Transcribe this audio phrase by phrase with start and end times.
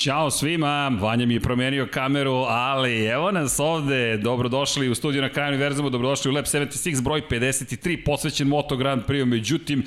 [0.00, 5.28] Ćao svima, Vanja mi je promenio kameru, ali evo nas ovde, dobrodošli u studiju na
[5.28, 9.84] kraju univerzumu, dobrodošli u Lab 76 broj 53, posvećen Moto Grand Prix, međutim,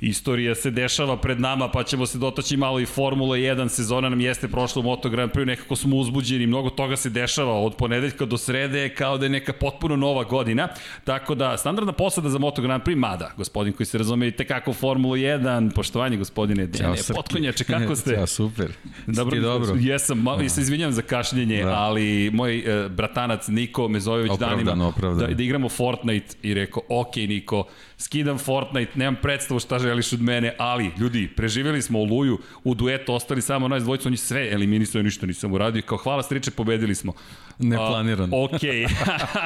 [0.00, 4.20] Istorija se dešava pred nama, pa ćemo se dotaći malo i Formula 1, sezona nam
[4.20, 8.24] jeste prošla u Moto Grand Prix, nekako smo uzbuđeni, mnogo toga se dešava od ponedeljka
[8.24, 10.68] do srede, kao da je neka potpuno nova godina,
[11.04, 14.72] tako da standardna posada za Moto Grand Prix, mada, gospodin koji se razume i tekako
[14.72, 18.12] Formula 1, poštovanje gospodine Dene, potkonjače, kako ste?
[18.18, 18.72] Ja, super.
[19.06, 19.74] Dobro, Ti dobro.
[19.78, 21.74] Jesam, malo, ja se izvinjam za kašljenje, da.
[21.74, 27.64] ali moj uh, bratanac Niko Mezojević danima, Da, da igramo Fortnite i rekao, ok Niko,
[27.98, 33.14] skidam Fortnite, nemam predstavu šta želiš od mene, ali, ljudi, preživjeli smo Oluju, u duetu
[33.14, 37.12] ostali samo nas dvojicu, oni sve eliminisaju, ništa nisam uradio, kao hvala striče, pobedili smo.
[37.58, 38.36] Neplanirano.
[38.36, 38.60] Uh, ok,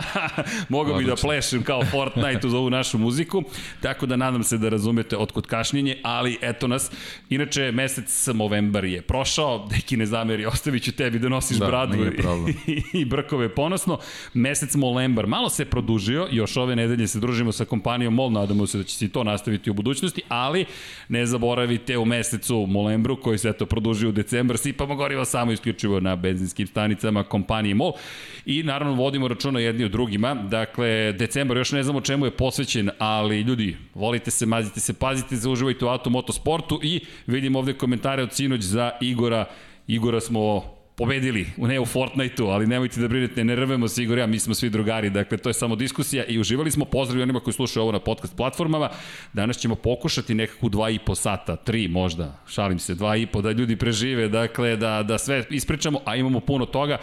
[0.68, 3.42] mogao bi da plešem kao Fortnite uz ovu našu muziku,
[3.80, 6.90] tako da nadam se da razumete otkud kašnjenje, ali eto nas,
[7.30, 11.96] inače mesec novembar je prošao, deki ne zameri, ostavit ću tebi da nosiš da, bradu
[12.66, 13.98] i, i brkove ponosno,
[14.34, 18.78] mesec Molembar malo se produžio, još ove nedelje se družimo sa kompanijom Molna nadamo se
[18.78, 20.64] da će se i to nastaviti u budućnosti, ali
[21.08, 26.00] ne zaboravite u mesecu Molembru koji se eto produžio u decembar, sipamo gorivo samo isključivo
[26.00, 27.92] na benzinskim stanicama kompanije MOL
[28.46, 32.90] i naravno vodimo računa jedni o drugima, dakle decembar još ne znamo čemu je posvećen,
[32.98, 38.22] ali ljudi, volite se, mazite se, pazite se, uživajte u automotosportu i vidim ovde komentare
[38.22, 39.44] od sinoć za Igora.
[39.86, 40.62] Igora smo
[40.96, 44.54] pobedili, ne u Fortniteu, ali nemojte da brinete, ne rvemo se Igor ja, mi smo
[44.54, 47.92] svi drugari, dakle to je samo diskusija i uživali smo, pozdrav onima koji slušaju ovo
[47.92, 48.90] na podcast platformama,
[49.32, 53.42] danas ćemo pokušati nekako dva i po sata, tri možda, šalim se, dva i po,
[53.42, 56.98] da ljudi prežive, dakle da, da sve ispričamo, a imamo puno toga.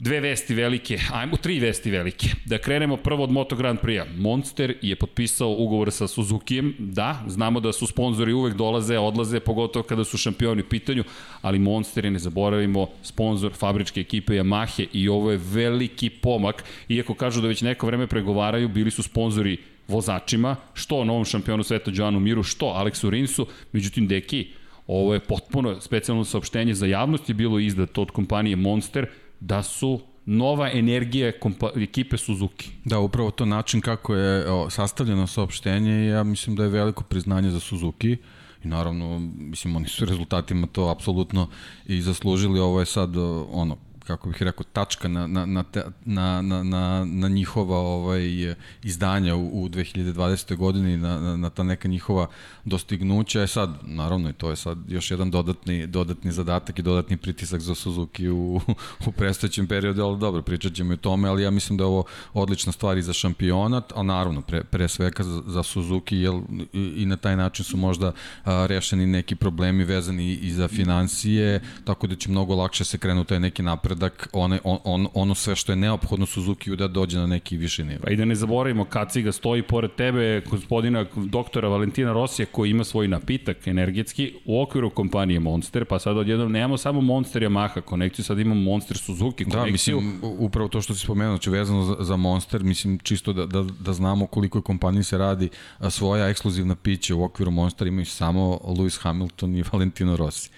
[0.00, 2.28] Dve vesti velike, ajmo tri vesti velike.
[2.44, 4.04] Da krenemo prvo od Moto Grand Prix-a.
[4.16, 6.74] Monster je potpisao ugovor sa Suzukijem.
[6.78, 11.04] Da, znamo da su sponzori uvek dolaze, odlaze, pogotovo kada su šampioni u pitanju,
[11.42, 16.64] ali Monster je, ne zaboravimo, sponsor fabričke ekipe Yamahe i ovo je veliki pomak.
[16.88, 19.56] Iako kažu da već neko vreme pregovaraju, bili su sponzori
[19.88, 24.46] vozačima, što novom šampionu sveta Joanu Miru, što Aleksu Rinsu, međutim Deki,
[24.86, 29.06] ovo je potpuno specijalno saopštenje za javnost je bilo izdato od kompanije Monster,
[29.40, 31.32] da su nova energija
[31.76, 32.70] ekipe Suzuki.
[32.84, 37.60] Da, upravo to način kako je sastavljeno saopštenje, ja mislim da je veliko priznanje za
[37.60, 38.16] Suzuki
[38.64, 41.48] i naravno, mislim, oni su rezultatima to apsolutno
[41.86, 43.16] i zaslužili, ovo je sad
[43.50, 43.76] ono,
[44.08, 45.64] kako bih rekao, tačka na, na, na,
[46.04, 50.56] na, na, na, na njihova ovaj, izdanja u, u 2020.
[50.56, 52.26] godini, na, na, na ta neka njihova
[52.68, 53.40] dostignuća.
[53.40, 57.60] Je sad, naravno, i to je sad još jedan dodatni, dodatni zadatak i dodatni pritisak
[57.60, 58.60] za Suzuki u,
[59.06, 61.88] u predstojećem periodu, ali dobro, pričat ćemo i o tome, ali ja mislim da je
[61.88, 66.34] ovo odlična stvar i za šampionat, a naravno, pre, pre svega za, za Suzuki, jer
[66.72, 68.12] i, i na taj način su možda
[68.44, 73.28] a, rešeni neki problemi vezani i za financije, tako da će mnogo lakše se krenuti
[73.28, 77.18] taj neki napred napredak, one, on, on, ono sve što je neophodno Suzuki da dođe
[77.18, 78.00] na neki viši nivo.
[78.04, 82.84] Pa i da ne zaboravimo, Kaciga stoji pored tebe, gospodina doktora Valentina Rosija, koji ima
[82.84, 88.24] svoj napitak energetski u okviru kompanije Monster, pa sad odjednom nemamo samo Monster Yamaha konekciju,
[88.24, 89.96] sad imamo Monster Suzuki da, konekciju.
[89.96, 93.46] Da, mislim, upravo to što si spomenuo, znači vezano za, za Monster, mislim, čisto da,
[93.46, 95.48] da, da znamo koliko je kompaniji se radi
[95.90, 100.50] svoja ekskluzivna pića u okviru Monster imaju samo Lewis Hamilton i Valentino Rossi.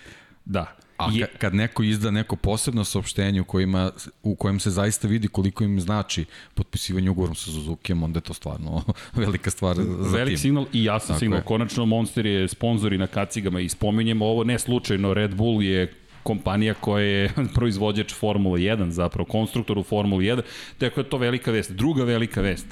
[0.44, 1.26] Da, A je...
[1.38, 3.90] kad neko izda neko posebno saopštenje u, kojima,
[4.22, 6.24] u kojem se zaista vidi koliko im znači
[6.54, 8.82] potpisivanje ugovorom sa Suzukijem, onda je to stvarno
[9.14, 10.38] velika stvar za Velik tim.
[10.38, 11.38] signal i jasan Tako signal.
[11.38, 11.44] Je.
[11.44, 16.74] Konačno Monster je sponsori na kacigama i spominjemo ovo ne slučajno, Red Bull je kompanija
[16.74, 20.42] koja je proizvođač Formula 1, zapravo konstruktor u Formula 1,
[20.78, 21.72] tako je to velika vest.
[21.72, 22.66] Druga velika vest,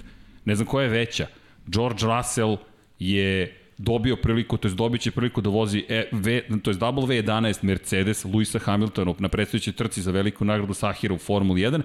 [0.44, 1.27] ne znam koja je veća,
[1.67, 2.56] George Russell
[2.99, 7.64] je dobio priliku, to je dobit će priliku da vozi e, v, to je W11
[7.64, 11.82] Mercedes Luisa Hamiltona na predstojećoj trci za veliku nagradu Sahira u Formuli 1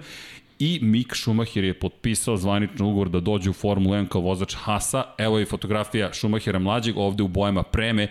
[0.58, 5.04] i Mick Schumacher je potpisao zvanični ugovor da dođe u Formulu 1 kao vozač Hasa.
[5.18, 8.08] Evo je fotografija Schumachera mlađeg ovde u bojama preme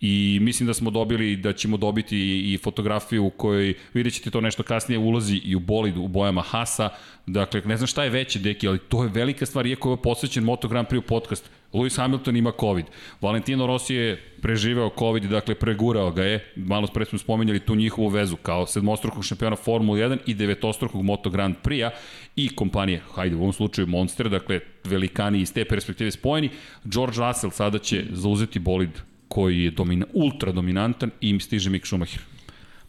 [0.00, 2.18] i mislim da smo dobili da ćemo dobiti
[2.52, 6.42] i fotografiju u kojoj vidjet ćete to nešto kasnije ulazi i u bolid u bojama
[6.42, 6.88] Hasa.
[7.26, 10.44] Dakle ne znam šta je veće deki ali to je velika stvar iako je posvećen
[10.44, 12.84] Moto Grand Prix podcast Lewis Hamilton ima COVID.
[13.20, 16.52] Valentino Rossi je preživeo COVID, dakle pregurao ga je.
[16.56, 21.30] Malo pre smo spomenjali tu njihovu vezu kao sedmostrukog šampiona Formula 1 i devetostrukog Moto
[21.30, 21.90] Grand Prix-a
[22.36, 26.50] i kompanije, hajde u ovom slučaju Monster, dakle velikani iz te perspektive spojeni.
[26.84, 28.90] George Russell sada će zauzeti bolid
[29.28, 32.35] koji je domina, ultra dominantan i stiže Mick Schumacher.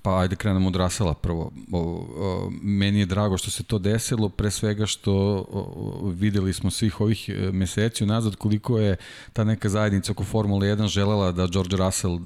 [0.07, 1.51] Pa ajde krenemo od Rasela prvo.
[1.71, 5.13] O, o, meni je drago što se to desilo, pre svega što
[5.51, 8.95] o, videli smo svih ovih e, meseci unazad koliko je
[9.33, 12.19] ta neka zajednica oko Formule 1 želela da George Russell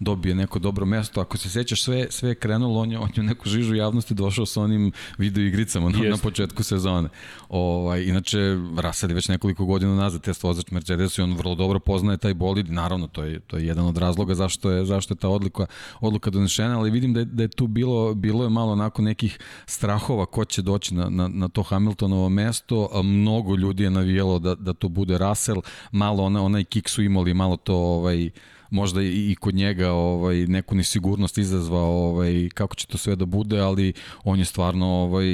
[0.00, 1.20] dobije neko dobro mesto.
[1.20, 4.14] Ako se sećaš, sve, sve je krenulo, on je, on je u neku žižu javnosti
[4.14, 7.08] došao sa onim video igricama na, na početku sezone.
[7.48, 8.38] Ovaj, inače,
[8.76, 12.34] Russell je već nekoliko godina nazad test vozač Mercedes i on vrlo dobro poznaje taj
[12.34, 12.72] bolid.
[12.72, 15.66] Naravno, to je, to je jedan od razloga zašto je, zašto je ta odluka,
[16.00, 19.38] odluka donešena, ali vidim da je, da je tu bilo, bilo je malo onako nekih
[19.66, 23.02] strahova ko će doći na, na, na to Hamiltonovo mesto.
[23.02, 25.62] Mnogo ljudi je navijelo da, da to bude Russell,
[25.92, 28.30] malo ona, onaj kik su imali, malo to ovaj,
[28.70, 33.60] možda i kod njega ovaj neku nesigurnost izazvao ovaj kako će to sve da bude,
[33.60, 33.92] ali
[34.24, 35.26] on je stvarno ovaj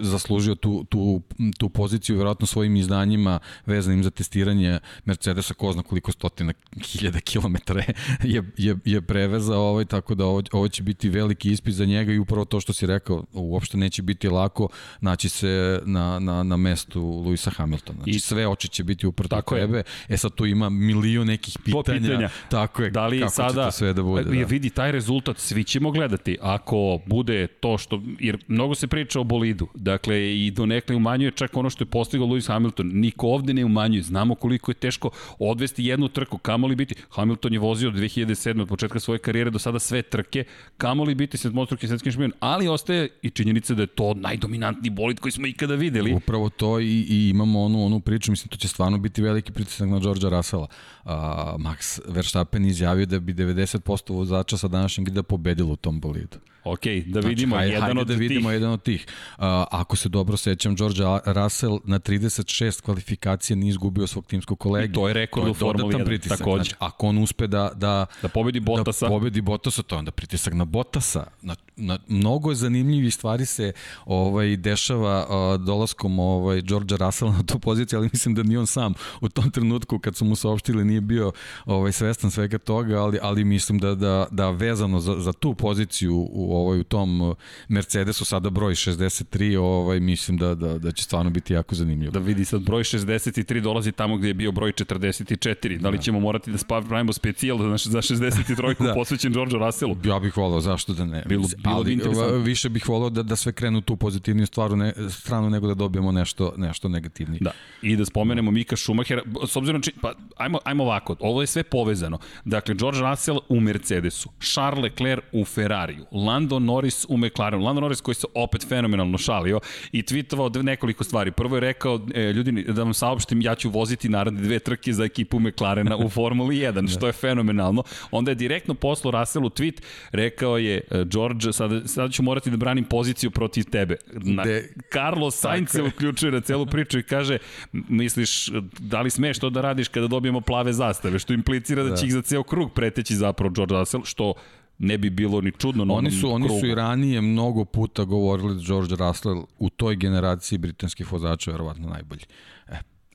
[0.00, 1.22] zaslužio tu tu
[1.58, 6.52] tu poziciju verovatno svojim izdanjima vezanim za testiranje Mercedesa ko zna koliko stotina
[6.84, 7.82] hiljada kilometara
[8.22, 12.12] je je je prevezao ovaj tako da ovo, ovo će biti veliki ispit za njega
[12.12, 14.68] i upravo to što si rekao uopšte neće biti lako
[15.00, 17.98] naći se na na na mestu Luisa Hamiltona.
[17.98, 19.76] Znači I, sve oči će biti uprto tebe.
[19.76, 19.84] Je.
[20.08, 22.00] E sad tu ima milion nekih pitanja.
[22.00, 24.22] pitanja Tako je, da li kako sada, će to sve da bude.
[24.22, 24.30] Da.
[24.30, 26.38] vidi, taj rezultat svi ćemo gledati.
[26.42, 31.30] Ako bude to što, jer mnogo se priča o bolidu, dakle i do nekle umanjuje
[31.30, 32.90] čak ono što je postigao Lewis Hamilton.
[32.92, 37.58] Niko ovde ne umanjuje, znamo koliko je teško odvesti jednu trku, kamoli biti, Hamilton je
[37.58, 38.60] vozio od 2007.
[38.62, 40.44] od početka svoje karijere do sada sve trke,
[40.78, 45.32] kamoli biti sedmostruki svetski šampion, ali ostaje i činjenica da je to najdominantniji bolid koji
[45.32, 46.14] smo ikada videli.
[46.14, 49.88] Upravo to i, i imamo onu, onu priču, mislim, to će stvarno biti veliki pritisak
[49.88, 50.66] na Georgea Russella.
[51.04, 51.10] Uh,
[51.58, 56.38] Max Verstappen Verstappen izjavio da bi 90% vozača sa današnjeg grida pobedilo u tom bolidu.
[56.64, 58.54] Ok, da znači, vidimo znači, jedan hajde od da vidimo tih.
[58.54, 59.06] jedan od tih.
[59.38, 64.90] Uh, ako se dobro sećam, George Russell na 36 kvalifikacija nije izgubio svog timskog kolegu.
[64.90, 66.38] I to je rekord u Formuli 1, pritisak.
[66.38, 66.62] takođe.
[66.62, 70.10] Znači, ako on uspe da, da, da pobedi Bottasa, da pobedi Bottasa, to je onda
[70.10, 71.26] pritisak na Bottasa.
[71.42, 73.72] Na, na, mnogo zanimljivih stvari se
[74.04, 78.66] ovaj dešava uh, dolaskom ovaj George Russell na tu poziciju, ali mislim da ni on
[78.66, 81.32] sam u tom trenutku kad su mu saopštili nije bio
[81.66, 86.28] ovaj svestan svega toga, ali ali mislim da da da vezano za, za tu poziciju
[86.32, 87.36] u ovaj u tom uh,
[87.68, 92.12] Mercedesu sada broj 63, ovaj mislim da da da će stvarno biti jako zanimljivo.
[92.12, 95.78] Da vidi sad broj 63 dolazi tamo gde je bio broj 44.
[95.78, 96.02] Da li da.
[96.02, 98.94] ćemo morati da spravimo specijal za za 63 da.
[98.94, 99.96] posvećen George Russellu?
[100.04, 101.22] Ja bih voleo, zašto da ne?
[101.26, 102.02] Bilo, bilo ali, bi
[102.44, 106.12] više bih voleo da da sve krenu tu pozitivniju stvaru ne, stranu nego da dobijemo
[106.12, 107.40] nešto nešto negativnije.
[107.40, 107.50] Da.
[107.82, 111.62] I da spomenemo Mika Schumachera, s obzirom či, pa ajmo ajmo ovako, ovo je sve
[111.62, 112.18] povezano.
[112.44, 116.06] Dakle George Russell u Mercedesu, Charles Leclerc u Ferrariju,
[116.40, 117.64] Lando Norris u McLarenu.
[117.64, 119.60] Lando Norris koji se opet fenomenalno šalio
[119.92, 121.30] i tweetovao nekoliko stvari.
[121.30, 125.04] Prvo je rekao, e, ljudi, da vam saopštim, ja ću voziti naredne dve trke za
[125.04, 127.82] ekipu McLarena u Formuli 1, što je fenomenalno.
[128.10, 129.80] Onda je direktno poslo Russellu tweet,
[130.12, 133.96] rekao je, e, George, sada, sada ću morati da branim poziciju protiv tebe.
[134.12, 137.38] Na, De, Carlos Sainz se uključuje na celu priču i kaže,
[137.72, 138.48] misliš,
[138.78, 141.96] da li smeš to da radiš kada dobijemo plave zastave, što implicira da, da.
[141.96, 144.34] će ih za ceo krug preteći zapravo George Russell, što
[144.80, 148.54] ne bi bilo ni čudno na oni su, Oni su i ranije mnogo puta govorili
[148.54, 152.22] da George Russell u toj generaciji britanskih vozača je verovatno najbolji.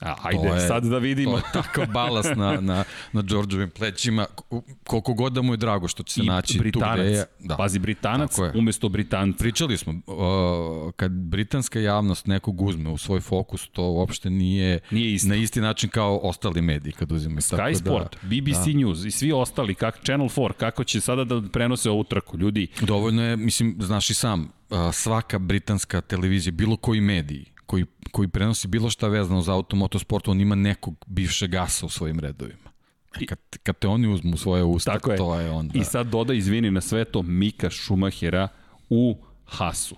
[0.00, 1.30] A, ajde, je, sad da vidimo.
[1.30, 4.26] To je takav balas na, na, na Đorđovim plećima,
[4.84, 7.24] koliko god da mu je drago što će se I naći Britanac, tu gde je.
[7.40, 7.56] Da.
[7.56, 9.38] Pazi, Britanac umesto Britanca.
[9.38, 15.14] Pričali smo, uh, kad britanska javnost nekog uzme u svoj fokus, to uopšte nije, nije
[15.14, 15.28] isto.
[15.28, 17.40] na isti način kao ostali mediji kad uzimaju.
[17.40, 18.78] Sky Tako da- Sport, da, BBC da.
[18.78, 22.66] News i svi ostali, kak, Channel 4, kako će sada da prenose ovu trku, ljudi.
[22.80, 28.28] Dovoljno je, mislim, znaš i sam, uh, svaka britanska televizija, bilo koji mediji, koji, koji
[28.28, 32.70] prenosi bilo šta vezano za automotosport, on ima nekog bivšeg gasa u svojim redovima.
[33.20, 35.16] E, kad, kad te oni uzmu svoje usta, Tako je.
[35.16, 35.78] to je onda...
[35.78, 38.48] I sad doda, izvini na sve to, Mika Šumahera
[38.90, 39.96] u Hasu.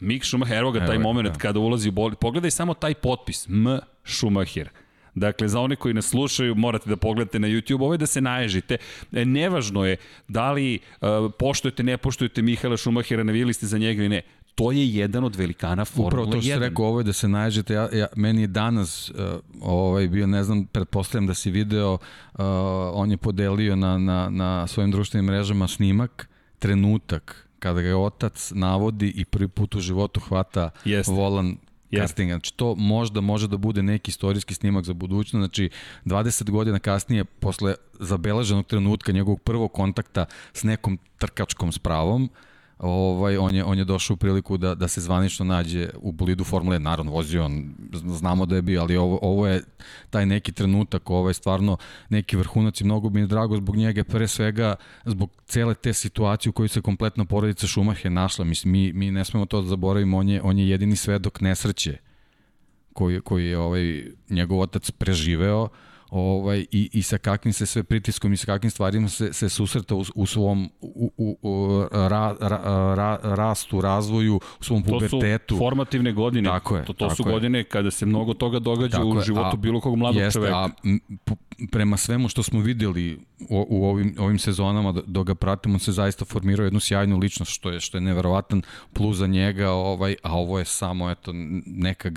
[0.00, 1.38] Mik Schumacher, evo ga taj evo moment da.
[1.38, 2.16] kada ulazi u boli.
[2.20, 3.78] Pogledaj samo taj potpis, M.
[4.04, 4.68] Schumacher.
[5.14, 8.20] Dakle, za one koji nas slušaju, morate da pogledate na YouTube, ovo je da se
[8.20, 8.76] naježite.
[9.12, 9.96] E, nevažno je
[10.28, 11.08] da li uh,
[11.38, 14.22] poštujete, ne poštujete Mihaela Šumahira, navijeli ste za njega ili ne
[14.56, 16.12] to je jedan od velikana Formule 1.
[16.12, 19.16] Upravo to što rekao, ovo je da se naježete, ja, ja, meni je danas, uh,
[19.60, 22.00] ovaj, bio, ne znam, pretpostavljam da si video, uh,
[22.92, 28.52] on je podelio na, na, na svojim društvenim mrežama snimak, trenutak, kada ga je otac
[28.54, 31.12] navodi i prvi put u životu hvata Jeste.
[31.12, 31.56] volan
[31.96, 32.32] kartinga.
[32.32, 35.40] Znači, to možda može da bude neki istorijski snimak za budućnost.
[35.40, 35.70] Znači,
[36.04, 42.30] 20 godina kasnije, posle zabeleženog trenutka njegovog prvog kontakta s nekom trkačkom spravom,
[42.78, 46.44] ovaj, on, je, on je došao u priliku da, da se zvanično nađe u bolidu
[46.44, 46.82] Formule 1.
[46.82, 49.62] Naravno, vozio on, znamo da je bio, ali ovo, ovo je
[50.10, 51.76] taj neki trenutak, ovo je stvarno
[52.08, 56.52] neki vrhunac i mnogo mi drago zbog njega, pre svega zbog cele te situacije u
[56.52, 58.44] kojoj se kompletna porodica Šumahe našla.
[58.44, 61.98] Mislim, mi, mi ne smemo to da zaboravimo, on je, on je jedini svedok nesreće
[62.92, 65.68] koji, koji je ovaj, njegov otac preživeo
[66.10, 69.94] ovaj, i, i sa kakvim se sve pritiskom i sa kakvim stvarima se, se susreta
[69.94, 75.46] u, u svom u, u, u, ra, ra, ra, rastu, razvoju, u svom pubertetu.
[75.46, 76.48] To su formativne godine.
[76.48, 76.84] Tako je.
[76.84, 77.32] To, to tako su je.
[77.32, 80.56] godine kada se mnogo toga događa tako u životu a, bilo kog mladog jeste, čoveka.
[80.56, 80.68] A
[81.72, 85.92] prema svemu što smo videli u, u ovim, ovim sezonama dok ga pratimo, on se
[85.92, 90.36] zaista formirao jednu sjajnu ličnost, što je, što je neverovatan plus za njega, ovaj, a
[90.36, 91.32] ovo je samo eto,
[91.66, 92.10] neka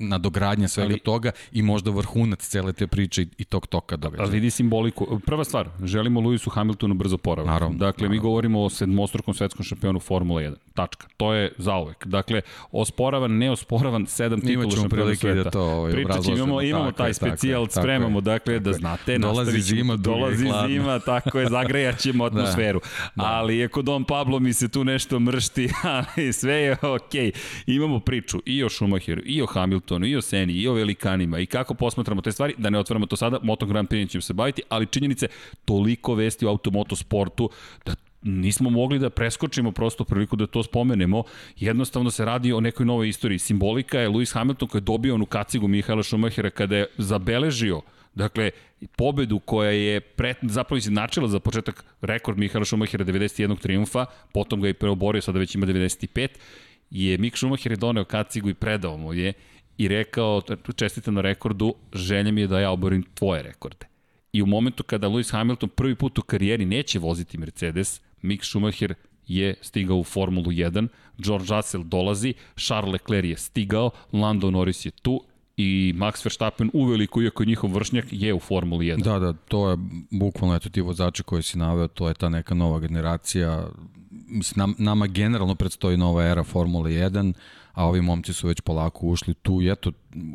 [0.00, 4.22] nadogradnja svega Ali, toga i možda vrhunac cele te priče i, i tog toka događa.
[4.22, 5.20] Ali vidi simboliku.
[5.26, 7.52] Prva stvar, želimo Lewisu Hamiltonu brzo poravak.
[7.52, 7.78] Naravno.
[7.78, 8.14] Dakle, naravno.
[8.14, 10.54] mi govorimo o sedmostrukom svetskom šampionu Formula 1.
[10.74, 11.06] Tačka.
[11.16, 12.06] To je zauvek.
[12.06, 12.40] Dakle,
[12.72, 15.42] osporavan, neosporavan, sedam titula šampiona sveta.
[15.42, 19.18] Da to ovaj, Pričat imamo, imamo taj specijal, spremamo, dakle, da znate.
[19.18, 22.40] Dolazi zima, dolazi zima, tako je, zagrejaćemo da.
[22.40, 22.80] atmosferu.
[22.80, 23.28] da, da.
[23.28, 25.70] Ali ako Don Pablo mi se tu nešto mršti,
[26.16, 27.32] ali sve je okej.
[27.32, 27.32] Okay.
[27.66, 31.46] Imamo priču i o Schumacheru, i o Hamiltonu, i o Seni, i o velikanima, i
[31.46, 34.62] kako posmatramo te stvari, da ne otvaramo to sada, Moto Grand Prix ćemo se baviti,
[34.68, 35.28] ali činjenice,
[35.64, 37.50] toliko vesti o automoto sportu,
[37.84, 41.22] da nismo mogli da preskočimo prosto priliku da to spomenemo.
[41.56, 43.38] Jednostavno se radi o nekoj novoj istoriji.
[43.38, 47.80] Simbolika je Lewis Hamilton koji je dobio onu kacigu Mihaela Schumachera kada je zabeležio
[48.14, 48.50] Dakle,
[48.96, 53.58] pobedu koja je pre, zapravo izjednačila za početak rekord Mihaela Schumachera 91.
[53.58, 56.28] triumfa, potom ga je preoborio, sada već ima 95,
[56.90, 59.32] je Mick Schumacher je doneo kacigu i predao mu je
[59.78, 60.42] i rekao,
[60.76, 63.86] čestite na rekordu, želja mi je da ja oborim tvoje rekorde.
[64.32, 68.94] I u momentu kada Lewis Hamilton prvi put u karijeri neće voziti Mercedes, Mick Schumacher
[69.26, 74.90] je stigao u Formulu 1, George Russell dolazi, Charles Leclerc je stigao, Lando Norris je
[74.90, 75.24] tu
[75.56, 79.02] i Max Verstappen uveliko, iako je njihov vršnjak, je u Formuli 1.
[79.02, 79.76] Da, da, to je
[80.10, 83.66] bukvalno eto ti vozači koji si naveo, to je ta neka nova generacija.
[84.10, 87.32] Mislim, nam, nama generalno predstoji nova era Formule 1,
[87.72, 89.92] a ovi momci su već polako ušli tu i eto,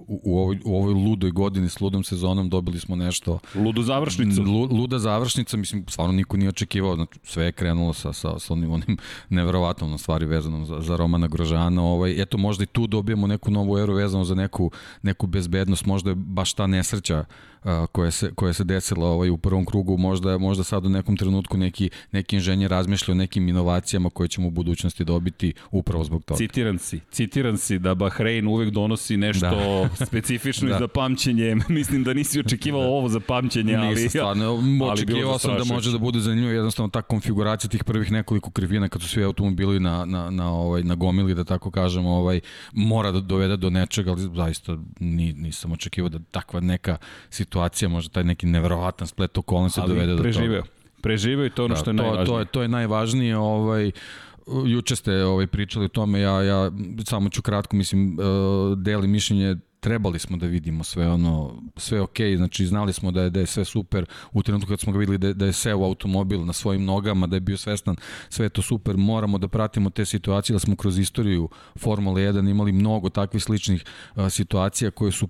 [0.08, 3.40] u, u, ovoj, u ovoj ludoj godini s ludom sezonom dobili smo nešto...
[3.56, 4.44] Ludu završnicu.
[4.44, 8.54] Lu, luda završnica, mislim, stvarno niko nije očekivao, znači, sve je krenulo sa, sa, sa
[8.54, 8.98] onim, onim
[9.30, 11.84] neverovatnom stvari vezanom za, za Romana Grožana.
[11.84, 16.10] Ovaj, eto, možda i tu dobijemo neku novu eru vezano za neku, neku bezbednost, možda
[16.10, 17.26] je baš ta nesreća
[17.64, 21.18] a, koja, se, koja se desila ovaj, u prvom krugu, možda, možda sad u nekom
[21.18, 26.24] trenutku neki, neki inženjer razmišlja o nekim inovacijama koje ćemo u budućnosti dobiti upravo zbog
[26.24, 26.38] toga.
[26.38, 29.65] Citiran si, citiran si da Bahrein uvek donosi nešto da
[30.06, 30.80] specifično da.
[30.80, 31.56] za pamćenje.
[31.70, 32.88] Mislim da nisi očekivao da.
[32.88, 33.88] ovo za pamćenje, ali...
[33.88, 34.60] Nisam stvarno,
[34.94, 39.02] očekivao sam da može da bude zanimljivo, jednostavno ta konfiguracija tih prvih nekoliko krivina kad
[39.02, 42.40] su svi automobili na, na, na, ovaj, na gomili, da tako kažemo, ovaj,
[42.74, 46.98] mora da dovede do nečega, ali zaista ni, nisam očekivao da takva neka
[47.30, 50.62] situacija, može taj neki neverovatan splet okolnosti dovede preživeo.
[50.62, 50.76] do toga.
[51.02, 52.26] Preživeo i to ono da, što je to, najvažnije.
[52.26, 53.92] To je, to je najvažnije, ovaj,
[54.66, 56.72] juče ste ovaj pričali o tome, ja ja
[57.06, 62.18] samo ću kratko mislim uh, deli mišljenje trebali smo da vidimo sve ono sve ok,
[62.38, 65.18] znači znali smo da je da je sve super u trenutku kad smo ga videli
[65.18, 67.96] da je, da je seo automobil na svojim nogama, da je bio svestan
[68.30, 71.50] sve to super, moramo da pratimo te situacije, da smo kroz istoriju
[71.80, 73.84] Formule 1 imali mnogo takvih sličnih
[74.16, 75.28] uh, situacija koje su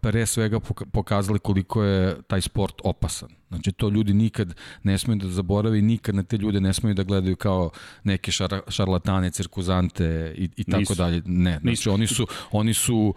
[0.00, 0.60] pre svega
[0.92, 3.28] pokazali koliko je taj sport opasan.
[3.48, 7.02] Znači to ljudi nikad ne smeju da zaborave nikad na te ljude ne smeju da
[7.02, 7.70] gledaju kao
[8.04, 11.22] neke šar, šarlatane, cirkuzante i, i tako dalje.
[11.26, 11.92] Ne, znači Nisu.
[11.92, 13.14] oni su, oni su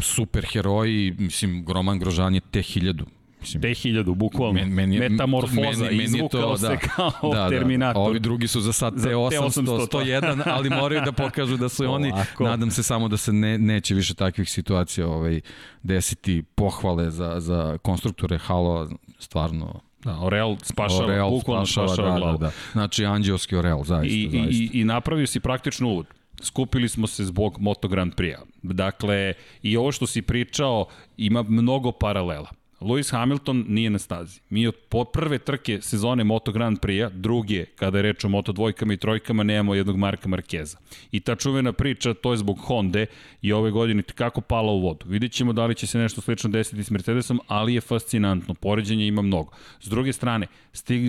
[0.00, 3.06] super heroji, mislim, Roman Grožan je te hiljadu.
[3.44, 4.52] Mislim, T1000, bukvalno.
[4.52, 8.08] Men, meni, Metamorfoza, meni, meni to, da, se kao da, da, Terminator.
[8.08, 12.12] Ovi drugi su za sad T800, 101, ali moraju da pokažu da su oni.
[12.40, 15.40] Nadam se samo da se ne, neće više takvih situacija ovaj,
[15.82, 22.32] desiti pohvale za, za konstruktore Halo, stvarno Da, Orel spašava, Orel bukvalno spašava, spašava da,
[22.32, 22.50] da, da.
[22.72, 24.16] Znači, anđelski Orel, zaista.
[24.16, 24.50] I, zaista.
[24.50, 26.06] i, I napravio si praktično uvod
[26.42, 28.42] skupili smo se zbog Moto Grand Prix-a.
[28.62, 30.86] Dakle, i ovo što si pričao
[31.16, 32.50] ima mnogo paralela.
[32.84, 34.40] Lewis Hamilton nije na stazi.
[34.50, 34.74] Mi od
[35.12, 39.42] prve trke sezone Moto Grand Prix-a, druge, kada je reč o Moto dvojkama i trojkama,
[39.42, 40.78] nemamo jednog Marka Markeza.
[41.12, 43.06] I ta čuvena priča, to je zbog Honda
[43.42, 45.04] i ove godine kako pala u vodu.
[45.08, 48.54] Vidjet ćemo da li će se nešto slično desiti s Mercedesom, ali je fascinantno.
[48.54, 49.52] Poređenje ima mnogo.
[49.80, 50.46] S druge strane,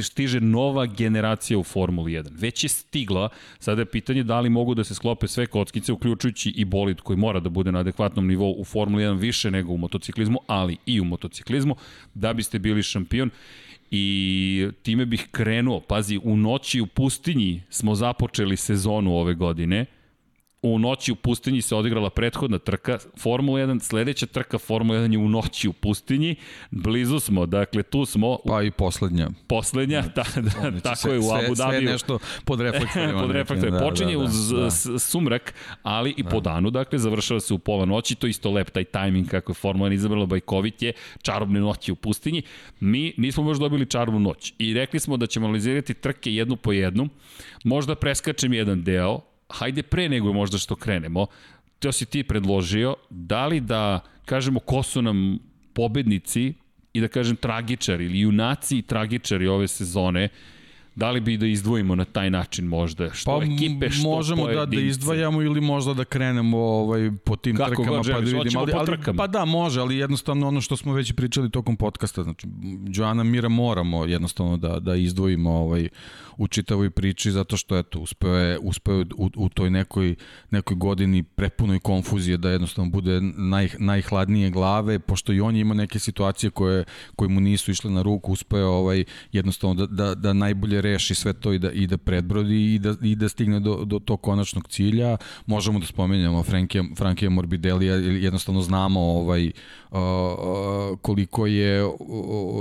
[0.01, 2.27] stiže nova generacija u Formuli 1.
[2.31, 3.29] Već je stigla,
[3.59, 7.17] sada je pitanje da li mogu da se sklope sve kockice, uključujući i bolid koji
[7.17, 11.01] mora da bude na adekvatnom nivou u Formuli 1 više nego u motociklizmu, ali i
[11.01, 11.64] u motociklizmu,
[12.13, 13.29] da biste bili šampion.
[13.91, 19.85] I time bih krenuo, pazi, u noći u pustinji smo započeli sezonu ove godine,
[20.65, 25.17] u noći u pustinji se odigrala prethodna trka Formula 1, sledeća trka Formula 1 je
[25.17, 26.35] u noći u pustinji,
[26.71, 28.37] blizu smo, dakle tu smo.
[28.47, 29.29] Pa i poslednja.
[29.47, 31.77] Poslednja, da, da, da tako je u Abu Dhabi.
[31.77, 33.19] Sve nešto pod reflektorima.
[33.21, 33.77] pod reflektorima.
[33.77, 34.99] Da, Počinje da, da, uz da.
[34.99, 35.53] sumrak,
[35.83, 36.29] ali i da.
[36.29, 39.55] po danu, dakle završava se u pola noći, to isto lep taj tajming kako je
[39.55, 42.41] Formula 1 izabrala Bajkovit je čarobne noći u pustinji.
[42.79, 46.71] Mi nismo možda dobili čarobnu noć i rekli smo da ćemo analizirati trke jednu po
[46.71, 47.09] jednu,
[47.63, 51.27] možda preskačem jedan deo, hajde pre nego možda što krenemo,
[51.79, 55.39] to si ti predložio, da li da kažemo ko su nam
[55.73, 56.53] pobednici
[56.93, 60.29] i da kažem tragičari ili junaci i tragičari ove sezone,
[60.95, 63.13] Da li bi da izdvojimo na taj način možda?
[63.13, 64.65] Što pa, ekipe, što možemo pojedince?
[64.65, 68.59] da, da izdvajamo ili možda da krenemo ovaj, po tim Kako trkama pa da vidimo.
[68.59, 72.47] Ali, ali, pa da, može, ali jednostavno ono što smo već pričali tokom podcasta, znači,
[72.87, 75.89] Joana Mira moramo jednostavno da, da izdvojimo ovaj,
[76.37, 80.15] u čitavoj priči zato što eto uspeo je uspeo je u, u toj nekoj
[80.51, 85.99] nekoj godini prepunoj konfuzije da jednostavno bude naj, najhladnije glave pošto i on ima neke
[85.99, 86.83] situacije koje
[87.15, 91.33] koje mu nisu išle na ruku uspeo ovaj jednostavno da, da, da najbolje reši sve
[91.33, 94.67] to i da i da predbrodi i da i da stigne do do tog konačnog
[94.67, 95.17] cilja.
[95.45, 99.51] Možemo da spomenemo Frankija Frankija Morbidelija jednostavno znamo ovaj
[99.91, 99.99] uh,
[101.01, 101.83] koliko je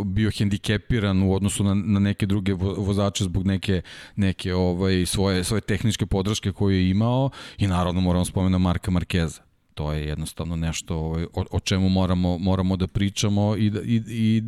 [0.04, 3.83] bio hendikepiran u odnosu na, na neke druge vozače zbog neke neke,
[4.16, 7.31] neke ovaj, svoje, svoje tehničke podrške koje je imao.
[7.59, 9.43] I naravno moramo spomenuti Marka Markeza.
[9.75, 14.02] To je jednostavno nešto ovaj, o, o čemu moramo, moramo da pričamo i, da, i,
[14.09, 14.43] i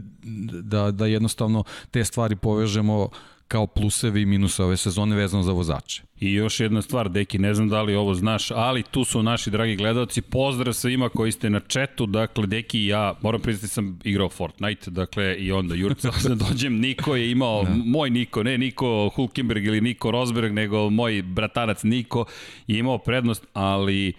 [0.62, 3.09] da, da jednostavno te stvari povežemo
[3.48, 6.02] kao plusevi i minuse ove sezone vezano za vozače.
[6.20, 9.50] I još jedna stvar, Deki, ne znam da li ovo znaš, ali tu su naši
[9.50, 10.22] dragi gledalci.
[10.22, 12.06] Pozdrav svima koji ste na četu.
[12.06, 16.80] Dakle, Deki i ja, moram priznati sam igrao Fortnite, dakle, i onda Jurca da dođem.
[16.80, 17.70] Niko je imao, da.
[17.84, 22.24] moj Niko, ne Niko Hulkenberg ili Niko Rosberg, nego moj bratanac Niko
[22.66, 24.12] je imao prednost, ali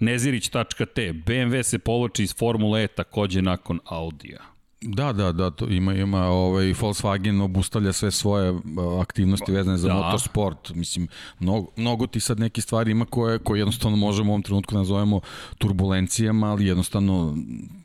[0.00, 4.57] Nezirić.t, BMW se povlači iz Formule E takođe nakon Audija.
[4.80, 8.54] Da, da, da, to ima ima ovaj Volkswagen obustavlja sve svoje
[9.00, 9.94] aktivnosti vezane za da.
[9.94, 10.70] motorsport.
[10.74, 11.08] Mislim
[11.38, 15.20] mnogo mnogo ti sad neki stvari ima koje koje jednostavno možemo u ovom trenutku nazovemo
[15.58, 17.36] turbulencijama, ali jednostavno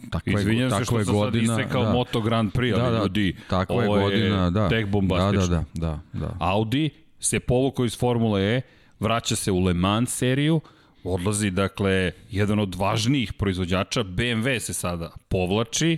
[0.10, 1.44] takva je takva je godina.
[1.44, 1.91] Izvinjam se kao da.
[1.91, 3.36] Moto Grand Prix, ali da, da, ljudi.
[3.50, 4.70] Takva je godina, da.
[4.70, 5.48] Tek bombastično.
[5.48, 6.38] Da, da, da, da, da.
[6.39, 6.89] Audi
[7.20, 8.62] se povukao iz Formule E,
[9.00, 10.62] vraća se u Le Mans seriju,
[11.04, 15.98] odlazi dakle jedan od važnijih proizvođača BMW se sada povlači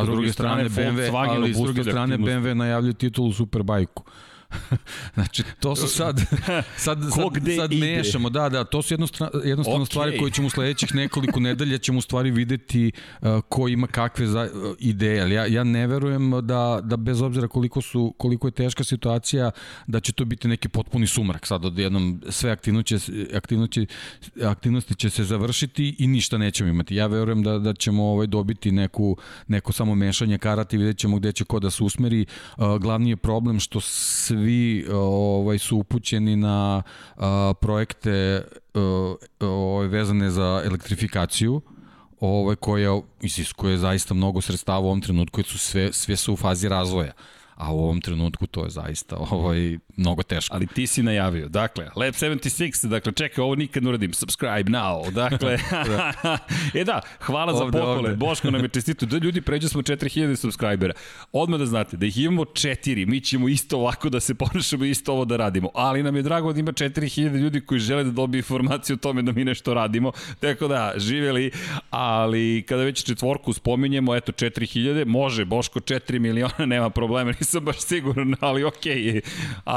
[0.00, 4.04] A s druge strane, BMW, ali s druge strane BMW najavljuje titulu Superbajku.
[5.14, 6.20] znači, to su sad,
[6.76, 9.88] sad, sad, sad mešamo, da, da, to su jednostavno, jednostavno okay.
[9.88, 14.26] stvari koje ćemo u sledećih nekoliko nedelja ćemo u stvari videti uh, ko ima kakve
[14.26, 18.48] za, uh, ideje, ali ja, ja ne verujem da, da bez obzira koliko, su, koliko
[18.48, 19.50] je teška situacija,
[19.86, 22.96] da će to biti neki potpuni sumrak sad od jednom sve aktivnosti,
[23.34, 23.86] aktivnosti,
[24.44, 26.96] aktivnosti će se završiti i ništa nećemo imati.
[26.96, 29.16] Ja verujem da, da ćemo ovaj, dobiti neku,
[29.48, 32.26] neko samo mešanje karata i vidjet ćemo gde će ko da se usmeri.
[32.56, 36.82] Uh, glavni je problem što svi svi ovaj, su upućeni na
[37.16, 38.44] a, projekte
[39.40, 41.60] ovaj, vezane za elektrifikaciju,
[42.20, 46.36] ovaj, koja isiskuje zaista mnogo sredstava u ovom trenutku, jer su sve, sve su u
[46.36, 47.12] fazi razvoja
[47.56, 50.54] a u ovom trenutku to je zaista ovaj, mnogo teško.
[50.54, 51.48] Ali ti si najavio.
[51.48, 54.12] Dakle, Lab 76, dakle, čekaj, ovo nikad ne uradim.
[54.12, 55.10] Subscribe now.
[55.10, 56.12] Dakle, da.
[56.80, 57.98] e da, hvala ovde, za pohvale.
[57.98, 58.16] Ovde.
[58.16, 59.06] Boško nam je čestito.
[59.06, 60.94] Da ljudi pređu smo 4000 subscribera.
[61.32, 64.90] Odmah da znate, da ih imamo 4, mi ćemo isto ovako da se ponašamo i
[64.90, 65.70] isto ovo da radimo.
[65.74, 69.22] Ali nam je drago da ima 4000 ljudi koji žele da dobiju informaciju o tome
[69.22, 70.12] da mi nešto radimo.
[70.40, 71.50] Tako da, živeli.
[71.90, 77.80] Ali kada već četvorku spominjemo, eto 4000, može, Boško 4 miliona, nema problema, nisam baš
[77.80, 78.96] siguran, ali okej.
[78.96, 79.20] Okay.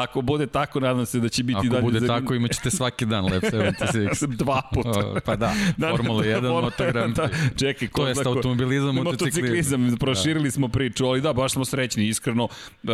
[0.10, 1.78] Ako bude tako, nadam se da će biti Ako dalje.
[1.78, 2.22] Ako bude zanim...
[2.22, 4.28] tako, imaćete svaki dan Lab 76.
[4.28, 5.22] Dva puta.
[5.26, 9.82] pa da, da Formula 1, da, Moto Grand da, čekaj, to je automobilizam, motociklizam.
[9.82, 10.52] Motociklizam, proširili da.
[10.52, 12.90] smo priču, ali da, baš smo srećni, iskreno, uh,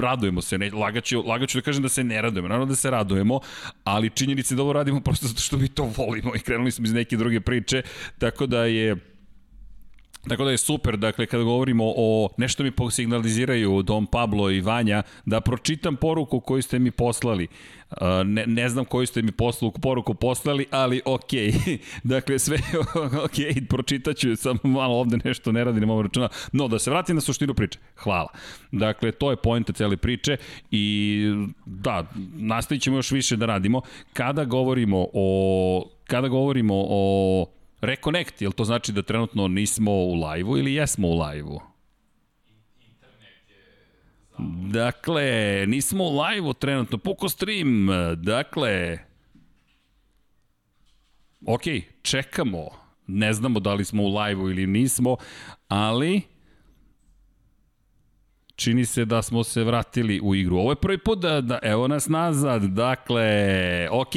[0.00, 3.40] radujemo se, ne, lagaću, lagaću da kažem da se ne radujemo, naravno da se radujemo,
[3.84, 6.92] ali činjenice da ovo radimo prosto zato što mi to volimo i krenuli smo iz
[6.92, 7.82] neke druge priče,
[8.18, 9.15] tako da je
[10.28, 15.02] Tako da je super, dakle, kada govorimo o nešto mi signaliziraju Dom Pablo i Vanja,
[15.24, 17.48] da pročitam poruku koju ste mi poslali.
[18.24, 21.30] Ne, ne znam koju ste mi poslu, poruku poslali, ali ok.
[22.04, 22.58] dakle, sve
[23.24, 26.28] ok, pročitaću, samo malo ovde nešto ne radi, ne mogu računa.
[26.52, 27.78] No, da se vratim na suštinu priče.
[27.96, 28.28] Hvala.
[28.72, 30.36] Dakle, to je pojenta cele priče
[30.70, 31.24] i
[31.66, 33.80] da, nastavit ćemo još više da radimo.
[34.12, 37.46] Kada govorimo o kada govorimo o
[37.80, 41.60] Reconnect, jel to znači da trenutno nismo u live-u ili jesmo u live-u?
[44.70, 48.98] Dakle, nismo u live-u trenutno, puko stream, dakle,
[51.46, 51.62] ok,
[52.02, 52.68] čekamo,
[53.06, 55.16] ne znamo da li smo u live-u ili nismo,
[55.68, 56.22] ali
[58.56, 60.56] čini se da smo se vratili u igru.
[60.56, 64.12] Ovo je prvi put da, da evo nas nazad, dakle, ok,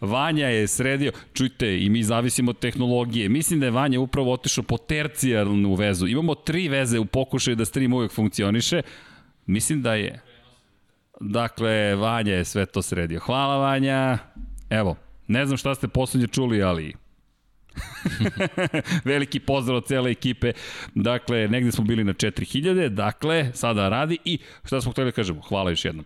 [0.00, 3.28] Vanja je sredio, čujte, i mi zavisimo od tehnologije.
[3.28, 6.06] Mislim da je Vanja upravo otišao po tercijalnu vezu.
[6.06, 8.82] Imamo tri veze u pokušaju da stream uvek funkcioniše.
[9.46, 10.20] Mislim da je...
[11.20, 13.20] Dakle, Vanja je sve to sredio.
[13.20, 14.18] Hvala Vanja.
[14.70, 16.94] Evo, ne znam šta ste poslednje čuli, ali
[19.04, 20.52] Veliki pozdrav od cele ekipe.
[20.94, 25.40] Dakle, negde smo bili na 4000, dakle, sada radi i šta smo hteli da kažemo?
[25.40, 26.04] Hvala još jednom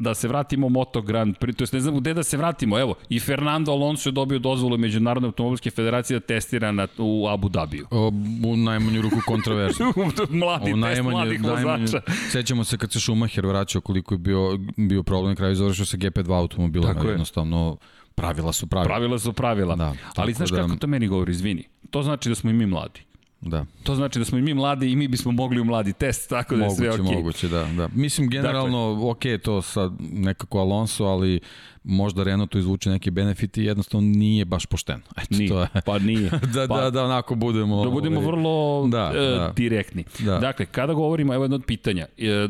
[0.00, 2.94] da se vratimo Moto Grand Prix, to jest ne znam gde da se vratimo, evo,
[3.08, 7.86] i Fernando Alonso je dobio dozvolu Međunarodne automobilske federacije da testira na, u Abu Dhabiju.
[7.90, 8.12] O,
[8.46, 9.92] u najmanju ruku kontroverzno.
[10.30, 12.00] Mladi test najmanju, mladih vozača.
[12.30, 15.96] Sećamo se kad se Schumacher vraćao koliko je bio, bio problem, na kraju završio sa
[15.96, 17.76] GP2 automobilom, jednostavno
[18.14, 18.88] pravila su pravila.
[18.88, 19.76] Pravila su pravila.
[19.76, 20.56] Da, Ali znaš da...
[20.56, 21.64] kako to meni govori, izvini.
[21.90, 23.00] To znači da smo i mi mladi.
[23.40, 23.64] Da.
[23.82, 26.56] To znači da smo i mi mladi i mi bismo mogli u mladi test, tako
[26.56, 27.14] da moguće, je sve okej.
[27.14, 27.16] Okay.
[27.16, 27.88] Moguće, da, da.
[27.94, 31.40] Mislim, generalno, dakle, ok, to sad nekako Alonso, ali
[31.84, 35.02] možda Renault izvuče neke benefiti, jednostavno nije baš pošteno.
[35.16, 35.68] Eto, nije, to je.
[35.84, 36.30] pa nije.
[36.54, 37.84] da, pa, da, da, onako budemo...
[37.84, 39.52] Da budemo ovaj, vrlo da, e, da.
[39.56, 40.04] direktni.
[40.18, 40.38] Da.
[40.38, 42.48] Dakle, kada govorimo, evo jedno od pitanja, e,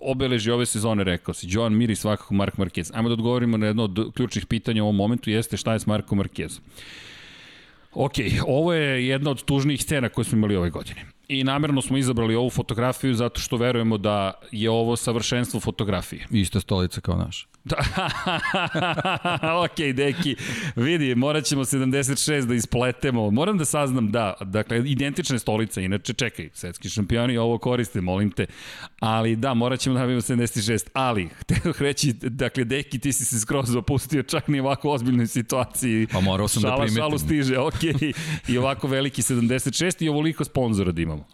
[0.00, 2.90] obeleži ove sezone, rekao si, Joan Mir i svakako Mark Marquez.
[2.94, 5.86] Ajmo da odgovorimo na jedno od ključnih pitanja u ovom momentu, jeste šta je s
[5.86, 6.60] Markom Marquezom.
[7.92, 8.14] Ok,
[8.46, 11.06] ovo je jedna od tužnijih scena koje smo imali ove godine.
[11.28, 16.26] I namerno smo izabrali ovu fotografiju zato što verujemo da je ovo savršenstvo fotografije.
[16.30, 17.46] Ista stolica kao naša.
[17.66, 17.76] Da.
[19.64, 20.36] ok, deki,
[20.76, 23.30] vidi, morat ćemo 76 da ispletemo.
[23.30, 28.46] Moram da saznam, da, dakle, identične stolice, inače, čekaj, svetski šampioni ovo koriste, molim te.
[29.00, 33.40] Ali da, morat ćemo da nabijemo 76, ali, htio reći, dakle, deki, ti si se
[33.40, 36.06] skroz opustio čak ni ovako ozbiljnoj situaciji.
[36.12, 37.02] Pa morao sam da šala, da primetim.
[37.02, 37.82] Šalu stiže, ok,
[38.48, 41.26] i ovako veliki 76 i ovoliko sponzora da imamo.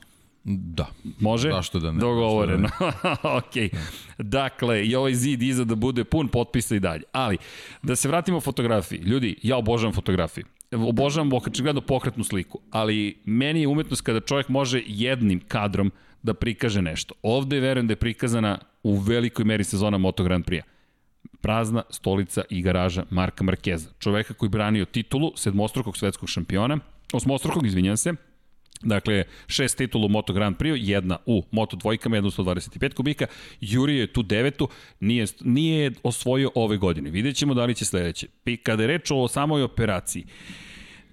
[0.45, 0.87] Da.
[1.21, 1.51] Može?
[1.51, 1.99] Zašto da ne?
[1.99, 2.69] Dogovoreno.
[2.79, 3.73] Da ok.
[4.19, 7.03] Dakle, i ovaj zid iza da bude pun potpisa i dalje.
[7.13, 7.39] Ali,
[7.83, 8.99] da se vratimo fotografiji.
[8.99, 10.45] Ljudi, ja obožavam fotografiju.
[10.73, 16.83] Obožavam očigledno pokretnu sliku, ali meni je umetnost kada čovjek može jednim kadrom da prikaže
[16.83, 17.15] nešto.
[17.23, 20.63] Ovde verujem da je prikazana u velikoj meri sezona Moto Grand Prix
[21.41, 23.91] prazna stolica i garaža Marka Markeza.
[23.99, 26.79] Čoveka koji branio titulu sedmostrukog svetskog šampiona,
[27.13, 28.13] osmostrukog, izvinjam se,
[28.81, 33.27] Dakle, šest titula u Moto Grand Prix, jedna u Moto dvojkama, jedna u 125 kubika.
[33.61, 34.69] Juri je tu devetu,
[35.01, 37.11] nije, nije osvojio ove godine.
[37.11, 38.27] Vidjet ćemo da li će sledeće.
[38.63, 40.25] Kada je reč o samoj operaciji,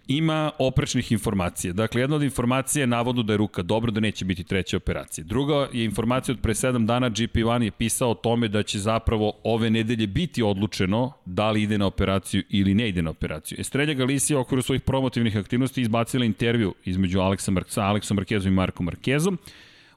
[0.10, 1.74] ima oprečnih informacija.
[1.74, 5.26] Dakle, jedna od informacija je navodno da je ruka dobro, da neće biti treća operacija.
[5.26, 9.34] Druga je informacija od pre 7 dana, GP1 je pisao o tome da će zapravo
[9.44, 13.58] ove nedelje biti odlučeno da li ide na operaciju ili ne ide na operaciju.
[13.60, 18.54] Estrelja Galicija u okviru svojih promotivnih aktivnosti izbacila intervju između Aleksa Mar sa Aleksom Markezom
[18.54, 19.38] i Markom Markezom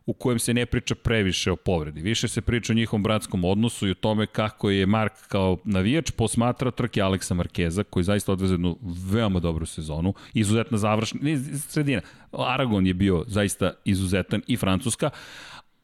[0.06, 2.02] u kojem se ne priča previše o povredi.
[2.02, 6.10] Više se priča o njihovom bratskom odnosu i o tome kako je Mark kao navijač
[6.10, 8.78] posmatra trke Aleksa Markeza, koji zaista odveze jednu
[9.10, 10.14] veoma dobru sezonu.
[10.34, 11.38] Izuzetna završna, ne,
[11.68, 12.00] sredina.
[12.32, 15.10] Aragon je bio zaista izuzetan i Francuska,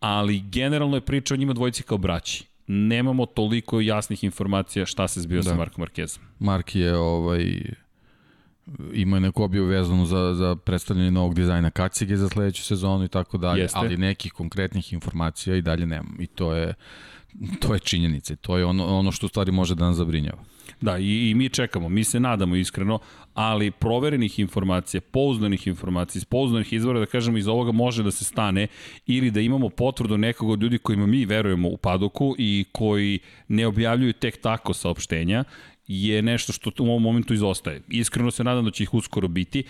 [0.01, 5.21] ali generalno je priča o njima dvojici kao braći nemamo toliko jasnih informacija šta se
[5.21, 5.43] zbio da.
[5.43, 6.23] sa Markom Markezom.
[6.39, 7.45] Mark je ovaj
[8.93, 13.09] ima je neku objavu vezanu za, za predstavljanje novog dizajna kacige za sledeću sezonu i
[13.09, 13.79] tako dalje, Jeste.
[13.79, 16.17] ali nekih konkretnih informacija i dalje nemam.
[16.19, 16.75] I to je,
[17.61, 18.37] to je činjenica.
[18.37, 20.39] To je ono, ono što u stvari može da nas zabrinjava.
[20.81, 22.99] Da, i, i mi čekamo, mi se nadamo iskreno,
[23.35, 28.25] ali proverenih informacija, pouzdanih informacija, iz pouzdanih izvora, da kažemo, iz ovoga može da se
[28.25, 28.67] stane
[29.07, 33.67] ili da imamo potvrdu nekog od ljudi kojima mi verujemo u padoku i koji ne
[33.67, 35.45] objavljuju tek tako saopštenja
[35.89, 37.83] je nešto što u ovom momentu izostaje.
[37.89, 39.65] Iskreno se nadam da će ih uskoro biti.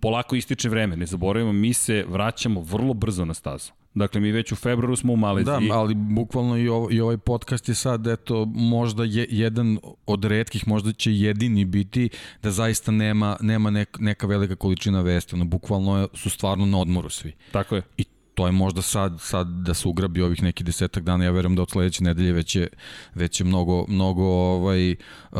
[0.00, 3.72] Polako ističe vreme, ne zaboravimo, mi se vraćamo vrlo brzo na stazu.
[3.94, 5.68] Dakle, mi već u februaru smo u Maleziji.
[5.68, 10.24] Da, ali bukvalno i, ovo, i ovaj podcast je sad, eto, možda je jedan od
[10.24, 12.08] redkih, možda će jedini biti
[12.42, 15.34] da zaista nema, nema nek, neka velika količina vesti.
[15.34, 17.32] Ono, bukvalno su stvarno na odmoru svi.
[17.52, 17.82] Tako je.
[17.96, 18.04] I
[18.38, 21.62] to je možda sad, sad da se ugrabi ovih neki desetak dana, ja verujem da
[21.62, 22.68] od sledeće nedelje već je,
[23.14, 25.38] već je mnogo, mnogo ovaj, uh,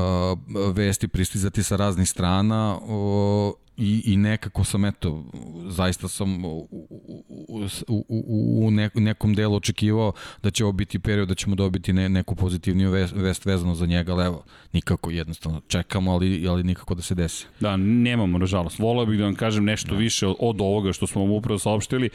[0.75, 5.25] vesti pristizati sa raznih strana uh, i, i nekako sam, eto,
[5.69, 7.65] zaista sam u, u,
[8.09, 10.13] u, u nekom delu očekivao
[10.43, 13.87] da će ovo biti period da ćemo dobiti ne, neku pozitivniju vest, vest vezano za
[13.87, 17.47] njega, ali evo, nikako jednostavno čekamo, ali, ali nikako da se desi.
[17.61, 18.79] Da, nemamo, nažalost.
[18.79, 19.99] Volao bih da vam kažem nešto da.
[19.99, 22.11] više od, od ovoga što smo vam upravo saopštili,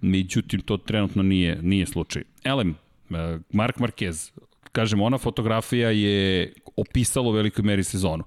[0.00, 2.22] međutim, to trenutno nije, nije slučaj.
[2.44, 2.74] Elem,
[3.10, 4.30] eh, Mark Marquez,
[4.72, 8.24] kažem, ona fotografija je opisala u velikoj meri sezonu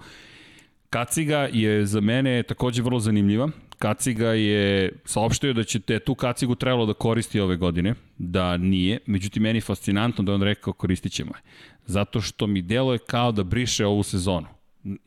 [0.89, 3.49] Kaciga je za mene takođe vrlo zanimljiva.
[3.79, 8.99] Kaciga je saopštio da će te tu kacigu trebalo da koristi ove godine, da nije.
[9.05, 11.41] Međutim, meni je fascinantno da on rekao koristit ćemo je.
[11.85, 14.47] Zato što mi delo je kao da briše ovu sezonu.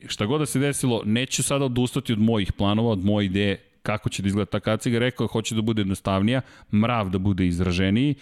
[0.07, 4.09] Šta god da se desilo, neću sada odustati od mojih planova, od moje ideje kako
[4.09, 4.99] će da izgleda ta kaciga.
[4.99, 6.41] Rekao je hoće da bude jednostavnija,
[6.73, 8.15] mrav da bude izraženiji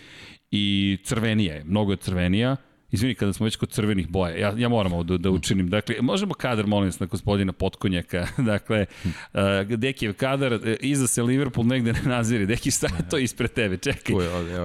[0.52, 2.56] i crvenija je, mnogo je crvenija
[2.91, 5.69] Izvini, kada smo već kod crvenih boja, ja, ja moram ovo da, da učinim.
[5.69, 8.28] Dakle, možemo kadar, molim vas, na gospodina Potkonjaka.
[8.52, 8.86] dakle,
[9.34, 12.45] uh, Dekijev kadar, uh, iza se Liverpool negde ne naziri.
[12.45, 13.78] Deki, šta je to ispred tebe?
[13.78, 14.15] Čekaj.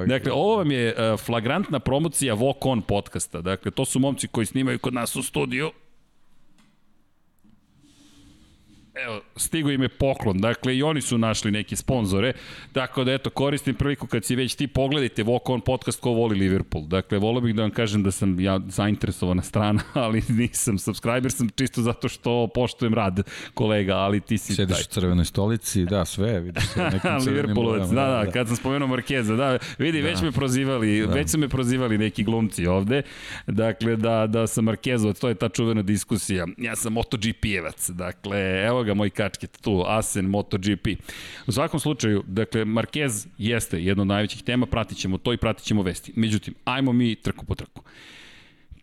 [0.07, 3.41] Dakle, ovo vam je uh, flagrantna promocija Walk On podcasta.
[3.41, 5.71] Dakle, to su momci koji snimaju kod nas u studiju.
[8.95, 12.33] Evo, stigo im je poklon, dakle i oni su našli neke sponzore,
[12.73, 16.39] tako da eto, koristim priliku kad si već ti pogledajte Walk On podcast ko voli
[16.39, 16.85] Liverpool.
[16.85, 21.49] Dakle, volio bih da vam kažem da sam ja zainteresovana strana, ali nisam, subscriber sam
[21.49, 23.23] čisto zato što poštujem rad
[23.55, 24.83] kolega, ali ti si Sediš taj.
[24.83, 28.89] u crvenoj stolici, da, sve, vidiš se nekim Liverpoolovac, da, da, da, kad sam spomenuo
[28.89, 30.09] Markeza, da, vidi, da.
[30.09, 31.15] već me prozivali, da.
[31.15, 33.03] već su me prozivali neki glumci ovde,
[33.47, 36.47] dakle, da, da sam Markezovac, to je ta čuvena diskusija.
[36.59, 40.89] Ja sam MotoGP-evac, dakle, evo ga moj kačket tu, Asen MotoGP.
[41.47, 45.67] U svakom slučaju, dakle, Marquez jeste jedna od najvećih tema, pratit ćemo to i pratit
[45.67, 46.13] ćemo vesti.
[46.17, 47.83] Međutim, ajmo mi trku po trku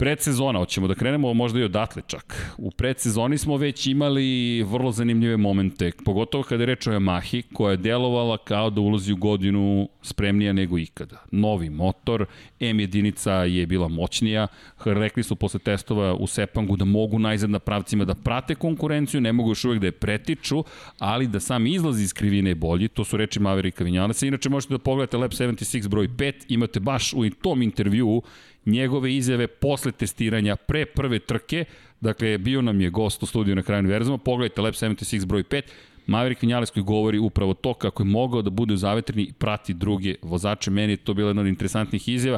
[0.01, 2.53] predsezona, hoćemo da krenemo možda i odatle čak.
[2.57, 7.71] U predsezoni smo već imali vrlo zanimljive momente, pogotovo kada je reč o Yamahi, koja
[7.71, 11.17] je delovala kao da ulazi u godinu spremnija nego ikada.
[11.31, 12.25] Novi motor,
[12.59, 14.47] M jedinica je bila moćnija,
[14.85, 19.33] rekli su posle testova u Sepangu da mogu najzad na pravcima da prate konkurenciju, ne
[19.33, 20.63] mogu još uvek da je pretiču,
[20.99, 24.25] ali da sam izlaz iz krivine je bolji, to su reči Maverika Vinjanaca.
[24.25, 28.23] Inače možete da pogledate Lab 76 broj 5, imate baš u tom intervjuu
[28.65, 31.65] njegove izjave posle testiranja pre prve trke,
[32.02, 35.62] dakle bio nam je gost u studiju na kraju univerzuma, pogledajte Lab 76 broj 5,
[36.08, 39.74] Maverick Vinales koji govori upravo to kako je mogao da bude u zavetrni i prati
[39.74, 40.71] druge vozače.
[40.71, 42.38] Meni je to bila jedna od interesantnih izjava,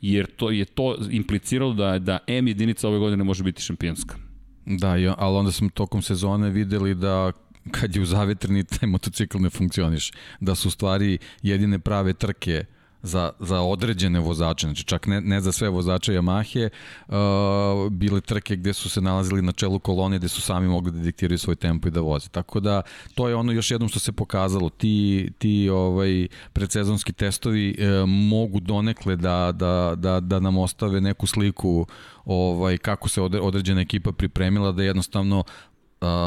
[0.00, 4.14] jer to je to impliciralo da, da M jedinica ove godine može biti šampionska.
[4.66, 7.32] Da, ali onda smo tokom sezone videli da
[7.70, 10.12] kad je u zavetrni taj motocikl ne funkcioniš.
[10.40, 12.64] Da su stvari jedine prave trke
[13.02, 16.68] za, za određene vozače, znači čak ne, ne za sve vozače Yamahe,
[17.08, 20.98] uh, bile trke gde su se nalazili na čelu kolone gde su sami mogli da
[20.98, 22.28] diktiraju svoj tempo i da voze.
[22.28, 22.82] Tako da
[23.14, 24.70] to je ono još jednom što se pokazalo.
[24.70, 31.26] Ti, ti ovaj, predsezonski testovi uh, mogu donekle da, da, da, da nam ostave neku
[31.26, 31.86] sliku
[32.24, 35.44] ovaj kako se određena ekipa pripremila da jednostavno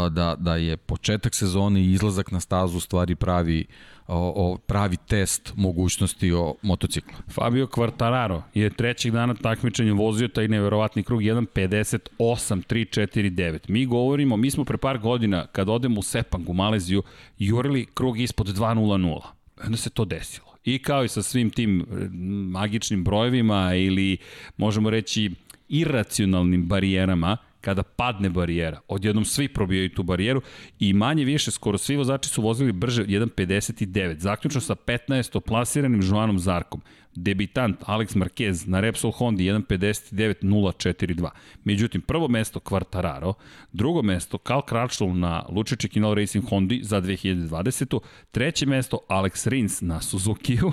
[0.10, 3.66] da, da je početak sezone i izlazak na stazu stvari pravi
[4.08, 7.14] o, o pravi test mogućnosti o motociklu.
[7.28, 13.60] Fabio Quartararo je trećeg dana takmičenja vozio taj neverovatni krug 1.58.349.
[13.68, 17.04] Mi govorimo, mi smo pre par godina kad odemo u Sepang u Maleziju
[17.40, 19.20] jurili krug ispod 2.00.
[19.66, 20.48] Onda se to desilo.
[20.64, 21.86] I kao i sa svim tim
[22.52, 24.18] magičnim brojevima ili
[24.58, 25.32] možemo reći
[25.70, 28.80] iracionalnim barijerama, kada padne barijera.
[28.88, 30.42] Odjednom svi probijaju tu barijeru
[30.80, 35.40] i manje više skoro svi vozači su vozili brže 1.59, zaključno sa 15.
[35.40, 36.82] plasiranim Joanom Zarkom.
[37.16, 41.30] Debitant Alex Marquez na Repsol Honda 1.59.042.
[41.64, 43.34] Međutim, prvo mesto Quartararo,
[43.74, 48.00] drugo mesto Cal Crutchlow na Lučiće Kinal Racing Hondi za 2020.
[48.32, 50.72] Treće mesto Alex Rins na Suzuki-u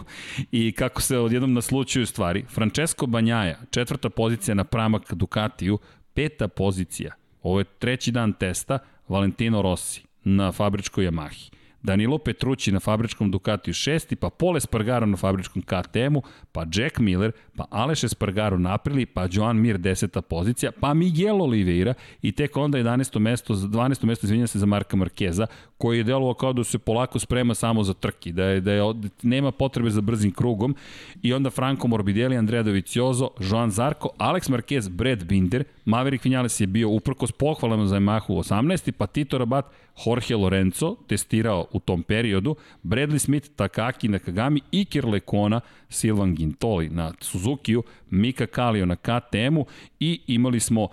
[0.52, 5.78] i kako se odjednom naslučuju stvari, Francesco Banjaja, četvrta pozicija na pramak Ducatiju,
[6.14, 11.52] Peta pozicija, ovo je treći dan testa, Valentino Rossi na fabričkoj Yamahi.
[11.82, 16.22] Danilo Petrući na fabričkom Ducatiju šesti, pa Pole Spargaro na fabričkom KTM-u,
[16.52, 21.42] pa Jack Miller, pa Aleš Espargaro na Aprili, pa Joan Mir deseta pozicija, pa Miguel
[21.42, 23.18] Oliveira i tek onda 11.
[23.18, 24.04] mesto, 12.
[24.04, 25.46] mesto izvinja se za Marka Markeza,
[25.78, 28.82] koji je delovao kao da se polako sprema samo za trki, da je, da je,
[29.22, 30.76] nema potrebe za brzim krugom
[31.22, 36.66] i onda Franco Morbidelli, Andrea Dovizioso, Joan Zarko, Alex Marquez, Brad Binder, Maverick Vinales je
[36.66, 38.92] bio uprkos pohvalama za Yamahu 18.
[38.92, 39.64] pa Tito Rabat,
[40.06, 47.12] Jorge Lorenzo testirao u tom periodu, Bradley Smith, Takaki Nakagami, Iker Lekona, Silvan Gintoli na
[47.20, 49.66] Suzuki-u, Mika Kalio na KTM-u
[50.00, 50.88] i imali smo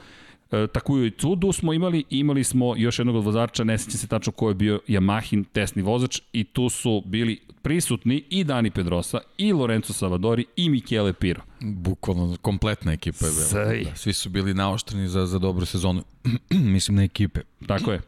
[0.51, 4.07] E, tako i Cudu smo imali, imali smo još jednog od vozača, ne sećam se
[4.07, 9.19] tačno ko je bio Yamahin testni vozač i tu su bili prisutni i Dani Pedrosa,
[9.37, 11.41] i Lorenzo Savadori, i Michele Piro.
[11.61, 13.63] Bukvalno kompletna ekipa je bila.
[13.83, 16.03] Da, svi su bili naoštreni za, za dobru sezonu,
[16.75, 17.39] mislim na ekipe.
[17.67, 18.01] Tako je.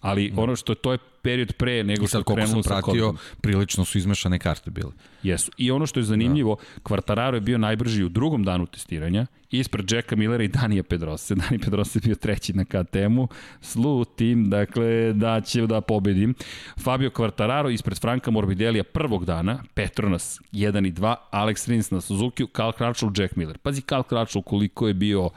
[0.00, 3.98] Ali ono što to je period pre nego što je krenulo sa pratio, prilično su
[3.98, 4.92] izmešane karte bile.
[5.22, 5.52] Jesu.
[5.56, 6.80] I ono što je zanimljivo, da.
[6.82, 11.34] Kvartararo je bio najbrži u drugom danu testiranja, ispred Jacka Millera i Danija Pedrosa.
[11.42, 13.28] Dani Pedrosa je bio treći na KTM-u.
[13.60, 16.34] Slutim, dakle, da će da pobedim.
[16.78, 22.46] Fabio Kvartararo ispred Franka Morbidelija prvog dana, Petronas 1 i 2, Alex Rins na Suzuki,
[22.52, 23.58] Karl Crutchlow, Jack Miller.
[23.58, 25.30] Pazi Karl Crutchlow koliko je bio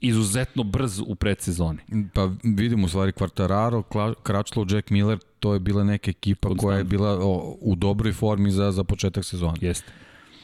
[0.00, 1.78] izuzetno brz u predsezoni.
[2.14, 3.82] Pa vidimo u stvari Quartararo,
[4.24, 6.60] Crutchlow, Jack Miller, to je bila neka ekipa Konstant.
[6.60, 9.54] koja je bila o, u dobroj formi za, za početak sezona.
[9.60, 9.92] Jeste.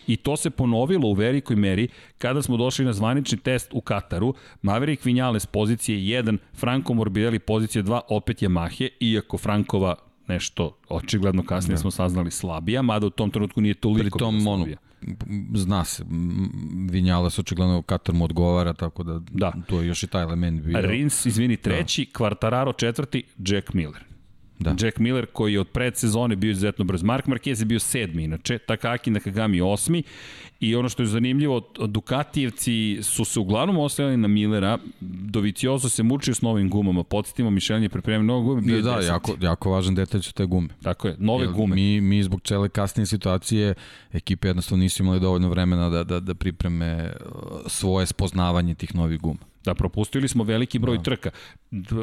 [0.07, 4.35] I to se ponovilo u velikoj meri kada smo došli na zvanični test u Kataru.
[4.63, 9.95] Maverick Vinales pozicije 1, Franco Morbidelli pozicije 2, opet Yamahe, iako Frankova
[10.27, 11.81] nešto očigledno kasnije da.
[11.81, 14.77] smo saznali slabija, mada u tom trenutku nije toliko Pri tom, slabija.
[15.55, 16.05] Zna se,
[16.91, 19.53] Vinjala se očigledno Katar mu odgovara, tako da, da.
[19.67, 20.81] to je još i taj element bio.
[20.81, 22.19] Rins, izvini, treći, da.
[22.19, 24.05] Kvartararo četvrti, Jack Miller.
[24.59, 24.77] Da.
[24.81, 27.03] Jack Miller koji je od predsezone bio izuzetno brz.
[27.03, 30.03] Mark Marquez je bio sedmi, inače, Takaki Nakagami osmi
[30.61, 36.35] i ono što je zanimljivo, Dukatijevci su se uglavnom ostajali na Millera, Doviciozo se mučio
[36.35, 40.23] s novim gumama, podsjetimo, Mišelin je pripremio nove gume, bio Da, jako, jako važan detalj
[40.23, 40.69] su te gume.
[40.83, 41.75] Tako je, nove Jer gume.
[41.75, 43.75] Mi, mi zbog cele kasnije situacije,
[44.13, 47.33] ekipe jednostavno nisu imali dovoljno vremena da, da, da pripreme uh,
[47.67, 49.50] svoje spoznavanje tih novih guma.
[49.65, 51.03] Da, propustili smo veliki broj da.
[51.03, 51.31] trka.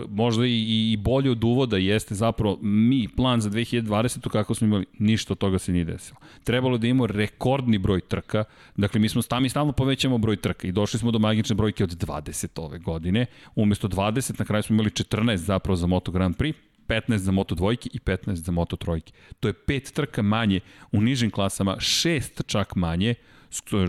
[0.09, 4.29] Možda i, i bolje od uvoda jeste zapravo mi, plan za 2020.
[4.29, 6.19] kako smo imali, ništa od toga se nije desilo.
[6.43, 8.43] Trebalo da imamo rekordni broj trka,
[8.75, 11.89] dakle mi smo stami stalno povećamo broj trka i došli smo do magične brojke od
[11.89, 13.25] 20 ove godine.
[13.55, 16.53] Umesto 20, na kraju smo imali 14 zapravo za Moto Grand Prix,
[16.87, 19.13] 15 za Moto dvojke i 15 za Moto trojke.
[19.39, 20.59] To je pet trka manje
[20.91, 23.15] u nižim klasama, šest čak manje,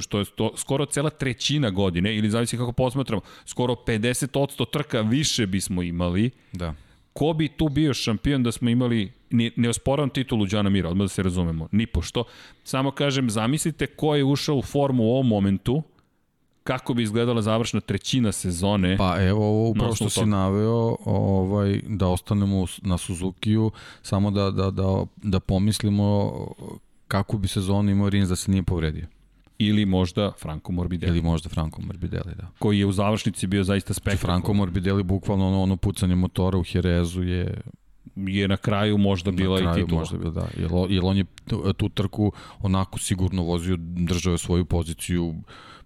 [0.00, 5.46] što je to, skoro cela trećina godine, ili zavisi kako posmatramo, skoro 50% trka više
[5.46, 6.30] bismo imali.
[6.52, 6.74] Da.
[7.12, 11.04] Ko bi tu bio šampion da smo imali, ne, ne osporavam titulu Đana Mira, odmah
[11.04, 12.24] da se razumemo, ni pošto.
[12.64, 15.82] Samo kažem, zamislite ko je ušao u formu u ovom momentu,
[16.68, 18.96] kako bi izgledala završna trećina sezone.
[18.96, 23.70] Pa evo ovo upravo što si naveo, ovaj, da ostanemo na Suzukiju,
[24.02, 26.32] samo da, da, da, da pomislimo
[27.08, 29.06] kako bi sezonu imao Rins da se nije povredio.
[29.58, 31.18] Ili možda Franco Morbidelli.
[31.18, 32.50] Ili možda Franco Morbidelli, da.
[32.58, 33.92] Koji je u završnici bio zaista.
[33.92, 37.60] Znači, Franco Morbidelli, bukvalno ono, ono pucanje motora u Jerezu je
[38.16, 40.00] je na kraju možda bila na kraju i titula.
[40.00, 40.48] možda bila, da.
[40.56, 41.24] Jer, jer on je
[41.76, 45.34] tu trku onako sigurno vozio, držao je svoju poziciju,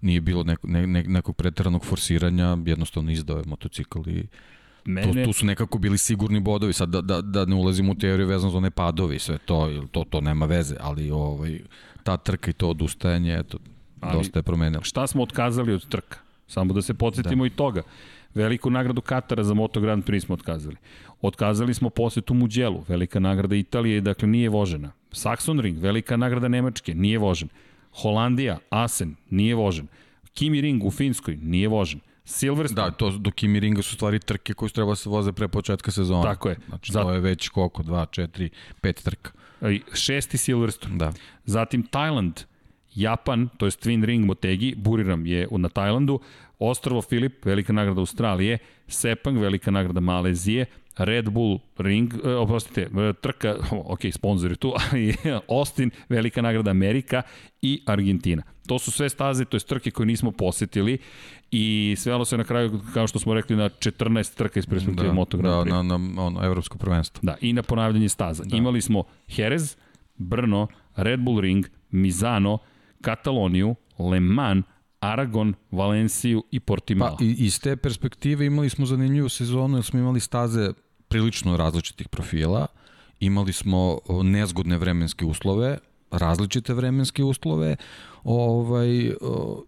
[0.00, 4.26] nije bilo neko, ne, ne, nekog preteranog forsiranja, jednostavno izdao je motocikl i
[4.84, 5.12] Mene...
[5.12, 8.26] Tu, tu su nekako bili sigurni bodovi, sad da, da, da ne ulazim u teoriju
[8.26, 11.60] vezano za one padove i sve to, to, to nema veze, ali ovaj,
[12.04, 13.58] ta trka i to odustajanje, eto,
[14.00, 14.82] Ali, dosta je promenilo.
[14.82, 16.18] Šta smo otkazali od trka?
[16.46, 17.46] Samo da se podsjetimo da.
[17.46, 17.82] i toga.
[18.34, 20.76] Veliku nagradu Katara za Moto Grand Prix smo otkazali.
[21.22, 24.92] Otkazali smo posetu Muđelu, velika nagrada Italije, dakle nije vožena.
[25.12, 27.48] Saxon Ring, velika nagrada Nemačke, nije vožen.
[28.02, 29.86] Holandija, Asen, nije vožen.
[30.34, 32.00] Kimi Ring u Finskoj, nije vožen.
[32.24, 32.90] Silverstone.
[32.90, 35.48] Da, to do Kimi Ringa su stvari trke koje su treba da se voze pre
[35.48, 36.22] početka sezona.
[36.22, 36.56] Tako je.
[36.68, 37.02] Znači, Zat...
[37.02, 38.48] to je već koliko, 2, 4,
[38.82, 39.30] 5 trka.
[39.94, 40.96] Šesti Silverstone.
[40.96, 41.12] Da.
[41.44, 42.40] Zatim Tajland,
[42.94, 46.20] Japan, to je Twin Ring Motegi, Buriram je na Tajlandu,
[46.58, 50.66] Ostrovo Filip, velika nagrada Australije, Sepang, velika nagrada Malezije,
[50.98, 55.14] Red Bull Ring, e, oprostite, e, trka, ok, sponsor je tu, ali
[55.48, 57.22] Austin, velika nagrada Amerika
[57.62, 58.42] i Argentina.
[58.66, 60.98] To su sve staze, to je trke koje nismo posetili
[61.52, 65.12] i svelo se na kraju, kao što smo rekli, na 14 trka iz perspektive da,
[65.12, 65.70] Moto Grand Prix.
[65.72, 67.20] Da, na, na ono, evropsko prvenstvo.
[67.22, 68.44] Da, i na ponavljanje staza.
[68.44, 68.56] Da.
[68.56, 69.76] Imali smo Jerez,
[70.16, 72.58] Brno, Red Bull Ring, Mizano,
[73.00, 74.64] Kataloniju, Le Mans,
[75.00, 77.16] Aragon, Valenciju i Portimao.
[77.18, 80.72] Pa iz te perspektive imali smo zanimljivu sezonu jer smo imali staze
[81.08, 82.66] prilično različitih profila,
[83.20, 85.78] imali smo nezgodne vremenske uslove,
[86.12, 87.76] različite vremenske uslove
[88.24, 88.88] ovaj,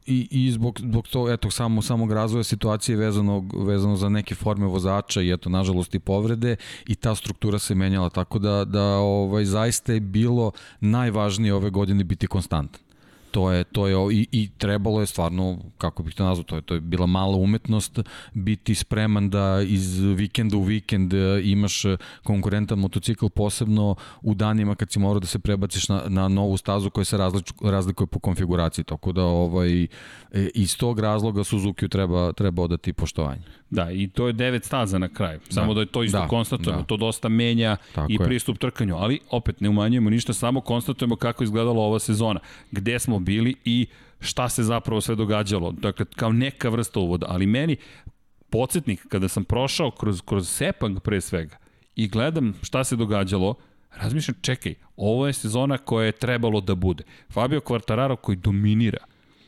[0.06, 4.66] i, i zbog, zbog to, eto, samo, samog razvoja situacije vezano, vezano za neke forme
[4.66, 9.44] vozača i eto, nažalost i povrede i ta struktura se menjala, tako da, da ovaj,
[9.44, 12.83] zaista je bilo najvažnije ove godine biti konstantan
[13.34, 16.62] to je to je i, i trebalo je stvarno kako bih to nazvao to je
[16.62, 17.98] to je bila mala umetnost
[18.34, 21.82] biti spreman da iz vikenda u vikend e, imaš
[22.22, 26.90] konkurentan motocikl posebno u danima kad si morao da se prebaciš na, na novu stazu
[26.90, 29.88] koja se različ, razlikuje po konfiguraciji tako da ovaj e,
[30.54, 33.42] iz tog razloga Suzuki treba treba odati poštovanje.
[33.74, 35.40] Da, i to je devet staza na kraju.
[35.48, 36.80] Samo da, da je to isto da, konstatujemo.
[36.80, 36.86] Da.
[36.86, 38.58] To dosta menja Tako i pristup je.
[38.58, 42.40] trkanju, ali opet ne umanjujemo ništa, samo konstatujemo kako izgledala ova sezona.
[42.70, 43.86] Gde smo bili i
[44.20, 45.72] šta se zapravo sve događalo.
[45.72, 47.26] Dakle, kao neka vrsta uvoda.
[47.28, 47.76] Ali meni,
[48.50, 51.56] podsjetnik, kada sam prošao kroz, kroz Sepang pre svega,
[51.96, 53.54] i gledam šta se događalo,
[53.96, 57.04] razmišljam, čekaj, ovo je sezona koja je trebalo da bude.
[57.32, 58.98] Fabio Quartararo koji dominira,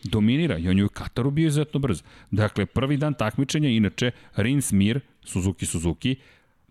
[0.08, 2.02] dominira i on je u Kataru bio izuzetno brzo.
[2.30, 6.16] Dakle, prvi dan takmičenja, inače, Rins Mir, Suzuki Suzuki,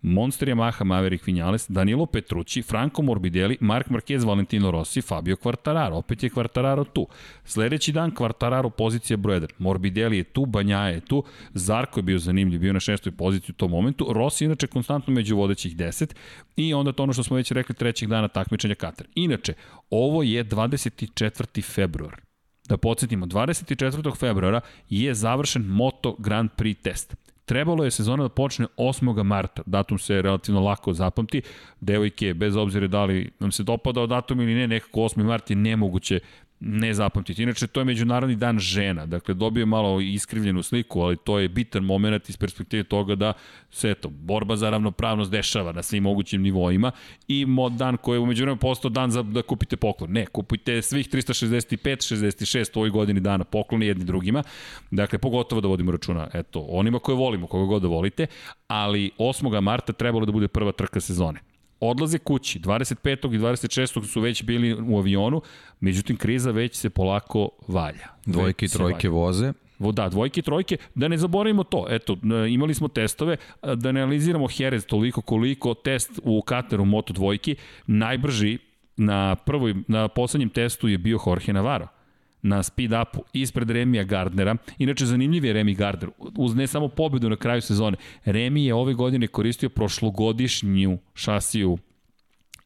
[0.02, 5.96] Monster Yamaha Maverick Vinales, Danilo Petrucci, Franco Morbidelli, Mark Marquez, Valentino Rossi, Fabio Quartararo.
[5.96, 7.06] Opet je Quartararo tu.
[7.44, 9.46] Sledeći dan Quartararo pozicija broj 1.
[9.58, 11.24] Morbidelli je tu, Banja je tu,
[11.54, 14.06] Zarko je bio zanimljiv, bio na šestoj poziciji u tom momentu.
[14.12, 16.14] Rossi inače konstantno među vodećih 10
[16.56, 19.06] i onda to ono što smo već rekli trećeg dana takmičenja Katar.
[19.14, 19.54] Inače,
[19.90, 21.64] ovo je 24.
[21.64, 22.25] februar.
[22.68, 24.16] Da podsjetimo, 24.
[24.16, 24.60] februara
[24.90, 27.16] je završen Moto Grand Prix test.
[27.44, 29.22] Trebalo je sezona da počne 8.
[29.22, 31.42] marta, datum se relativno lako zapamti,
[31.80, 35.24] devojke, bez obzira da li nam se dopadao datum ili ne, nekako 8.
[35.24, 36.20] mart je nemoguće
[36.60, 37.42] ne zapamtiti.
[37.42, 41.84] Inače, to je Međunarodni dan žena, dakle, dobio malo iskrivljenu sliku, ali to je bitan
[41.84, 43.32] moment iz perspektive toga da
[43.70, 46.92] se, eto, borba za ravnopravnost dešava na svim mogućim nivoima
[47.28, 50.12] i dan koji je umeđu vremenu postao dan za da kupite poklon.
[50.12, 54.42] Ne, kupite svih 365, 66 u ovoj godini dana pokloni jedni drugima.
[54.90, 58.26] Dakle, pogotovo da vodimo računa, eto, onima koje volimo, koga god da volite,
[58.66, 59.60] ali 8.
[59.60, 62.60] marta trebalo da bude prva trka sezone odlaze kući.
[62.60, 63.34] 25.
[63.34, 64.04] i 26.
[64.04, 65.42] su već bili u avionu,
[65.80, 68.08] međutim kriza već se polako valja.
[68.26, 69.52] Dvojke i trojke voze.
[69.78, 71.86] Da, dvojke i trojke, da ne zaboravimo to.
[71.88, 72.16] Eto,
[72.48, 77.56] imali smo testove, da ne analiziramo Jerez toliko koliko test u Kateru Moto dvojki,
[77.86, 78.58] najbrži
[78.96, 81.95] na prvoj, na poslednjem testu je bio Jorge Navarro
[82.42, 84.56] na speed-upu ispred Remija Gardnera.
[84.78, 86.10] Inače, zanimljiv je Remi Gardner.
[86.36, 91.78] Uz ne samo pobedu na kraju sezone, Remi je ove godine koristio prošlogodišnju šasiju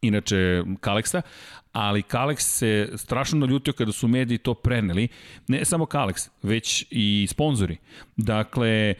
[0.02, 1.22] inače Kaleksa,
[1.72, 5.08] ali Kalex se strašno naljutio kada su mediji to preneli.
[5.48, 7.76] Ne samo Kalex, već i sponzori.
[8.16, 8.94] Dakle,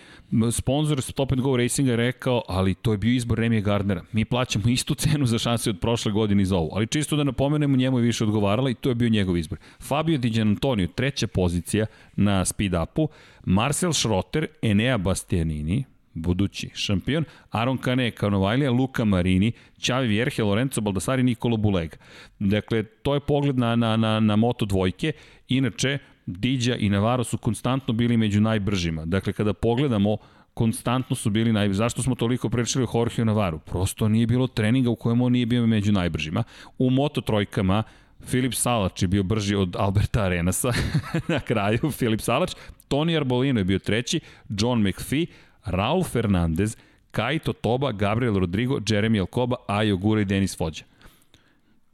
[0.53, 4.03] sponzor Stop and Go Racinga rekao, ali to je bio izbor Remije Gardnera.
[4.13, 6.71] Mi plaćamo istu cenu za šanse od prošle godine za ovu.
[6.73, 9.59] Ali čisto da napomenemo, njemu je više odgovarala i to je bio njegov izbor.
[9.83, 11.87] Fabio Di Antonio, treća pozicija
[12.17, 13.09] na speed-upu.
[13.45, 15.85] Marcel Schrotter, Enea Bastianini,
[16.15, 21.97] budući šampion, Aron Kane, Kanovajlija, Luka Marini, Čavi Vjerhe, Lorenzo Baldassari, Nikolo Bulega.
[22.39, 25.13] Dakle, to je pogled na, na, na, na moto dvojke.
[25.49, 29.05] Inače, Diđa i Navarro su konstantno bili među najbržima.
[29.05, 30.17] Dakle, kada pogledamo
[30.55, 31.73] konstantno su bili naj...
[31.73, 33.59] Zašto smo toliko pričali o Jorge Navarro?
[33.59, 36.45] Prosto nije bilo treninga u kojem on nije bio među najbržima.
[36.79, 37.83] U moto trojkama
[38.27, 40.73] Filip Salač je bio brži od Alberta Arenasa
[41.29, 42.53] na kraju, Filip Salač.
[42.89, 45.27] Toni Arbolino je bio treći, John McPhee,
[45.67, 46.77] Raul Fernandez,
[47.13, 50.90] Kaito Toba, Gabriel Rodrigo, Jeremy Alcoba, Ajo Gura i Denis Fođa.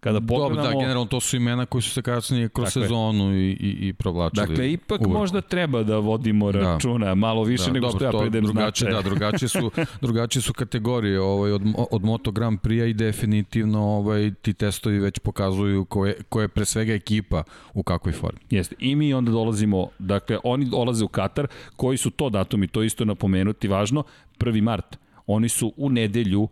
[0.00, 0.54] Kada pogledamo...
[0.54, 3.88] Dobro, da, generalno to su imena koji su se kasnije kroz dakle, sezonu i, i,
[3.88, 4.46] i provlačili.
[4.46, 5.18] Dakle, ipak uvrku.
[5.18, 6.58] možda treba da vodimo da.
[6.58, 7.14] računa, da.
[7.14, 9.70] malo više da, nego dobro, što ja predem drugačije, Da, drugačije su,
[10.02, 15.18] drugačije su kategorije ovaj, od, od Moto Grand Prix i definitivno ovaj, ti testovi već
[15.18, 17.42] pokazuju koje, koje je pre svega ekipa
[17.74, 18.40] u kakvoj formi.
[18.50, 22.82] Jeste, i mi onda dolazimo, dakle, oni dolaze u Katar, koji su to datumi, to
[22.82, 24.04] isto napomenuti, važno,
[24.38, 24.60] 1.
[24.60, 24.98] mart.
[25.26, 26.48] Oni su u nedelju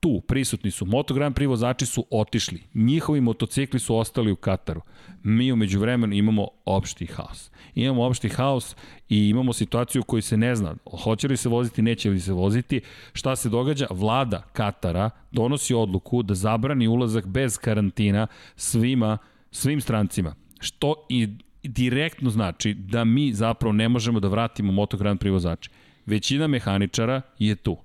[0.00, 0.86] tu, prisutni su.
[0.86, 2.62] Moto Grand Prix vozači su otišli.
[2.74, 4.80] Njihovi motocikli su ostali u Kataru.
[5.22, 7.50] Mi umeđu vremenu imamo opšti haos.
[7.74, 8.76] Imamo opšti haos
[9.08, 12.32] i imamo situaciju u kojoj se ne zna hoće li se voziti, neće li se
[12.32, 12.80] voziti.
[13.12, 13.86] Šta se događa?
[13.90, 18.26] Vlada Katara donosi odluku da zabrani ulazak bez karantina
[18.56, 19.18] svima,
[19.50, 20.34] svim strancima.
[20.60, 21.28] Što i
[21.62, 25.68] direktno znači da mi zapravo ne možemo da vratimo Moto Grand Prix.
[26.06, 27.76] Većina mehaničara je tu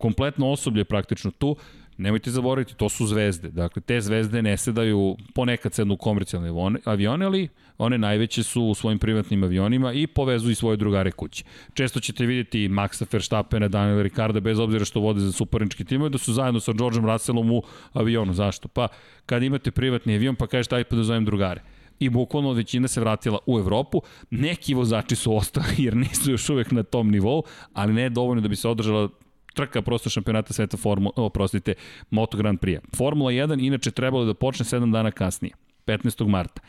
[0.00, 1.56] kompletno osoblje praktično tu,
[2.00, 3.50] nemojte zaboraviti, to su zvezde.
[3.50, 6.50] Dakle, te zvezde ne sedaju, ponekad sednu u komercijalne
[6.84, 7.48] avione, ali
[7.78, 11.44] one najveće su u svojim privatnim avionima i povezuju svoje drugare kuće.
[11.74, 16.18] Često ćete vidjeti Maxa Verstappena, Daniela Ricarda, bez obzira što vode za suparnički timove, da
[16.18, 18.32] su zajedno sa Georgeom Russellom u avionu.
[18.32, 18.68] Zašto?
[18.68, 18.88] Pa,
[19.26, 21.60] kad imate privatni avion, pa kažete, aj pa da zovem drugare
[22.00, 24.02] i bukvalno većina se vratila u Evropu.
[24.30, 27.42] Neki vozači su ostali jer nisu još uvek na tom nivou,
[27.72, 29.08] ali ne dovoljno da bi se održala
[29.54, 31.74] trka prosto šampionata sveta Formula, oprostite,
[32.10, 32.80] Moto Grand Prix.
[32.96, 35.54] Formula 1 inače trebalo da počne 7 dana kasnije,
[35.86, 36.28] 15.
[36.28, 36.60] marta.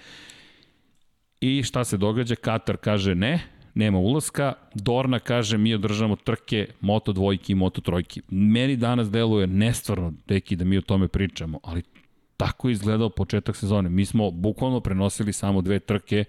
[1.42, 2.36] I šta se događa?
[2.36, 3.40] Katar kaže ne,
[3.74, 4.54] nema ulaska.
[4.76, 8.22] Dorna kaže mi održamo trke Moto dvojki i Moto trojki.
[8.30, 11.84] Meni danas deluje nestvarno, deki, da mi o tome pričamo, ali
[12.38, 13.90] tako je izgledao početak sezone.
[13.90, 16.26] Mi smo bukvalno prenosili samo dve trke,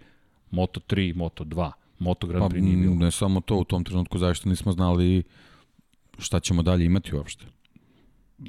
[0.51, 1.71] Moto 3 Moto 2.
[1.99, 2.95] Moto Grand Prix pa, nije bilo.
[2.95, 5.23] Ne samo to, u tom trenutku zašto nismo znali
[6.19, 7.45] šta ćemo dalje imati uopšte.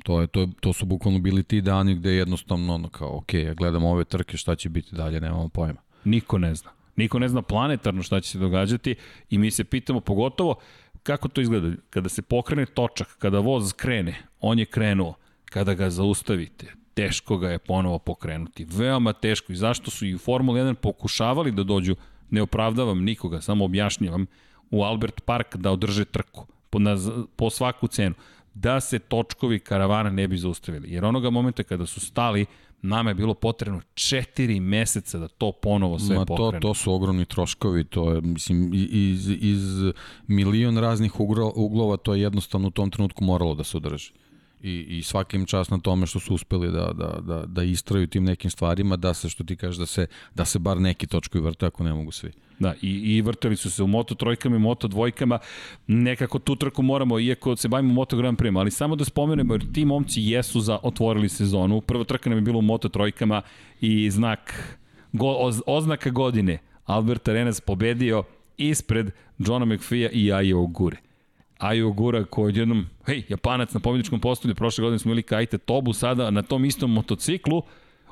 [0.03, 3.53] To, je, to, to su bukvalno bili ti dani gde jednostavno ono kao, ok, ja
[3.53, 5.81] gledam ove trke, šta će biti dalje, nemamo pojma.
[6.03, 6.69] Niko ne zna.
[6.95, 8.95] Niko ne zna planetarno šta će se događati
[9.29, 10.55] i mi se pitamo pogotovo
[11.03, 11.75] kako to izgleda?
[11.89, 15.13] Kada se pokrene točak, kada voz krene, on je krenuo.
[15.45, 18.65] Kada ga zaustavite, teško ga je ponovo pokrenuti.
[18.65, 19.53] Veoma teško.
[19.53, 21.95] I zašto su i u Formula 1 pokušavali da dođu,
[22.29, 24.25] ne opravdavam nikoga, samo objašnjavam,
[24.71, 26.97] u Albert Park da održe trku po, na,
[27.35, 28.15] po svaku cenu
[28.53, 30.91] da se točkovi karavana ne bi zaustavili.
[30.91, 32.45] Jer onoga momenta kada su stali,
[32.81, 36.61] nama je bilo potrebno četiri meseca da to ponovo sve Ma, pokrene.
[36.61, 39.93] To, to su ogromni troškovi, to je, mislim, iz, iz
[40.27, 41.19] milion raznih
[41.55, 44.11] uglova to je jednostavno u tom trenutku moralo da se održi
[44.63, 48.23] i, i svakim čast na tome što su uspeli da, da, da, da istraju tim
[48.23, 51.65] nekim stvarima, da se, što ti kažeš, da se, da se bar neki točkovi vrte,
[51.65, 52.31] ako ne mogu svi.
[52.59, 55.39] Da, i, i vrtali su se u Moto trojkama i Moto dvojkama,
[55.87, 59.71] nekako tu trku moramo, iako se bavimo Moto Grand Prix, ali samo da spomenemo, jer
[59.73, 63.41] ti momci jesu za otvorili sezonu, prva trka nam je bilo u Moto trojkama
[63.81, 64.77] i znak,
[65.11, 68.23] go, oz, oznaka godine, Albert Arenas pobedio
[68.57, 70.97] ispred Johna McPhee i Ajo Gure.
[71.57, 75.93] Ajo Gura koji odjednom, hej, Japanac na pobjedičkom postolju, prošle godine smo imali Kajte Tobu,
[75.93, 77.61] sada na tom istom motociklu,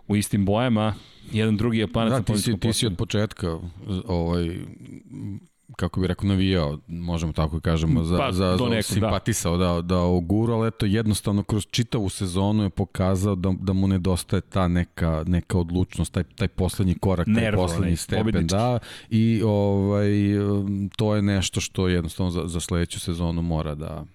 [0.08, 0.93] u istim bojama,
[1.32, 2.56] jedan drugi Japanac da, postolju.
[2.56, 3.60] Da, ti si od početka
[4.08, 4.58] ovaj,
[5.76, 9.74] kako bi rekao, navijao, možemo tako da kažemo, za, pa, za, za nekog, simpatisao da.
[9.74, 14.41] da, da oguru, ali eto, jednostavno kroz čitavu sezonu je pokazao da, da mu nedostaje
[14.41, 18.56] ta neka, neka odlučnost, taj, taj poslednji korak, Nervo, taj poslednji stepen, pobednički.
[18.56, 18.80] da,
[19.10, 20.10] i ovaj,
[20.97, 24.06] to je nešto što jednostavno za, za sledeću sezonu mora da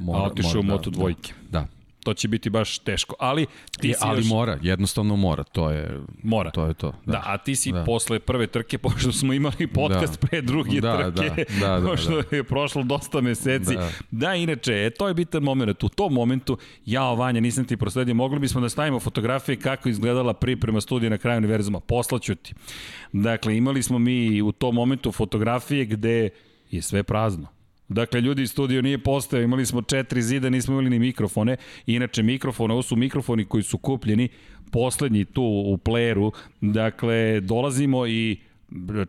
[0.00, 1.32] mora, A otišao u da, moto dvojke.
[1.50, 1.75] Da, da
[2.06, 3.14] to će biti baš teško.
[3.18, 3.46] Ali
[3.80, 4.28] ti je, ali još...
[4.28, 6.50] mora, jednostavno mora, to je mora.
[6.50, 6.92] To je to.
[7.06, 7.84] Da, da a ti si da.
[7.84, 10.26] posle prve trke pošto smo imali podcast da.
[10.26, 12.36] pre druge da, trke, da, da, da, pošto da.
[12.36, 13.74] je prošlo dosta meseci.
[13.74, 15.84] Da, da inače, e, to je bitan moment.
[15.84, 20.34] U tom momentu, ja Vanja, nisam ti prosledio, mogli bismo da stavimo fotografije kako izgledala
[20.34, 21.80] priprema studija na kraju univerzuma.
[21.80, 22.54] Poslaću ti.
[23.12, 26.28] Dakle, imali smo mi u tom momentu fotografije gde
[26.70, 27.55] je sve prazno
[27.88, 31.56] Dakle, ljudi studio nije postao, imali smo četiri zida, nismo imali ni mikrofone.
[31.86, 34.28] Inače, mikrofone, ovo su mikrofoni koji su kupljeni,
[34.70, 36.30] poslednji tu u playeru.
[36.60, 38.36] Dakle, dolazimo i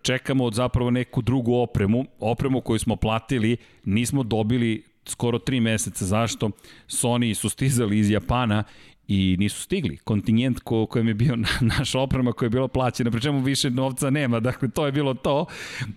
[0.01, 6.05] čekamo od zapravo neku drugu opremu, opremu koju smo platili, nismo dobili skoro tri meseca.
[6.05, 6.49] Zašto?
[6.87, 8.63] Sony su stizali iz Japana
[9.07, 9.97] i nisu stigli.
[9.97, 11.47] Kontingent ko, kojem je bio na,
[11.77, 15.13] naša oprema koja je bila plaćena, pri čemu više novca nema, dakle to je bilo
[15.13, 15.45] to.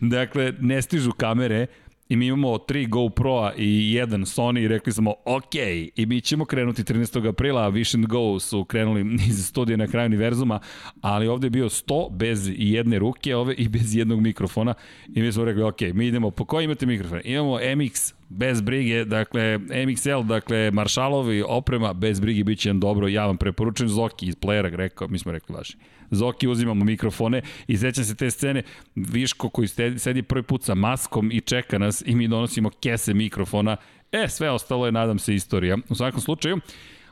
[0.00, 1.66] Dakle, ne stižu kamere,
[2.10, 5.54] i mi imamo tri GoPro-a i jedan Sony i rekli smo ok,
[5.96, 7.28] i mi ćemo krenuti 13.
[7.28, 10.60] aprila, Vision Go su krenuli iz studija na kraju univerzuma,
[11.00, 14.74] ali ovde je bio 100 bez jedne ruke ove i bez jednog mikrofona
[15.14, 17.20] i mi smo rekli ok, mi idemo, po koji imate mikrofon?
[17.24, 23.26] Imamo MX bez brige, dakle MXL, dakle Maršalovi oprema bez brige biće jedan dobro, ja
[23.26, 25.76] vam preporučujem Zoki iz playera rekao, mi smo rekli vaši.
[26.10, 28.62] Zoki uzimamo mikrofone i sećam se te scene
[28.94, 29.68] Viško koji
[29.98, 33.76] sedi prvi put sa maskom i čeka nas i mi donosimo kese mikrofona.
[34.12, 35.78] E, sve ostalo je, nadam se, istorija.
[35.88, 36.60] U svakom slučaju,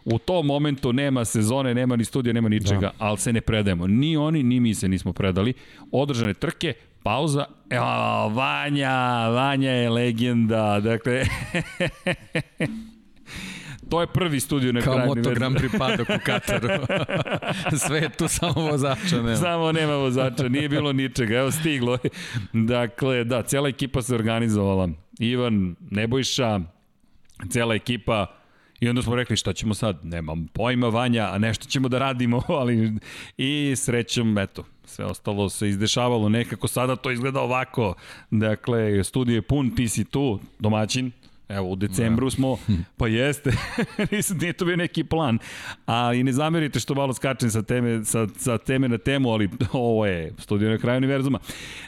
[0.04, 2.92] U tom momentu nema sezone, nema ni studija, nema ničega, da.
[2.98, 3.86] ali se ne predajemo.
[3.86, 5.54] Ni oni, ni mi se nismo predali.
[5.92, 7.44] Održane trke, pauza.
[7.70, 10.80] Evo, Vanja, Vanja je legenda.
[10.80, 11.24] Dakle,
[13.88, 14.98] To je prvi studio na kraju.
[14.98, 16.68] Kao Moto Grand Prix padok u Kataru.
[17.86, 19.36] Sve je tu samo vozača nema.
[19.36, 21.34] Samo nema vozača, nije bilo ničega.
[21.34, 22.10] Evo stiglo je.
[22.52, 24.88] Dakle, da, cela ekipa se organizovala.
[25.18, 26.60] Ivan, Nebojša,
[27.50, 28.26] cela ekipa
[28.80, 32.42] I onda smo rekli šta ćemo sad, nemam pojma Vanja, a nešto ćemo da radimo,
[32.60, 32.92] ali
[33.36, 34.64] i srećom, eto,
[34.98, 37.94] sve ostalo se izdešavalo nekako, sada to izgleda ovako,
[38.30, 41.12] dakle, studio je pun, ti si tu, domaćin,
[41.48, 42.30] Evo, u decembru da.
[42.30, 42.58] smo,
[42.96, 43.52] pa jeste,
[44.40, 45.38] nije to bio neki plan.
[45.86, 49.48] A i ne zamerite što malo skačem sa teme, sa, sa teme na temu, ali
[49.72, 51.38] ovo je studio na kraju univerzuma.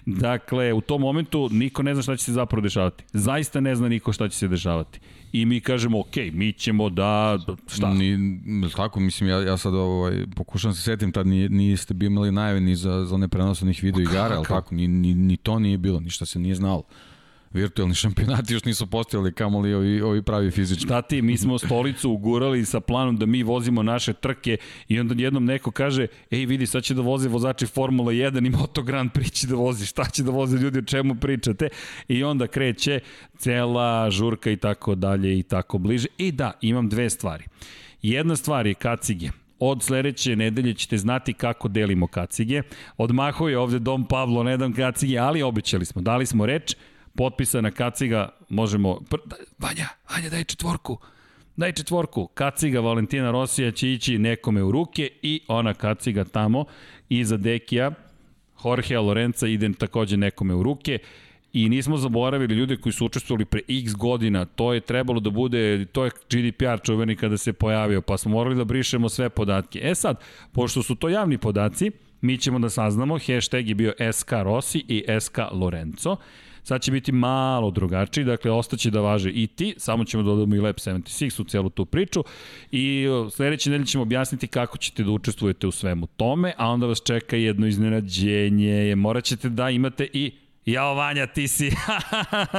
[0.06, 3.04] Dakle, u tom momentu niko ne zna šta će se zapravo dešavati.
[3.12, 5.00] Zaista ne zna niko šta će se dešavati.
[5.32, 7.94] I mi kažemo, ok, mi ćemo da, šta?
[7.94, 8.18] Ni,
[8.76, 12.60] tako, mislim, ja, ja sad ovaj, pokušam se setim, tad nije, niste bi imali najave
[12.60, 16.00] ni za, za one prenosanih video igara, ali tako, ni, ni, ni to nije bilo,
[16.00, 16.82] ništa se nije znalo
[17.50, 20.84] virtualni šampionati još nisu postojali, kamoli ovi, ovi pravi fizički.
[20.84, 24.56] Šta ti, mi smo stolicu ugurali sa planom da mi vozimo naše trke
[24.88, 28.50] i onda jednom neko kaže, ej vidi, sad će da voze vozači Formula 1 i
[28.50, 31.68] Moto Grand Prix će da vozi, šta će da voze ljudi, o čemu pričate?
[32.08, 33.00] I onda kreće
[33.38, 36.08] cela žurka i tako dalje i tako bliže.
[36.18, 37.44] I da, imam dve stvari.
[38.02, 39.30] Jedna stvar je kacige.
[39.58, 42.62] Od sledeće nedelje ćete znati kako delimo kacige.
[42.96, 46.76] Odmaho je ovde Dom Pavlo, ne dam kacige, ali obećali smo, dali smo reč,
[47.14, 49.00] potpisana kaciga, možemo...
[49.10, 50.98] Pr, da, Vanja, Vanja, daj četvorku.
[51.56, 52.26] Daj četvorku.
[52.26, 56.64] Kaciga Valentina Rosija će ići nekome u ruke i ona kaciga tamo
[57.08, 57.90] iza Dekija,
[58.64, 60.98] Jorge Lorenza ide takođe nekome u ruke
[61.52, 65.84] i nismo zaboravili ljude koji su učestvovali pre x godina, to je trebalo da bude,
[65.84, 69.80] to je GDPR čuveni kada se pojavio, pa smo morali da brišemo sve podatke.
[69.82, 70.20] E sad,
[70.52, 71.90] pošto su to javni podaci,
[72.20, 76.16] mi ćemo da saznamo, hashtag je bio SK Rossi i SK Lorenzo,
[76.70, 80.54] Sad će biti malo drugačiji, dakle ostaće da važe i ti, samo ćemo da dodamo
[80.54, 82.24] i Lab 76 u celu tu priču
[82.70, 87.02] i sledeće nedelje ćemo objasniti kako ćete da učestvujete u svemu tome, a onda vas
[87.06, 90.32] čeka jedno iznenađenje, morat ćete da imate i
[90.66, 91.70] Jao, Vanja, ti si...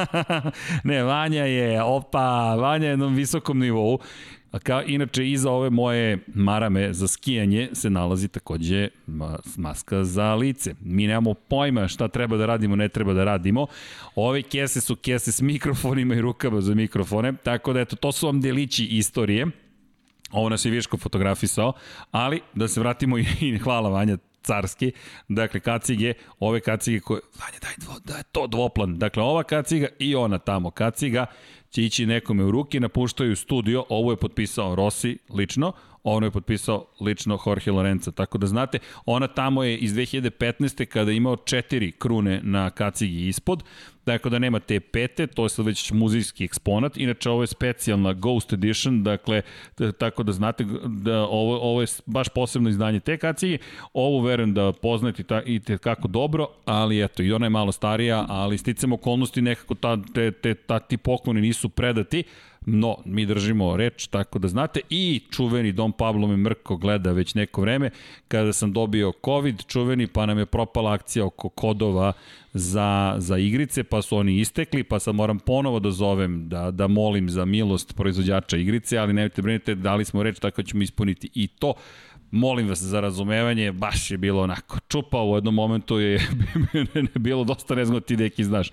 [0.84, 4.00] ne, Vanja je, opa, Vanja je na visokom nivou.
[4.52, 8.90] A kao, inače, iza ove moje marame za skijanje se nalazi takođe
[9.58, 10.76] maska za lice.
[10.82, 13.68] Mi nemamo pojma šta treba da radimo, ne treba da radimo.
[14.16, 18.26] Ove kese su kese s mikrofonima i rukama za mikrofone, tako da eto, to su
[18.26, 19.48] vam delići istorije.
[20.32, 21.74] Ovo nas je Viško fotografisao,
[22.12, 24.92] ali da se vratimo i hvala Vanja, carski,
[25.28, 29.88] dakle kacige, ove kacige koje, Vanja daj dvo, da je to dvoplan, dakle ova kaciga
[30.00, 31.26] i ona tamo kaciga
[31.72, 35.72] će ići nekome u ruke, napuštaju studio, ovo je potpisao Rossi lično,
[36.04, 40.86] ono je potpisao lično Jorge Lorenza, tako da znate, ona tamo je iz 2015.
[40.86, 43.64] kada je imao četiri krune na kacigi ispod,
[44.06, 46.98] Tako da nema te pete, to je sad već muzejski eksponat.
[46.98, 49.42] Inače, ovo je specijalna Ghost Edition, dakle,
[49.98, 53.58] tako da znate da ovo, ovo je baš posebno izdanje te kacige.
[53.94, 57.72] Ovo verujem da poznate ta, i te kako dobro, ali eto, i ona je malo
[57.72, 62.24] starija, ali sticam okolnosti nekako ta, te, te, ta, ti pokloni nisu predati.
[62.66, 64.80] No, mi držimo reč, tako da znate.
[64.90, 67.90] I čuveni Dom Pablo me mrko gleda već neko vreme.
[68.28, 72.14] Kada sam dobio COVID, čuveni, pa nam je propala akcija oko kodova
[72.54, 76.88] za, za igrice, pa su oni istekli, pa sad moram ponovo da zovem, da, da
[76.88, 81.48] molim za milost proizvođača igrice, ali nemojte brinite, dali smo reč, tako ćemo ispuniti i
[81.48, 81.74] to.
[82.32, 86.28] Molim vas za razumevanje, baš je bilo onako čupa u jednom momentu je
[87.20, 88.72] bilo dosta nezgodno ti neki znaš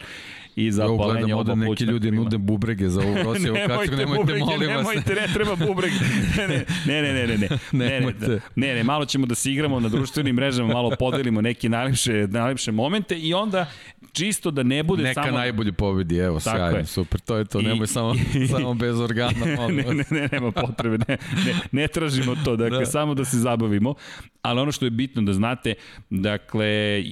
[0.58, 4.68] i zapaljenje oba da neki ljudi nude bubrege za ovu Rosiju nemojte, nemojte bubrege, molim
[4.68, 4.86] vas.
[4.86, 5.94] Nemojte, ne treba bubrege.
[6.38, 7.48] Ne, ne, ne, ne, ne, ne.
[7.72, 11.68] Ne, ne, ne, ne, malo ćemo da se igramo na društvenim mrežama, malo podelimo neke
[11.68, 13.66] najlepše, najlepše momente i onda
[14.12, 15.26] čisto da ne bude Neka samo...
[15.26, 16.86] Neka najbolji pobedi, evo, Tako sjajno, je.
[16.86, 19.46] super, to je to, nemoj I, samo, i, samo bez organa.
[19.68, 22.86] ne, ne, ne, nema potrebe, ne, ne, ne tražimo to, dakle, da.
[22.86, 23.94] samo da se zabavimo,
[24.42, 25.74] ali ono što je bitno da znate,
[26.10, 27.02] dakle,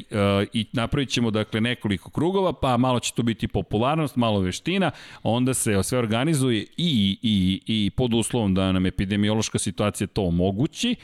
[0.53, 4.91] i napravit ćemo, dakle, nekoliko krugova, pa malo će to biti popularnost, malo veština,
[5.23, 10.97] onda se sve organizuje i, i, i pod uslovom da nam epidemiološka situacija to omogući,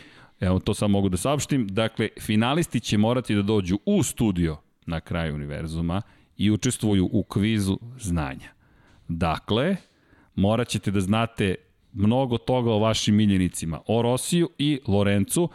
[0.43, 1.68] Evo, to sam mogu da saopštim.
[1.68, 4.57] Dakle, finalisti će morati da dođu u studio
[4.87, 6.03] na kraju univerzuma
[6.37, 8.49] i učestvuju u kvizu znanja.
[9.09, 9.76] Dakle,
[10.35, 11.55] morat ćete da znate
[11.93, 15.49] mnogo toga o vašim miljenicima, o Rosiju i Lorencu,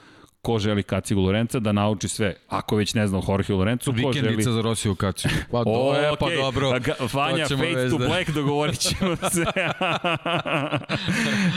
[0.48, 2.36] ko želi Kacigu Lorenca da nauči sve.
[2.50, 4.28] Ako već ne znam Jorge Lorencu, ko želi...
[4.28, 5.34] Vikendica za Rosiju Kacigu.
[5.52, 6.72] Pa, do, o, je, pa dobro.
[7.10, 9.46] Fanja, Fate to Black, dogovorit ćemo se.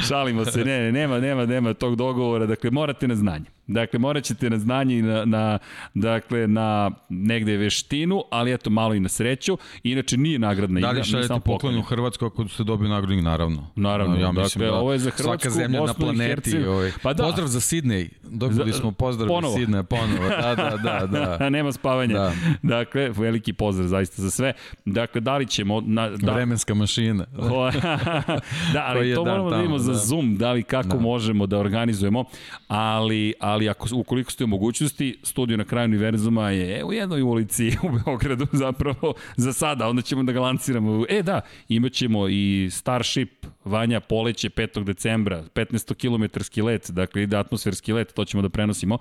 [0.09, 2.47] Šalimo se, ne, ne, nema, nema, nema tog dogovora.
[2.47, 3.45] Dakle, morate na znanje.
[3.71, 5.59] Dakle, morat ćete na znanje i na, na,
[5.95, 9.59] dakle, na negde veštinu, ali eto, malo i na sreću.
[9.83, 10.93] Inače, nije nagradna igra.
[10.93, 13.67] Da li šaljete poklon u Hrvatsku ako ste dobili nagradnik, naravno.
[13.77, 16.65] Naravno, ja mislim dakle, da ovo je za Hrvatsku, svaka zemlja na planeti.
[16.65, 16.93] Ovaj.
[17.03, 17.23] Pa da.
[17.25, 18.09] Pozdrav za Sidney.
[18.23, 19.55] Dobili smo pozdrav ponovo.
[19.55, 20.29] iz Sidneja ponovo.
[20.29, 20.77] Da, da,
[21.11, 21.37] da.
[21.39, 21.51] da.
[21.51, 22.15] Nema spavanja.
[22.15, 22.33] Da.
[22.63, 24.53] Dakle, veliki pozdrav zaista za sve.
[24.85, 25.81] Dakle, da li ćemo...
[25.81, 27.27] Na, da, Vremenska mašina.
[28.75, 29.99] da, ali to moramo da vidimo za da.
[29.99, 31.01] Zoom, da li kako da.
[31.01, 32.25] možemo da organizujemo,
[32.69, 37.23] ali, ali ali ako, ukoliko ste u mogućnosti, studio na kraju univerzuma je u jednoj
[37.23, 41.05] ulici u Beogradu zapravo za sada, onda ćemo da ga lanciramo.
[41.09, 44.85] E da, imaćemo i Starship Vanja Poleće 5.
[44.85, 48.99] decembra, 15 km let, dakle ide atmosferski let, to ćemo da prenosimo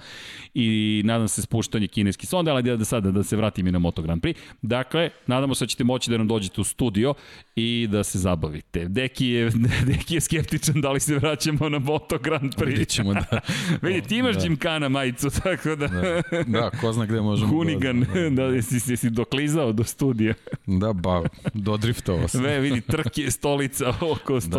[0.53, 4.01] i nadam se spuštanje kineski sonde, ali da sada da se vratim i na Moto
[4.01, 4.35] Grand Prix.
[4.61, 7.13] Dakle, nadamo se da ćete moći da nam dođete u studio
[7.55, 8.85] i da se zabavite.
[8.87, 9.51] Deki je,
[9.87, 12.67] Deki je skeptičan da li se vraćamo na Moto Grand Prix.
[12.67, 13.39] Vidjet ćemo da.
[13.81, 14.43] Vidi, ti imaš da.
[14.43, 15.87] Jimkana majicu, tako da...
[15.87, 17.49] Da, da ko zna gde možemo...
[17.49, 20.33] Hunigan, da, da, jesi, jesi doklizao do studija.
[20.65, 22.43] Da, ba, dodriftovao sam.
[22.43, 24.58] Ve, vidi, trke stolica oko stola.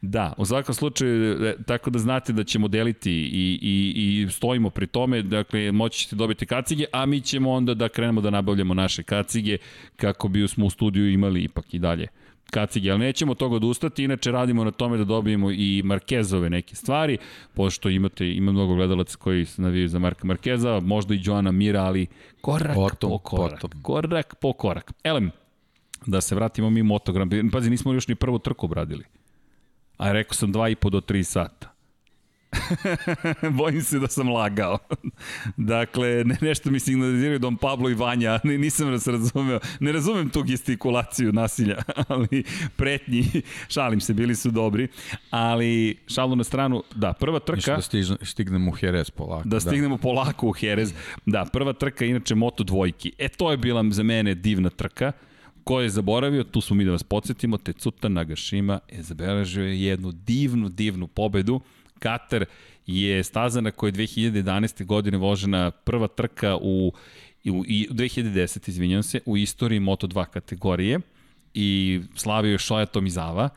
[0.00, 4.70] Da, u svakom slučaju, e, tako da znate da ćemo deliti i, i, i stojimo
[4.70, 8.74] pri tome, dakle, moći ćete dobiti kacige, a mi ćemo onda da krenemo da nabavljamo
[8.74, 9.58] naše kacige
[9.96, 12.08] kako bi smo u studiju imali ipak i dalje
[12.52, 17.18] kacige, ali nećemo toga odustati, inače radimo na tome da dobijemo i Markezove neke stvari,
[17.54, 22.06] pošto imate, ima mnogo gledalaca koji navijaju za Marka Markeza, možda i Joana Mira, ali
[22.40, 23.82] korak potom, po korak, potom.
[23.82, 24.92] korak po korak.
[25.04, 25.30] Elem,
[26.06, 29.04] da se vratimo mi motogram, pazi, nismo još ni prvu trku obradili.
[29.96, 31.72] A rekao sam 2,5 do 3 sata.
[33.58, 34.78] Bojim se da sam lagao.
[35.56, 39.60] dakle, ne, nešto mi signaliziraju Don Pablo i Vanja, ne, nisam nas razumeo.
[39.80, 41.76] Ne razumem tu gestikulaciju nasilja,
[42.08, 42.44] ali
[42.76, 43.24] pretnji,
[43.68, 44.88] šalim se, bili su dobri.
[45.30, 47.56] Ali, šalu na stranu, da, prva trka...
[47.56, 49.48] Mišljamo da stižno, stignemo u Jerez polako.
[49.48, 49.60] Da, da.
[49.60, 50.02] stignemo da.
[50.02, 50.94] polako u Jerez.
[51.26, 53.12] Da, prva trka, inače, Moto dvojki.
[53.18, 55.12] E, to je bila za mene divna trka.
[55.64, 60.68] Ko je zaboravio, tu smo mi da vas podsjetimo, Tecuta Nagashima je zabeležio jednu divnu,
[60.68, 61.60] divnu pobedu.
[61.98, 62.44] Katar
[62.86, 64.84] je staza na kojoj 2011.
[64.84, 66.92] godine vožena prva trka u,
[67.44, 68.68] u, i 2010.
[68.68, 71.00] izvinjam se, u istoriji Moto2 kategorije
[71.54, 73.48] i slavio je Shoya Tomizawa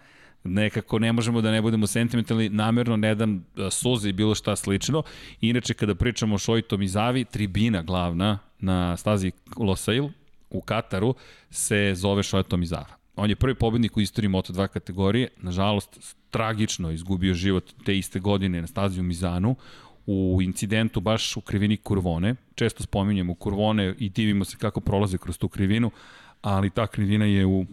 [0.46, 5.04] nekako ne možemo da ne budemo sentimentalni, namerno ne dam suze i bilo šta slično.
[5.42, 10.10] Inače, kada pričamo o Shoji Tomizavi, tribina glavna na stazi Losail,
[10.50, 11.16] u Kataru
[11.50, 12.96] se zove Shoya Tomizawa.
[13.16, 18.62] On je prvi pobednik u istoriji Moto2 kategorije, nažalost tragično izgubio život te iste godine
[18.62, 19.56] na stazi u Mizanu,
[20.06, 22.36] u incidentu baš u krivini Kurvone.
[22.56, 25.92] Često spominjemo Kurvone i divimo se kako prolaze kroz tu krivinu,
[26.42, 27.66] ali ta krivina je u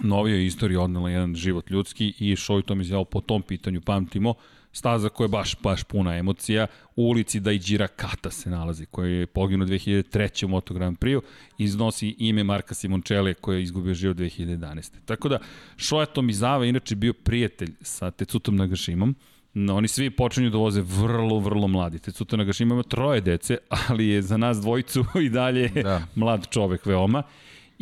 [0.00, 4.34] novijoj istoriji odnala jedan život ljudski i Shoei Tomizawa po tom pitanju pamtimo
[4.72, 6.66] staza koja je baš, baš puna emocija.
[6.96, 10.44] U ulici Daijira Kata se nalazi, koja je poginuo 2003.
[10.44, 11.20] u Moto Grand Prix,
[11.58, 14.90] iznosi ime Marka Simončele koja je izgubio život 2011.
[15.04, 15.38] Tako da,
[15.76, 19.14] Shoya Tomizawa inače bio prijatelj sa Tecutom Nagashimom,
[19.54, 21.98] No, oni svi počinju da voze vrlo, vrlo mladi.
[21.98, 26.06] Tecuta Nagashima ima troje dece, ali je za nas dvojicu i dalje da.
[26.14, 27.22] mlad čovek veoma.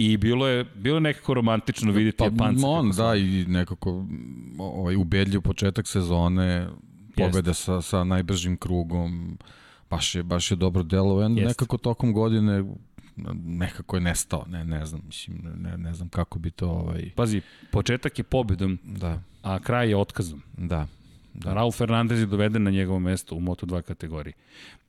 [0.02, 2.66] I bilo je bilo je nekako romantično videti pa, Japanca.
[2.66, 4.06] On, da, i nekako
[4.58, 6.68] ovaj, ubedljiv početak sezone,
[7.16, 9.38] pobeda sa, sa najbržim krugom,
[9.90, 11.22] baš je, baš je dobro delo.
[11.22, 11.48] Jest.
[11.48, 12.64] Nekako tokom godine
[13.44, 16.68] nekako je nestao, ne, ne znam, mislim, ne, ne znam kako bi to...
[16.68, 17.10] Ovaj...
[17.16, 19.22] Pazi, početak je pobedom, da.
[19.42, 20.42] a kraj je otkazom.
[20.56, 20.86] Da.
[21.34, 21.54] Da.
[21.54, 24.34] Raul Fernandez je doveden na njegovo mesto u Moto2 kategoriji.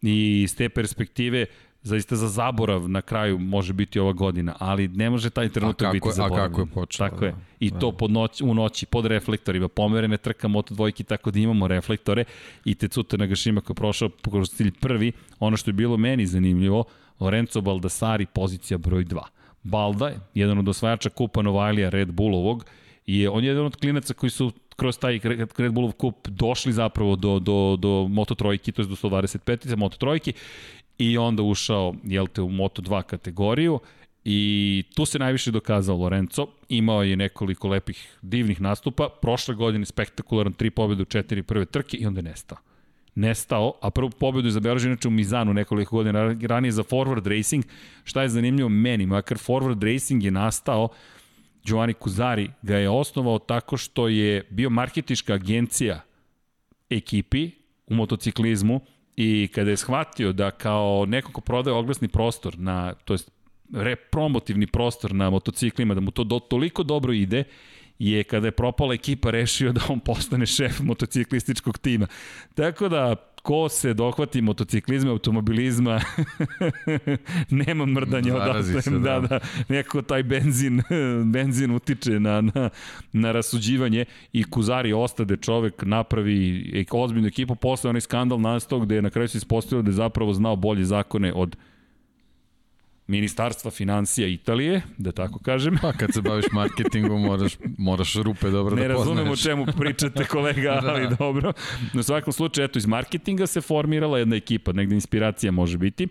[0.02, 1.46] I iz te perspektive
[1.84, 6.12] zaista za zaborav na kraju može biti ova godina, ali ne može taj trenutak biti
[6.12, 6.46] zaboravljen.
[6.46, 7.10] A kako je počelo.
[7.10, 7.36] Tako da, je.
[7.60, 7.80] I da.
[7.80, 12.24] to pod noć, u noći, pod reflektorima, pomerene trka Moto dvojki, tako da imamo reflektore
[12.66, 16.84] i Tecuta Nagashima koji je prošao kroz cilj prvi, ono što je bilo meni zanimljivo,
[17.20, 19.22] Lorenzo Baldassari, pozicija broj 2.
[19.64, 22.66] Balda je jedan od osvajača kupa Novajlija Red Bullovog,
[23.06, 25.20] i je, on je jedan od klinaca koji su kroz taj
[25.58, 29.98] Red Bullov kup došli zapravo do, do, do Moto trojki, to je do 125 Moto
[29.98, 30.34] trojki
[31.02, 33.80] i onda ušao jel te, u Moto2 kategoriju
[34.26, 40.54] i tu se najviše dokazao Lorenzo, imao je nekoliko lepih divnih nastupa, prošle godine spektakularan
[40.54, 42.58] tri pobjede u četiri prve trke i onda je nestao.
[43.16, 47.66] Nestao, a prvu pobedu je zabeležio inače u Mizanu nekoliko godina ranije za Forward Racing.
[48.04, 50.90] Šta je zanimljivo meni, makar Forward Racing je nastao
[51.64, 56.02] Giovanni Kuzari ga je osnovao tako što je bio marketička agencija
[56.90, 57.52] ekipi
[57.88, 58.82] u motociklizmu
[59.22, 63.32] I kada je shvatio da kao neko ko prodaje oglasni prostor na, to jest
[63.74, 67.44] re, promotivni prostor na motociklima, da mu to do, toliko dobro ide,
[68.00, 72.08] je kada je propala ekipa rešio da on postane šef motociklističkog tima.
[72.56, 76.02] Tako da ko se dohvati motociklizma, automobilizma,
[77.66, 79.00] nema mrdanja odatle.
[79.00, 79.40] Da, da, da,
[79.70, 80.82] nekako taj benzin,
[81.34, 82.70] benzin utiče na, na,
[83.14, 89.02] na rasuđivanje i Kuzari ostade čovek, napravi ozbiljnu ekipu, posle onaj skandal nastao gde je
[89.02, 91.56] na kraju se ispostavio da je zapravo znao bolje zakone od
[93.08, 95.78] Ministarstva financija Italije, da tako kažem.
[95.82, 99.18] Pa kad se baviš marketingom moraš, moraš rupe dobro ne da poznaješ.
[99.18, 100.90] Ne razumem o čemu pričate kolega, da.
[100.92, 101.54] ali dobro.
[101.94, 106.08] Na svakom slučaju, eto, iz marketinga se formirala jedna ekipa, negde inspiracija može biti.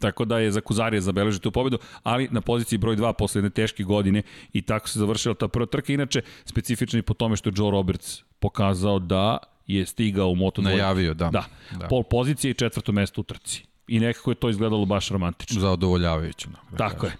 [0.00, 3.50] Tako da je za Kuzarija zabeležio tu pobedu, ali na poziciji broj 2 posle jedne
[3.50, 5.92] teške godine i tako se završila ta prva trka.
[5.92, 10.62] Inače, specifično i po tome što je Joe Roberts pokazao da je stigao u Moto2.
[10.62, 11.30] Najavio, da.
[11.30, 11.44] Da.
[11.78, 11.88] da.
[11.88, 13.64] Pol pozicije i četvrto mesto u trci.
[13.92, 15.60] I nekako je to izgledalo baš romantično.
[15.60, 16.48] Zadovoljavajuće.
[16.70, 17.12] Da Tako je.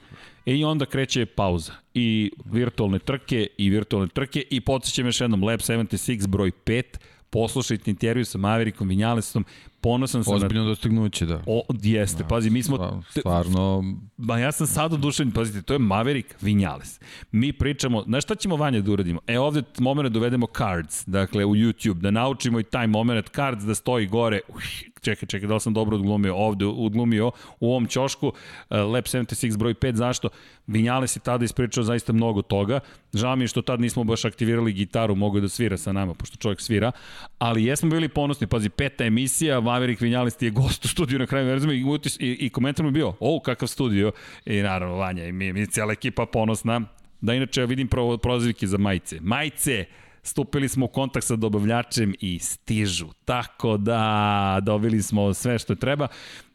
[0.47, 1.73] E i onda kreće pauza.
[1.95, 6.83] I virtualne trke, i virtualne trke, i podsjećam još jednom, Lab 76 broj 5,
[7.31, 9.45] poslušajte intervju sa Maverickom Vinjalesom,
[9.83, 10.69] ponosan sam Ozbiljno na...
[10.69, 11.43] dostignuće, da.
[11.47, 13.03] O, jeste, pazi, mi smo...
[13.11, 13.85] Stvarno...
[14.17, 17.01] Ba, ja sam sad odušen, pazite, to je Maverick Vinjales.
[17.33, 19.21] Mi pričamo, znaš šta ćemo vanje da uradimo?
[19.27, 23.75] E, ovde moment dovedemo cards, dakle, u YouTube, da naučimo i taj moment cards da
[23.75, 24.63] stoji gore, uh,
[25.03, 27.31] čekaj, čekaj, da li sam dobro odglumio ovde, odglumio
[27.61, 30.29] u ovom ćošku, uh, Lab 76 broj 5, zašto?
[30.67, 32.81] Vinjales je tada ispričao zaista mnogo toga,
[33.13, 36.37] žao mi je što tad nismo baš aktivirali gitaru, mogu da svira sa nama, pošto
[36.37, 36.93] čovjek svira,
[37.39, 41.27] ali jesmo bili ponosni, pazi, peta emisija, Maverick Vinjales ti je gost u studiju na
[41.27, 41.85] kraju verzima i,
[42.19, 44.13] i, i komentar mi je bio, o, kakav studio,
[44.45, 46.81] i naravno, Vanja, i mi, mi cijela ekipa ponosna,
[47.21, 49.19] da inače vidim prvo prozivke za majice.
[49.21, 49.85] Majice,
[50.23, 53.09] stupili smo u kontakt sa dobavljačem i stižu.
[53.25, 56.09] Tako da dobili smo sve što treba.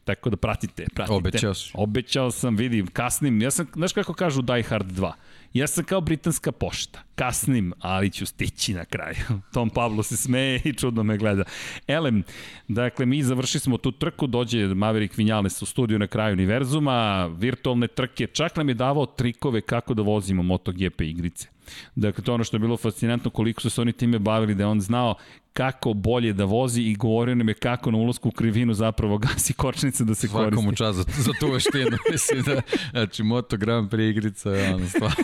[0.04, 1.14] Tako da pratite, pratite.
[1.14, 1.70] Obećao si.
[1.74, 3.42] Obećao sam, vidim, kasnim.
[3.42, 5.12] Ja sam, znaš kako kažu Die Hard 2?
[5.52, 7.02] Ja sam kao britanska pošta.
[7.14, 9.16] Kasnim, ali ću stići na kraju.
[9.54, 11.44] Tom Pablo se smeje i čudno me gleda.
[11.86, 12.22] Elem,
[12.68, 17.88] dakle, mi završili smo tu trku, dođe Maverick Vinales u studiju na kraju univerzuma, virtualne
[17.88, 21.48] trke, čak nam je davao trikove kako da vozimo MotoGP igrice.
[21.94, 24.62] Dakle, to je ono što je bilo fascinantno koliko su se oni time bavili, da
[24.62, 25.14] je on znao
[25.58, 29.52] kako bolje da vozi i govorio nam je kako na ulazku u krivinu zapravo gasi
[29.52, 30.54] kočnice da se koristi.
[30.54, 31.96] Svakom čast za, za tu veštinu.
[32.12, 35.14] Mislim da, znači, Moto Grand Prix igrica je ono stvar.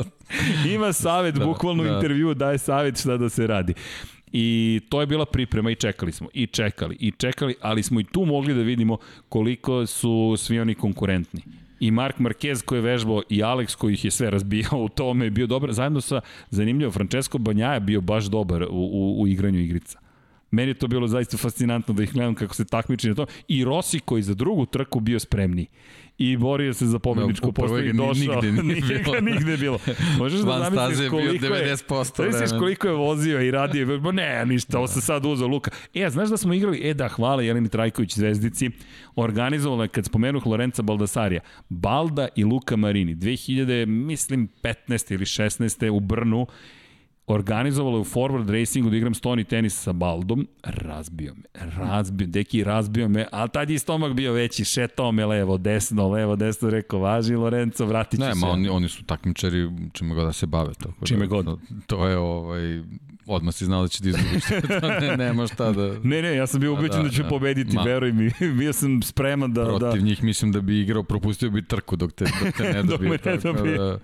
[0.74, 1.94] Ima savet, da, bukvalno da.
[1.94, 3.74] intervju daje savet šta da se radi.
[4.32, 8.04] I to je bila priprema i čekali smo, i čekali, i čekali, ali smo i
[8.04, 8.98] tu mogli da vidimo
[9.28, 11.42] koliko su svi oni konkurentni
[11.80, 15.24] i Mark Marquez koji je vežbao i Alex koji ih je sve razbijao u tome
[15.24, 16.20] je bio dobar, zajedno sa
[16.50, 19.98] zanimljivo Francesco Banjaja bio baš dobar u, u, u igranju igrica.
[20.50, 23.26] Meni je to bilo zaista fascinantno da ih gledam kako se takmiči na to.
[23.48, 25.66] I Rossi koji za drugu trku bio spremniji
[26.18, 28.42] i borio se za pobedničko posto i došao.
[28.42, 29.20] Nigde nije bilo.
[29.30, 29.78] nigde je bilo.
[30.18, 31.76] Možeš da zamisliš koliko je,
[32.16, 33.98] zamisliš koliko je vozio i radio.
[33.98, 35.70] Bo ne, ništa, ovo se sad uzao Luka.
[35.94, 38.70] E, a znaš da smo igrali, e da, hvala Jeleni Trajković Zvezdici,
[39.16, 45.12] organizovala je, kad spomenuh Lorenza Baldasarija, Balda i Luka Marini, 2000, mislim, 15.
[45.14, 45.90] ili 16.
[45.90, 46.46] u Brnu,
[47.26, 52.64] organizovalo je u Forward Racingu da igram stoni tenis sa Baldom, razbio me, razbio, deki
[52.64, 57.00] razbio me, ali tad je stomak bio veći, šetao me levo, desno, levo, desno, rekao,
[57.00, 58.40] važi Lorenzo, vratit ću ne, se.
[58.40, 60.74] Ne, ma oni, oni su takmičari čime god da se bave.
[60.74, 61.44] Tako čime da, god.
[61.44, 62.82] To, to je ovaj,
[63.26, 64.44] odmah si znao da će ti izgubiš.
[65.00, 65.98] ne, nema šta da...
[66.02, 67.28] Ne, ne, ja sam bio ubeđen da, da ću da.
[67.28, 68.30] pobediti, Ma, veruj mi.
[68.58, 69.64] bio sam spreman da...
[69.64, 70.06] Protiv da...
[70.06, 73.10] njih mislim da bi igrao, propustio bi trku dok te, dok te ne dobije.
[73.10, 73.78] dok me ne dobije.
[73.78, 73.98] Da,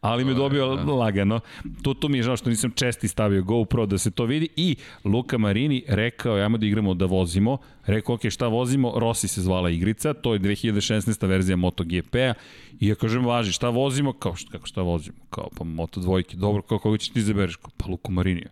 [0.00, 0.92] Ali me dobio da.
[0.92, 1.40] lagano.
[1.82, 4.48] To, to mi je žao što nisam česti stavio GoPro da se to vidi.
[4.56, 7.58] I Luka Marini rekao, ajmo da igramo da vozimo.
[7.86, 8.92] Rekao, ok, šta vozimo?
[8.96, 11.28] Rossi se zvala igrica, to je 2016.
[11.28, 12.34] verzija MotoGP-a.
[12.82, 14.12] I ja kažem, važi, šta vozimo?
[14.12, 15.16] Kao, šta, kako šta vozimo?
[15.30, 16.36] Kao, pa Moto dvojke.
[16.36, 17.58] Dobro, kako koga ćeš ti izabereš?
[17.76, 18.50] Pa Luku Marinija.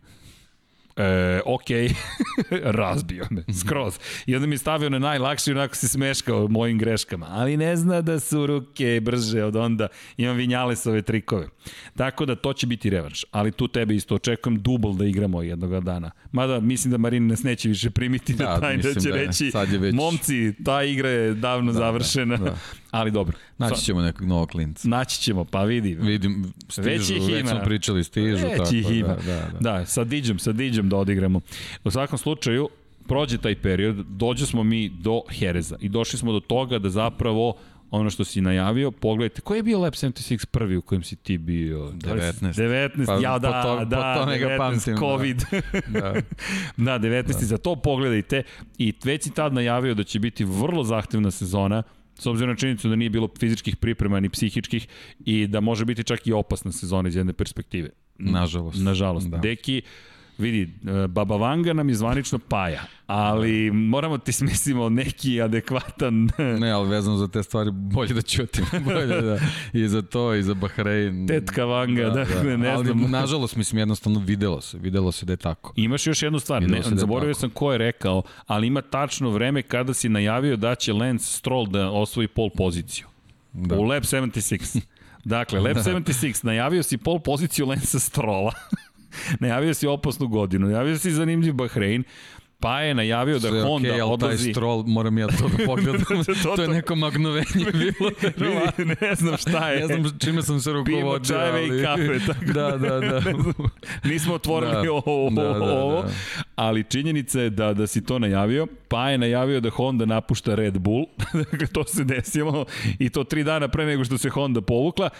[1.00, 1.68] E, ok,
[2.80, 3.98] razbio me, skroz.
[4.26, 7.26] I onda mi je stavio na najlakši, onako se smeškao mojim greškama.
[7.30, 9.88] Ali ne zna da su ruke brže od onda.
[10.16, 11.48] Imam Vinjalesove trikove.
[11.96, 13.24] Tako da to će biti revanš.
[13.30, 16.10] Ali tu tebe isto očekujem dubl da igramo jednog dana.
[16.32, 19.50] Mada mislim da Marin nas neće više primiti da, na taj da će da reći,
[19.78, 19.94] već...
[19.94, 22.36] momci, ta igra je davno da, završena.
[22.36, 22.56] Da, da.
[22.90, 23.36] Ali dobro.
[23.58, 24.88] Naći ćemo nekog novog klinca.
[24.88, 25.94] Naći ćemo, pa vidi.
[25.94, 28.46] Vidim, stižu, već ih već smo pričali, stižu.
[28.46, 29.08] Već tako, ih ima.
[29.08, 29.78] Da, da, da.
[29.78, 31.40] da, sa Diđem, sa Diđem da odigramo.
[31.84, 32.68] U svakom slučaju,
[33.08, 37.56] prođe taj period, dođe smo mi do Hereza i došli smo do toga da zapravo
[37.90, 41.38] ono što si najavio, pogledajte, koji je bio Lab 76 prvi u kojem si ti
[41.38, 41.78] bio?
[41.78, 42.42] 19.
[42.42, 45.00] 19, pa, ja da, to, da, to 19, pamtim, da.
[45.00, 45.42] COVID.
[45.88, 46.12] Da,
[46.76, 46.98] da.
[46.98, 47.32] da 19, da.
[47.32, 48.42] za to pogledajte
[48.78, 51.82] i već si tad najavio da će biti vrlo zahtevna sezona,
[52.14, 54.88] s obzirom na činjenicu da nije bilo fizičkih priprema ni psihičkih
[55.24, 57.88] i da može biti čak i opasna sezona iz jedne perspektive.
[58.18, 58.78] Nažalost.
[58.82, 59.28] Nažalost.
[59.28, 59.38] Da.
[59.38, 59.82] Deki,
[60.40, 63.76] vidi, e, Baba Vanga nam je zvanično paja, ali da.
[63.76, 66.30] moramo ti smislimo neki adekvatan...
[66.60, 68.64] ne, ali vezano za te stvari bolje da ćutim.
[68.86, 69.38] bolje da.
[69.72, 71.26] I za to, i za Bahrein.
[71.26, 72.56] Tetka Vanga, da, da, da.
[72.56, 73.10] ne ali, znam.
[73.10, 74.78] nažalost, mislim, jednostavno videlo se.
[74.78, 75.72] Videlo se da je tako.
[75.76, 79.62] Imaš još jednu stvar, ne, da zaboravio sam ko je rekao, ali ima tačno vreme
[79.62, 83.06] kada si najavio da će Lance Stroll da osvoji pol poziciju.
[83.52, 83.76] Da.
[83.76, 84.80] U Lab 76.
[85.24, 88.52] Dakle, Lab 76, najavio si pol poziciju Lensa Strola.
[89.40, 92.04] najavio si opasnu godinu, najavio si zanimljiv Bahrein,
[92.60, 94.44] Pa je najavio da Sve Honda okay, odlazi...
[94.44, 96.04] taj stroll, moram ja to da pogledam.
[96.42, 98.10] to, to je neko magnovenje bilo.
[98.76, 99.80] Vidi, ne znam šta je.
[99.80, 101.00] Ne znam čime sam se rukovodio.
[101.00, 101.80] Pivo, čajeve ali...
[101.80, 102.26] i kafe.
[102.26, 103.22] Tako da, da, da.
[104.04, 104.92] Nismo otvorili da.
[104.92, 106.08] ovo, da, da, ovo, da.
[106.54, 110.78] ali činjenica je da, da si to najavio, pa je najavio da Honda napušta Red
[110.78, 111.04] Bull.
[111.32, 112.64] Dakle, to se desilo
[112.98, 115.10] i to tri dana pre nego što se Honda povukla,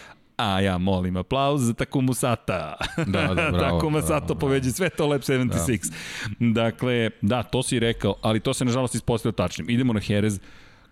[0.41, 2.77] A ja molim aplauz za Takumu Sata.
[2.97, 3.59] Da, da, bravo.
[3.79, 5.91] Takuma Sato poveđe sve to Lab 76.
[6.39, 6.63] Da.
[6.63, 9.69] Dakle, da, to si rekao, ali to se nažalost ispostavio tačnim.
[9.69, 10.39] Idemo na Jerez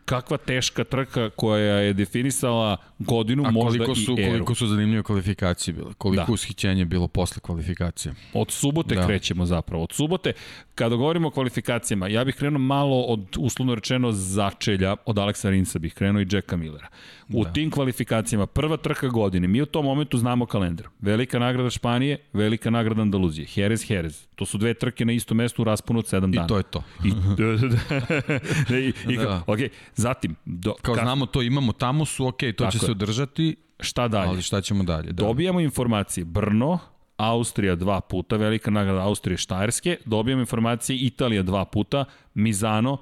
[0.09, 4.31] kakva teška trka koja je definisala godinu, A možda koliko su, i eru.
[4.31, 5.93] koliko su zanimljive kvalifikacije bile?
[5.97, 6.33] Koliko da.
[6.33, 8.13] ushićenje bilo posle kvalifikacije?
[8.33, 9.07] Od subote da.
[9.07, 9.83] krećemo zapravo.
[9.83, 10.33] Od subote,
[10.75, 15.79] kada govorimo o kvalifikacijama, ja bih krenuo malo od, uslovno rečeno, začelja, od Aleksa Rinsa
[15.79, 16.87] bih krenuo i Jacka Millera.
[17.33, 17.53] U da.
[17.53, 20.87] tim kvalifikacijama, prva trka godine, mi u tom momentu znamo kalendar.
[20.99, 23.47] Velika nagrada Španije, velika nagrada Andaluzije.
[23.55, 24.27] Jerez, Jerez.
[24.35, 26.45] To su dve trke na isto mestu u rasponu od 7 dana.
[26.45, 26.83] I to je to.
[27.03, 27.09] I,
[28.87, 29.43] i, i, da.
[29.47, 29.59] ok,
[29.99, 30.35] zatim...
[30.45, 31.01] Do, Kao ka...
[31.01, 32.79] znamo to, imamo tamo su, ok, to Tako će je.
[32.79, 33.55] se održati.
[33.79, 34.29] Šta dalje?
[34.29, 35.11] Ali šta ćemo dalje?
[35.11, 35.23] Da.
[35.23, 36.25] Dobijamo informacije.
[36.25, 36.79] Brno,
[37.17, 42.97] Austrija dva puta, velika nagrada Austrije Štajerske, dobijamo informacije Italija dva puta, Mizano,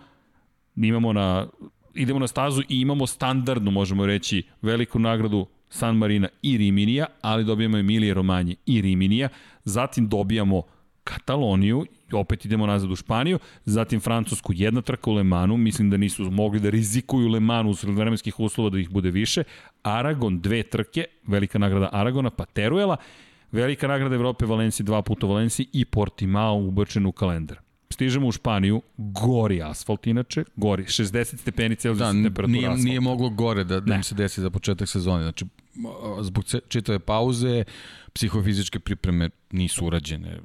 [0.75, 1.47] imamo na,
[1.93, 7.43] idemo na stazu i imamo standardnu, možemo reći, veliku nagradu San Marina i Riminija, ali
[7.43, 9.29] dobijamo Emilije Romanje i Riminija,
[9.63, 10.63] zatim dobijamo
[11.07, 16.31] Kataloniju, opet idemo nazad u Španiju, zatim Francusku jedna trka u Lemanu, mislim da nisu
[16.31, 19.43] mogli da rizikuju Lemanu usred vremenskih uslova da ih bude više,
[19.83, 22.97] Aragon dve trke, velika nagrada Aragona, pa Teruela,
[23.51, 27.59] velika nagrada Evrope Valenciji dva puta Valenciji i Portimao ubačen u kalendar.
[27.89, 32.83] Stižemo u Španiju, gori asfalt inače, gori, 60 stepeni celzijus da, temperatura nije, asfalta.
[32.83, 35.23] Nije moglo gore da, da im se desi za početak sezone.
[35.23, 35.45] Znači,
[36.21, 37.63] zbog čitave pauze,
[38.13, 40.39] psihofizičke pripreme nisu urađene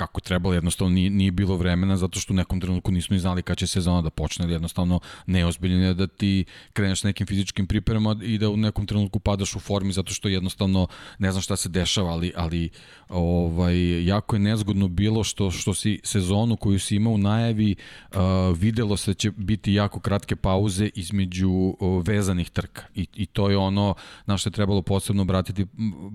[0.00, 3.42] kako trebalo, jednostavno nije, nije bilo vremena zato što u nekom trenutku nismo ni znali
[3.42, 8.24] kada će sezona da počne, ali jednostavno neozbiljno je da ti kreneš nekim fizičkim pripremama
[8.24, 10.86] i da u nekom trenutku padaš u formi zato što jednostavno
[11.18, 12.70] ne znam šta se dešava, ali, ali
[13.08, 18.18] ovaj, jako je nezgodno bilo što, što si sezonu koju si imao u najavi uh,
[18.56, 23.50] videlo se da će biti jako kratke pauze između uh, vezanih trka I, i to
[23.50, 23.94] je ono
[24.26, 25.66] na što je trebalo posebno obratiti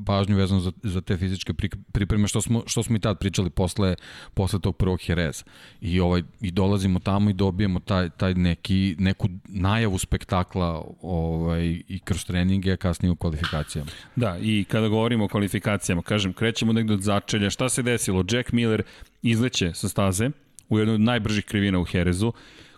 [0.06, 1.54] pažnju vezano za, za te fizičke
[1.92, 3.96] pripreme što smo, što smo i tad pričali posle posle,
[4.34, 5.44] posle tog prvog Jereza.
[5.82, 12.00] I, ovaj, I dolazimo tamo i dobijemo taj, taj neki, neku najavu spektakla ovaj, i
[12.04, 13.92] kroz treninge, a kasnije u kvalifikacijama.
[14.16, 17.50] Da, i kada govorimo o kvalifikacijama, kažem, krećemo negde od začelja.
[17.50, 18.24] Šta se desilo?
[18.32, 18.84] Jack Miller
[19.22, 20.30] izleće sa staze
[20.70, 22.34] u jednoj od najbržih krivina u Jerezu.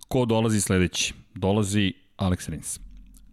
[0.08, 1.14] Ko dolazi sledeći?
[1.36, 2.87] Dolazi Alex Rins.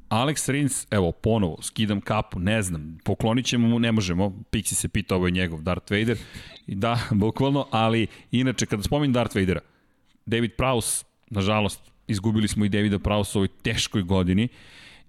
[0.08, 4.88] Alex Rins, evo, ponovo, skidam kapu, ne znam, poklonit ćemo mu, ne možemo, Pixi se
[4.88, 6.18] pita, ovo je njegov Darth Vader,
[6.66, 9.60] da, bukvalno, ali inače, kada spominjem Darth Vadera,
[10.26, 14.48] David Prowse, nažalost, izgubili smo i Davida Prowse u ovoj teškoj godini,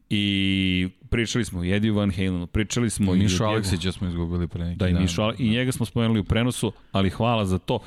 [0.09, 3.19] I pričali smo i Eddie Van Halenu, pričali smo i...
[3.19, 6.71] Mišu Aleksića smo izgubili pre neki da, i Mišu, i njega smo spomenuli u prenosu,
[6.91, 7.79] ali hvala za to.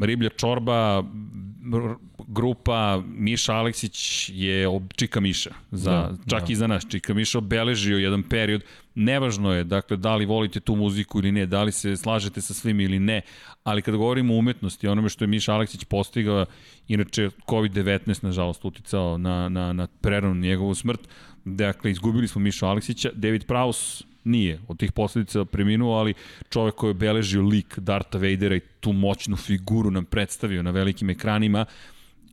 [0.00, 1.04] Riblja čorba,
[2.28, 4.66] grupa Miša Aleksić je
[4.96, 5.50] Čika Miša.
[5.70, 6.52] Za, da, čak da.
[6.52, 6.86] i za nas.
[6.88, 8.62] Čika Miša obeležio jedan period.
[8.94, 12.54] Nevažno je, dakle, da li volite tu muziku ili ne, da li se slažete sa
[12.54, 13.20] svim ili ne,
[13.64, 16.46] ali kada govorimo o umetnosti, onome što je Miša Aleksić postigao,
[16.88, 21.00] inače COVID-19, nažalost, uticao na, na, na preranu njegovu smrt,
[21.44, 26.14] dakle, izgubili smo Miša Aleksića, David Prowse nije od tih posledica preminuo, ali
[26.50, 31.10] čovek koji je obeležio lik Darta Vadera i tu moćnu figuru nam predstavio na velikim
[31.10, 31.64] ekranima,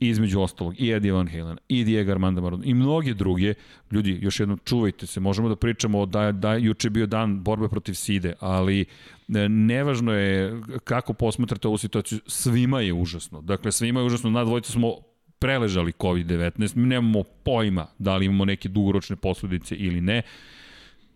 [0.00, 3.54] između ostalog i Eddie Van Halen, i Diego Armando Maradona, i mnoge druge.
[3.90, 7.68] Ljudi, još jednom čuvajte se, možemo da pričamo o da, da juče bio dan borbe
[7.68, 13.40] protiv SIDE, ali e, nevažno je kako posmatrate ovu situaciju, svima je užasno.
[13.40, 14.94] Dakle, svima je užasno, na dvojice smo
[15.38, 20.22] preležali COVID-19, mi nemamo pojma da li imamo neke dugoročne posledice ili ne.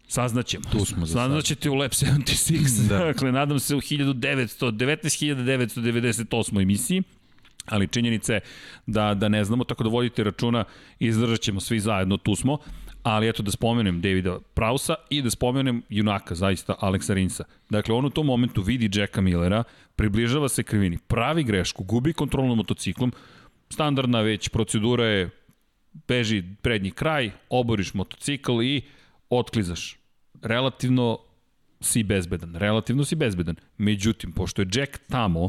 [0.08, 0.64] Saznaćemo.
[0.72, 2.88] Tu smo za Saznaćete u Lab 76.
[2.88, 2.98] da.
[2.98, 6.62] Dakle, nadam se u 1900, 19.998.
[6.62, 7.02] emisiji
[7.66, 8.40] ali činjenica je
[8.86, 10.64] da, da ne znamo, tako da vodite računa,
[10.98, 12.58] izdržat ćemo svi zajedno, tu smo,
[13.02, 17.44] ali eto da spomenem Davida Prausa i da spomenem junaka, zaista, Aleksa Rinsa.
[17.70, 19.64] Dakle, on u tom momentu vidi Jacka Millera,
[19.96, 23.12] približava se krivini, pravi grešku, gubi kontrol nad motociklom,
[23.70, 25.30] standardna već procedura je
[26.08, 28.82] beži prednji kraj, oboriš motocikl i
[29.30, 29.98] otklizaš.
[30.42, 31.18] Relativno
[31.80, 33.56] si bezbedan, relativno si bezbedan.
[33.78, 35.48] Međutim, pošto je Jack tamo,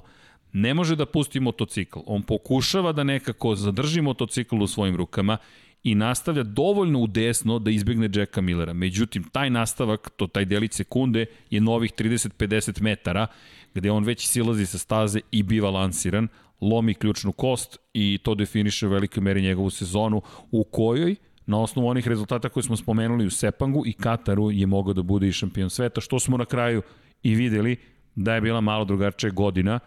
[0.53, 1.99] ne može da pusti motocikl.
[2.05, 5.37] On pokušava da nekako zadrži motocikl u svojim rukama
[5.83, 8.73] i nastavlja dovoljno u desno da izbegne Jacka Millera.
[8.73, 13.27] Međutim, taj nastavak, to taj delić sekunde, je novih 30-50 metara,
[13.73, 16.27] gde on već silazi sa staze i biva lansiran,
[16.61, 20.21] lomi ključnu kost i to definiše u velikoj meri njegovu sezonu
[20.51, 24.93] u kojoj na osnovu onih rezultata koje smo spomenuli u Sepangu i Kataru je mogao
[24.93, 26.81] da bude i šampion sveta, što smo na kraju
[27.23, 27.77] i videli
[28.15, 29.79] da je bila malo drugačija godina,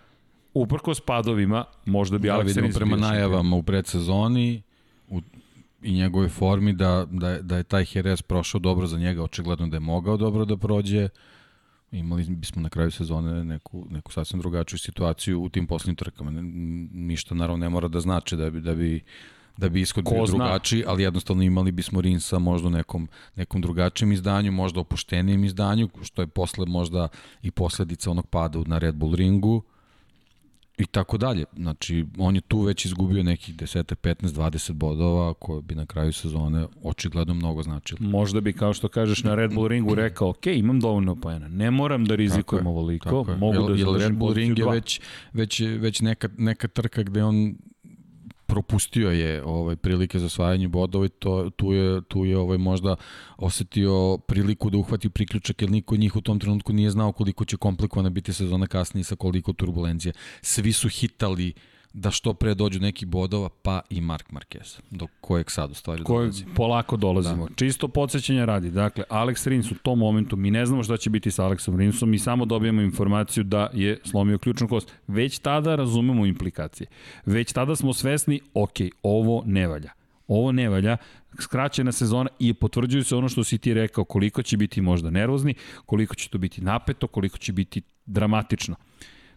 [0.55, 4.63] uprko s padovima, možda bi da, Alex Rins prema najavama u predsezoni
[5.09, 5.21] u,
[5.83, 9.77] i njegove formi da, da, da je taj Jerez prošao dobro za njega, očigledno da
[9.77, 11.09] je mogao dobro da prođe,
[11.93, 16.31] imali bismo na kraju sezone neku, neku sasvim drugačiju situaciju u tim poslednjim trkama.
[16.93, 19.05] Ništa naravno ne mora da znači da bi, da bi
[19.57, 24.13] da bi ishod bio drugačiji, ali jednostavno imali bismo Rinsa možda u nekom, nekom drugačijem
[24.13, 27.09] izdanju, možda opuštenijem izdanju, što je posle možda
[27.43, 29.63] i posledica onog pada na Red Bull ringu,
[30.79, 31.45] i tako dalje.
[31.57, 36.13] Znači, on je tu već izgubio nekih 10, 15, 20 bodova koje bi na kraju
[36.13, 38.07] sezone očigledno mnogo značili.
[38.07, 41.71] Možda bi, kao što kažeš, na Red Bull ringu rekao, ok, imam dovoljno pojena, ne
[41.71, 45.01] moram da rizikujem ovoliko, mogu jel, da jel Red Bull ring je već,
[45.33, 47.57] već, već neka, neka trka gde on
[48.55, 52.97] propustio je ovaj prilike za osvajanje bodova i to tu je tu je ovaj možda
[53.37, 57.57] osetio priliku da uhvati priključak jer niko njih u tom trenutku nije znao koliko će
[57.57, 60.13] komplikovana biti sezona kasnije sa koliko turbulencije.
[60.43, 65.07] Svi su hitali uh, da što pre dođu neki bodova, pa i Mark Marquez, do
[65.21, 66.45] kojeg sad u stvari Koje dolazi.
[66.57, 67.47] polako dolazimo.
[67.47, 67.55] Da.
[67.55, 68.71] Čisto podsjećanje radi.
[68.71, 72.11] Dakle, Alex Rins u tom momentu, mi ne znamo šta će biti sa Alexom Rinsom,
[72.11, 74.93] mi samo dobijemo informaciju da je slomio ključnu kost.
[75.07, 76.87] Već tada razumemo implikacije.
[77.27, 79.91] Već tada smo svesni, ok, ovo ne valja.
[80.29, 80.97] Ovo ne valja,
[81.41, 85.55] skraćena sezona i potvrđuju se ono što si ti rekao, koliko će biti možda nervozni,
[85.87, 88.77] koliko će to biti napeto, koliko će biti dramatično.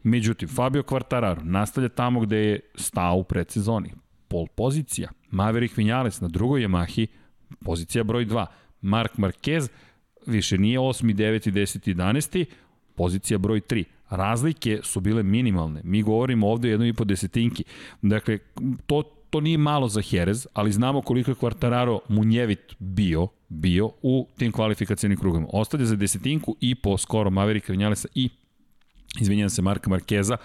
[0.07, 3.91] Međutim, Fabio Quartararo nastavlja tamo gde je stao u predsezoni.
[4.27, 5.09] Pol pozicija.
[5.31, 7.07] Maverick Vinales na drugoj Yamahi,
[7.65, 8.45] pozicija broj 2.
[8.81, 9.69] Mark Marquez
[10.25, 11.15] više nije 8.
[11.15, 11.51] 9.
[11.51, 11.95] 10.
[11.95, 12.45] 11.
[12.95, 13.83] pozicija broj 3.
[14.09, 15.81] Razlike su bile minimalne.
[15.83, 17.63] Mi govorimo ovde o jednoj i po desetinki.
[18.01, 18.39] Dakle,
[18.85, 24.27] to, to nije malo za Jerez, ali znamo koliko je Quartararo munjevit bio, bio u
[24.37, 25.47] tim kvalifikacijnim krugama.
[25.53, 28.29] Ostavlja za desetinku i po skoro Mavericka Vinjalesa i
[29.19, 30.37] izvinjam se Marka Markeza,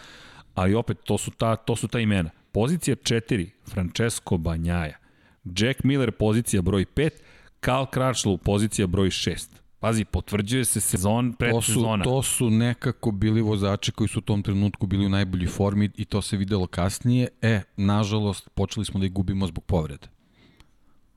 [0.55, 2.31] ali opet to su ta, to su ta imena.
[2.53, 4.97] Pozicija 4, Francesco Banjaja.
[5.45, 7.11] Jack Miller pozicija broj 5,
[7.61, 9.63] Karl Crutchlow pozicija broj 6.
[9.83, 12.05] Pazi, potvrđuje se sezon, predsezona.
[12.05, 15.49] To su, to su nekako bili vozači koji su u tom trenutku bili u najboljoj
[15.49, 17.29] formi i to se videlo kasnije.
[17.43, 20.07] E, nažalost, počeli smo da ih gubimo zbog povrede.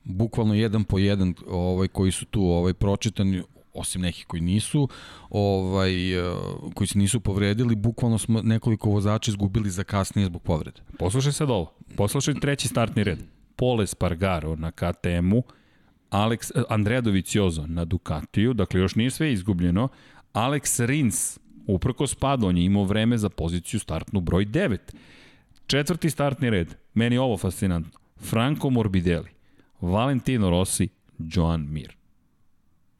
[0.04, 3.42] Bukvalno jedan po jedan ovaj, koji su tu ovaj, pročitani,
[3.76, 4.88] osim nekih koji nisu,
[5.30, 6.34] ovaj, eh,
[6.74, 10.80] koji se nisu povredili, bukvalno smo nekoliko vozača izgubili za kasnije zbog povrede.
[10.98, 13.18] Poslušaj sad ovo, poslušaj treći startni red.
[13.56, 15.42] Pole Spargaro na KTM-u,
[16.10, 19.88] Alex, eh, Andrea Doviciozo na Ducatiju, dakle još nije sve izgubljeno,
[20.32, 24.78] Alex Rins, uprko spadu, on je imao vreme za poziciju startnu broj 9.
[25.66, 29.30] Četvrti startni red, meni ovo fascinantno, Franco Morbidelli,
[29.80, 31.96] Valentino Rossi, Joan Mir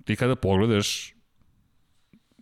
[0.07, 1.15] ti kada pogledaš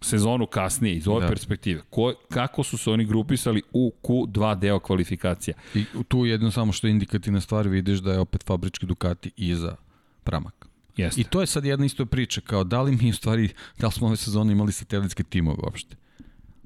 [0.03, 1.29] sezonu kasnije iz ove da.
[1.29, 5.57] perspektive, ko, kako su se oni grupisali u Q2 deo kvalifikacija.
[5.75, 9.77] I tu jedno samo što je indikativna stvar, vidiš da je opet fabrički Ducati iza
[10.25, 10.67] Pramak.
[10.97, 11.21] Jeste.
[11.21, 13.49] I to je sad jedna isto priča, kao da li mi u stvari,
[13.79, 15.97] da li smo ove sezone imali satelitske timove uopšte?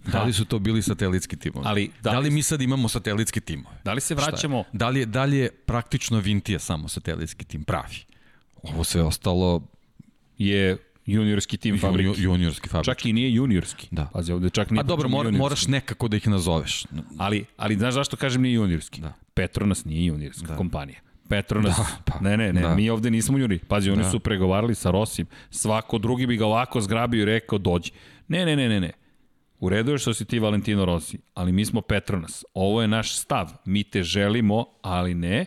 [0.05, 0.13] Da.
[0.13, 1.67] da li su to bili satelitski timovi?
[1.67, 3.77] Ali, da, li, da li mi sad imamo satelitski timove?
[3.85, 4.65] Da li se vraćamo?
[4.73, 7.65] Da li, je, da li je praktično Vintija samo satelitski tim?
[7.65, 7.97] Pravi.
[8.63, 9.63] Ovo sve ostalo
[10.39, 10.77] je
[11.13, 12.21] juniorski tim fabrike.
[12.21, 12.85] Ju, juniorski fabrik.
[12.85, 13.89] Čak i nije juniorski.
[13.91, 14.05] Da.
[14.13, 16.85] Pazi, ovde čak nije A dobro, mora, moraš nekako da ih nazoveš.
[17.19, 19.01] Ali, ali znaš zašto kažem nije juniorski?
[19.01, 19.13] Da.
[19.35, 20.57] Petronas nije juniorska da.
[20.57, 21.01] kompanija.
[21.29, 22.75] Petronas, da, pa, ne, ne, ne, da.
[22.75, 23.59] mi ovde nismo juniori.
[23.59, 24.11] Pazi, oni da.
[24.11, 25.27] su pregovarali sa Rosim.
[25.51, 27.91] Svako drugi bi ga ovako zgrabio i rekao dođi.
[28.29, 28.93] Ne, ne, ne, ne, ne.
[29.61, 32.45] U redu je što si ti Valentino Rossi, ali mi smo Petronas.
[32.55, 33.51] Ovo je naš stav.
[33.65, 35.47] Mi te želimo, ali ne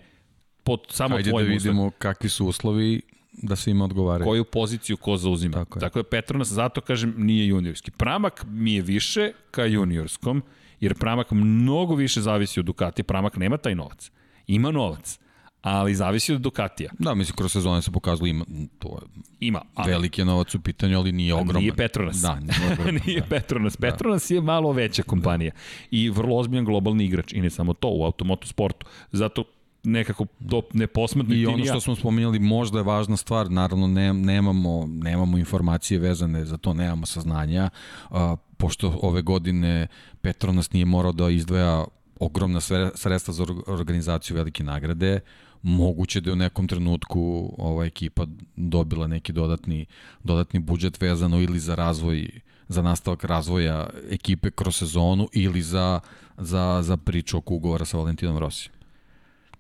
[0.64, 2.00] pod samo Hajde tvojim da vidimo uslovi.
[2.00, 3.02] kakvi su uslovi
[3.32, 4.26] da se ima odgovaraju.
[4.26, 5.58] Koju poziciju ko zauzima.
[5.58, 5.82] Tako je.
[5.82, 7.92] Tako je Petronas, zato kažem, nije juniorski.
[7.92, 10.44] Pramak mi je više ka juniorskom,
[10.80, 13.04] jer Pramak mnogo više zavisi od Ducati.
[13.04, 14.12] Pramak nema taj novac.
[14.48, 15.20] Ima novac,
[15.62, 16.92] ali zavisi od Ducatija.
[17.00, 18.46] Da, mislim, kroz sezone se pokazalo ima,
[18.80, 21.62] to je ima, ali, veliki je novac u pitanju, ali nije ogroman.
[21.62, 22.22] Nije Petronas.
[22.22, 23.26] Da, nije, ogroman, nije da.
[23.26, 23.78] Petronas.
[23.78, 23.92] Da.
[23.92, 24.36] Petronas da.
[24.36, 25.88] je malo veća kompanija da.
[25.92, 28.86] i vrlo ozbiljan globalni igrač i ne samo to u automotosportu.
[29.12, 29.44] Zato
[29.84, 31.36] nekako to ne posmatno.
[31.36, 36.46] I ono što smo spominjali možda je važna stvar, naravno ne, nemamo, nemamo informacije vezane
[36.46, 37.70] za to, nemamo saznanja,
[38.10, 39.88] a, pošto ove godine
[40.22, 41.86] Petronas nije morao da izdvaja
[42.20, 42.60] ogromna
[42.96, 45.20] sredstva za organizaciju velike nagrade,
[45.62, 48.26] moguće da je u nekom trenutku ova ekipa
[48.56, 49.86] dobila neki dodatni,
[50.24, 52.30] dodatni budžet vezano ili za razvoj
[52.68, 56.00] za nastavak razvoja ekipe kroz sezonu ili za,
[56.38, 58.81] za, za priču oko ugovora sa Valentinom Rosijom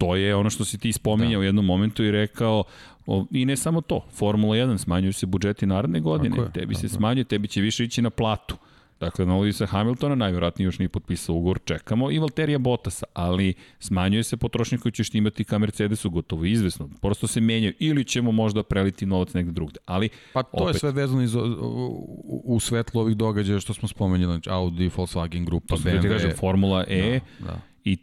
[0.01, 1.39] to je ono što si ti spominjao da.
[1.39, 2.63] u jednom momentu i rekao,
[3.05, 6.89] o, i ne samo to, Formula 1 smanjuju se budžeti naredne godine, je, tebi se
[6.89, 8.55] smanjuje, tebi će više ići na platu.
[8.99, 14.23] Dakle, na se Hamiltona, najvjerojatnije još nije potpisao ugovor, čekamo, i Valterija Bottasa, ali smanjuje
[14.23, 16.89] se potrošnje koji ćeš imati ka Mercedesu, gotovo izvesno.
[17.01, 19.79] Prosto se menjaju, ili ćemo možda preliti novac negde drugde.
[19.85, 23.87] Ali, pa to opet, je sve vezano iz, u, u svetlu ovih događaja što smo
[23.87, 26.01] spomenuli, znači Audi, Volkswagen grupa, to BMW.
[26.01, 27.97] To kažem, Formula E, da, da I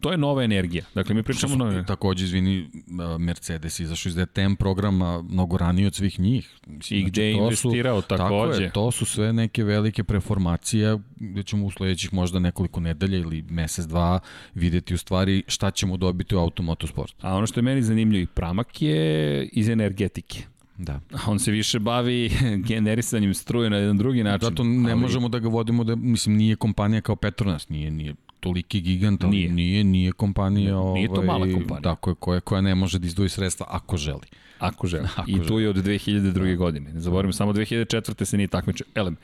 [0.00, 0.84] to je nova energija.
[0.94, 1.56] Dakle, mi pričamo...
[1.56, 1.84] Nove...
[1.86, 2.70] Takođe, izvini,
[3.18, 6.50] Mercedes izašao iz DTM programa mnogo ranije od svih njih.
[6.66, 8.52] Mislim, I gde znači, je investirao su, takođe.
[8.52, 13.18] Tako je, to su sve neke velike preformacije gde ćemo u sledećih možda nekoliko nedelja
[13.18, 14.20] ili mesec, dva
[14.54, 17.26] videti u stvari šta ćemo dobiti u automotosportu.
[17.26, 20.42] A ono što je meni zanimljivo i pramak je iz energetike.
[20.78, 21.00] Da.
[21.26, 22.30] On se više bavi
[22.68, 24.48] generisanjem struje na jedan drugi način.
[24.48, 25.00] Zato ne ali...
[25.00, 28.14] možemo da ga vodimo da, mislim, nije kompanija kao Petronas, nije, nije
[28.44, 30.74] toliki gigant, ali nije, nije, nije kompanija...
[30.74, 31.80] Nije, nije to ovaj, mala kompanija.
[31.80, 34.26] Tako je, koja, koja ne može da izdvoji sredstva ako želi.
[34.58, 35.08] Ako želi.
[35.16, 36.32] Ako I tu je od 2002.
[36.32, 36.56] Da.
[36.56, 36.92] godine.
[36.92, 38.24] Ne zaboravimo, samo 2004.
[38.24, 38.86] se nije takmičio.
[38.94, 39.16] Elem,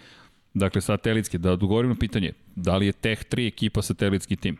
[0.54, 4.56] dakle, satelitski, da odgovorim na pitanje, da li je Tech 3 ekipa satelitski tim?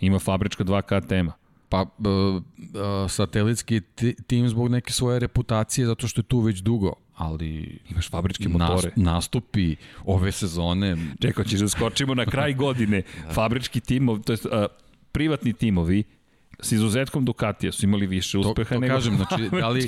[0.00, 1.32] Ima fabrička 2 KTM-a.
[1.68, 2.42] Pa, uh, uh,
[3.10, 3.80] satelitski
[4.26, 7.78] tim zbog neke svoje reputacije, zato što je tu već dugo, ali...
[7.90, 8.90] Imaš fabričke motore.
[8.96, 10.96] nastupi ove sezone...
[11.20, 13.02] Čekaj, ćeš da skočimo na kraj godine.
[13.26, 13.32] da.
[13.34, 14.66] Fabrički timovi, to je uh,
[15.12, 16.04] privatni timovi,
[16.60, 19.86] s izuzetkom Ducatija su imali više uspeha to, to nego kažem, znači, da li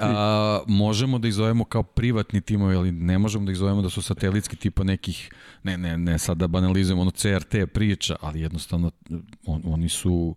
[0.00, 3.90] a, možemo da ih zovemo kao privatni timovi, ali ne možemo da ih zovemo da
[3.90, 5.30] su satelitski tipa nekih,
[5.62, 8.90] ne, ne, ne, sad da banalizujemo ono CRT priča, ali jednostavno
[9.46, 10.34] on, oni su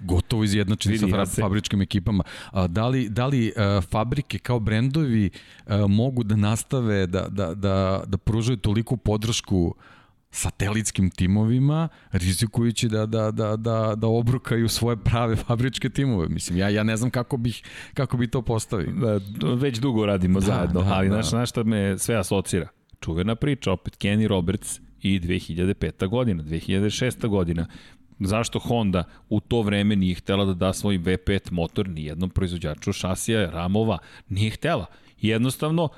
[0.00, 2.24] gotovo izjednačeni sa fabričkim ekipama.
[2.50, 5.30] A, da li, da li a, fabrike kao brendovi
[5.66, 9.74] a, mogu da nastave da, da, da, da pružaju toliku podršku
[10.34, 16.28] satelitskim timovima, rizikujući da, da, da, da, da obrukaju svoje prave fabričke timove.
[16.28, 17.62] Mislim, ja, ja ne znam kako, bih,
[17.94, 18.92] kako bi to postavio.
[18.92, 19.20] Da,
[19.54, 21.14] već dugo radimo da, zajedno, da, ali da.
[21.14, 22.68] znaš, znaš šta me sve asocira?
[23.00, 26.08] Čuvena priča, opet Kenny Roberts i 2005.
[26.08, 27.28] godina, 2006.
[27.28, 27.66] godina.
[28.18, 32.92] Zašto Honda u to vreme nije htela da da svoj V5 motor ni jednom proizvođaču
[32.92, 34.86] šasija, ramova, nije htela.
[35.20, 35.88] Jednostavno,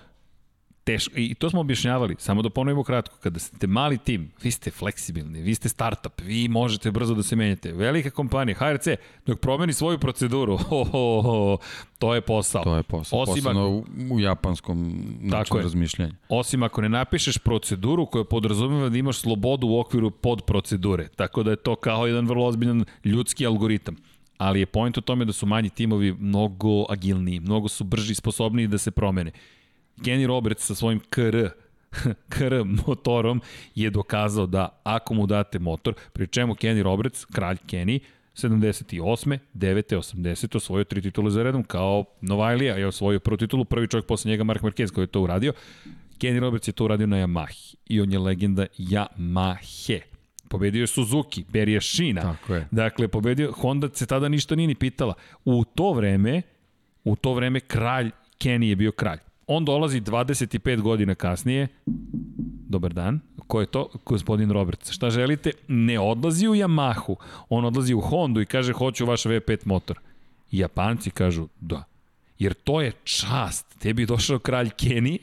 [0.86, 4.70] teško, i to smo objašnjavali, samo da ponovimo kratko, kada ste mali tim, vi ste
[4.70, 7.72] fleksibilni, vi ste startup, vi možete brzo da se menjate.
[7.72, 8.86] Velika kompanija, HRC,
[9.26, 11.58] dok promeni svoju proceduru, ho, ho, ho,
[11.98, 12.64] to je posao.
[12.64, 16.14] To je posao, Osim posebno u, u japanskom načinu razmišljanja.
[16.28, 21.42] Osim ako ne napišeš proceduru koja podrazumeva da imaš slobodu u okviru pod procedure, tako
[21.42, 23.96] da je to kao jedan vrlo ozbiljan ljudski algoritam
[24.38, 28.14] ali je point u tome da su manji timovi mnogo agilniji, mnogo su brži i
[28.14, 29.32] sposobniji da se promene.
[30.04, 31.48] Kenny Roberts sa svojim KR
[32.32, 33.40] KR motorom
[33.74, 38.00] je dokazao da ako mu date motor, pri čemu Kenny Roberts, kralj Kenny,
[38.34, 39.38] 78.
[39.54, 39.96] 9.
[39.96, 40.56] 80.
[40.56, 44.44] osvojio tri titule za redom kao Novajlija je osvojio prvu titulu, prvi čovjek posle njega
[44.44, 45.52] Mark Marquez koji je to uradio.
[46.18, 50.00] Kenny Roberts je to uradio na Yamahi i on je legenda Yamahe.
[50.48, 52.22] Pobedio je Suzuki, Berija Šina.
[52.22, 52.68] Tako je.
[52.70, 55.14] Dakle, pobedio, Honda se tada ništa nije ni pitala.
[55.44, 56.42] U to vreme,
[57.04, 59.18] u to vreme kralj Kenny je bio kralj.
[59.46, 61.68] On dolazi 25 godina kasnije,
[62.68, 63.88] dobar dan, ko je to?
[64.04, 64.90] Gospodin Roberts.
[64.90, 65.50] Šta želite?
[65.68, 67.16] Ne odlazi u Yamahu,
[67.48, 69.98] on odlazi u Hondu i kaže hoću vaš V5 motor.
[70.50, 71.84] I Japanci kažu da.
[72.38, 73.78] Jer to je čast.
[73.78, 75.18] Tebi je došao kralj Kenny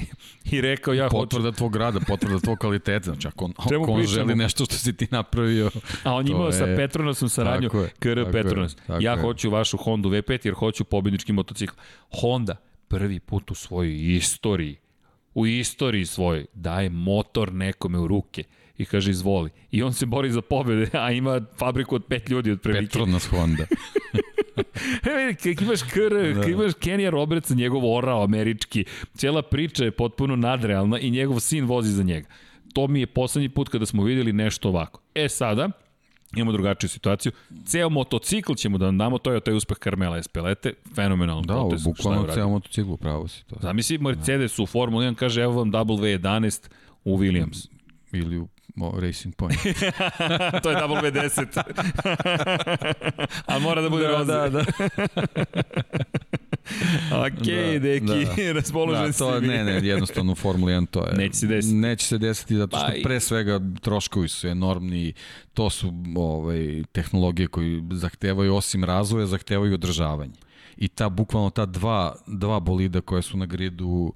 [0.51, 1.17] i rekao ja hoću...
[1.17, 3.03] Potvrda tvog rada, potvrda tvog kvaliteta.
[3.03, 5.71] Znači, ako on, ako on želi nešto što si ti napravio...
[6.03, 6.53] A on imao je...
[6.53, 7.69] sa Petronasom saradnju,
[7.99, 8.77] KR Petronas.
[8.99, 9.21] ja je.
[9.21, 11.73] hoću vašu Hondu V5 jer hoću pobjednički motocikl.
[12.21, 12.55] Honda,
[12.87, 14.75] prvi put u svojoj istoriji,
[15.33, 18.43] u istoriji svojoj, daje motor nekome u ruke
[18.77, 19.49] i kaže izvoli.
[19.71, 22.85] I on se bori za pobede, a ima fabriku od pet ljudi od prilike.
[22.85, 23.63] Petronas Honda.
[25.29, 26.41] e, kak imaš KR, da.
[26.41, 31.65] kak imaš Kenija Roberts, njegov orao američki, cijela priča je potpuno nadrealna i njegov sin
[31.65, 32.27] vozi za njega.
[32.73, 35.01] To mi je poslednji put kada smo videli nešto ovako.
[35.15, 35.69] E sada,
[36.35, 37.31] imamo drugačiju situaciju.
[37.65, 41.83] Ceo motocikl ćemo da vam damo, to je taj uspeh Carmela Espelete, fenomenalan da, potez.
[41.83, 43.55] Da, bukvalno ceo motocikl, pravo si to.
[43.61, 46.69] Zamisli Mercedes u Formula 1 kaže evo vam W11
[47.03, 47.67] u Williams.
[48.11, 48.47] Ili u
[48.81, 49.59] o, Racing Point.
[50.63, 51.61] to je W10.
[53.53, 54.33] A mora da bude da, roze.
[54.33, 54.65] Da, da.
[57.25, 58.53] ok, da, deki, da.
[58.59, 61.13] raspoložen da, to, si Ne, ne, jednostavno u Formuli 1 to je...
[61.13, 61.75] Neće se desiti.
[61.75, 65.13] Neće se desiti zato što pa pre svega troškovi su enormni,
[65.53, 70.33] to su ovaj, tehnologije koji zahtevaju osim razvoja, zahtevaju održavanje.
[70.77, 74.13] I ta, bukvalno ta dva, dva bolida koje su na gridu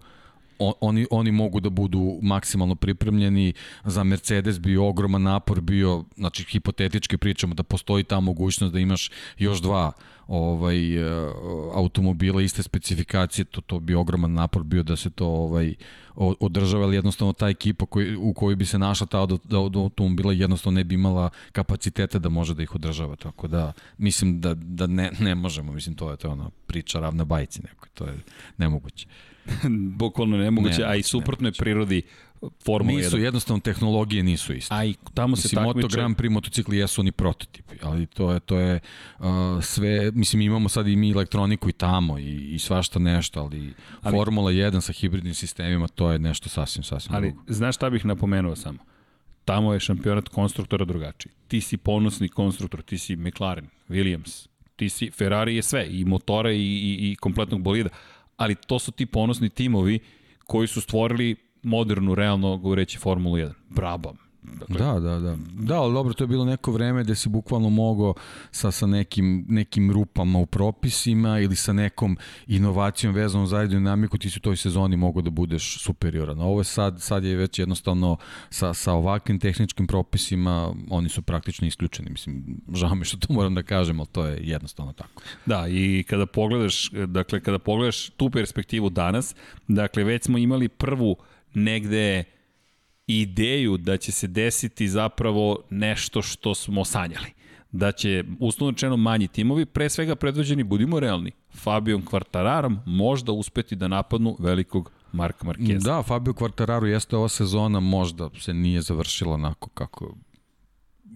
[0.59, 3.53] oni, oni mogu da budu maksimalno pripremljeni.
[3.85, 9.11] Za Mercedes bi ogroman napor bio, znači hipotetički pričamo da postoji ta mogućnost da imaš
[9.37, 9.91] još dva
[10.27, 11.31] ovaj e,
[11.73, 15.75] automobila iste specifikacije, to to bi ogroman napor bio da se to ovaj
[16.15, 20.33] održava, ali jednostavno ta ekipa koji, u kojoj bi se našla ta od, od automobila
[20.33, 24.87] jednostavno ne bi imala kapacitete da može da ih održava, tako da mislim da, da
[24.87, 28.13] ne, ne možemo, mislim to je to ona priča ravna bajci nekoj, to je
[28.57, 29.07] nemoguće.
[29.99, 32.01] Bukvalno nemoguće, ne, a i suprotno je prirodi
[32.65, 33.19] Formula nisu, 1.
[33.19, 34.75] jednostavno tehnologije nisu iste.
[34.75, 35.85] A i tamo se mislim, takmiče...
[35.85, 38.79] Moto Grand Prix motocikli jesu oni prototipi, ali to je, to je
[39.19, 39.25] uh,
[39.61, 44.17] sve, mislim imamo sad i mi elektroniku i tamo i, i svašta nešto, ali, ali
[44.17, 47.43] Formula 1 sa hibridnim sistemima to je nešto sasvim, sasvim ali, drugo.
[47.47, 48.79] znaš šta bih napomenuo samo?
[49.45, 51.31] Tamo je šampionat konstruktora drugačiji.
[51.47, 56.51] Ti si ponosni konstruktor, ti si McLaren, Williams, ti si, Ferrari je sve, i motora
[56.51, 57.89] i, i, i kompletnog bolida,
[58.37, 59.99] ali to su ti ponosni timovi
[60.45, 61.35] koji su stvorili
[61.67, 63.51] modernu, realno govoreći Formulu 1.
[63.69, 64.13] Brabo,
[64.55, 65.37] Dakle, da, da, da.
[65.53, 68.13] Da, ali dobro, to je bilo neko vreme gde si bukvalno mogao
[68.51, 72.17] sa, sa nekim, nekim rupama u propisima ili sa nekom
[72.47, 76.41] inovacijom vezanom za aerodinamiku, ti si u toj sezoni mogao da budeš superioran.
[76.41, 78.17] Ovo je sad, sad je već jednostavno
[78.49, 82.09] sa, sa ovakvim tehničkim propisima, oni su praktično isključeni.
[82.09, 85.21] Mislim, žao mi što to moram da kažem, ali to je jednostavno tako.
[85.45, 89.35] Da, i kada pogledaš, dakle, kada pogledaš tu perspektivu danas,
[89.67, 91.17] dakle, već smo imali prvu
[91.53, 92.23] negde
[93.07, 97.27] ideju da će se desiti zapravo nešto što smo sanjali.
[97.71, 103.75] Da će, uslovno rečeno, manji timovi, pre svega predvođeni, budimo realni, Fabijom Kvartararom možda uspeti
[103.75, 105.95] da napadnu velikog Marka Markeza.
[105.95, 110.15] Da, Fabio Quartararo jeste ova sezona možda se nije završila onako kako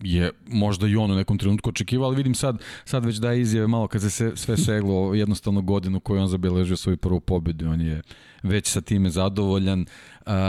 [0.03, 3.67] je možda i on u nekom trenutku očekivao, ali vidim sad, sad već daje izjave
[3.67, 8.01] malo kad se sve seglo jednostavno godinu koju on zabeležio svoju prvu pobedu, on je
[8.43, 9.85] već sa time zadovoljan.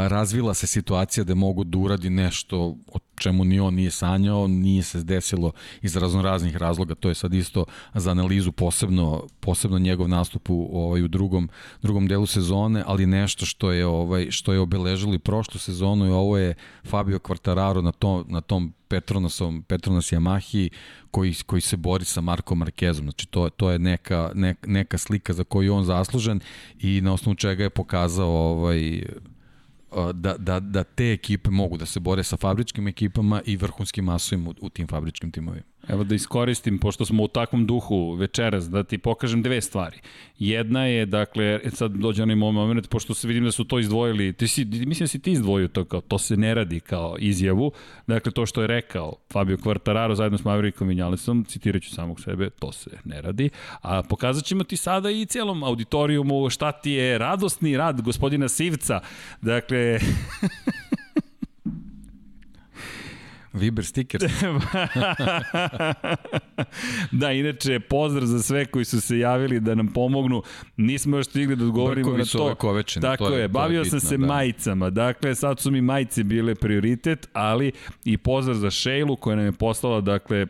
[0.09, 4.83] Razvila se situacija da mogu da uradi nešto o čemu ni on nije sanjao, nije
[4.83, 10.51] se desilo iz raznoraznih razloga, to je sad isto za analizu posebno, posebno njegov nastup
[10.51, 11.49] u, ovaj, u drugom,
[11.83, 16.39] drugom delu sezone, ali nešto što je, ovaj, što je obeležili prošlu sezonu i ovo
[16.39, 16.55] je
[16.85, 20.69] Fabio Quartararo na, to, na tom Petronasom, Petronas Yamahi
[21.11, 23.05] koji, koji se bori sa Markom Markezom.
[23.05, 26.41] Znači to, to je neka, ne, neka slika za koju on zaslužen
[26.81, 29.03] i na osnovu čega je pokazao ovaj,
[30.15, 34.51] da, da, da te ekipe mogu da se bore sa fabričkim ekipama i vrhunskim masovima
[34.51, 35.72] u, u tim fabričkim timovima.
[35.89, 39.99] Evo da iskoristim, pošto smo u takvom duhu večeras, da ti pokažem dve stvari.
[40.39, 44.49] Jedna je, dakle, sad dođe onaj moment, pošto se vidim da su to izdvojili, ti
[44.49, 47.73] si, mislim da si ti izdvojio to kao, to se ne radi kao izjavu,
[48.07, 50.89] dakle, to što je rekao Fabio Quartararo zajedno s Maverickom
[51.47, 53.51] citirat ću samog sebe, to se ne radi,
[53.81, 59.01] a pokazat ćemo ti sada i cijelom auditorijumu šta ti je radosni rad gospodina Sivca,
[59.41, 59.99] dakle,
[63.53, 64.21] Viber sticker.
[67.21, 70.43] da, inače, pozdrav za sve koji su se javili da nam pomognu.
[70.77, 72.55] Nismo još stigli da odgovorimo Brkovi na to.
[72.55, 74.27] Kovečeni, Tako to je, je bavio je bitno, sam se da.
[74.27, 74.91] majicama.
[74.91, 77.73] Dakle, sad su mi majice bile prioritet, ali
[78.05, 80.47] i pozdrav za Šejlu koja nam je poslala, dakle,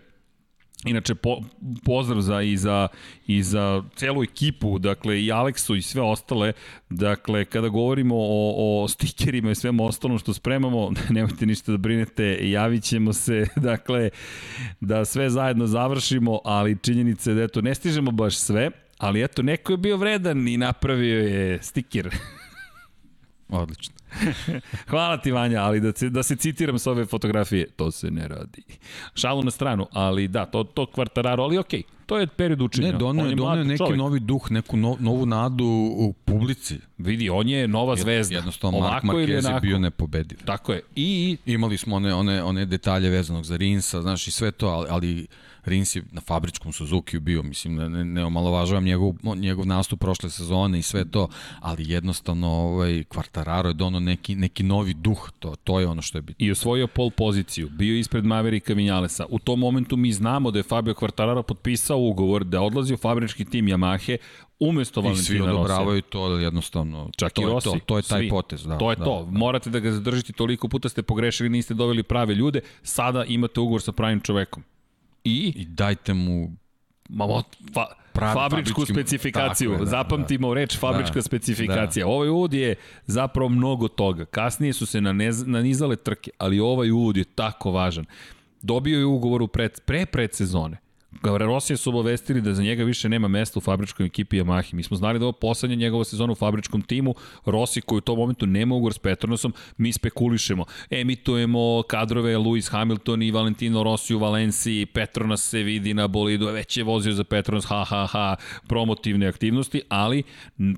[0.85, 1.41] Inače, po,
[1.85, 2.89] pozdrav za, i, za,
[3.27, 6.53] i za celu ekipu, dakle i Aleksu i sve ostale.
[6.91, 12.51] Dakle, kada govorimo o, o stikerima i svemu ostalom što spremamo, nemojte ništa da brinete,
[12.51, 14.11] javit ćemo se, dakle,
[14.81, 19.43] da sve zajedno završimo, ali činjenica je da eto, ne stižemo baš sve, ali eto,
[19.43, 22.15] neko je bio vredan i napravio je stiker.
[23.49, 24.02] Odlično.
[24.91, 28.29] Hvala ti Vanja, ali da se, da se citiram s ove fotografije, to se ne
[28.29, 28.63] radi.
[29.15, 32.93] Šalu na stranu, ali da, to, to kvartararo, ali okej, okay, to je period učenja.
[32.93, 33.99] Ne, donio je, donio neki čovjek.
[33.99, 35.65] novi duh, neku no, novu nadu
[35.97, 36.79] u publici.
[36.99, 38.35] Vidi, on je nova zvezda.
[38.35, 40.39] Jednostavno, Mark Marquez je bio nepobediv.
[40.45, 40.83] Tako je.
[40.97, 41.37] I...
[41.47, 45.27] Imali smo one, one, one detalje vezanog za Rinsa, znaš, i sve to, ali, ali
[45.65, 50.79] Rins je na fabričkom Suzuki bio, mislim, ne, ne omalovažavam njegov, njegov nastup prošle sezone
[50.79, 51.29] i sve to,
[51.61, 56.19] ali jednostavno ovaj, Quartararo je dono neki, neki novi duh, to, to je ono što
[56.19, 56.47] je bitno.
[56.47, 59.27] I osvojio pol poziciju, bio ispred Maverika Vinjalesa.
[59.29, 63.45] U tom momentu mi znamo da je Fabio Quartararo potpisao ugovor da odlazi u fabrički
[63.45, 64.17] tim Yamahe,
[64.61, 65.37] umesto Valentina Rosija.
[65.37, 67.11] I svi odobravaju to jednostavno.
[67.17, 67.69] Čak to i Rossi.
[67.69, 68.29] To, to je taj svi.
[68.29, 68.65] potez.
[68.65, 69.29] Da, to je da, to.
[69.31, 69.39] Da.
[69.39, 72.61] Morate da ga zadržite toliko puta ste pogrešili, niste doveli prave ljude.
[72.83, 74.63] Sada imate ugovor sa pravim čovekom.
[75.25, 75.53] I?
[75.57, 76.51] I dajte mu
[77.09, 77.43] Ma,
[77.75, 79.73] fa, Pravi, fabričku specifikaciju.
[79.73, 80.55] Je, da, Zapamtimo da.
[80.55, 82.07] reč fabrička da, specifikacija.
[82.07, 82.13] Da.
[82.13, 82.75] Ovaj uvod je
[83.07, 84.25] zapravo mnogo toga.
[84.25, 88.05] Kasnije su se nanez, nanizale trke, ali ovaj uvod je tako važan.
[88.63, 90.77] Dobio je ugovor u pred, pre predsezone.
[91.23, 94.75] Rosija su obavestili da za njega više nema mesta u fabričkoj ekipi Yamahi.
[94.75, 97.15] Mi smo znali da ovo poslednja njegova sezona u fabričkom timu,
[97.45, 100.65] Rossi koji u tom momentu nema ugovor s Petronasom, mi spekulišemo.
[100.91, 106.77] Emitujemo kadrove Lewis Hamilton i Valentino Rossi u Valenciji, Petronas se vidi na bolidu, već
[106.77, 108.37] je vozio za Petronas, ha, ha, ha,
[108.69, 110.23] promotivne aktivnosti, ali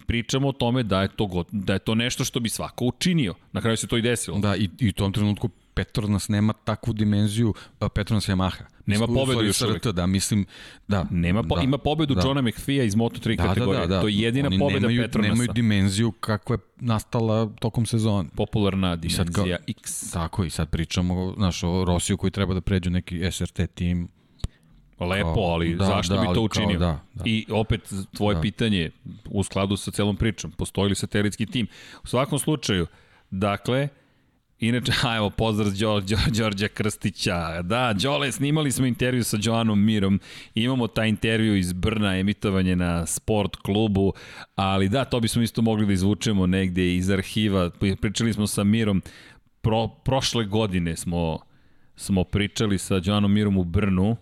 [0.07, 3.35] pričamo o tome da je to, da je to nešto što bi svako učinio.
[3.53, 4.39] Na kraju se to i desilo.
[4.39, 7.55] Da, i, i u tom trenutku Petronas nema takvu dimenziju
[7.95, 8.63] Petronas Yamaha.
[8.87, 9.87] Nema pobedu još uvijek.
[9.87, 10.47] Da, mislim,
[10.89, 11.07] da.
[11.11, 12.21] Nema po, da, ima pobedu da.
[12.25, 13.81] Johna McPhee iz Moto3 da, kategorije.
[13.81, 14.01] Da, da, da.
[14.01, 15.33] To je jedina Oni pobeda nemaju, Petronasa.
[15.33, 18.29] Nemaju dimenziju kakva je nastala tokom sezone.
[18.37, 20.11] Popularna dimenzija kao, X.
[20.13, 24.09] Tako, i sad pričamo naš, o Rosiju koji treba da pređu neki SRT tim.
[25.01, 26.79] Lepo, ali da, zašto da, bi to učinio?
[26.79, 27.23] Kao, da, da.
[27.25, 28.41] I opet tvoje da.
[28.41, 28.91] pitanje
[29.31, 30.51] u skladu sa celom pričom.
[30.51, 31.67] Postoji li satelitski tim?
[32.05, 32.87] U svakom slučaju,
[33.31, 33.89] dakle,
[34.61, 37.63] Inače, a evo, pozdrav Đo, Đo, Đorđa Krstića.
[37.63, 40.21] Da, Đole, snimali smo intervju sa Joanom Mirom.
[40.55, 44.13] Imamo taj intervju iz Brna, emitovanje na sport klubu,
[44.55, 47.71] ali da, to bismo isto mogli da izvučemo negde iz arhiva.
[48.01, 49.03] Pričali smo sa Mirom,
[49.61, 51.39] pro, prošle godine smo,
[51.97, 54.17] smo pričali sa Joanom Mirom u Brnu,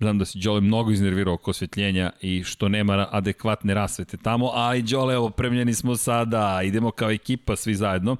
[0.00, 4.82] Znam da se Đole mnogo iznervirao oko osvetljenja i što nema adekvatne rasvete tamo, ali
[4.82, 8.16] Đole, evo, premljeni smo sada, idemo kao ekipa svi zajedno.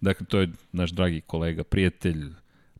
[0.00, 2.24] Dakle, to je naš dragi kolega, prijatelj,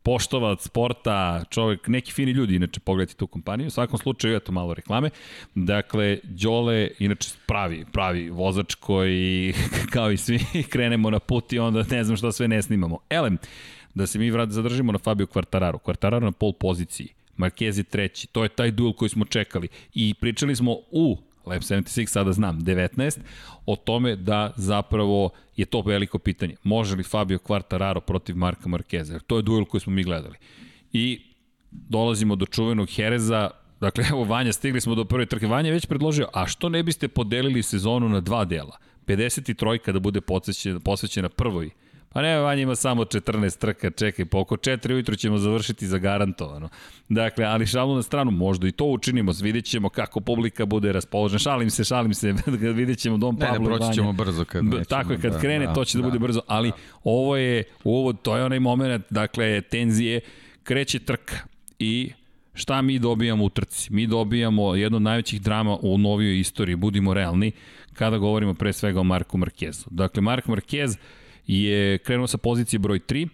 [0.02, 3.66] poštovac sporta, čovek, neki fini ljudi, inače pogledajte tu kompaniju.
[3.66, 5.10] U svakom slučaju, eto malo reklame.
[5.54, 9.54] Dakle, Đole, inače pravi, pravi vozač koji,
[9.94, 10.38] kao i svi,
[10.70, 12.98] krenemo na put i onda ne znam šta sve ne snimamo.
[13.10, 13.38] Elem,
[13.94, 15.78] da se mi vrat, zadržimo na Fabio Quartararo.
[15.78, 17.08] Quartararo na pol poziciji
[17.38, 18.26] Marquez je treći.
[18.26, 19.68] To je taj duel koji smo čekali.
[19.94, 23.18] I pričali smo u Lab 76, sada znam, 19,
[23.66, 26.56] o tome da zapravo je to veliko pitanje.
[26.62, 29.18] Može li Fabio Quartararo protiv Marka Markeza?
[29.18, 30.36] To je duel koji smo mi gledali.
[30.92, 31.20] I
[31.70, 33.50] dolazimo do čuvenog Hereza,
[33.80, 35.46] dakle, evo Vanja, stigli smo do prve trke.
[35.46, 38.78] Vanja je već predložio, a što ne biste podelili sezonu na dva dela?
[39.06, 41.70] 53 da bude posvećena, posvećena prvoj
[42.14, 45.98] Pa ne, Vanja ima samo 14 trka, čekaj, po oko 4 ujutru ćemo završiti za
[45.98, 46.68] garantovano.
[47.08, 51.38] Dakle, ali šalu na stranu, možda i to učinimo, vidjet ćemo kako publika bude raspoložena.
[51.38, 52.34] Šalim se, šalim se,
[52.80, 55.38] vidjet ćemo Dom Pablo ne, ne, proći ćemo brzo kad nećemo, Tako je, kad da,
[55.38, 56.76] krene, da, to će da, da bude brzo, ali da.
[57.04, 60.20] ovo je, ovo, to je onaj moment, dakle, tenzije,
[60.62, 61.36] kreće trka
[61.78, 62.12] i
[62.54, 63.92] šta mi dobijamo u trci?
[63.92, 67.52] Mi dobijamo jedno od najvećih drama u novijoj istoriji, budimo realni,
[67.92, 69.84] kada govorimo pre svega o Marku Markezu.
[69.90, 70.96] Dakle, Mark Marquez
[71.46, 73.28] je krenuo sa pozicije broj 3,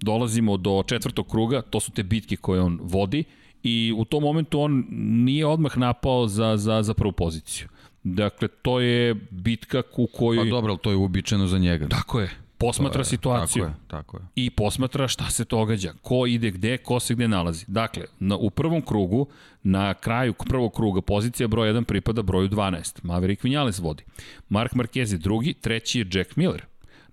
[0.00, 3.24] dolazimo do četvrtog kruga, to su te bitke koje on vodi
[3.62, 7.68] i u tom momentu on nije odmah napao za, za, za prvu poziciju.
[8.02, 10.44] Dakle, to je bitka u kojoj...
[10.44, 11.88] Pa dobro, to je uobičajeno za njega.
[11.88, 12.30] Tako je.
[12.58, 13.62] Posmatra je, situaciju.
[13.62, 14.22] Tako je, tako je.
[14.34, 17.64] I posmatra šta se događa, ko ide gde, ko se gde nalazi.
[17.68, 19.26] Dakle, na, u prvom krugu,
[19.62, 22.98] na kraju prvog kruga, pozicija broj 1 pripada broju 12.
[23.02, 24.04] Maverick Vinales vodi.
[24.48, 26.64] Mark Marquez je drugi, treći je Jack Miller.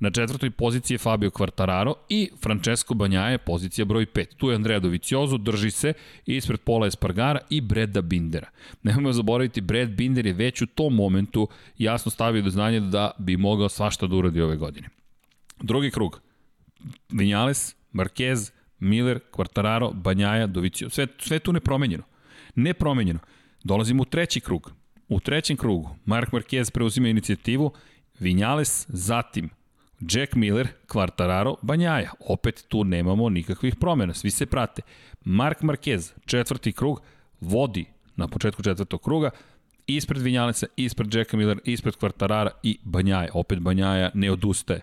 [0.04, 4.26] Na četvrtoj poziciji je Fabio Quartararo i Francesco Banjaje, pozicija broj 5.
[4.38, 5.94] Tu je Andrea Doviciozo, drži se
[6.26, 8.50] ispred Pola Espargara i Breda Bindera.
[8.84, 11.48] Nemojmo zaboraviti, Bred Binder je već u tom momentu
[11.78, 14.90] jasno stavio do znanja da bi mogao svašta da uradi ove godine.
[15.62, 16.22] Drugi krug.
[17.10, 20.90] Vinales, Marquez, Miller, Quartararo, Banjaja, Dovicio.
[20.90, 22.04] Sve, sve tu nepromenjeno.
[22.56, 23.20] Nepromenjeno.
[23.64, 24.72] Dolazimo u treći krug.
[25.08, 27.72] U trećem krugu Mark Marquez preuzima inicijativu,
[28.20, 29.50] Vinales, zatim
[30.10, 32.12] Jack Miller, Quartararo, Banjaja.
[32.20, 34.82] Opet tu nemamo nikakvih promjena, svi se prate.
[35.26, 37.02] Mark Marquez, četvrti krug,
[37.42, 37.86] vodi
[38.16, 39.30] na početku četvrtog kruga,
[39.88, 43.30] ispred Vinjaleca, ispred Jacka Miller, ispred Quartarara i Banjaja.
[43.34, 44.82] Opet Banjaja ne odustaje.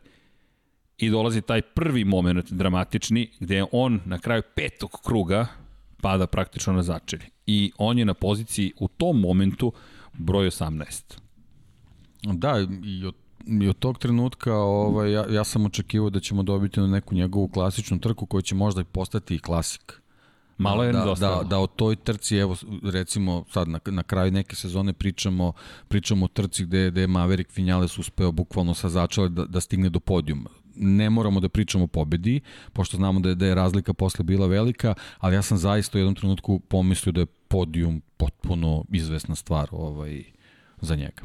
[0.98, 5.46] I dolazi taj prvi moment dramatični, gde on na kraju petog kruga
[6.02, 7.24] pada praktično na začelje.
[7.46, 9.72] I on je na poziciji u tom momentu
[10.12, 11.18] broj 18.
[12.22, 13.14] Da, i od
[13.46, 17.48] i od tog trenutka ovaj, ja, ja sam očekivao da ćemo dobiti na neku njegovu
[17.48, 20.00] klasičnu trku koja će možda i postati i klasik.
[20.58, 24.56] Malo je da, da, da o toj trci, evo recimo sad na, na kraju neke
[24.56, 25.52] sezone pričamo,
[25.88, 29.88] pričamo o trci gde, gde je Maverick Vinales uspeo bukvalno sa začela da, da stigne
[29.88, 30.50] do podijuma.
[30.74, 32.40] Ne moramo da pričamo o pobedi,
[32.72, 36.00] pošto znamo da je, da je razlika posle bila velika, ali ja sam zaista u
[36.00, 40.24] jednom trenutku pomislio da je podijum potpuno izvesna stvar ovaj,
[40.80, 41.22] za njega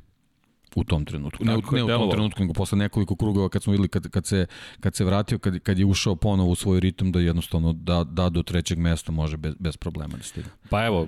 [0.76, 1.46] u tom trenutku.
[1.46, 4.46] Ne, ne u tom trenutku, nego posle nekoliko krugova kad smo videli kad, kad, se,
[4.80, 8.30] kad se vratio, kad, kad je ušao ponovo u svoj ritam da jednostavno da, da
[8.30, 10.50] do trećeg mesta može bez, bez problema da stigne.
[10.70, 11.08] Pa evo,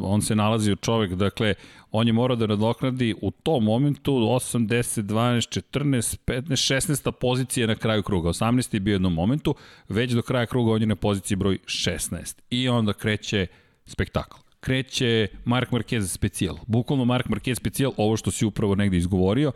[0.00, 1.54] on se nalazi u čovek, dakle,
[1.90, 7.66] on je morao da nadoknadi u tom momentu 8, 10, 12, 14, 15, 16 pozicija
[7.66, 8.28] na kraju kruga.
[8.28, 9.54] 18 je bio jednom momentu,
[9.88, 12.38] već do kraja kruga on je na poziciji broj 16.
[12.50, 13.46] I onda kreće
[13.86, 16.56] spektakl kreće Mark Marquez specijal.
[16.66, 19.52] Bukvalno Mark Marquez specijal, ovo što si upravo negde izgovorio,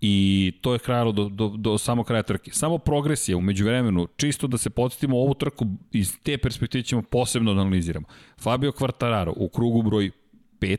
[0.00, 2.50] i to je krajalo do, do, do samo kraja trke.
[2.50, 7.54] Samo progresija umeđu vremenu, čisto da se podsjetimo ovu trku iz te perspektive ćemo posebno
[7.54, 8.06] da analiziramo.
[8.40, 10.10] Fabio Quartararo u krugu broj
[10.60, 10.78] 5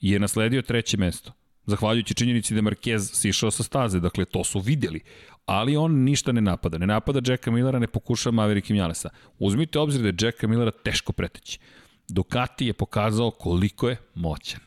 [0.00, 1.32] je nasledio treće mesto.
[1.66, 5.00] Zahvaljujući činjenici da je Marquez sišao sa staze, dakle to su videli
[5.46, 6.78] ali on ništa ne napada.
[6.78, 9.10] Ne napada Jacka Millera, ne pokušava Maverick Vinalesa.
[9.38, 11.58] Uzmite obzir da je Jacka Millera teško preteći.
[12.08, 14.60] Ducati je pokazao koliko je moćan.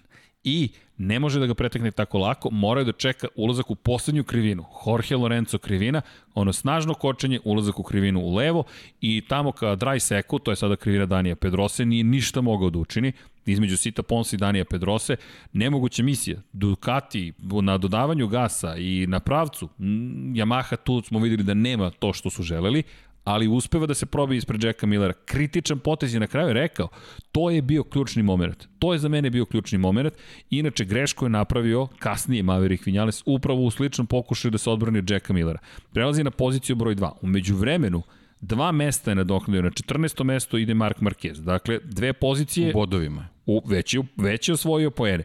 [0.43, 4.65] I ne može da ga pretekne tako lako, mora da čeka ulazak u poslednju krivinu.
[4.87, 6.01] Jorge Lorenzo krivina,
[6.33, 8.63] ono snažno kočenje, ulazak u krivinu u levo
[9.01, 12.79] i tamo ka dry seku, to je sada krivina Danija Pedrose, nije ništa mogao da
[12.79, 13.11] učini,
[13.45, 15.15] između Sita Ponsa i Danija Pedrose,
[15.53, 16.41] nemoguća misija.
[16.53, 19.69] Ducati na dodavanju gasa i na pravcu,
[20.35, 22.83] Yamaha tu smo videli da nema to što su želeli,
[23.29, 25.13] ali uspeva da se probije ispred Jacka Millera.
[25.25, 26.87] Kritičan potez je na kraju rekao,
[27.31, 28.67] to je bio ključni moment.
[28.79, 30.13] To je za mene bio ključni moment.
[30.49, 35.09] Inače, grešku je napravio kasnije Maverick Vinales upravo u sličnom pokušaju da se odbrani od
[35.09, 35.59] Jacka Millera.
[35.93, 37.11] Prelazi na poziciju broj 2.
[37.21, 38.01] Umeđu vremenu,
[38.41, 40.23] Dva mesta je nadoknadio, na 14.
[40.23, 41.41] mesto ide Mark Marquez.
[41.43, 42.69] Dakle, dve pozicije...
[42.69, 43.27] U bodovima.
[43.45, 45.23] U, već, je, već je osvojio poene.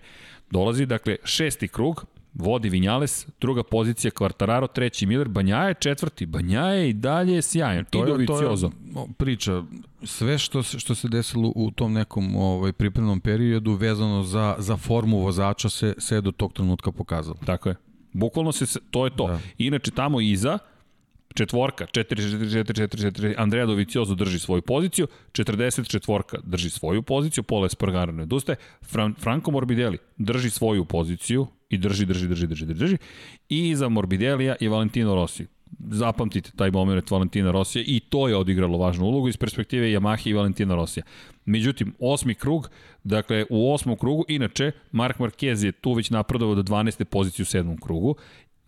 [0.51, 2.05] Dolazi, dakle, šesti krug,
[2.35, 7.85] vodi Vinjales, druga pozicija Kvartararo, treći Miller, Banja je četvrti, Banja je i dalje sjajan,
[7.85, 8.71] to je, to je
[9.19, 9.63] priča,
[10.03, 14.77] sve što se, što se desilo u tom nekom ovaj, pripremnom periodu vezano za, za
[14.77, 17.37] formu vozača se, se do tog trenutka pokazalo.
[17.47, 17.77] Tako je.
[18.13, 19.27] Bukvalno se, to je to.
[19.27, 19.39] Da.
[19.59, 20.59] Inače, tamo iza,
[21.35, 27.45] četvorka, 4, 4, 4, 4, 4, Andrea Doviciozo drži svoju poziciju, 44 drži svoju poziciju,
[27.45, 32.67] Pola Espargaro ne odustaje, Fran, Franco Morbidelli drži svoju poziciju i drži, drži, drži, drži,
[32.67, 32.97] drži, drži.
[33.49, 35.47] I iza Morbidelija je Valentino Rossi.
[35.91, 40.33] Zapamtite taj moment Valentina Rosija i to je odigralo važnu ulogu iz perspektive Yamaha i
[40.33, 41.05] Valentina Rosija.
[41.45, 42.71] Međutim, osmi krug,
[43.05, 47.05] dakle u osmom krugu, inače, Mark Marquez je tu već napredovao do 12.
[47.05, 48.17] poziciju u sedmom krugu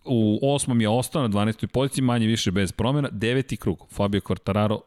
[0.07, 1.67] u osmom je ostao na 12.
[1.67, 3.09] poziciji, manje više bez promjena.
[3.11, 4.79] Deveti krug, Fabio Quartararo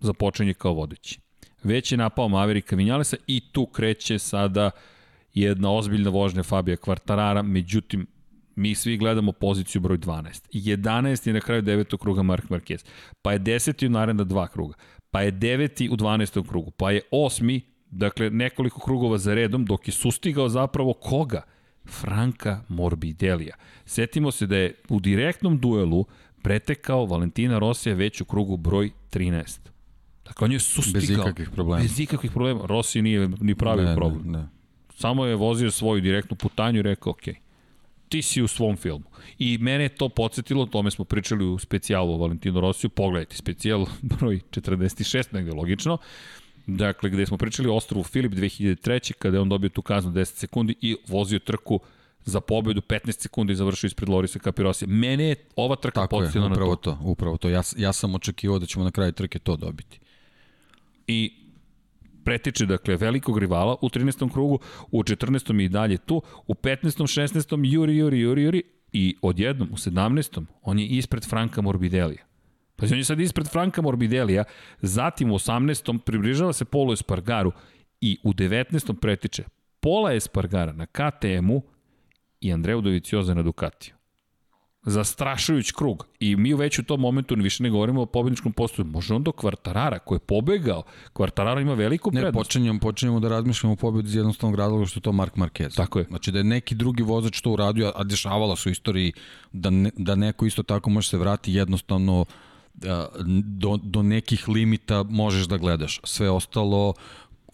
[0.00, 1.20] započenje kao vodeći.
[1.62, 4.70] Već je napao Maverika Vinjalesa i tu kreće sada
[5.34, 8.06] jedna ozbiljna vožnja Fabio Quartarara, međutim,
[8.56, 10.48] mi svi gledamo poziciju broj 12.
[10.52, 12.84] 11 je na kraju devetog kruga Mark Marquez,
[13.22, 13.86] pa je 10.
[13.86, 14.74] u naredna dva kruga,
[15.10, 15.90] pa je 9.
[15.90, 16.48] u 12.
[16.48, 17.60] krugu, pa je 8.
[17.90, 21.42] dakle nekoliko krugova za redom, dok je sustigao zapravo koga?
[21.86, 23.54] Franka Morbidelija.
[23.86, 26.06] Setimo se da je u direktnom duelu
[26.42, 29.58] pretekao Valentina Rosija već u krugu broj 13.
[30.24, 31.00] Dakle, on je sustigao.
[31.00, 31.82] Bez ikakvih problema.
[31.82, 32.60] Bez ikakvih problema.
[32.66, 34.22] Rossi nije ni pravio ne, problem.
[34.30, 34.48] Ne, ne.
[34.94, 37.22] Samo je vozio svoju direktnu putanju i rekao, ok,
[38.08, 39.04] ti si u svom filmu.
[39.38, 43.36] I mene je to podsjetilo, o tome smo pričali u specijalu o Valentinu Rosiju, pogledajte,
[43.36, 43.86] specijal
[44.18, 45.98] broj 46, negde logično,
[46.66, 49.12] Dakle, gde smo pričali o ostrovu Filip 2003.
[49.12, 51.80] kada je on dobio tu kaznu 10 sekundi i vozio trku
[52.24, 54.88] za pobedu 15 sekundi i završio ispred Lorisa Capirosija.
[54.88, 56.76] Mene je ova trka Tako je, na to.
[56.76, 56.98] to.
[57.02, 57.48] Upravo to.
[57.48, 60.00] Ja, ja sam očekivao da ćemo na kraju trke to dobiti.
[61.06, 61.32] I
[62.24, 64.32] pretiče, dakle, velikog rivala u 13.
[64.32, 64.58] krugu,
[64.90, 65.64] u 14.
[65.64, 66.86] i dalje tu, u 15.
[66.86, 67.72] 16.
[67.72, 68.62] juri, juri, juri, juri
[68.92, 70.44] i odjednom u 17.
[70.62, 72.24] on je ispred Franka Morbidelija.
[72.76, 74.44] Pa on je sad ispred Franka Morbidelija,
[74.80, 75.98] zatim u 18.
[75.98, 77.52] približava se Polo Espargaru
[78.00, 79.00] i u 19.
[79.00, 79.44] pretiče
[79.80, 81.62] Pola Espargara na KTM-u
[82.40, 83.94] i Andreu Dovicioza na Ducatiju.
[84.86, 86.06] Zastrašujuć krug.
[86.20, 88.86] I mi već u tom momentu više ne govorimo o pobedničkom postoju.
[88.86, 90.82] Može on do Kvartarara koji je pobegao.
[91.12, 92.34] Kvartarara ima veliku prednost.
[92.34, 95.76] Ne, počinjemo, počinjemo da razmišljamo o pobedu iz jednostavnog razloga što je to Mark Marquez.
[95.76, 96.04] Tako je.
[96.04, 99.12] Znači da je neki drugi vozač to uradio, a dešavalo se u istoriji
[99.52, 102.24] da, ne, da neko isto tako može se vrati jednostavno
[103.44, 106.00] do, do nekih limita možeš da gledaš.
[106.04, 106.94] Sve ostalo,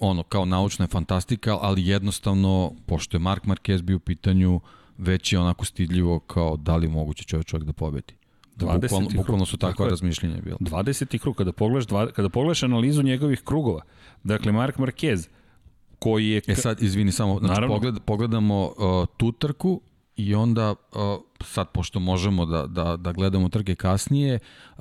[0.00, 4.60] ono, kao naučna je fantastika, ali jednostavno, pošto je Mark Marquez bio u pitanju,
[4.98, 8.14] već je onako stidljivo kao da li moguće čovjek čovjek da pobedi.
[8.56, 8.80] 20.
[8.80, 10.56] Bukvalno, bukvalno su takva razmišljenja bilo.
[10.60, 11.18] 20.
[11.18, 13.82] krug, kada pogledaš, dva, kada pogledaš analizu njegovih krugova,
[14.24, 15.28] dakle Mark Marquez,
[15.98, 16.42] koji je...
[16.46, 19.80] E sad, izvini samo, znači pogled, pogledamo uh, tu trku
[20.26, 20.74] i onda
[21.44, 24.38] sad pošto možemo da, da, da gledamo trke kasnije,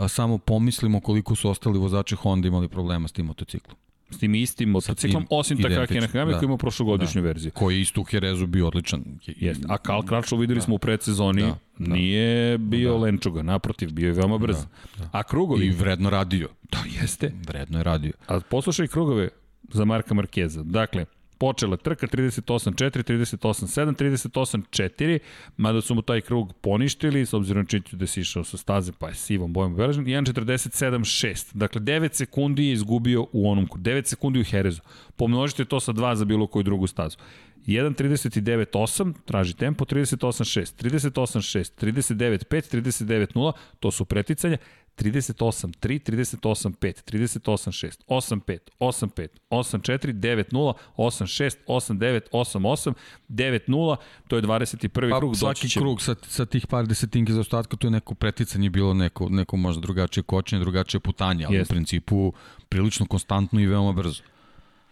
[0.08, 3.78] samo pomislimo koliko su ostali vozači Honda imali problema s tim motociklom.
[4.10, 7.52] S tim istim motociklom, osim Takaki Nakagami da, koji ima prošlogodišnju da, verziju.
[7.56, 9.04] Koji je isto u Herezu bio odličan.
[9.26, 9.66] Jeste.
[9.70, 10.64] A Karl Kračov videli da.
[10.64, 11.94] smo u predsezoni, da, da.
[11.94, 12.98] nije bio da.
[12.98, 14.58] lenčuga, naprotiv, bio je veoma brz.
[14.58, 15.10] Da, da.
[15.12, 15.66] A krugovi...
[15.66, 16.50] I vredno radio.
[16.72, 17.32] Da, jeste.
[17.48, 18.12] Vredno je radio.
[18.28, 19.30] A poslušaj krugove
[19.74, 20.64] za Marka Markeza.
[20.64, 21.06] Dakle,
[21.40, 25.20] počela trka 38-4, 38-7, 38-4,
[25.58, 29.08] mada su mu taj krug poništili, s obzirom činjenicu da si išao sa staze, pa
[29.08, 31.54] je sivom bojom obeležen, 1.47-6.
[31.54, 34.82] Dakle, 9 sekundi je izgubio u onom, 9 sekundi u Herezu.
[35.16, 37.18] Pomnožite to sa 2 za bilo koju drugu stazu.
[37.68, 44.58] 1.39.8, traži tempo, 38.6, 38.6, 39.5, 39.0, to su preticanja,
[45.00, 51.28] 38, 3, 38, 5, 38, 6, 8, 5, 8, 5, 8, 4, 9, 0, 8,
[51.28, 52.94] 6, 8, 9, 8, 8,
[53.30, 53.96] 9, 0,
[54.28, 55.10] to je 21.
[55.10, 55.38] Pa, krug.
[55.38, 55.80] Svaki će...
[55.80, 59.58] krug sa, sa tih par desetinke za ostatka, to je neko preticanje bilo neko, neko
[59.58, 61.72] možda drugačije kočenje, drugačije putanje, ali Jest.
[61.72, 62.34] u principu
[62.70, 64.24] prilično konstantno i veoma brzo.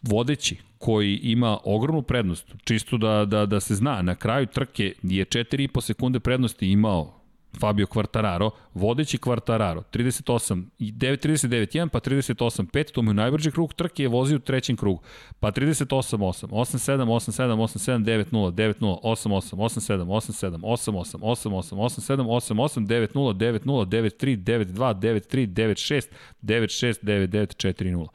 [0.01, 5.25] Vodeći, koji ima ogromnu prednost, čisto da, da, da se zna, na kraju trke je
[5.25, 7.17] 4,5 sekunde prednosti imao
[7.59, 13.51] Fabio Quartararo, vodeći Quartararo, 38, 9, 39, 1, pa 38, 5, to mu je najbrži
[13.51, 15.01] krug trke je vozio u trećem krugu,
[15.39, 19.55] pa 38, 8, 8, 7, 8, 7, 8, 7, 9, 0, 9, 0, 8, 8,
[19.57, 23.65] 8, 7, 8, 7, 8, 8, 8, 8, 8, 7, 8, 8, 9, 0, 9,
[23.65, 26.07] 0, 9, 3, 9, 2, 9, 3, 9, 6,
[26.41, 28.07] 9, 6, 9, 9, 4, 0.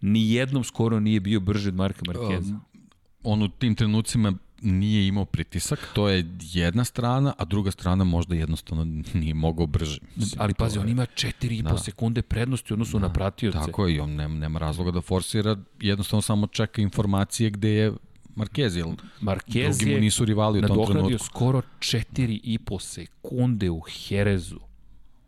[0.00, 2.58] Nijednom skoro nije bio brži od Marka Markeza.
[3.22, 4.32] On u tim trenucima
[4.62, 9.98] nije imao pritisak, to je jedna strana, a druga strana možda jednostavno nije mogao brže.
[10.16, 11.78] Mislim, Ali pazi, on ima 4,5 da.
[11.78, 13.06] sekunde prednosti u odnosu da.
[13.06, 13.58] na pratioce.
[13.58, 17.92] Tako je, i on nema, nema razloga da forsira, jednostavno samo čeka informacije gde je
[18.36, 18.86] Marquez, jer
[19.20, 21.24] Marquez drugi mu nisu rivali u tom trenutku.
[21.24, 24.60] skoro 4,5 sekunde u Herezu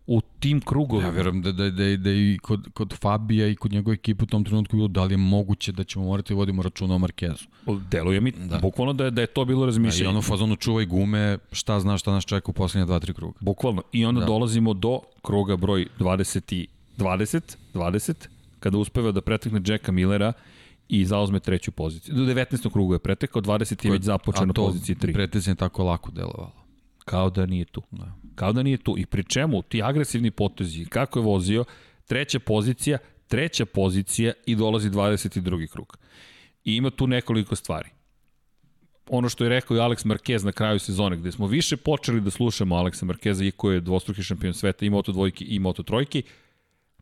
[0.06, 1.08] u tim krugovima.
[1.08, 4.26] Ja verujem da, da, da, da i kod, kod Fabija i kod njegove ekipe u
[4.26, 7.44] tom trenutku bilo da li je moguće da ćemo morati da vodimo računa o Markezu.
[7.90, 8.58] Deluje mi da.
[8.58, 10.04] bukvalno da je, da je to bilo razmišljanje.
[10.04, 13.14] Da, I ono fazonu čuvaj gume, šta znaš šta nas čeka u poslednje dva, tri
[13.14, 13.38] kruga.
[13.40, 13.82] Bukvalno.
[13.92, 14.26] I onda da.
[14.26, 16.66] dolazimo do kruga broj 20 i
[16.98, 18.28] 20, 20,
[18.60, 20.32] kada uspeva da pretekne Jacka Millera
[20.88, 22.14] i zauzme treću poziciju.
[22.14, 22.72] Do 19.
[22.72, 25.12] kruga je pretekao, 20 je već započeo na poziciji 3.
[25.12, 26.52] Pretezanje tako lako delovalo.
[27.04, 27.82] Kao da nije tu.
[27.90, 28.12] Da.
[28.34, 28.94] Kao da nije tu.
[28.98, 31.64] I pri čemu ti agresivni potezi, kako je vozio,
[32.06, 32.98] treća pozicija,
[33.28, 35.68] treća pozicija i dolazi 22.
[35.68, 35.98] krug.
[36.64, 37.88] I ima tu nekoliko stvari.
[39.08, 42.30] Ono što je rekao i Alex Marquez na kraju sezone, gde smo više počeli da
[42.30, 46.22] slušamo Alexa Marqueza, i koji je dvostruki šampion sveta i Moto dvojki i Moto trojki,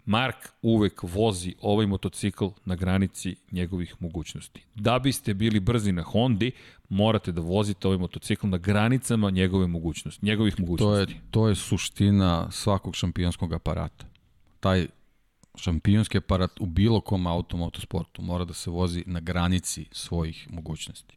[0.04, 4.62] Mark uvek vozi ovaj motocikl na granici njegovih mogućnosti.
[4.74, 6.52] Da biste bili brzi na Hondi,
[6.88, 11.14] morate da vozite ovaj motocikl na granicama njegove mogućnosti, njegovih mogućnosti.
[11.14, 14.06] To je, to je suština svakog šampionskog aparata.
[14.60, 14.86] Taj
[15.54, 21.16] šampionski aparat u bilo kom automotosportu mora da se vozi na granici svojih mogućnosti.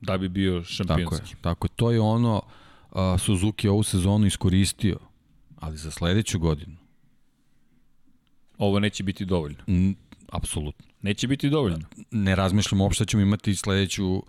[0.00, 1.16] Da bi bio šampionski.
[1.16, 1.70] Tako je, tako je.
[1.76, 2.42] To je ono
[2.90, 4.98] uh, Suzuki ovu sezonu iskoristio,
[5.56, 6.79] ali za sledeću godinu
[8.60, 9.58] Ovo neće biti dovoljno.
[9.68, 9.90] Mm,
[10.32, 10.86] apsolutno.
[11.02, 11.86] Neće biti dovoljno.
[12.10, 14.22] Ne razmišljamo uopšte da ćemo imati sledeću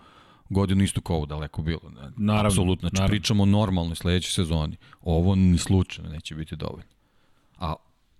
[0.50, 1.92] godinu isto kao ovo daleko bilo.
[2.18, 2.48] Naravno.
[2.48, 2.90] Apsolutno.
[2.90, 3.12] Znači, naravno.
[3.12, 4.78] pričamo o normalnoj sledećoj sezoni.
[5.02, 6.92] Ovo ni slučajno neće biti dovoljno.
[7.58, 7.74] A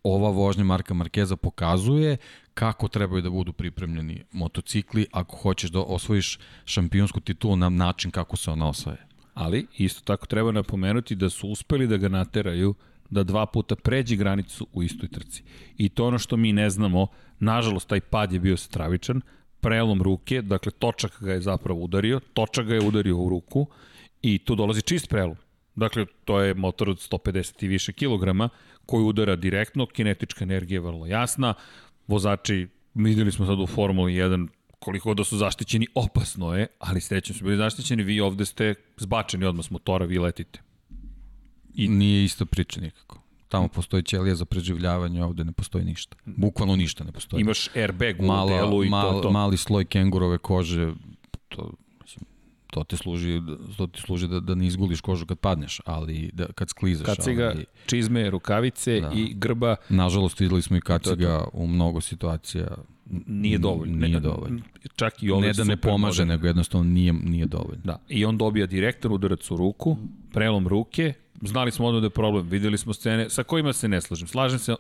[0.04, 2.18] ova vožnja Marka Markeza pokazuje
[2.54, 8.38] kako trebaju da budu pripremljeni motocikli ako hoćeš da osvojiš šampionsku titulu na način kako
[8.38, 9.08] se ona osvaja.
[9.34, 12.76] Ali isto tako treba napomenuti da su uspeli da ga nateraju
[13.12, 15.44] da dva puta pređe granicu u istoj trci.
[15.78, 17.08] I to ono što mi ne znamo,
[17.40, 19.22] nažalost taj pad je bio stravičan,
[19.60, 23.68] prelom ruke, dakle točak ga je zapravo udario, točak ga je udario u ruku
[24.22, 25.36] i tu dolazi čist prelom.
[25.76, 28.50] Dakle, to je motor od 150 i više kilograma
[28.86, 31.54] koji udara direktno, kinetička energija je vrlo jasna,
[32.08, 34.48] vozači, videli smo sad u Formuli 1
[34.80, 39.46] koliko da su zaštićeni, opasno je, ali srećem su bili zaštićeni, vi ovde ste zbačeni
[39.46, 40.71] odmah s motora, vi letite.
[41.76, 41.88] I...
[41.88, 43.22] Nije isto priča nikako.
[43.52, 46.16] Tamo postoji ćelija za preživljavanje, ovde ne postoji ništa.
[46.26, 47.42] Bukvalno ništa ne postoji.
[47.42, 49.32] Imaš airbag u Mala, delu i mal, to, to.
[49.32, 50.94] Mali sloj kengurove kože,
[51.50, 51.72] to,
[52.02, 52.26] mislim,
[52.72, 53.42] to ti služi,
[53.78, 57.06] to ti služi da, da ne izguliš kožu kad padneš, ali da, kad sklizaš.
[57.06, 59.12] Kaciga, ali, čizme, rukavice da.
[59.16, 59.76] i grba.
[59.90, 61.50] Nažalost, videli smo i kaciga to, to.
[61.54, 62.68] u mnogo situacija.
[63.28, 64.08] Nije dovoljno.
[64.08, 64.62] Nije dovoljno.
[64.96, 66.34] Čak i ove Ne da ne pomaže, moderne.
[66.34, 67.82] nego jednostavno nije, nije dovoljno.
[67.84, 69.98] Da, i on dobija direktan udarac u ruku,
[70.34, 74.02] prelom ruke, znali smo odmah da je problem, videli smo scene sa kojima se ne
[74.02, 74.28] slažem.
[74.28, 74.76] Slažem se,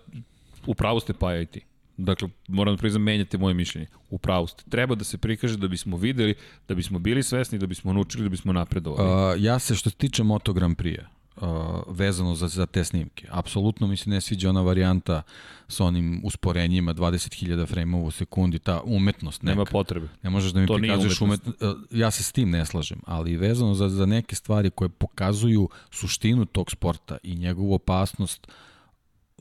[0.66, 1.62] u pravu ste pa i ti.
[1.98, 3.88] Dakle, moram da priznam, menjate moje mišljenje.
[4.10, 4.64] U pravu ste.
[4.70, 6.36] Treba da se prikaže da bismo videli,
[6.68, 9.36] da bismo bili svesni, da bismo naučili, da bismo napredovali.
[9.36, 11.06] Uh, ja se što se tiče Moto Grand Prix-a,
[11.36, 11.48] uh,
[11.88, 13.28] vezano za, za te snimke.
[13.32, 15.22] Apsolutno mi se ne sviđa ona varijanta
[15.68, 19.56] sa onim usporenjima 20.000 frame u sekundi, ta umetnost neka.
[19.56, 20.08] Nema potrebe.
[20.24, 21.62] Ne možeš da mi to prikazuješ umetnost.
[21.62, 25.70] Uh, ja se s tim ne slažem, ali vezano za, za neke stvari koje pokazuju
[25.92, 28.54] suštinu tog sporta i njegovu opasnost uh,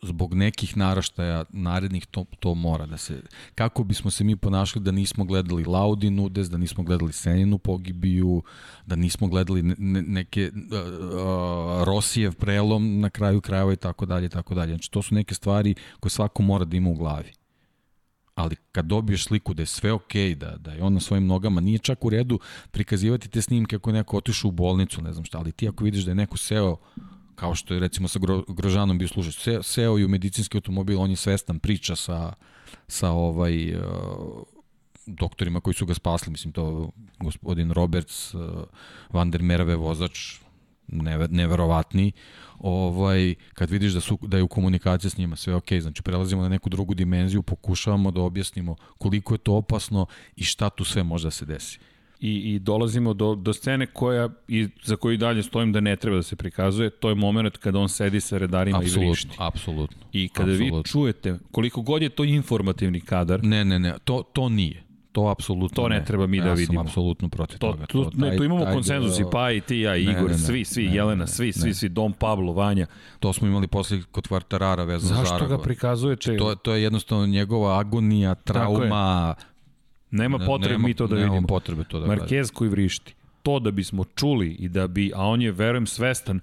[0.02, 3.22] zbog nekih naraštaja narednih to, to mora da se
[3.54, 8.42] kako bismo se mi ponašali da nismo gledali Laudi Nudes, da nismo gledali Seninu pogibiju,
[8.86, 14.26] da nismo gledali ne, neke uh, uh, Rosijev prelom na kraju krajeva i tako dalje
[14.26, 14.72] i tako dalje.
[14.72, 17.32] Znači to su neke stvari koje svako mora da ima u glavi.
[18.34, 21.26] Ali kad dobiješ sliku da je sve okej, okay, da, da je on na svojim
[21.26, 22.38] nogama, nije čak u redu
[22.70, 25.84] prikazivati te snimke ako je neko otišao u bolnicu, ne znam šta, ali ti ako
[25.84, 26.76] vidiš da je neko seo
[27.40, 31.00] kao što je recimo sa Gro, Grožanom bio slušaj, Se, seo i u medicinski automobil,
[31.00, 32.32] on je svestan, priča sa,
[32.88, 33.80] sa ovaj, uh,
[35.06, 38.42] doktorima koji su ga spasli, mislim to gospodin Roberts, uh,
[39.10, 40.36] Van der Merve vozač,
[40.86, 42.12] never, neverovatni,
[42.58, 46.42] ovaj, kad vidiš da, su, da je u komunikaciji s njima sve ok, znači prelazimo
[46.42, 50.06] na neku drugu dimenziju, pokušavamo da objasnimo koliko je to opasno
[50.36, 51.78] i šta tu sve može da se desi.
[52.20, 56.16] I, i dolazimo do, do scene koja, i za koju dalje stojim da ne treba
[56.16, 59.36] da se prikazuje, to je moment kada on sedi sa redarima apsolutno, i vrišti.
[59.38, 59.96] Apsolutno.
[60.12, 60.78] I kada apsolutno.
[60.78, 63.44] vi čujete, koliko god je to informativni kadar...
[63.44, 64.90] Ne, ne, ne, to, to nije.
[65.12, 66.04] To apsolutno To ne, ne.
[66.04, 66.80] treba mi ja da vidimo.
[66.80, 67.86] Ja sam apsolutno protiv to, toga.
[67.86, 70.28] To, to, ne, tu imamo taj, konsenzus i pa i ti, ja, i Igor, ne,
[70.28, 72.86] ne, svi, svi, ne, Jelena, svi, ne, svi, svi, Dom Pablo, Vanja.
[73.18, 76.16] To smo imali posle kod Kvartarara vezano za Zašto ga prikazuje?
[76.16, 76.36] Če...
[76.36, 79.34] To, to je jednostavno njegova agonija, trauma.
[80.10, 81.48] Nema potrebe nema, mi to da nema vidimo.
[81.48, 83.14] potrebe to da Marquez koji vrišti.
[83.42, 86.40] To da bismo čuli i da bi, a on je, verujem, svestan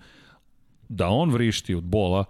[0.90, 2.26] da on vrišti od bola,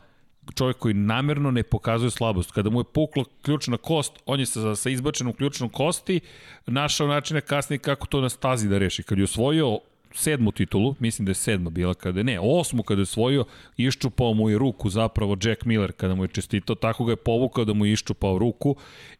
[0.55, 2.51] čovjek koji namerno ne pokazuje slabost.
[2.51, 6.19] Kada mu je pukla ključna kost, on je sa, sa izbačenom ključnom kosti
[6.65, 9.03] našao načine kasnije kako to na stazi da reši.
[9.03, 9.79] Kad je osvojio
[10.17, 13.45] sedmu titulu, mislim da je sedma bila kada ne, osmu kada je osvojio,
[13.77, 17.65] iščupao mu je ruku zapravo Jack Miller kada mu je čestito, tako ga je povukao
[17.65, 18.75] da mu je iščupao ruku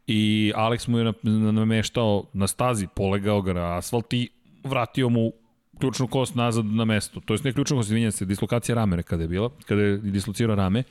[0.07, 1.13] i Alex mu je
[1.51, 4.29] nameštao na stazi, polegao ga na asfalt i
[4.63, 5.31] vratio mu
[5.79, 7.19] ključnu kost nazad na mesto.
[7.19, 10.55] To je ne ključnu kost, izvinjam se, dislokacija ramene kada je bila, kada je dislocirao
[10.55, 10.83] rame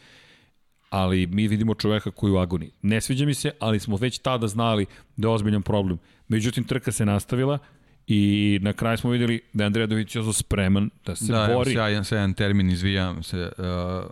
[0.91, 2.71] ali mi vidimo čoveka koji u agoniji.
[2.83, 5.99] Ne sviđa mi se, ali smo već tada znali da je ozbiljan problem.
[6.29, 7.59] Međutim, trka se nastavila
[8.07, 11.75] i na kraju smo videli da je Andrea Doviciozo spreman da se da, bori.
[11.75, 13.65] Da, sjajan, sjajan termin, izvijam se, uh,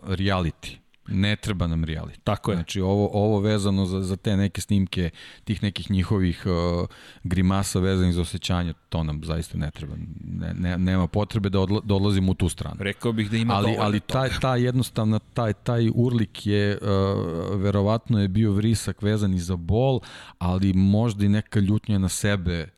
[0.08, 0.76] reality.
[1.08, 2.18] Ne treba nam reality.
[2.24, 2.56] Tako je.
[2.56, 5.10] Znači, ovo, ovo vezano za, za te neke snimke,
[5.44, 6.88] tih nekih njihovih uh,
[7.24, 9.94] grimasa vezanih za osjećanje, to nam zaista ne treba.
[10.24, 12.76] Ne, ne, nema potrebe da, odla, da odlazimo u tu stranu.
[12.78, 18.22] Rekao bih da ima ali, ali taj, taj jednostavno, taj, taj urlik je, uh, verovatno
[18.22, 20.00] je bio vrisak vezan i za bol,
[20.38, 22.68] ali možda i neka ljutnja na sebe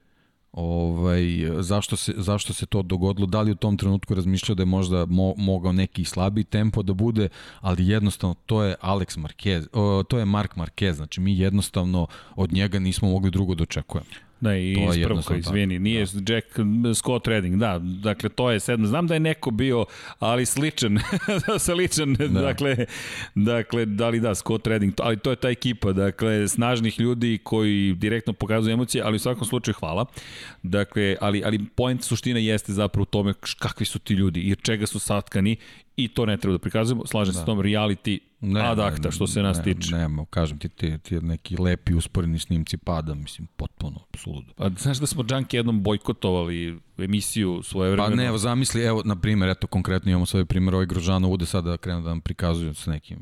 [0.57, 1.23] ovaj,
[1.61, 5.07] zašto, se, zašto se to dogodilo, da li u tom trenutku razmišljao da je možda
[5.07, 7.29] mo, mogao neki slabiji tempo da bude,
[7.61, 12.07] ali jednostavno to je Alex Marquez, o, to je Mark Marquez, znači mi jednostavno
[12.37, 14.26] od njega nismo mogli drugo da očekujemo.
[14.41, 16.35] Da, i ispravka, izvini, nije da.
[16.35, 16.47] Jack
[16.95, 18.87] Scott Redding, da, dakle, to je sedno.
[18.87, 19.85] Znam da je neko bio,
[20.19, 20.99] ali sličan,
[21.67, 22.29] sličan, da.
[22.29, 22.87] dakle,
[23.35, 27.39] dakle, da li da, Scott Redding, to, ali to je ta ekipa, dakle, snažnih ljudi
[27.43, 30.07] koji direktno pokazuju emocije, ali u svakom slučaju hvala.
[30.63, 34.87] Dakle, ali, ali point suština jeste zapravo u tome kakvi su ti ljudi i čega
[34.87, 35.57] su satkani
[35.97, 37.39] i to ne treba da prikazujemo, slažem da.
[37.39, 39.95] se s tom reality ne, ad acta što se nas ne, tiče.
[39.95, 44.53] Ne, ne, kažem ti, ti, ti neki lepi usporeni snimci pada, mislim, potpuno suludo.
[44.57, 48.11] A znaš da smo Junkie jednom bojkotovali emisiju svoje vremena?
[48.11, 51.47] Pa ne, evo zamisli, evo, na primjer, eto konkretno imamo svoj primjer, ovaj Grožano ude
[51.47, 53.19] sada da krenu da nam prikazuju s nekim...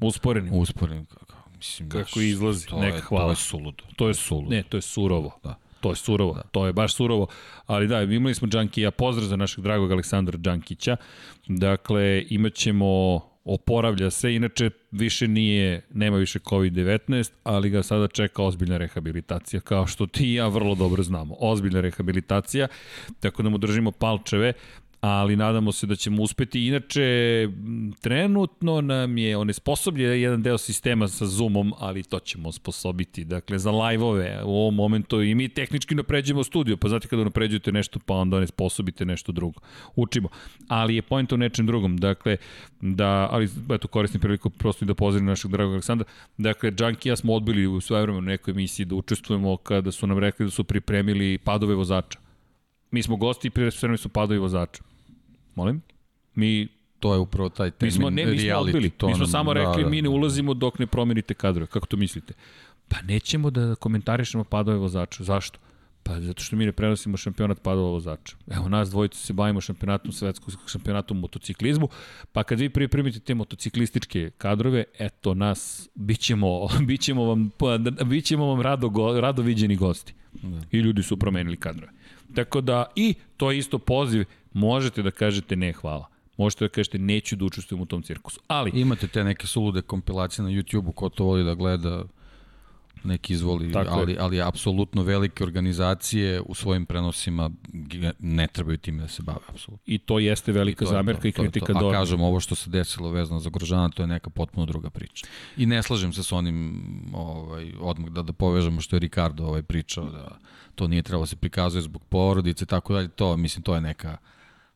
[0.00, 0.52] Usporenim.
[0.52, 3.24] Usporenim, kako, mislim, kako izlazi, to neka je, hvala.
[3.24, 3.84] To je suludo.
[3.96, 4.50] To je suludo.
[4.50, 5.38] Ne, to je surovo.
[5.44, 5.54] Da.
[5.80, 6.42] To je surovo, da.
[6.42, 7.26] to je baš surovo.
[7.66, 10.96] Ali da, imali smo Džankija, pozdrav za našeg dragog Aleksandra Džankića.
[11.46, 18.76] Dakle, imaćemo oporavlja se, inače više nije, nema više COVID-19, ali ga sada čeka ozbiljna
[18.76, 21.36] rehabilitacija, kao što ti i ja vrlo dobro znamo.
[21.38, 22.68] Ozbiljna rehabilitacija,
[23.20, 24.52] tako da mu držimo palčeve,
[25.02, 26.66] ali nadamo se da ćemo uspeti.
[26.66, 27.48] Inače,
[28.00, 33.24] trenutno nam je onesposobljen jedan deo sistema sa Zoomom, ali to ćemo osposobiti.
[33.24, 37.72] Dakle, za live-ove u ovom momentu i mi tehnički napređujemo studiju, pa znate kada napređujete
[37.72, 39.60] nešto, pa onda onesposobite nešto drugo.
[39.96, 40.28] Učimo.
[40.68, 41.96] Ali je point u nečem drugom.
[41.96, 42.36] Dakle,
[42.80, 46.06] da, ali eto, koristim priliku prosto i da pozdravim našeg dragog Aleksandra.
[46.38, 50.18] Dakle, Junkie ja smo odbili u svoje vremenu nekoj emisiji da učestvujemo kada su nam
[50.18, 52.18] rekli da su pripremili padove vozača.
[52.90, 54.91] Mi smo gosti i pripremili su padovi vozača.
[55.54, 55.82] Molim?
[56.34, 56.68] Mi
[57.00, 58.90] to je upravo taj termin mi smo, ne, mi smo odbili.
[58.90, 59.88] To mi smo nam, samo rekli da, da.
[59.88, 61.66] mi ne ulazimo dok ne promenite kadrove.
[61.66, 62.34] Kako to mislite?
[62.88, 65.24] Pa nećemo da komentarišemo padove vozača.
[65.24, 65.58] Zašto?
[66.02, 68.36] Pa zato što mi ne prenosimo šampionat padova vozača.
[68.50, 71.88] Evo nas dvojice se bavimo šampionatom svetskog šampionatom motociklizmu,
[72.32, 78.60] pa kad vi pripremite te motociklističke kadrove, eto nas bićemo bićemo vam pa, bićemo vam
[78.60, 80.14] rado rado viđeni gosti.
[80.32, 80.60] Da.
[80.70, 81.92] I ljudi su promenili kadrove.
[82.34, 86.06] Tako da i to je isto poziv možete da kažete ne hvala.
[86.36, 88.40] Možete da kažete neću da učestvujem u tom cirkusu.
[88.46, 92.04] Ali imate te neke sulude kompilacije na YouTubeu ko to voli da gleda
[93.04, 94.18] neki izvoli, Tako ali, je.
[94.20, 97.50] ali apsolutno velike organizacije u svojim prenosima
[98.18, 99.84] ne trebaju time da se bave, apsolutno.
[99.86, 101.88] I to jeste velika zamerka i kritika do...
[101.88, 105.26] A kažem, ovo što se desilo vezano za Grožana, to je neka potpuno druga priča.
[105.56, 109.62] I ne slažem se s onim, ovaj, odmah da, da povežemo što je Ricardo ovaj,
[109.62, 110.38] pričao, da
[110.74, 114.16] to nije trebalo da se prikazuje zbog porodice, tako dalje, to, mislim, to je neka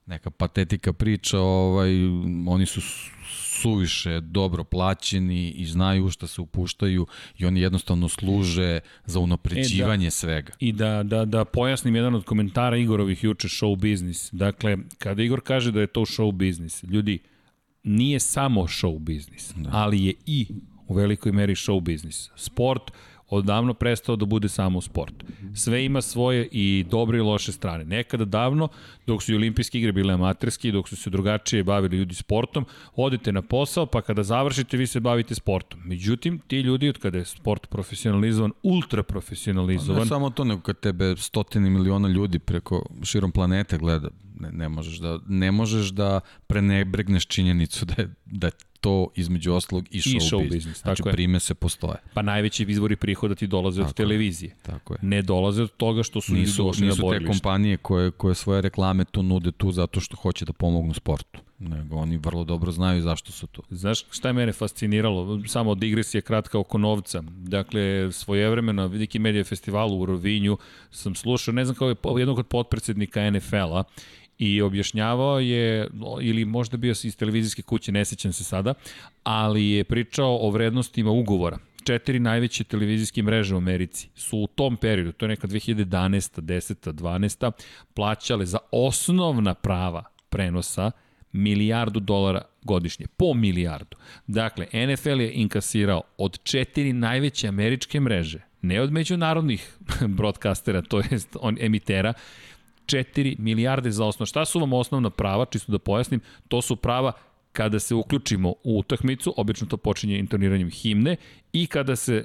[0.06, 1.90] neka patetika priča, ovaj,
[2.48, 2.80] oni su
[3.60, 7.06] suviše dobro plaćeni i znaju šta se upuštaju
[7.38, 10.52] i oni jednostavno služe za unapređivanje e, da, svega.
[10.60, 14.28] I da, da, da pojasnim jedan od komentara Igorovih juče show biznis.
[14.32, 17.18] Dakle, kada Igor kaže da je to show biznis, ljudi,
[17.82, 19.70] nije samo show biznis, da.
[19.72, 20.46] ali je i
[20.86, 22.30] u velikoj meri show biznis.
[22.36, 22.92] Sport
[23.28, 25.14] odavno prestao da bude samo sport.
[25.54, 27.84] Sve ima svoje i dobre i loše strane.
[27.84, 28.68] Nekada davno,
[29.06, 33.32] dok su i olimpijske igre bile amaterski, dok su se drugačije bavili ljudi sportom, odete
[33.32, 35.80] na posao, pa kada završite, vi se bavite sportom.
[35.84, 40.00] Međutim, ti ljudi, od kada je sport profesionalizovan, ultra profesionalizovan...
[40.00, 44.08] Ne samo to, nego kad tebe stotine miliona ljudi preko širom planete gleda,
[44.40, 48.52] ne, ne možeš da ne možeš da prenebregneš činjenicu da je, da je
[48.86, 50.54] to između oslog i show, I show business.
[50.54, 50.82] business.
[50.82, 51.96] Znači tako prime se postoje.
[52.14, 54.54] Pa najveći izvori prihoda ti dolaze tako od televizije.
[54.62, 54.98] Tako je.
[55.02, 58.60] Ne dolaze od toga što su nisu, došli nisu na te kompanije koje, koje svoje
[58.60, 61.40] reklame tu nude tu zato što hoće da pomognu sportu.
[61.58, 63.62] Nego oni vrlo dobro znaju zašto su tu.
[63.70, 65.40] Znaš šta je mene fasciniralo?
[65.46, 67.22] Samo digresija kratka oko novca.
[67.26, 70.58] Dakle, svojevremeno Vidiki Media Festivalu u Rovinju
[70.90, 73.84] sam slušao, ne znam kao je jednog od potpredsednika NFL-a
[74.38, 75.88] i objašnjavao je,
[76.22, 78.74] ili možda bio iz televizijske kuće, ne sećam se sada,
[79.22, 84.76] ali je pričao o vrednostima ugovora četiri najveće televizijske mreže u Americi su u tom
[84.76, 86.40] periodu, to je neka 2011.
[86.40, 86.92] 10.
[86.92, 87.50] 12.
[87.94, 90.90] plaćale za osnovna prava prenosa
[91.32, 93.96] milijardu dolara godišnje, po milijardu.
[94.26, 99.76] Dakle, NFL je inkasirao od četiri najveće američke mreže, ne od međunarodnih
[100.18, 102.12] broadcastera, to jest on emitera,
[102.86, 104.26] 4 milijarde za osnovno.
[104.26, 107.12] Šta su vam osnovna prava, čisto da pojasnim, to su prava
[107.52, 111.16] kada se uključimo u utakmicu, obično to počinje intoniranjem himne,
[111.52, 112.24] i kada se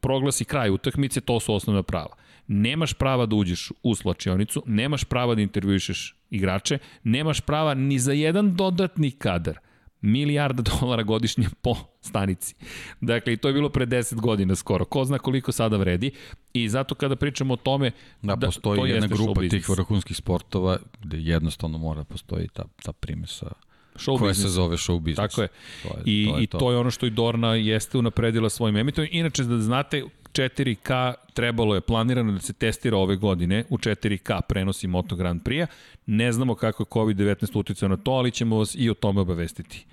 [0.00, 2.16] proglasi kraj utakmice, to su osnovna prava.
[2.46, 8.12] Nemaš prava da uđeš u slačionicu, nemaš prava da intervjuišeš igrače, nemaš prava ni za
[8.12, 9.58] jedan dodatni kadar
[10.04, 12.54] milijarda dolara godišnje po stanici.
[13.00, 14.84] Dakle, i to je bilo pre 10 godina skoro.
[14.84, 16.10] Ko zna koliko sada vredi.
[16.52, 17.90] I zato kada pričamo o tome...
[18.22, 22.64] Da, da postoji to jedna grupa tih vrhunskih sportova gde jednostavno mora da postoji ta,
[22.82, 23.46] ta primesa
[23.94, 24.42] show koja business.
[24.42, 25.34] se zove show business.
[25.34, 25.48] Tako je.
[25.82, 26.58] To je I, to je I to.
[26.58, 29.06] to je ono što i Dorna jeste unapredila svojim emitom.
[29.10, 30.04] Inače, da znate,
[30.34, 35.66] 4K trebalo je planirano da se testira ove godine u 4K prenosi Moto Grand Prix-a.
[36.06, 39.86] Ne znamo kako je COVID-19 uticao na to, ali ćemo vas i o tome obavestiti.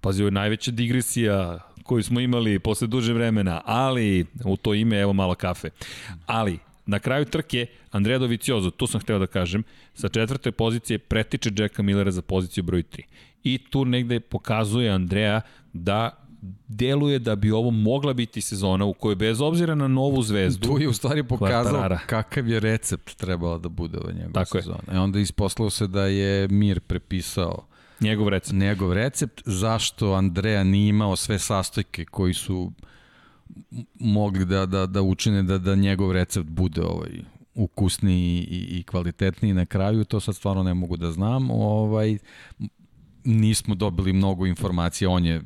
[0.00, 5.00] Pazi, ovo je najveća digresija koju smo imali posle duže vremena, ali u to ime
[5.00, 5.70] evo malo kafe.
[6.26, 9.62] Ali, na kraju trke, Andrea Doviciozo, tu sam hteo da kažem,
[9.94, 13.02] sa četvrte pozicije pretiče Jacka Millera za poziciju broj 3.
[13.44, 15.40] I tu negde pokazuje Andrea
[15.72, 16.25] da
[16.68, 20.68] deluje da bi ovo mogla biti sezona u kojoj bez obzira na novu zvezdu...
[20.68, 21.98] Tu je u stvari pokazao kvartarara.
[22.06, 24.82] kakav je recept trebalo da bude ova njegova Tako sezona.
[24.90, 24.96] Je.
[24.96, 27.66] E onda isposlao se da je Mir prepisao
[28.00, 28.52] Njegov recept.
[28.52, 29.42] Njegov recept.
[29.44, 32.72] Zašto Andreja nije imao sve sastojke koji su
[33.94, 37.10] mogli da, da, da učine da, da njegov recept bude ovaj
[37.54, 41.50] ukusniji i, i kvalitetniji na kraju, to sad stvarno ne mogu da znam.
[41.50, 42.18] Ovaj,
[43.26, 45.42] nismo dobili mnogo informacija, on je,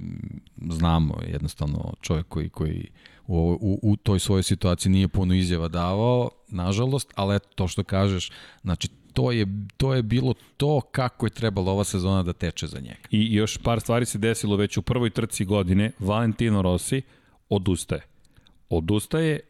[0.71, 2.89] znamo, jednostavno čovjek koji, koji
[3.27, 7.85] u, u, u toj svojoj situaciji nije puno izjava davao, nažalost, ali eto, to što
[7.85, 8.31] kažeš,
[8.63, 9.47] znači to je,
[9.77, 13.09] to je bilo to kako je trebalo ova sezona da teče za njega.
[13.11, 15.93] I još par stvari se desilo već u prvoj trci godine.
[15.99, 17.03] Valentino Rossi
[17.49, 18.03] odustaje.
[18.69, 19.41] Odustaje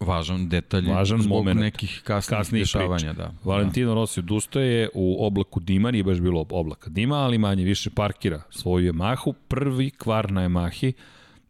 [0.00, 1.60] Važan detalj Važan zbog moment.
[1.60, 3.12] nekih kasnih, kasnih dešavanja.
[3.12, 3.30] Da.
[3.44, 3.94] Valentino da.
[3.94, 8.92] Rossi odustaje u oblaku dima, nije baš bilo oblaka dima, ali manje više parkira svoju
[8.92, 9.34] Yamahu.
[9.48, 10.92] Prvi kvar na Yamahi,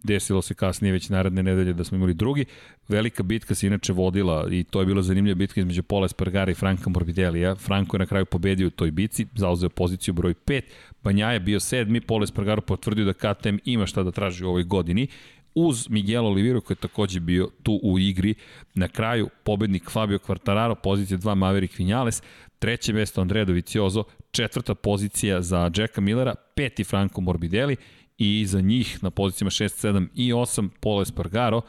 [0.02, 2.44] desilo se kasnije već naredne nedelje da smo imali drugi.
[2.88, 6.54] Velika bitka se inače vodila i to je bila zanimljiva bitka između Pola Espargara i
[6.54, 7.54] Franka Morbidelija.
[7.54, 10.60] Franko je na kraju pobedio u toj bici, zauzeo poziciju broj 5.
[11.02, 14.64] Banja je bio sedmi, Pola Espargaro potvrdio da KTM ima šta da traži u ovoj
[14.64, 15.08] godini
[15.54, 18.34] uz Miguel Oliveira koji je takođe bio tu u igri.
[18.74, 22.22] Na kraju pobednik Fabio Quartararo, pozicija 2 Maverick Vinales,
[22.58, 27.76] treće mesto Andrea Dovizioso, četvrta pozicija za Jacka Millera, peti Franco Morbidelli
[28.18, 31.62] i za njih na pozicijama 6, 7 i 8 Pole Espargaro,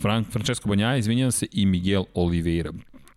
[0.00, 2.72] Frank, Francesco Banjaja, izvinjam se, i Miguel Oliveira.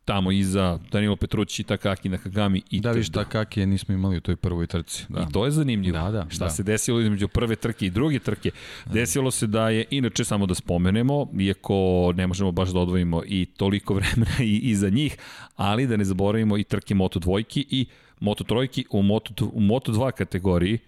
[0.05, 4.35] Tamo iza Danilo Petrucci, Takaki, Nakagami i Da, viš, Takaki je nismo imali u toj
[4.35, 5.05] prvoj trci.
[5.09, 5.21] Da.
[5.29, 5.97] I to je zanimljivo.
[5.97, 6.49] Da, da, Šta da.
[6.49, 8.51] se desilo između prve trke i druge trke?
[8.85, 13.45] Desilo se da je, inače samo da spomenemo, iako ne možemo baš da odvojimo i
[13.45, 15.17] toliko vremena i, i za njih,
[15.55, 17.85] ali da ne zaboravimo i trke Moto dvojki i
[18.19, 20.79] Moto trojki u Moto, u Moto 2 kategoriji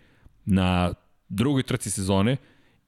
[0.46, 0.94] na
[1.30, 2.38] drugoj trci sezone,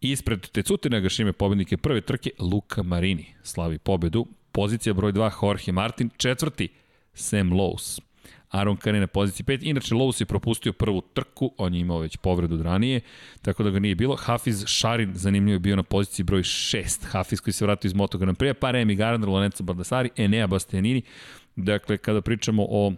[0.02, 4.26] ispred Tecute Nagašime pobednike prve trke, Luka Marini slavi pobedu,
[4.58, 6.68] pozicija broj 2 Jorge Martin, četvrti
[7.14, 8.00] Sam Lowe's.
[8.50, 9.60] Aaron Kane na poziciji 5.
[9.62, 13.02] Inače, Lowe's je propustio prvu trku, on je imao već povredu od ranije,
[13.42, 14.16] tako da ga nije bilo.
[14.16, 17.06] Hafiz Šarin, zanimljivo je bio na poziciji broj 6.
[17.06, 21.02] Hafiz koji se vratio iz Moto Grand Prix, pa Remy Gardner, Lorenzo Baldassari, Enea Bastianini.
[21.56, 22.94] Dakle, kada pričamo o,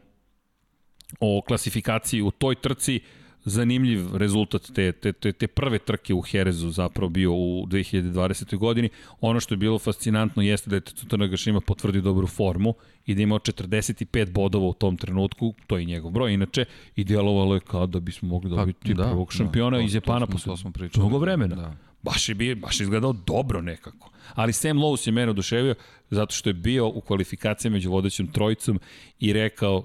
[1.20, 3.00] o klasifikaciji u toj trci,
[3.46, 8.58] zanimljiv rezultat te, te, te, te prve trke u Herezu zapravo bio u 2020.
[8.58, 8.90] godini.
[9.22, 12.74] Ono što je bilo fascinantno jeste da je Tetsuta Nagashima potvrdio dobru formu
[13.06, 17.54] i da imao 45 bodova u tom trenutku, to je njegov broj, inače, i djelovalo
[17.54, 20.56] je kao da bismo mogli pa, dobiti da, prvog šampiona da, to, iz Japana posle
[20.96, 21.56] mnogo vremena.
[21.56, 21.76] Da.
[22.02, 24.12] Baš je, bio, baš je izgledao dobro nekako.
[24.36, 25.76] Ali Sam Lowe's je mene oduševio
[26.10, 28.80] zato što je bio u kvalifikaciji među vodećom trojicom
[29.20, 29.84] i rekao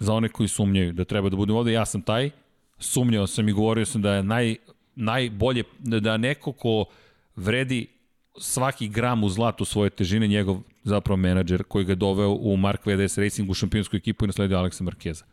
[0.00, 2.30] za one koji sumnjaju da treba da budem ovde, ja sam taj,
[2.78, 4.56] sumnjao sam i govorio sam da je naj,
[4.94, 6.84] najbolje, da neko ko
[7.36, 7.86] vredi
[8.38, 13.18] svaki gram u zlatu svoje težine, njegov zapravo menadžer koji ga doveo u Mark VDS
[13.18, 15.24] Racing u šampionsku ekipu i nasledio Aleksa Markeza.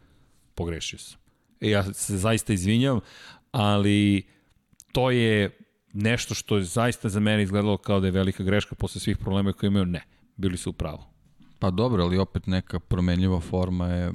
[0.56, 1.20] Pogrešio sam.
[1.62, 3.00] E, ja se zaista izvinjam,
[3.52, 4.24] ali
[4.92, 5.58] to je
[5.94, 9.54] nešto što je zaista za mene izgledalo kao da je velika greška posle svih problema
[9.54, 9.86] koje imaju.
[9.86, 10.04] Ne,
[10.36, 11.04] bili su u pravu.
[11.60, 14.12] Pa dobro, ali opet neka promenljiva forma je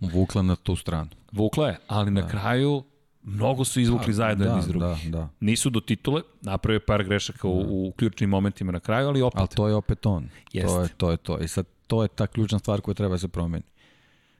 [0.00, 1.10] vukla na tu stranu.
[1.32, 2.28] Vukla je, ali na da.
[2.28, 2.84] kraju
[3.22, 5.10] mnogo su izvukli da, zajedno da, iz drugih.
[5.10, 5.28] Da, da.
[5.40, 7.68] Nisu do titule, napravio par grešaka u, da.
[7.68, 9.40] u ključnim momentima na kraju, ali opet.
[9.40, 10.28] Ali to je opet on.
[10.52, 10.68] Jeste.
[10.68, 11.10] To je to.
[11.10, 11.38] Je to.
[11.38, 13.64] I sad to je ta ključna stvar koja treba da se promeni.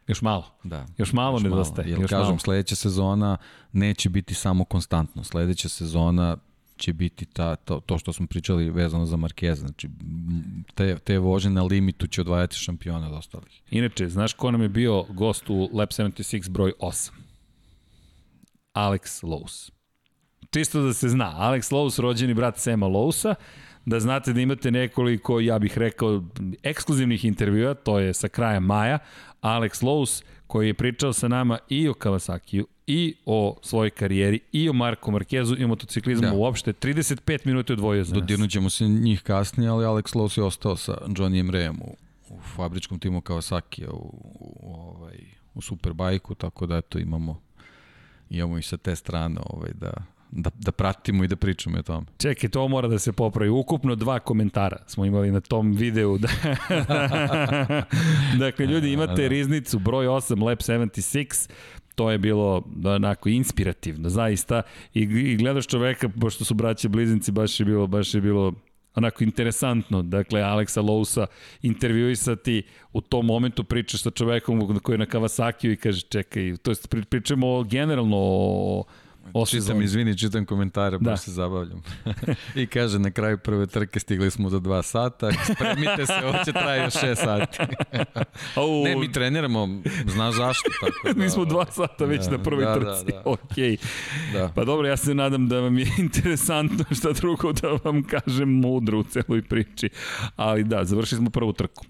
[0.06, 0.44] Još malo.
[0.64, 0.86] Da.
[0.98, 1.88] Još malo još nedostaje.
[1.88, 2.38] Jer još kažem, malo.
[2.38, 3.36] sledeća sezona
[3.72, 5.24] neće biti samo konstantno.
[5.24, 6.36] Sledeća sezona
[6.80, 9.60] će biti ta, to, to što smo pričali vezano za Markeza.
[9.60, 9.88] Znači,
[10.74, 13.62] te, te vože na limitu će odvajati šampiona od ostalih.
[13.70, 17.10] Inače, znaš ko nam je bio gost u Lab 76 broj 8?
[18.74, 19.70] Alex Lowe's.
[20.50, 23.34] Čisto da se zna, Alex Lowe's, rođeni brat Sema Lowesa,
[23.86, 26.22] da znate da imate nekoliko, ja bih rekao,
[26.62, 28.98] ekskluzivnih intervjua, to je sa kraja maja,
[29.42, 34.68] Alex Lowe's, koji je pričao sa nama i o Kawasakiju, i o svojoj karijeri, i
[34.68, 36.32] o Marko Markezu, i o motociklizmu da.
[36.32, 36.72] uopšte.
[36.72, 38.20] 35 minuta je odvojio za nas.
[38.20, 41.96] Dodirnut ćemo se njih kasnije, ali Alex Lowe's je ostao sa Johnnyem Rayem u,
[42.28, 45.18] u fabričkom timu Kawasaki u, u, u, ovaj,
[45.54, 47.40] u Superbajku, tako da eto imamo
[48.30, 49.92] imamo i sa te strane ovaj, da,
[50.32, 52.06] da, da pratimo i da pričamo o tome.
[52.18, 53.50] Čekaj, to mora da se popravi.
[53.50, 56.18] Ukupno dva komentara smo imali na tom videu.
[56.20, 56.28] Da...
[58.38, 59.28] dakle, ljudi, imate da.
[59.28, 61.50] riznicu broj 8, Lab 76,
[61.94, 64.62] to je bilo onako inspirativno, zaista.
[64.94, 68.52] I, i gledaš čoveka, pošto su braće bliznici, baš je bilo, baš je bilo
[68.94, 71.26] onako interesantno, dakle Aleksa Lousa
[71.62, 72.62] intervjuisati
[72.92, 76.94] u tom momentu pričaš sa čovekom koji je na Kawasaki i kaže čekaj, to jest
[77.10, 78.84] pričamo generalno o
[79.34, 81.10] O čitam, izvini, čitam komentare, da.
[81.10, 81.82] baš se zabavljam.
[82.54, 86.52] I kaže, na kraju prve trke stigli smo za dva sata, spremite se, ovo će
[86.52, 87.58] traje još šest sati.
[88.84, 89.68] ne, mi treniramo,
[90.06, 90.70] znaš zašto.
[90.80, 93.22] Tako da, mi smo dva sata već da, na prvoj da, trci, da, da.
[93.24, 93.80] ok.
[94.32, 94.52] Da.
[94.54, 98.98] Pa dobro, ja se nadam da vam je interesantno šta drugo da vam kažem mudro
[98.98, 99.88] u celoj priči.
[100.36, 101.84] Ali da, završili smo prvu trku.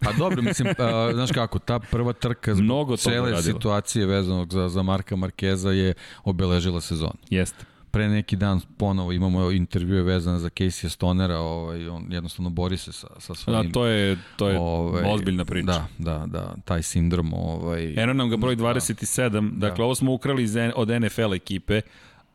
[0.00, 3.42] Pa dobro, mislim, uh, znaš kako, ta prva trka zbog Mnogo cele radilo.
[3.42, 5.94] situacije vezanog za, za Marka Markeza je
[6.24, 7.12] obeležila sezon.
[7.30, 12.76] Jeste pre neki dan ponovo imamo intervjue vezane za Casey Stonera, ovaj, on jednostavno bori
[12.76, 13.62] se sa, sa svojim...
[13.66, 15.66] Da, to je, to je ovaj, ozbiljna priča.
[15.66, 17.34] Da, da, da, taj sindrom.
[17.34, 19.84] Ovaj, Eno nam ga broj 27, da, dakle da.
[19.84, 21.80] ovo smo ukrali iz, od NFL ekipe,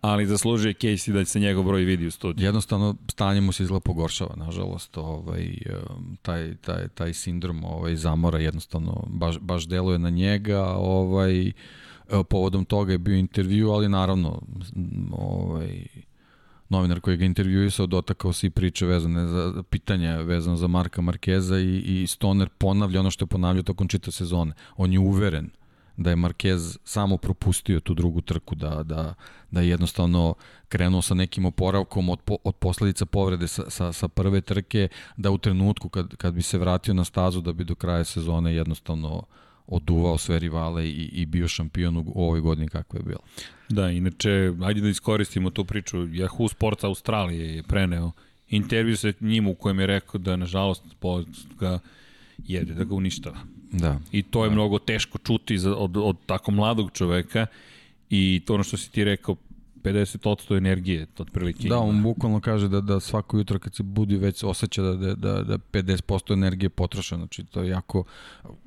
[0.03, 2.45] ali zaslužuje Casey da se njegov broj vidi u studiju.
[2.45, 5.57] Jednostavno, stanje mu se izgleda pogoršava, nažalost, ovaj,
[6.21, 11.51] taj, taj, taj sindrom ovaj, zamora jednostavno baš, baš deluje na njega, ovaj,
[12.29, 14.41] povodom toga je bio intervju, ali naravno,
[15.11, 15.85] ovaj,
[16.69, 21.59] novinar koji ga intervjuisao dotakao se i priče vezane za pitanja vezano za Marka Markeza
[21.59, 24.53] i, i Stoner ponavlja ono što je ponavljao tokom čita sezone.
[24.77, 25.49] On je uveren
[25.97, 29.13] da je Marquez samo propustio tu drugu trku, da, da,
[29.51, 30.35] da je jednostavno
[30.69, 34.87] krenuo sa nekim oporavkom od, po, od posledica povrede sa, sa, sa prve trke,
[35.17, 38.55] da u trenutku kad, kad bi se vratio na stazu da bi do kraja sezone
[38.55, 39.23] jednostavno
[39.67, 43.19] oduvao sve rivale i, i bio šampion u ovoj godini kako je bilo.
[43.69, 45.97] Da, inače, ajde da iskoristimo tu priču.
[45.97, 48.11] Yahoo Sports Australije je preneo
[48.49, 50.83] intervju sa njim u kojem je rekao da, nažalost,
[51.59, 51.79] ga
[52.37, 53.37] jede, da ga uništava.
[53.73, 53.99] Da.
[54.11, 54.53] I to je da.
[54.53, 57.45] mnogo teško čuti za, od, od tako mladog čoveka
[58.09, 59.35] i to ono što si ti rekao,
[59.83, 61.67] 50% energije, otprilike.
[61.67, 65.15] Da, on bukvalno kaže da, da svako jutro kad se budi već osjeća da, da,
[65.15, 68.03] da, da 50% energije potroša, znači to je jako,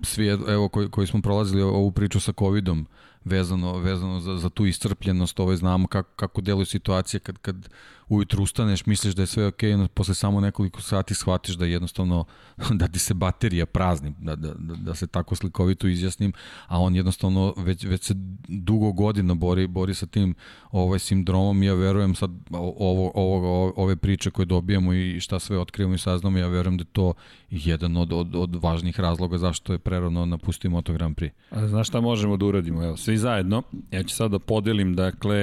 [0.03, 2.87] svi evo koji, koji smo prolazili ovu priču sa covidom,
[3.24, 7.69] vezano, vezano za, za tu iscrpljenost, ovaj, znamo kako, kako deluje situacija kad, kad
[8.09, 12.24] ujutru ustaneš, misliš da je sve okej, okay, posle samo nekoliko sati shvatiš da jednostavno,
[12.81, 16.33] da ti se baterija prazni, da, da, da, da se tako slikovito izjasnim,
[16.66, 18.15] a on jednostavno već, već se
[18.49, 20.35] dugo godina bori, bori sa tim
[20.70, 25.95] ovaj sindromom ja verujem sad ovo, ovo, ove priče koje dobijamo i šta sve otkrivamo
[25.95, 27.15] i saznamo, ja verujem da je to
[27.51, 31.31] jedan od, od, od važnih razloga zašto je prerano napustio Moto Grand Prix.
[31.51, 32.85] A znaš šta možemo da uradimo?
[32.85, 33.62] Evo, svi zajedno.
[33.91, 35.37] Ja ću sad da podelim, dakle,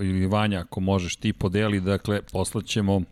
[0.00, 3.02] ili Vanja, ako možeš ti podeli, dakle, poslaćemo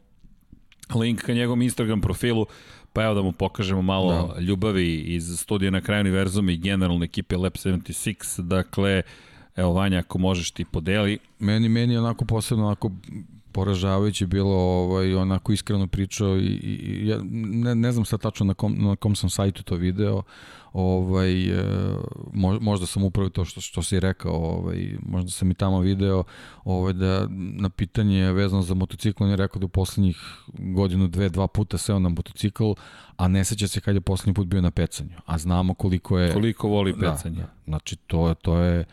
[0.95, 2.47] link ka njegovom Instagram profilu,
[2.93, 4.41] pa evo da mu pokažemo malo da.
[4.41, 9.03] ljubavi iz studija na kraju univerzuma i generalne ekipe Lab 76, dakle,
[9.57, 11.19] evo Vanja, ako možeš ti podeli.
[11.39, 12.91] Meni, meni onako posebno onako
[13.53, 18.55] poražavajuće bilo ovaj, onako iskreno pričao i, i ja ne, ne znam sad tačno na
[18.55, 20.23] kom, na kom sam sajtu to video,
[20.73, 21.65] ovaj, e,
[22.61, 26.25] možda sam upravo to što, što si rekao, ovaj, možda sam i tamo video
[26.65, 30.19] ovaj, da na pitanje vezano za motocikl, on je rekao da u poslednjih
[30.59, 32.73] godinu, dve, dva puta seo na motocikl,
[33.17, 36.33] a ne seća se kad je poslednji put bio na pecanju, a znamo koliko je...
[36.33, 37.37] Koliko voli da, pecanje.
[37.37, 38.85] Da, znači to, to je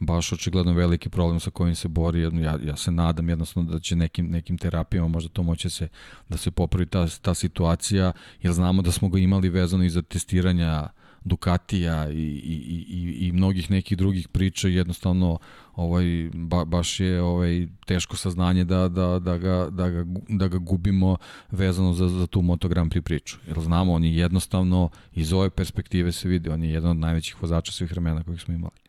[0.00, 2.20] baš očigledno veliki problem sa kojim se bori.
[2.22, 5.88] Ja, ja se nadam jednostavno da će nekim, nekim terapijama možda to moće se,
[6.28, 8.12] da se popravi ta, ta situacija,
[8.42, 10.88] jer znamo da smo ga imali vezano i za testiranja
[11.24, 15.38] Ducatija i, i, i, i mnogih nekih drugih priča jednostavno
[15.74, 20.58] ovaj, ba, baš je ovaj, teško saznanje da, da, da, ga, da, ga, da ga
[20.58, 21.16] gubimo
[21.50, 23.36] vezano za, za tu Moto Grand Prix priču.
[23.46, 27.42] Jer znamo, on je jednostavno iz ove perspektive se vidi, on je jedan od najvećih
[27.42, 28.84] vozača svih vremena kojih smo imali.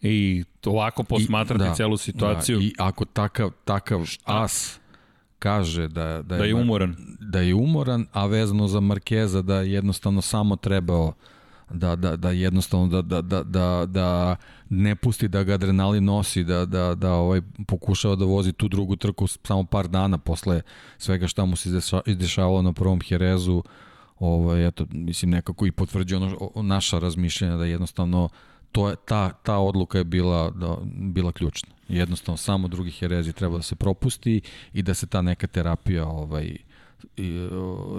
[0.00, 2.58] I ovako posmatrati I, da, celu situaciju.
[2.58, 4.42] Da, I ako takav, takav Šta?
[4.42, 4.78] as
[5.38, 6.96] kaže da, da, je, da je umoran.
[7.20, 11.12] Da je umoran, a vezano za Markeza da jednostavno samo trebao
[11.70, 14.36] da, da, da jednostavno da, da, da, da, da
[14.68, 18.96] ne pusti da ga adrenalin nosi, da, da, da ovaj, pokušava da vozi tu drugu
[18.96, 20.62] trku samo par dana posle
[20.98, 21.70] svega šta mu se
[22.06, 23.62] izdešavalo na prvom Herezu,
[24.18, 28.28] ovaj, eto, mislim nekako i potvrđuje ono, naša razmišljanja da jednostavno
[28.72, 31.68] to je, ta, ta odluka je bila, da, bila ključna.
[31.88, 34.40] Jednostavno, samo drugi herezi treba da se propusti
[34.72, 36.56] i da se ta neka terapija ovaj,
[37.16, 37.48] i,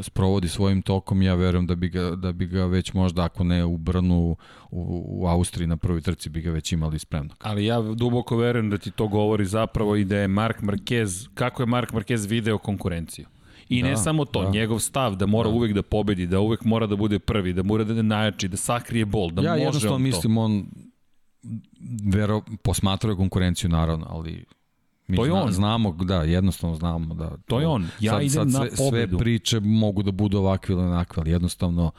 [0.02, 3.66] sprovodi svojim tokom, ja verujem da bi, ga, da bi ga već možda, ako ne
[3.66, 4.36] u Brnu,
[4.72, 7.34] u, u Austriji na prvoj trci bi ga već imali spremno.
[7.41, 11.62] Ali ja duboko verujem da ti to govori zapravo i da je Mark Marquez, kako
[11.62, 13.26] je Mark Marquez video konkurenciju.
[13.70, 14.50] I da, ne samo to, da.
[14.50, 15.56] njegov stav da mora da.
[15.56, 19.06] uvek da pobedi, da uvek mora da bude prvi, da mora da najjači, da sakrije
[19.06, 19.62] bol, da ja, može on to.
[19.62, 20.66] Ja jednostavno mislim, on
[22.04, 24.46] vero, posmatruje konkurenciju naravno, ali
[25.08, 25.52] Mi to je on.
[25.52, 27.38] Znamo, da, jednostavno znamo da...
[27.48, 27.88] To je on.
[28.00, 29.18] Ja sad, idem sad sve, na pobedu.
[29.18, 31.91] Sve priče mogu da budu ovakve ili onakve, ali jednostavno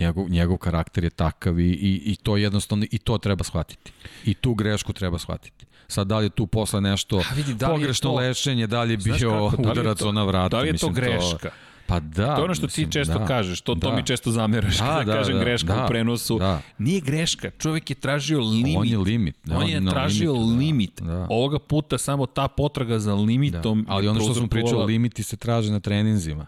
[0.00, 3.92] njegov, njegov karakter je takav i, i, i to jednostavno i to treba shvatiti.
[4.24, 5.65] I tu grešku treba shvatiti.
[5.88, 8.96] Sad da li je tu posle nešto vidi, da pogrešno to, lešenje, da li je
[8.96, 10.48] bio kako, da udarac na vrata.
[10.48, 11.48] Da li je to greška?
[11.48, 11.54] To,
[11.86, 12.34] Pa da.
[12.34, 13.80] To je ono što mislim, ti često da, kažeš, to, da.
[13.80, 16.38] to mi često zameraš da, kada da, kažem da, greška da, u prenosu.
[16.38, 16.60] Da.
[16.78, 18.76] Nije greška, čovjek je tražio limit.
[18.76, 19.36] On je limit.
[19.44, 21.02] Da, on je on tražio limitu, limit.
[21.02, 21.26] Da, da.
[21.30, 23.84] Ovoga puta samo ta potraga za limitom.
[23.84, 23.92] Da.
[23.92, 26.46] Ali ono što smo pričali, limiti se traže na treninzima.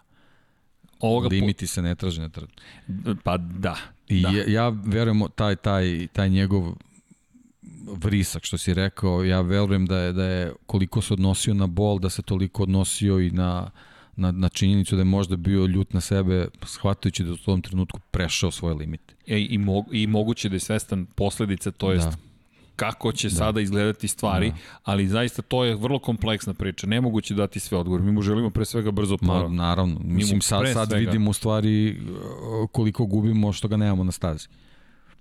[1.01, 3.17] Ovoga limiti se ne traže na treninzima.
[3.25, 3.77] Pa da.
[4.09, 4.29] I da.
[4.29, 6.75] ja, ja verujem taj, taj, taj njegov
[7.97, 11.99] vrisak što si rekao, ja verujem da je, da je koliko se odnosio na bol,
[11.99, 13.71] da se toliko odnosio i na,
[14.17, 18.01] na, na činjenicu da je možda bio ljut na sebe, shvatajući da u tom trenutku
[18.11, 19.15] prešao svoje limite.
[19.27, 22.17] E, i, mo, I moguće da je svestan posledica, to jest da
[22.79, 23.35] kako će da.
[23.35, 24.57] sada izgledati stvari, da.
[24.85, 26.87] ali zaista to je vrlo kompleksna priča.
[26.87, 28.05] Nemoguće dati sve odgovore.
[28.05, 29.51] Mi mu želimo pre svega brzo poravak.
[29.51, 30.01] Ma, naravno.
[30.05, 34.49] Mislim, sad, sad vidimo u stvari uh, koliko gubimo što ga nemamo na stazi.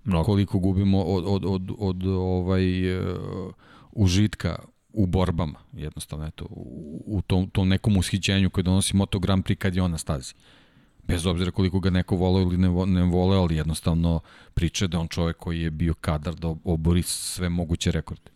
[0.07, 0.23] Mnogo.
[0.23, 3.53] Koliko gubimo od, od, od, od ovaj, uh,
[3.91, 4.55] užitka
[4.93, 9.55] u borbama, jednostavno, eto, u, u tom, tom nekom ushićenju koje donosi Moto Grand Prix
[9.55, 10.34] kad je on na stazi.
[11.03, 14.19] Bez obzira koliko ga neko voleo ili ne, ne voleo, ali jednostavno
[14.53, 18.31] priče da on čovek koji je bio kadar da obori sve moguće rekorde.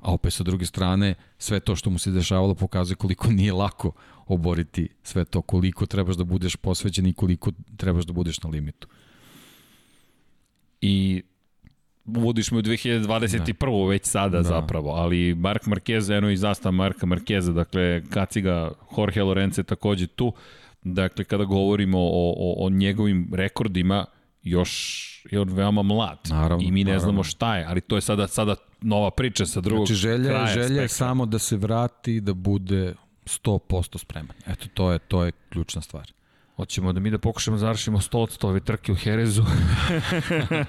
[0.00, 3.92] A opet sa druge strane, sve to što mu se dešavalo pokazuje koliko nije lako
[4.26, 8.88] oboriti sve to, koliko trebaš da budeš posvećen i koliko trebaš da budeš na limitu.
[10.80, 11.22] I
[12.06, 13.84] uvodiš me u 2021.
[13.84, 13.88] Da.
[13.88, 14.42] već sada da.
[14.42, 20.32] zapravo, ali Mark Marquez, eno i zastav Marka Marqueza, dakle kaciga Jorge Lorence takođe tu,
[20.82, 24.04] dakle kada govorimo o, o, o njegovim rekordima,
[24.42, 27.04] još je on veoma mlad naravno, i mi ne naravno.
[27.04, 30.54] znamo šta je, ali to je sada sada nova priča sa drugog znači, želja, kraja
[30.54, 32.94] želja je samo da se vrati da bude
[33.24, 34.36] 100% spreman.
[34.46, 36.12] Eto, to je, to je ključna stvar.
[36.60, 39.42] Hoćemo da mi da pokušamo da završimo 100 od ove trke u Herezu.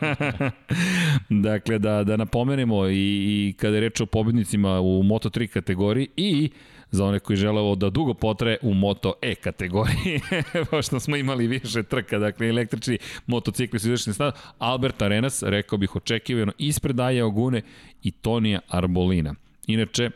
[1.47, 6.49] dakle, da, da napomenemo i, i kada je reč o pobednicima u Moto3 kategoriji i
[6.91, 10.19] za one koji žele da dugo potre u Moto E kategoriji,
[10.71, 12.97] pošto smo imali više trka, dakle električni
[13.27, 17.61] motocikli su izašli na Albert Arenas, rekao bih očekivano, ispred Aja Ogune
[18.03, 19.35] i Tonija Arbolina.
[19.67, 20.09] Inače,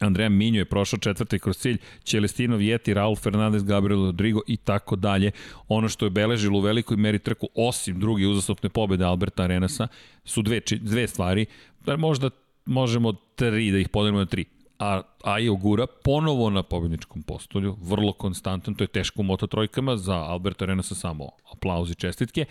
[0.00, 4.96] Andrea Minjo je prošao četvrti kroz cilj, Celestino Vjeti, Raul Fernandez, Gabriel Rodrigo i tako
[4.96, 5.30] dalje.
[5.68, 9.88] Ono što je beležilo u velikoj meri trku, osim druge uzastopne pobede Alberta Arenasa,
[10.24, 11.46] su dve, dve stvari.
[11.86, 12.30] Da možda
[12.66, 14.44] možemo tri da ih podelimo na tri
[14.80, 19.96] a Ajo Gura ponovo na pobedničkom postolju, vrlo konstantan, to je teško u Moto trojkama,
[19.96, 22.44] za Alberta Renasa samo aplauz i čestitke.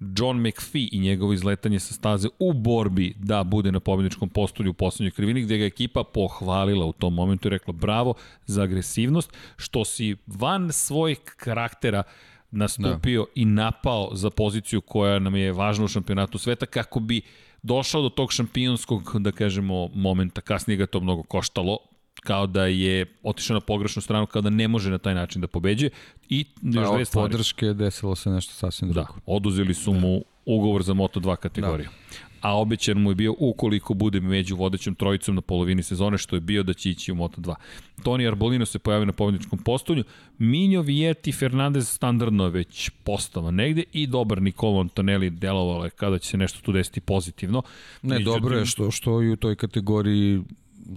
[0.00, 4.74] John McPhee i njegovo izletanje sa staze u borbi da bude na pobedničkom postolju u
[4.74, 8.14] poslednjoj krivini, gde ga ekipa pohvalila u tom momentu i rekla bravo
[8.46, 12.02] za agresivnost, što si van svojeg karaktera
[12.50, 13.30] nastupio da.
[13.34, 17.22] i napao za poziciju koja nam je važna u šampionatu sveta kako bi
[17.62, 21.78] došao do tog šampionskog, da kažemo, momenta, kasnije ga to mnogo koštalo,
[22.26, 25.46] kao da je otišao na pogrešnu stranu, kao da ne može na taj način da
[25.46, 25.90] pobeđe.
[26.28, 27.32] I još dve stvari.
[27.32, 29.14] podrške desilo se nešto sasvim drugo.
[29.14, 29.98] Da, oduzeli su da.
[30.00, 31.88] mu ugovor za Moto2 kategoriju.
[31.88, 36.36] Da a obećan mu je bio ukoliko bude među vodećom trojicom na polovini sezone, što
[36.36, 37.54] je bio da će ići u Moto2.
[38.02, 40.04] Toni Arbolino se pojavio na pobedničkom postolju,
[40.38, 46.28] Minjo Vietti Fernandez standardno već postava negde i dobar Nicolo Antonelli delovalo je kada će
[46.28, 47.62] se nešto tu desiti pozitivno.
[48.02, 50.42] Ne, Međutim, dobro je što, što i u toj kategoriji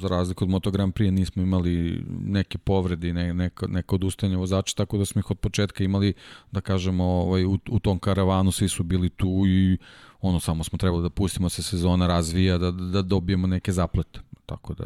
[0.02, 4.38] za razliku od Moto Grand Prix nismo imali neke povrede i ne, neka, neka odustajanja
[4.38, 6.14] vozača, tako da smo ih od početka imali,
[6.52, 9.78] da kažemo, ovaj, u, u tom karavanu svi su bili tu i
[10.22, 14.20] ono samo smo trebali da pustimo se sezona razvija, da, da dobijemo neke zaplete.
[14.46, 14.86] Tako da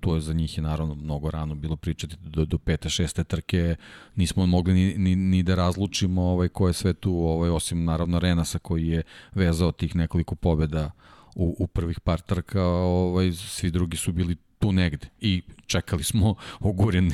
[0.00, 3.76] to je za njih je naravno mnogo rano bilo pričati do, do pete, šeste trke,
[4.16, 8.18] nismo mogli ni, ni, ni da razlučimo ovaj, ko je sve tu, ovaj, osim naravno
[8.18, 9.02] Renasa koji je
[9.34, 10.90] vezao tih nekoliko pobeda
[11.34, 16.34] u, u prvih par trka, ovaj, svi drugi su bili tu negde i čekali smo
[16.60, 17.12] oguren,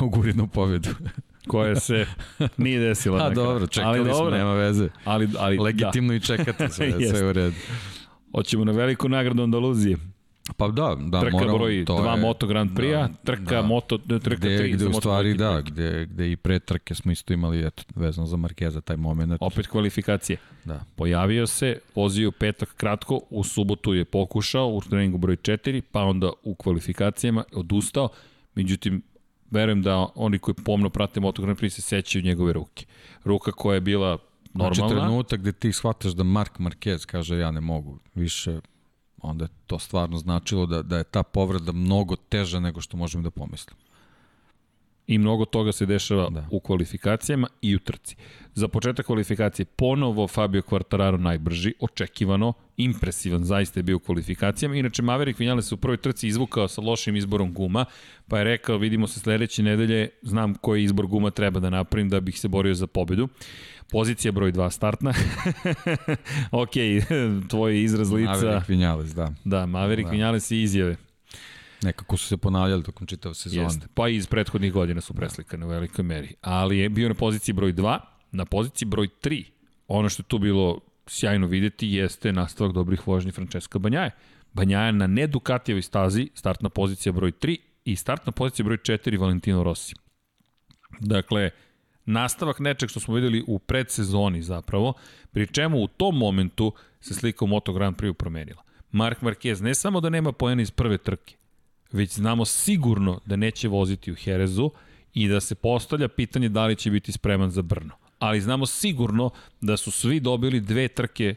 [0.00, 0.90] ogurenu pobedu
[1.48, 2.06] koja se
[2.56, 3.24] nije desila.
[3.26, 4.36] A dobro, čekali ali, smo, dobro.
[4.36, 4.88] nema veze.
[5.04, 6.16] Ali, ali, Legitimno da.
[6.16, 7.56] i čekate sve, sve u redu.
[8.32, 9.96] Hoćemo na veliku nagradu Andaluzije.
[10.56, 13.62] Pa da, da, trka moramo, broj to 2 Moto Grand Prix-a, da, trka da.
[13.62, 17.32] Moto, trka gde, 3 gde u stvari da, gde, gde i pre trke smo isto
[17.32, 19.32] imali eto, vezano za Markeza taj moment.
[19.40, 20.38] Opet kvalifikacije.
[20.64, 20.84] Da.
[20.96, 26.30] Pojavio se, vozio petak kratko, u subotu je pokušao u treningu broj 4, pa onda
[26.42, 28.08] u kvalifikacijama odustao,
[28.54, 29.02] međutim
[29.50, 32.86] verujem da oni koji pomno prate Moto Grand Prix se sećaju njegove ruke.
[33.24, 34.18] Ruka koja je bila
[34.54, 34.74] normalna.
[34.74, 38.60] Znači trenutak gde ti shvataš da Mark Marquez kaže ja ne mogu više,
[39.22, 43.22] onda je to stvarno značilo da, da je ta povreda mnogo teža nego što možemo
[43.22, 43.88] da pomislimo
[45.08, 46.46] i mnogo toga se dešava da.
[46.50, 48.16] u kvalifikacijama i u trci.
[48.54, 54.76] Za početak kvalifikacije ponovo Fabio Quartararo najbrži, očekivano, impresivan zaista je bio u kvalifikacijama.
[54.76, 57.84] Inače, Maverick Vinales se u prvoj trci izvukao sa lošim izborom guma,
[58.28, 62.20] pa je rekao, vidimo se sledeće nedelje, znam koji izbor guma treba da napravim da
[62.20, 63.28] bih se borio za pobedu.
[63.90, 65.14] Pozicija broj 2 startna.
[66.62, 66.72] ok,
[67.50, 68.30] tvoj izraz lica.
[68.30, 69.32] Maverick Vinales, da.
[69.44, 70.12] Da, Maverick da.
[70.12, 70.96] Vinales i izjave.
[71.82, 73.62] Nekako su se ponavljali tokom čitave sezone.
[73.62, 73.86] Jeste.
[73.94, 76.34] Pa i iz prethodnih godina su preslikane u velikoj meri.
[76.40, 77.98] Ali je bio na poziciji broj 2,
[78.32, 79.44] na poziciji broj 3.
[79.88, 84.10] Ono što je tu bilo sjajno videti jeste nastavak dobrih vožnji Francesca Banjaje.
[84.52, 89.62] Banjaje na ne Ducatijevoj stazi, startna pozicija broj 3 i startna pozicija broj 4 Valentino
[89.62, 89.94] Rossi.
[91.00, 91.50] Dakle,
[92.08, 94.92] nastavak nečeg što smo videli u predsezoni zapravo,
[95.32, 98.62] pri čemu u tom momentu se slika u Moto Grand Prix promenila.
[98.92, 101.36] Mark Marquez ne samo da nema pojena iz prve trke,
[101.92, 104.70] već znamo sigurno da neće voziti u Herezu
[105.14, 107.94] i da se postavlja pitanje da li će biti spreman za Brno.
[108.18, 109.30] Ali znamo sigurno
[109.60, 111.34] da su svi dobili dve trke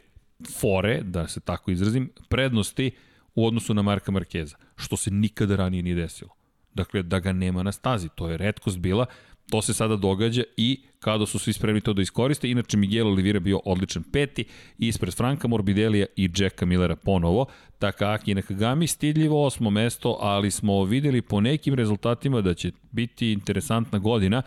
[0.60, 2.90] fore, da se tako izrazim, prednosti
[3.34, 6.30] u odnosu na Marka Markeza, što se nikada ranije nije desilo.
[6.74, 9.06] Dakle, da ga nema na stazi, to je redkost bila,
[9.50, 13.40] To se sada događa i kada su svi spremni to da iskoriste, inače Miguel Oliveira
[13.40, 14.44] bio odličan peti,
[14.78, 17.46] ispred Franka Morbidelija i Jacka Millera ponovo,
[17.78, 23.98] Takaki Nakagami stidljivo osmo mesto, ali smo videli po nekim rezultatima da će biti interesantna
[23.98, 24.42] godina.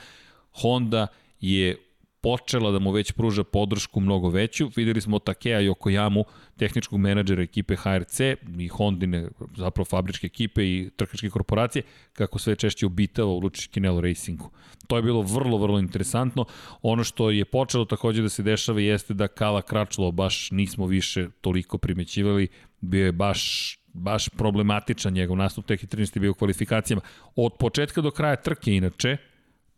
[0.51, 1.07] Honda
[1.41, 1.84] je
[2.25, 4.69] počela da mu već pruža podršku mnogo veću.
[4.75, 6.23] Videli smo Takea Yokoyamu,
[6.57, 8.19] tehničkog menadžera ekipe HRC
[8.59, 9.27] i Hondine,
[9.57, 11.83] zapravo fabričke ekipe i trkačke korporacije,
[12.13, 14.49] kako sve češće obitava u Lučić Kinelo Racingu.
[14.87, 16.45] To je bilo vrlo, vrlo interesantno.
[16.81, 21.27] Ono što je počelo takođe da se dešava jeste da Kala Kračlo baš nismo više
[21.41, 22.47] toliko primećivali,
[22.81, 26.19] bio je baš baš problematičan njegov nastup, tek i 13.
[26.19, 27.01] bio u kvalifikacijama.
[27.35, 29.17] Od početka do kraja trke, inače,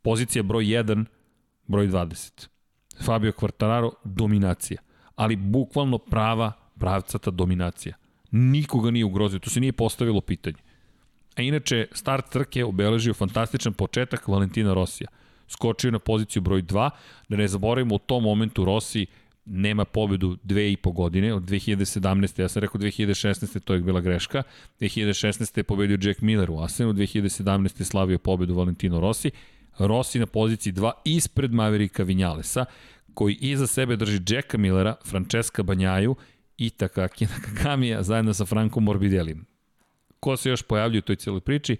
[0.01, 1.05] pozicija broj 1
[1.67, 2.47] broj 20.
[3.05, 4.81] Fabio Quartararo, dominacija.
[5.15, 7.95] Ali bukvalno prava, pravcata dominacija.
[8.31, 10.57] Nikoga nije ugrozio, to se nije postavilo pitanje.
[11.35, 15.07] A inače, start trke obeležio fantastičan početak Valentina Rosija.
[15.47, 16.89] Skočio na poziciju broj 2,
[17.29, 19.05] da ne zaboravimo u tom momentu Rossi
[19.49, 22.41] nema pobedu dve i po godine, od 2017.
[22.41, 23.59] Ja sam rekao 2016.
[23.59, 24.43] to je bila greška.
[24.79, 25.57] 2016.
[25.57, 27.79] je pobedio Jack Miller u Asenu, 2017.
[27.79, 29.31] je slavio pobedu Valentino Rossi.
[29.79, 32.65] Rossi na poziciji 2 ispred Maverika Vinjalesa,
[33.13, 36.15] koji iza sebe drži Jacka Millera, Francesca Banjaju
[36.57, 39.45] i Takaki Nakagamija zajedno sa Frankom Morbidelim.
[40.19, 41.77] Ko se još pojavljuje u toj cijeloj priči?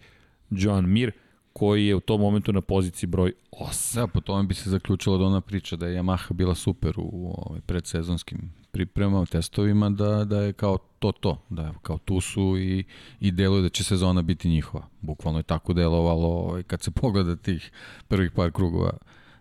[0.50, 1.12] Joan Mir,
[1.58, 3.96] koji je u tom momentu na poziciji broj 8.
[3.96, 7.34] Da, po tome bi se zaključilo da ona priča da je Yamaha bila super u
[7.38, 12.58] ovaj, predsezonskim pripremama, testovima, da, da je kao to to, da je kao tu su
[12.58, 12.84] i,
[13.20, 14.88] i deluje da će sezona biti njihova.
[15.02, 17.72] Bukvalno je tako delovalo ovaj, kad se pogleda tih
[18.08, 18.98] prvih par krugova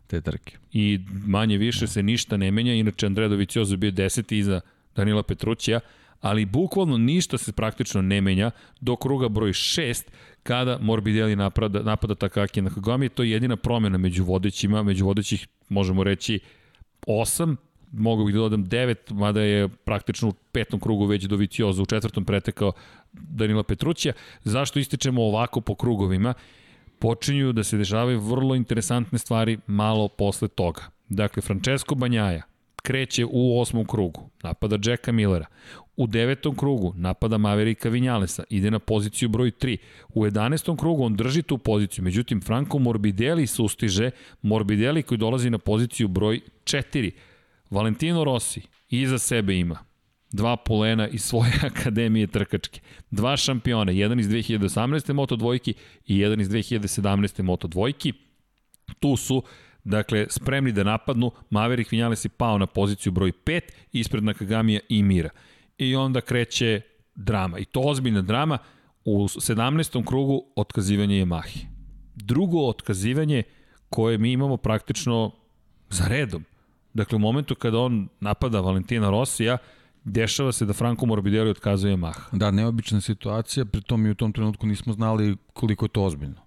[0.07, 0.57] te trke.
[0.73, 4.61] I manje više se ništa ne menja, inače Andreja Doviciozo bio deseti iza
[4.95, 5.81] Danila Petrućija,
[6.21, 10.03] ali bukvalno ništa se praktično ne menja do kruga broj 6
[10.47, 13.09] kada Morbidelli napada, napada Takaki Nakagami.
[13.09, 16.41] To je jedina promjena među vodećima, među vodećih možemo reći
[17.07, 17.57] 8,
[17.93, 21.87] mogu bih da dodam 9, mada je praktično u petom krugu već do Vicioza, u
[21.87, 22.73] četvrtom pretekao
[23.13, 24.15] Danila Petrućija.
[24.45, 26.35] Zašto ističemo ovako po krugovima?
[26.99, 30.83] Počinju da se dešavaju vrlo interesantne stvari malo posle toga.
[31.09, 32.43] Dakle, Francesco Banjaja,
[32.83, 35.47] kreće u osmom krugu, napada Jacka Millera.
[35.97, 39.77] U devetom krugu napada Maverika Vinjalesa, ide na poziciju broj 3.
[40.15, 40.79] U 11.
[40.79, 44.11] krugu on drži tu poziciju, međutim Franco Morbidelli sustiže,
[44.43, 47.11] Morbidelli koji dolazi na poziciju broj 4.
[47.71, 49.79] Valentino Rossi iza sebe ima
[50.33, 52.81] dva polena iz svoje akademije trkačke.
[53.11, 55.13] Dva šampiona, jedan iz 2018.
[55.13, 55.75] Moto dvojki
[56.07, 57.43] i jedan iz 2017.
[57.43, 58.13] Moto dvojki.
[59.01, 59.43] Tu su
[59.87, 63.61] Dakle, spremni da napadnu, Maverick Vinales je pao na poziciju broj 5,
[63.93, 65.31] ispred Nakagamija i Mira.
[65.79, 66.81] I onda kreće
[67.15, 67.59] drama.
[67.59, 68.59] I to ozbiljna drama
[69.05, 70.07] u 17.
[70.07, 71.67] krugu otkazivanje Yamahe.
[72.15, 73.43] Drugo otkazivanje
[73.89, 75.31] koje mi imamo praktično
[75.91, 76.45] za redom.
[76.95, 79.59] Dakle, u momentu kada on napada Valentina Rosija,
[80.05, 82.23] dešava se da Franco Morbidelli otkazuje Yamaha.
[82.33, 86.46] Da, neobična situacija, pritom i u tom trenutku nismo znali koliko je to ozbiljno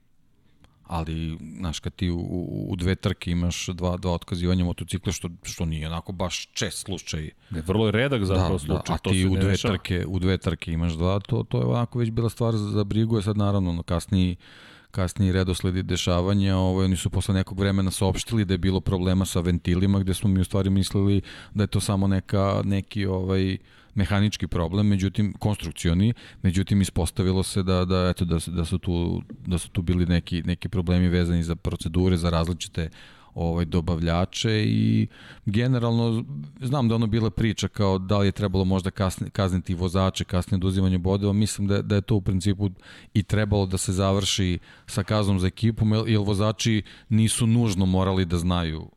[0.89, 2.19] ali znaš kad ti u,
[2.69, 7.29] u dve trke imaš dva, dva otkazivanja motocikla što, što nije onako baš čest slučaj.
[7.49, 8.83] Ne, vrlo je redak zapravo da, slučaj.
[8.87, 11.65] Da, a to ti u dve, trke, u dve trke imaš dva, to, to je
[11.65, 14.35] onako već bila stvar za brigu, je sad naravno no, kasniji
[14.91, 19.39] kasniji redosledi dešavanja, ovaj, oni su posle nekog vremena saopštili da je bilo problema sa
[19.39, 21.21] ventilima, gde smo mi u stvari mislili
[21.53, 23.59] da je to samo neka, neki ovaj, uh,
[23.99, 29.57] mehanički problem, međutim konstrukcioni, međutim ispostavilo se da da eto da da su tu da
[29.57, 32.89] su tu bili neki neki problemi vezani za procedure, za različite
[33.35, 35.07] ovaj dobavljače i
[35.45, 36.23] generalno
[36.61, 40.57] znam da ono bila priča kao da li je trebalo možda kasni, kazniti vozače, kasnije
[40.57, 42.69] oduzimanje bodova, mislim da, da je to u principu
[43.13, 48.37] i trebalo da se završi sa kaznom za ekipom, jer vozači nisu nužno morali da
[48.37, 48.89] znaju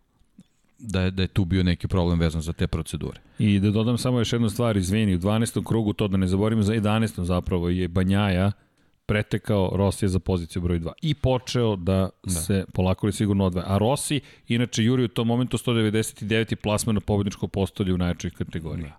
[0.82, 3.20] da je, da je tu bio neki problem vezan za te procedure.
[3.38, 5.64] I da dodam samo još jednu stvar, izvini, u 12.
[5.64, 7.22] krugu, to da ne zaboravimo, za 11.
[7.22, 8.52] zapravo je Banjaja
[9.06, 12.30] pretekao Rosija za poziciju broj 2 i počeo da, da.
[12.30, 13.66] se polako li sigurno odvaja.
[13.68, 16.54] A Rossi, inače, Juri u tom momentu 199.
[16.54, 18.86] plasman na pobedničko postolje u najjačoj kategoriji.
[18.86, 18.98] Da.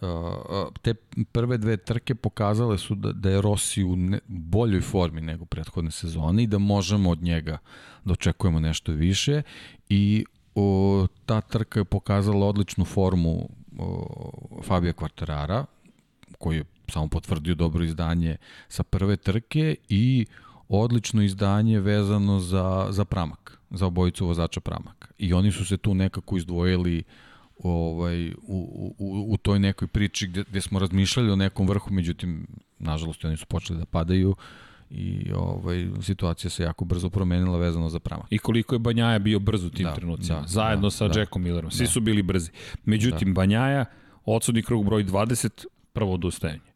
[0.00, 0.94] Uh, te
[1.32, 5.90] prve dve trke pokazale su da, da je Rossi u ne, boljoj formi nego prethodne
[5.90, 7.58] sezone i da možemo od njega
[8.04, 9.42] da očekujemo nešto više
[9.88, 10.24] i
[10.58, 13.48] o, ta trka je pokazala odličnu formu
[13.78, 15.64] o, Fabija Kvartarara,
[16.38, 18.36] koji je samo potvrdio dobro izdanje
[18.68, 20.26] sa prve trke i
[20.68, 25.14] odlično izdanje vezano za, za pramak, za obojicu vozača pramak.
[25.18, 27.02] I oni su se tu nekako izdvojili
[27.58, 32.46] ovaj, u, u, u toj nekoj priči gde, gde smo razmišljali o nekom vrhu, međutim,
[32.78, 34.30] nažalost, oni su počeli da padaju.
[34.30, 34.36] Uh,
[34.90, 38.24] i ovaj, situacija se jako brzo promenila vezano za prama.
[38.30, 41.20] I koliko je Banjaja bio brzo u tim da, trenucima, da, zajedno da, sa da,
[41.20, 41.70] Jackom Millerom.
[41.70, 41.90] Svi da.
[41.90, 42.50] su bili brzi.
[42.84, 43.34] Međutim, da.
[43.34, 43.84] Banjaja,
[44.24, 46.72] odsudni krug broj 20, prvo odustajanje.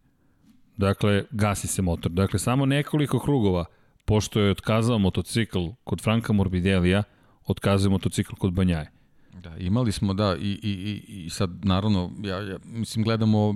[0.76, 2.12] Dakle, gasi se motor.
[2.12, 3.64] Dakle, samo nekoliko krugova,
[4.04, 7.02] pošto je otkazao motocikl kod Franka Morbidelija,
[7.46, 8.90] otkazuje motocikl kod Banjaje.
[9.32, 13.54] Da, imali smo, da, i, i, i sad, naravno, ja, ja mislim, gledamo,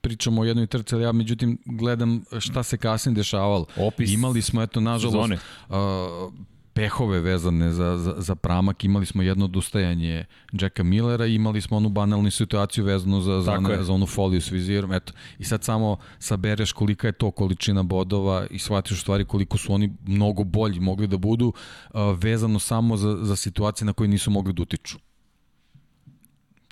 [0.00, 3.66] pričamo o jednoj trci, ali ja, međutim, gledam šta se kasnije dešavalo.
[3.76, 5.32] Opis Imali smo, eto, nažalost,
[5.68, 5.76] uh,
[6.76, 11.76] pehove vezane za, za, za pramak, imali smo jedno odustajanje Jacka Millera i imali smo
[11.76, 14.92] onu banalnu situaciju vezanu za, za, ne, za onu foliju s vizirom.
[14.92, 19.58] Eto, I sad samo sabereš kolika je to količina bodova i shvatiš u stvari koliko
[19.58, 24.08] su oni mnogo bolji mogli da budu uh, vezano samo za, za situacije na koje
[24.08, 24.98] nisu mogli da utiču.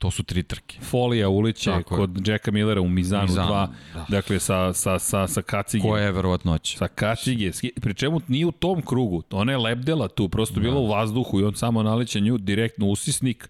[0.05, 0.78] To su tri trke.
[0.81, 2.32] Folija uliće Tako kod je.
[2.32, 4.06] Jacka Millera u Mizanu, Mizanu 2, da.
[4.09, 5.82] dakle sa, sa, sa, sa Kacige.
[5.82, 6.76] Koja je verovatnoć?
[6.76, 7.51] Sa Kacige,
[7.81, 10.60] pri čemu nije u tom krugu, ona je lebdela tu, prosto da.
[10.60, 13.48] bila u vazduhu i on samo naleće nju direktno usisnik,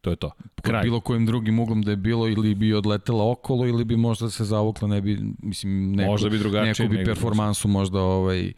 [0.00, 0.30] To je to.
[0.62, 0.82] Kraj.
[0.82, 4.44] Bilo kojim drugim uglom da je bilo ili bi odletela okolo ili bi možda se
[4.44, 8.52] zavukla, ne bi, mislim, neko, možda bi drugačije, neku bi performansu možda ovaj,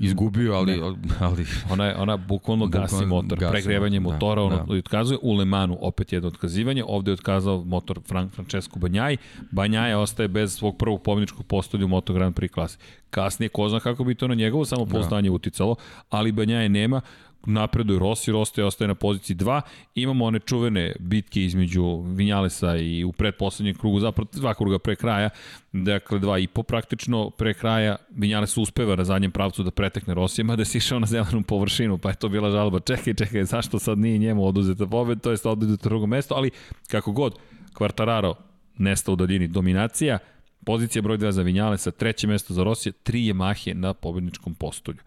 [0.00, 0.72] izgubio, ali...
[0.76, 0.96] Ne.
[1.20, 5.18] ali ona, je, ona bukvalno gasi motor, gasi, pregrevanje da, motora, da, ono otkazuje.
[5.22, 9.16] U Lemanu opet jedno otkazivanje, ovde je otkazao motor Frank Francesco Banjaj.
[9.50, 12.78] Banjaj ostaje bez svog prvog pobjedničkog postolja u Moto Grand Prix klasi.
[13.10, 15.34] Kasnije, ko zna kako bi to na njegovo samopouzdanje da.
[15.34, 15.76] uticalo,
[16.10, 17.00] ali Banjaje nema
[17.46, 19.60] napreduje Rossi, Rossi ostaje na poziciji 2.
[19.94, 25.30] Imamo one čuvene bitke između Vinjalesa i u predposlednjem krugu, zapravo dva kruga pre kraja,
[25.72, 30.42] dakle dva i po praktično pre kraja, Vinjales uspeva na zadnjem pravcu da pretekne Rossi,
[30.42, 33.98] mada je išao na zelenu površinu, pa je to bila žalba, čekaj, čekaj, zašto sad
[33.98, 36.50] nije njemu oduzeta pobed, to je oduzeta drugo mesto, ali
[36.90, 37.34] kako god,
[37.74, 38.34] Quartararo
[38.78, 40.18] nesta u daljini dominacija,
[40.64, 44.98] Pozicija broj 2 za Vinjalesa, treće mesto za Rosija, tri Yamahe na pobedničkom postolju.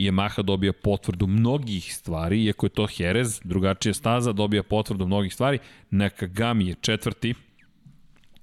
[0.00, 5.58] Yamaha dobija potvrdu mnogih stvari, iako je to Jerez, drugačija staza, dobija potvrdu mnogih stvari.
[5.90, 7.34] Nakagami je četvrti,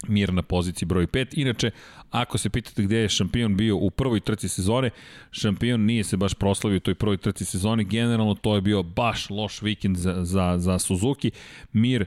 [0.07, 1.27] Mir na poziciji broj 5.
[1.31, 1.71] Inače,
[2.11, 4.89] ako se pitate gde je šampion bio u prvoj trci sezone,
[5.31, 7.83] šampion nije se baš proslavio u toj prvoj trci sezone.
[7.83, 11.31] Generalno to je bio baš loš vikend za, za, za Suzuki.
[11.73, 12.05] Mir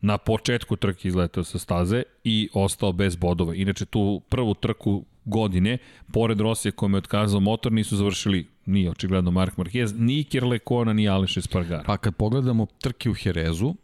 [0.00, 3.54] na početku trke izletao sa staze i ostao bez bodova.
[3.54, 5.78] Inače, tu prvu trku godine,
[6.12, 10.92] pored Rosije kome je otkazao motor, nisu završili ni očigledno Mark Marquez, ni Kirle Kona,
[10.92, 11.82] ni Aleš Espargaro.
[11.86, 13.74] Pa kad pogledamo trke u Herezu, uh,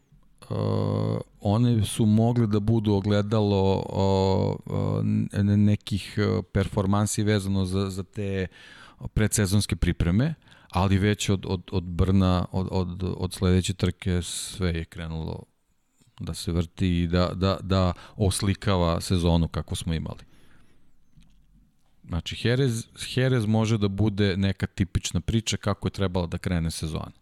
[1.40, 8.46] one su mogle da budu ogledalo uh, uh, nekih uh, performansi vezano za, za te
[9.14, 10.34] predsezonske pripreme,
[10.70, 15.42] ali već od, od, od Brna, od, od, od sledeće trke sve je krenulo
[16.20, 20.33] da se vrti i da, da, da oslikava sezonu kako smo imali.
[22.08, 27.12] Znači, Jerez, Jerez može da bude neka tipična priča kako je trebala da krene sezona.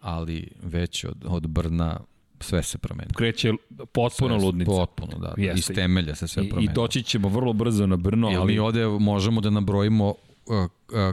[0.00, 2.00] Ali već od, od Brna
[2.40, 3.10] sve se promeni.
[3.14, 3.52] Kreće
[3.92, 4.70] potpuno sve, ludnica.
[4.70, 5.34] Potpuno, da.
[5.36, 5.72] Jeste.
[5.72, 6.66] Iz temelja se sve promeni.
[6.66, 8.28] I, I doći ćemo vrlo brzo na Brno.
[8.28, 8.52] ali...
[8.52, 10.14] mi ovde možemo da nabrojimo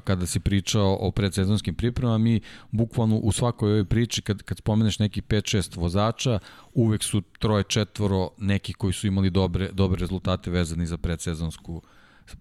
[0.03, 4.99] kada si pričao o predsezonskim pripremama, mi bukvalno u svakoj ovoj priči, kad, kad spomeneš
[4.99, 6.39] neki 5-6 vozača,
[6.73, 11.81] uvek su troje, četvoro neki koji su imali dobre, dobre rezultate vezani za predsezonsku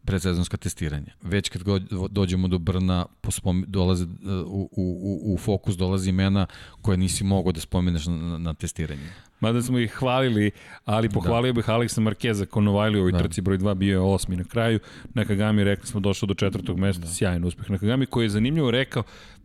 [0.04, 1.12] predsezonska testiranja.
[1.22, 1.62] Već kad
[2.10, 4.04] dođemo do Brna, pospom, dolaze,
[4.46, 6.46] u, u, u fokus dolazi imena
[6.82, 9.10] koje nisi mogao da spomeneš na, na testiranje.
[9.42, 10.50] Mada smo ih hvalili,
[10.84, 11.14] ali da.
[11.14, 11.56] pohvalio da.
[11.56, 13.18] bih Aleksa Markeza, Konovajli u ovoj da.
[13.18, 14.78] trci broj 2 bio je osmi na kraju.
[15.14, 17.12] Nakagami rekli smo došao do četvrtog mesta, da.
[17.12, 19.02] sjajan uspeh Nakagami koji je zanimljivo rekao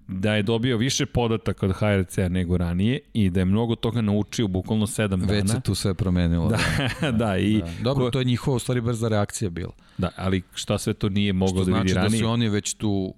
[0.08, 4.48] da je dobio više podataka od HRC nego ranije i da je mnogo toga naučio
[4.48, 5.26] bukvalno 7 dana.
[5.26, 6.50] Već se tu sve promenilo.
[6.50, 6.58] Da,
[7.02, 7.62] da, da, i...
[7.62, 7.68] Da.
[7.84, 8.12] Dobro, ko...
[8.12, 9.72] to je njihova u stvari brza reakcija bila.
[9.98, 11.92] Da, ali šta sve to nije moglo da vidi ranije.
[11.92, 13.14] Što znači da su oni već tu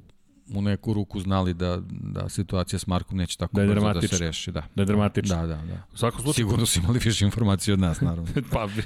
[0.53, 4.17] u neku ruku znali da, da situacija s Markom neće tako da brzo da se
[4.17, 4.51] reši.
[4.51, 5.35] Da, da je dramatično.
[5.35, 5.83] Da, da, da.
[5.93, 6.33] U svakom slučaju...
[6.33, 8.31] Sigurno su imali više informacije od nas, naravno.
[8.53, 8.83] pa, bi...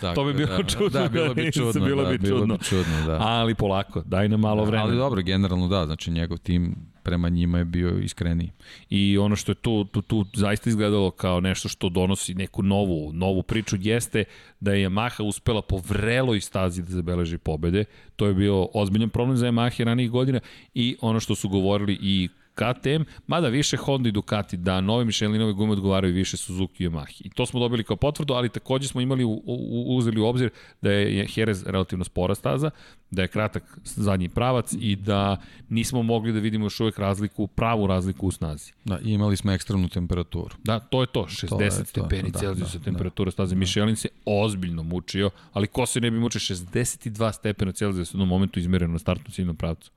[0.14, 1.00] to bi bilo da, čudno.
[1.00, 1.86] Da, bilo bi čudno.
[1.86, 2.44] bilo bi da, čudno.
[2.46, 3.18] Bilo bi čudno da.
[3.20, 4.84] Ali polako, daj nam malo vremena.
[4.84, 8.50] Ali dobro, generalno da, znači njegov tim prema njima je bio iskreniji.
[8.90, 13.12] I ono što je tu, tu, tu zaista izgledalo kao nešto što donosi neku novu,
[13.12, 14.24] novu priču jeste
[14.60, 17.84] da je Yamaha uspela po vreloj stazi da zabeleži pobede.
[18.16, 20.40] To je bio ozbiljan problem za Yamaha ranih godina
[20.74, 25.52] i ono što su govorili i KTM, mada više Honda i Ducati, da nove Michelinove
[25.52, 27.22] gume odgovaraju više Suzuki i Yamaha.
[27.24, 30.50] I to smo dobili kao potvrdu, ali takođe smo imali u, u, uzeli u obzir
[30.82, 32.70] da je Jerez relativno spora staza,
[33.10, 35.36] da je kratak zadnji pravac i da
[35.68, 38.72] nismo mogli da vidimo još uvek razliku, pravu razliku u snazi.
[38.84, 40.56] Da, imali smo ekstremnu temperaturu.
[40.64, 43.54] Da, to je to, 60 to je stepeni da, Celsijusa da, temperatura da, staze.
[43.54, 43.58] Da.
[43.58, 48.28] Michelin se ozbiljno mučio, ali ko se ne bi mučio 62 stepena Celsijusa u jednom
[48.28, 49.90] momentu izmereno na startnom ciljnom pravcu.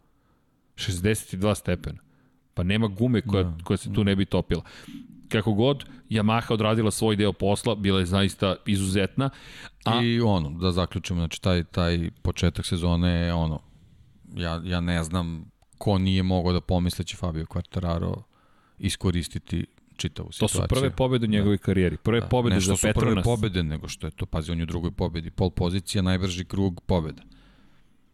[0.76, 2.05] 62 stepena.
[2.56, 4.64] Pa nema gume koja, da, koja se tu ne bi topila.
[5.30, 9.30] Kako god, Yamaha odradila svoj deo posla, bila je zaista izuzetna.
[9.86, 10.02] A...
[10.03, 13.60] I ono, da zaključimo, znači taj, taj početak sezone je ono,
[14.36, 18.22] ja, ja ne znam ko nije mogao da pomisle da će Fabio Quartararo
[18.80, 19.65] iskoristiti
[19.98, 20.60] čitavu situaciju.
[20.60, 21.64] To su prve pobede u njegovoj da.
[21.64, 21.98] karijeri.
[21.98, 22.27] Prve da.
[22.27, 22.86] pobede za Petronas.
[22.86, 25.32] Ne što su prve pobede, nego što je to, pazi, on je u drugoj pobedi.
[25.32, 27.22] Pol pozicija, najbrži krug pobeda.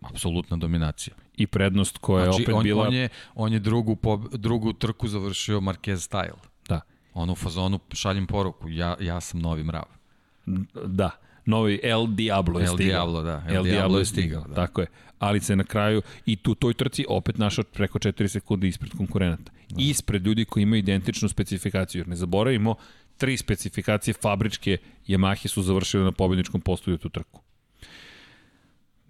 [0.02, 1.15] Apsolutna dominacija.
[1.38, 2.88] I prednost koja znači, je opet on, bila...
[2.88, 6.38] On je, on je drugu, po, drugu trku završio Marquez style.
[6.68, 6.82] Da.
[7.14, 9.84] On u fazonu šaljem poruku, ja, ja sam novi mrav.
[10.86, 11.10] Da.
[11.45, 13.06] Novi El Diablo je El stigao.
[13.06, 13.44] Diablo, da.
[13.48, 14.56] El, El Diablo je stigao, da.
[14.56, 14.88] tako je.
[15.19, 19.52] Ali se na kraju i tu toj trci opet našao preko 4 sekunde ispred konkurenata.
[19.69, 19.76] Da.
[19.78, 21.99] Ispred ljudi koji imaju identičnu specifikaciju.
[21.99, 22.76] Jer ne zaboravimo,
[23.18, 27.41] tri specifikacije fabričke Yamahe su završile na pobedničkom postolju tu trku.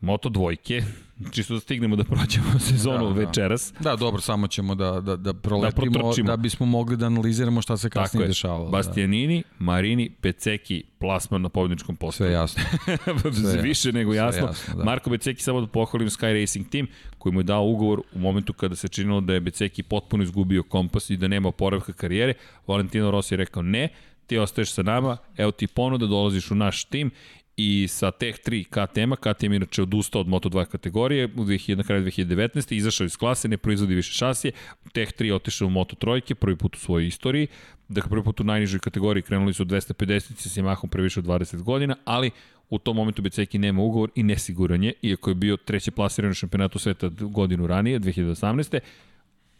[0.02, 0.84] Moto dvojke,
[1.32, 3.26] čisto da stignemo da prođemo sezonu da, da.
[3.26, 3.74] večeras.
[3.80, 7.78] Da, dobro, samo ćemo da, da, da proletimo da, da bismo mogli da analiziramo šta
[7.78, 8.66] se kasnije dešavalo.
[8.66, 8.72] Da.
[8.72, 9.66] Bastianini, da.
[9.66, 12.28] Marini, Peceki, plasman na pobjedničkom postoju.
[12.28, 12.64] Sve jasno.
[13.52, 14.00] Sve Više jasno.
[14.00, 14.48] nego jasno.
[14.48, 14.84] jasno da.
[14.84, 16.88] Marko Beceki samo da pohvalim Sky Racing Team
[17.18, 20.64] koji mu je dao ugovor u momentu kada se činilo da je Beceki potpuno izgubio
[20.64, 22.34] kompas i da nema oporavka karijere.
[22.68, 23.90] Valentino Rossi je rekao ne,
[24.28, 27.12] ti ostaješ sa nama, evo ti ponuda, dolaziš u naš tim
[27.58, 32.06] i sa Tech 3 KTM-a, KTM inače odustao od Moto2 kategorije u 2000, na kraju
[32.06, 32.76] 2019.
[32.76, 34.52] izašao iz klase, ne proizvodi više šasije,
[34.94, 37.48] Tech 3 otišao u Moto3, prvi put u svojoj istoriji,
[37.90, 41.62] dakle prvi put u najnižoj kategoriji krenuli su 250 sa Yamahom pre više od 20
[41.62, 42.32] godina, ali
[42.70, 46.34] u tom momentu Beceki nema ugovor i nesiguran je, iako je bio treće plasiran u
[46.34, 48.80] šampionatu sveta godinu ranije, 2018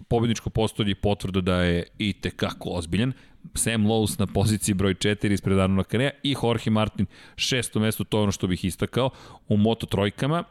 [0.08, 3.14] pobedničko postolje potvrda da je i tekako ozbiljan.
[3.54, 7.06] Sam Lowe's na poziciji broj 4 ispred Arnona Kanea i Jorge Martin
[7.36, 9.10] šesto mesto, to je ono što bih istakao,
[9.48, 10.44] u Moto trojkama.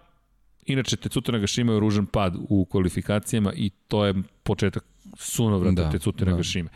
[0.66, 4.84] Inače, Tecuta Nagashima je ružan pad u kvalifikacijama i to je početak
[5.18, 6.30] sunovrata da, Tecuta da.
[6.30, 6.70] Nagashima.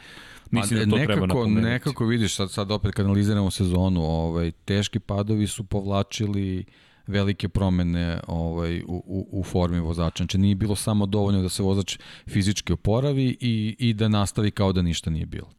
[0.50, 1.66] Mislim da to nekako, treba napomenuti.
[1.66, 6.64] Nekako vidiš, sad, sad opet kad analiziramo sezonu, ovaj, teški padovi su povlačili
[7.06, 10.16] velike promene ovaj, u, u, u formi vozača.
[10.16, 14.72] Znači nije bilo samo dovoljno da se vozač fizički oporavi i, i da nastavi kao
[14.72, 15.50] da ništa nije bilo.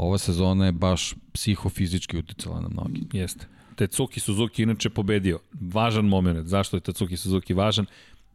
[0.00, 3.02] Ova sezona je baš psihofizički uticala na mnogi.
[3.12, 3.46] Jeste.
[3.76, 5.38] Tetsuki Suzuki inače pobedio.
[5.60, 6.46] Važan moment.
[6.46, 7.86] Zašto je Tetsuki Suzuki važan?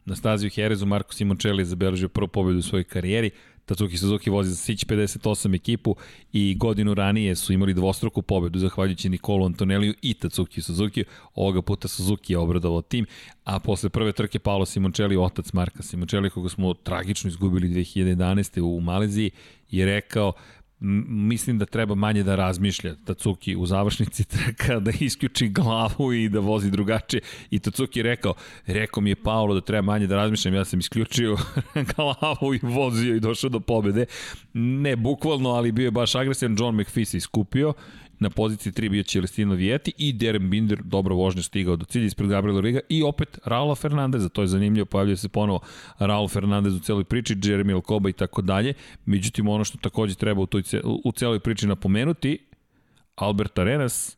[0.04, 3.30] Na stazi u Herezu Marko Simoncelli je zabeležio prvu pobedu u svojoj karijeri.
[3.64, 5.96] Tatsuki Suzuki vozi za Sić 58 ekipu
[6.32, 11.04] i godinu ranije su imali dvostruku pobedu zahvaljujući Nikolu Antoneliju i Tatsuki Suzuki.
[11.34, 13.06] Ovoga puta Suzuki je obradovao tim,
[13.44, 18.60] a posle prve trke Paolo Simoncelli, otac Marka Simoncelli, koga smo tragično izgubili 2011.
[18.60, 19.30] u Maleziji,
[19.70, 20.32] je rekao
[20.80, 26.40] mislim da treba manje da razmišlja Tatsuki u završnici trka, da isključi glavu i da
[26.40, 27.20] vozi drugačije.
[27.50, 28.34] I Tatsuki je rekao,
[28.66, 31.36] rekao mi je Paolo da treba manje da razmišljam, ja sam isključio
[31.96, 34.06] glavu i vozio i došao do pobede.
[34.52, 36.56] Ne bukvalno, ali bio je baš agresivan.
[36.58, 37.72] John McPhee se iskupio
[38.18, 42.28] na poziciji 3 bio Celestino Vieti i Darren Binder dobro vožnje stigao do cilja ispred
[42.28, 45.60] Gabriela Riga i opet Raula Fernandeza, to je zanimljivo, pojavljuje se ponovo
[45.98, 48.74] Raul Fernandez u celoj priči, Jeremy Alcoba i tako dalje.
[49.04, 50.62] Međutim, ono što takođe treba u, toj,
[51.04, 52.38] u celoj priči napomenuti,
[53.14, 54.16] Albert Arenas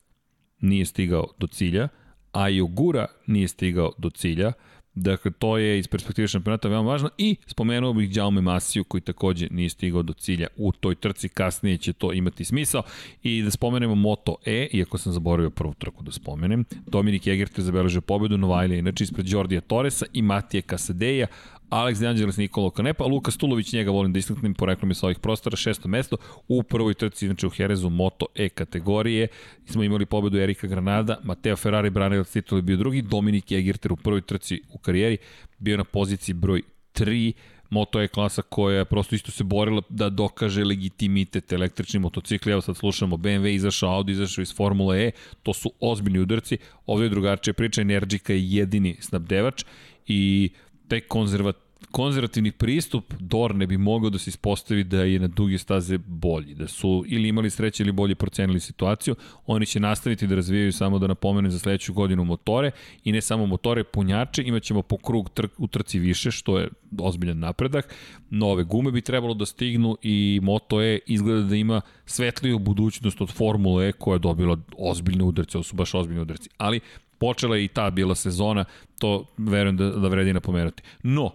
[0.61, 1.89] nije stigao do cilja,
[2.33, 4.53] a i Ogura nije stigao do cilja.
[4.95, 9.49] Dakle, to je iz perspektive šampionata veoma važno i spomenuo bih Jaume Masiju koji takođe
[9.51, 12.83] nije stigao do cilja u toj trci, kasnije će to imati smisao.
[13.23, 17.65] I da spomenemo Moto E, iako sam zaboravio prvu trku da spomenem, Dominik Egert je
[17.65, 21.27] zabeležio pobedu, Novajlija inače ispred Jordija Torresa i Matije Kasadeja,
[21.71, 25.19] Alex De Angelis, Nikolo Kanepa, Luka Stulović, njega volim da istaknem, poreklom je sa ovih
[25.19, 26.17] prostora, šesto mesto,
[26.49, 29.29] u prvoj trci, znači u Herezu, Moto E kategorije,
[29.67, 34.21] smo imali pobedu Erika Granada, Mateo Ferrari, branilac titula bio drugi, Dominik Egirter u prvoj
[34.21, 35.19] trci u karijeri,
[35.59, 36.63] bio na poziciji broj
[36.95, 37.33] 3,
[37.71, 42.53] Moto E klasa koja je prosto isto se borila da dokaže legitimitet električni motocikli.
[42.53, 45.11] Evo sad slušamo BMW izašao, Audi izašao iz Formule E,
[45.43, 46.59] to su ozbiljni udarci.
[46.87, 49.65] Ovdje je drugačija priča, Energica je jedini snabdevač
[50.07, 50.51] i
[50.89, 51.57] taj konzervat,
[51.91, 56.69] konzervativni pristup Dorne bi mogao da se ispostavi da je na duge staze bolji, da
[56.69, 59.15] su ili imali sreće ili bolje procenili situaciju,
[59.47, 62.71] oni će nastaviti da razvijaju samo da napomenu za sledeću godinu motore.
[63.05, 67.39] I ne samo motore, punjače, imaćemo po krug trk, u trci više, što je ozbiljan
[67.39, 67.95] napredak,
[68.31, 73.33] nove gume bi trebalo da stignu i Moto E izgleda da ima svetliju budućnost od
[73.33, 76.81] Formule E koja je dobila ozbiljne udarce, ovo su baš ozbiljne udarci, ali
[77.19, 78.65] Počela je i ta bila sezona,
[78.99, 80.83] to verujem da, da vredi napomenuti.
[81.03, 81.33] No,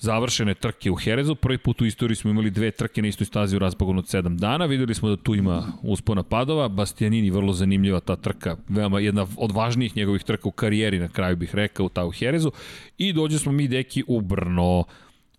[0.00, 1.34] završene trke u Herezu.
[1.34, 4.36] Prvi put u istoriji smo imali dve trke na istoj stazi u razpogonu od 7
[4.36, 4.66] dana.
[4.66, 6.68] Videli smo da tu ima uspona padova.
[6.68, 8.56] Bastianini, vrlo zanimljiva ta trka.
[8.68, 12.50] Veoma jedna od važnijih njegovih trka u karijeri, na kraju bih rekao, ta u Herezu.
[12.98, 14.84] I dođe smo mi deki u Brno.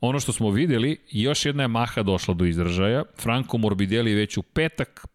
[0.01, 3.03] Ono što smo videli, još jedna je Maha došla do izražaja.
[3.19, 5.07] Franco Morbidelli već u petak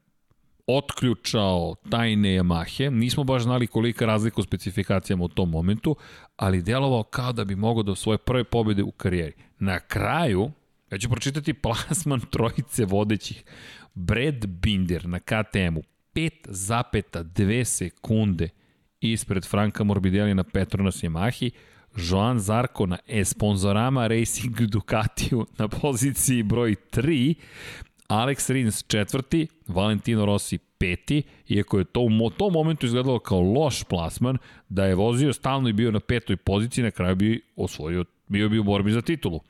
[0.66, 5.96] otključao tajne Yamahe, nismo baš znali kolika razlika u specifikacijama u tom momentu,
[6.36, 9.32] ali delovao kao da bi mogao do svoje prve pobjede u karijeri.
[9.58, 10.50] Na kraju,
[10.90, 13.44] ja ću pročitati plasman trojice vodećih.
[13.94, 15.82] Brad Binder na KTM-u
[16.14, 18.48] 5,2 sekunde
[19.00, 21.50] ispred Franka Morbidelli na Petronas Yamahi,
[21.96, 27.34] Joan Zarko na Esponzorama Racing Ducatiju na poziciji broj 3,
[28.08, 33.84] Alex Rins četvrti, Valentino Rossi peti, iako je to u tom momentu izgledalo kao loš
[33.84, 34.38] plasman,
[34.68, 38.58] da je vozio stalno i bio na petoj poziciji, na kraju bi osvojio, bio bi
[38.58, 39.40] u borbi za titulu.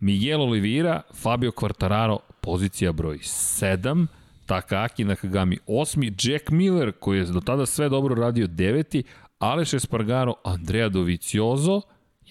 [0.00, 4.06] Miguel Oliveira, Fabio Quartararo, pozicija broj 7,
[4.46, 9.02] Takaki Nakagami 8, Jack Miller, koji je do tada sve dobro radio 9,
[9.38, 11.80] Aleš Espargaro, Andrea Doviciozo,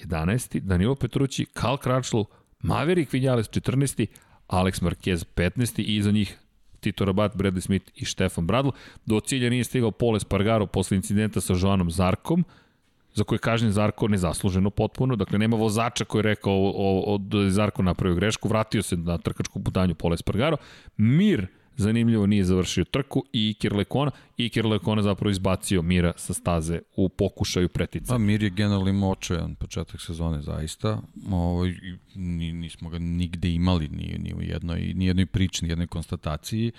[0.04, 0.60] 11.
[0.60, 2.26] Danilo Petrući, Kal Kračlu,
[2.60, 4.08] Maverick Vinales, 14.
[4.52, 5.80] Alex Marquez, 15.
[5.80, 6.38] i iza njih
[6.80, 8.70] Tito Rabat, Bradley Smith i Stefan Bradl.
[9.06, 12.44] Do cilja nije stigao Paul Espargaro posle incidenta sa Joanom Zarkom,
[13.14, 17.50] za koje kažem Zarko nezasluženo potpuno, dakle nema vozača koji je rekao o, o, o
[17.50, 20.58] Zarko napravio grešku, vratio se na trkačku putanju Pola Espargaro,
[20.98, 26.34] Mir zanimljivo nije završio trku i Iker Lekona i Iker Lekona zapravo izbacio Mira sa
[26.34, 28.14] staze u pokušaju pretica.
[28.14, 31.02] Pa Mir je generalno imao očajan početak sezone zaista.
[31.32, 31.66] Ovo,
[32.16, 36.72] ni, nismo ga nigde imali ni, ni u jednoj, ni jednoj priči, ni jednoj konstataciji.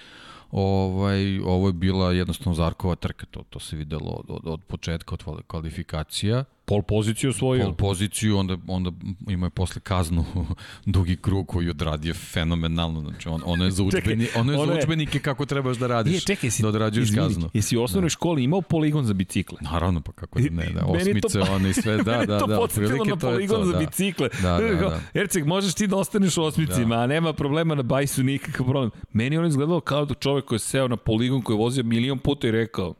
[0.53, 5.17] Ovaj, ovo je bila jednostavno Zarkova trka, to, to se videlo od, od, od početka,
[5.27, 6.45] od kvalifikacija.
[6.65, 7.63] Pol poziciju svoju.
[7.63, 8.91] Pol poziciju, onda, onda
[9.29, 10.25] ima je posle kaznu
[10.95, 13.01] dugi krug koji odradio fenomenalno.
[13.01, 16.21] Znači, on, ono je za, učbeni, ono je za učbenike kako trebaš da radiš, Nije,
[16.21, 17.51] čekaj, si, da odrađuješ izvini, kaznu.
[17.53, 18.11] Jesi u osnovnoj da.
[18.11, 19.59] školi imao poligon za bicikle?
[19.61, 22.39] Naravno, pa kako da ne, da, osmice, to, one i sve, da, da, da.
[22.39, 23.79] to podsjetilo na poligon to, za da.
[23.79, 24.29] bicikle.
[24.43, 25.01] Da, da, da.
[25.15, 27.03] Erceg, možeš ti da ostaneš u osmicima, da.
[27.03, 28.91] a nema problema na bajsu, nikakav problem.
[29.13, 32.19] Meni on izgledalo kao da čovek koji je seo na poligon koji je vozio milion
[32.19, 32.95] puta i rekao,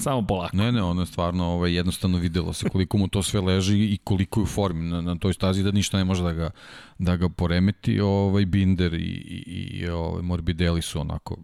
[0.00, 0.56] Samo polako.
[0.56, 3.98] Ne, ne, ono je stvarno ovaj, jednostavno videlo se koliko mu to sve leži i
[4.04, 6.50] koliko je u formi na, na toj stazi da ništa ne može da ga,
[6.98, 8.00] da ga poremeti.
[8.00, 11.36] Ovaj, Binder i, i, i ovaj, Morbidelli su onako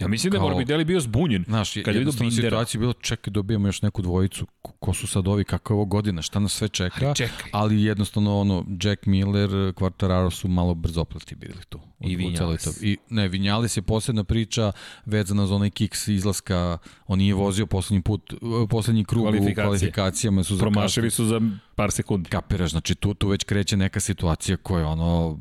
[0.00, 1.44] Ja mislim kao, da je Morbidelli bio zbunjen.
[1.48, 2.30] Znaš, kad je Bindera.
[2.30, 6.22] situacija bilo, čekaj, dobijemo još neku dvojicu, ko su sad ovi, kako je ovo godina,
[6.22, 7.06] šta nas sve čeka.
[7.06, 7.50] Ali, čekaj.
[7.52, 11.80] ali jednostavno, ono, Jack Miller, Quartararo su malo brzoplati bili tu.
[12.00, 12.82] I Vinjales.
[12.82, 14.72] I, ne, Vinjales je posebna priča
[15.04, 18.34] vezana za onaj kiks izlaska, on nije vozio poslednji put,
[18.70, 20.44] poslednji krug u kvalifikacijama.
[20.44, 21.40] Su Promašili su za
[21.74, 22.30] par sekundi.
[22.30, 25.38] Kapiraš, znači tu, tu već kreće neka situacija koja ono,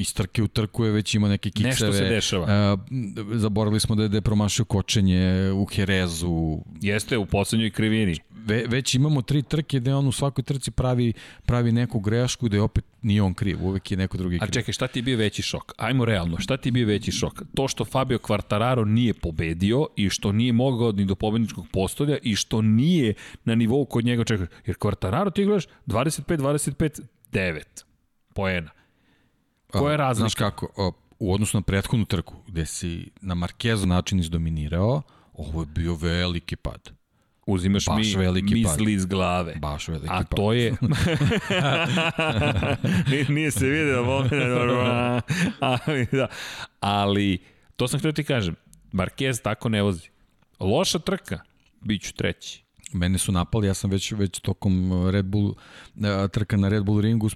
[0.00, 1.70] iz trke u trku je već ima neke kikseve.
[1.70, 2.74] Nešto se dešava.
[2.74, 2.80] Uh,
[3.32, 6.58] zaboravili smo da je, da je promašio kočenje u Herezu.
[6.80, 8.16] Jeste, u poslednjoj krivini.
[8.30, 11.12] Ve, već imamo tri trke gde on u svakoj trci pravi,
[11.46, 14.48] pravi neku grešku je opet nije on kriv, uvek je neko drugi kriv.
[14.48, 15.72] A čekaj, šta ti je bio veći šok?
[15.76, 17.42] Ajmo realno, šta ti je bio veći šok?
[17.54, 22.36] To što Fabio Quartararo nije pobedio i što nije mogao ni do pobedničkog postolja i
[22.36, 23.14] što nije
[23.44, 24.46] na nivou kod njega čeka.
[24.66, 27.00] Jer Quartararo ti gledaš 25-25
[27.32, 27.62] 9
[28.34, 28.70] poena.
[29.78, 30.20] Koja je razlika?
[30.20, 35.02] Znaš kako, o, u odnosu na prethodnu trku, gde si na Markezu način izdominirao,
[35.32, 36.90] ovo je bio veliki pad.
[37.46, 38.88] Uzimaš Baš mi misli pad.
[38.88, 39.54] iz glave.
[39.56, 40.36] Baš veliki A pad.
[40.36, 40.72] to je...
[43.34, 44.02] Nije se vidio,
[45.60, 46.26] ali, da.
[46.80, 47.38] ali
[47.76, 48.56] to sam htio ti kažem.
[48.92, 50.08] Marquez tako ne vozi.
[50.60, 51.38] Loša trka,
[51.80, 52.64] bit ću treći.
[52.92, 55.54] Mene su napali, ja sam već već tokom Red Bull
[56.32, 57.28] trka na Red Bull ringu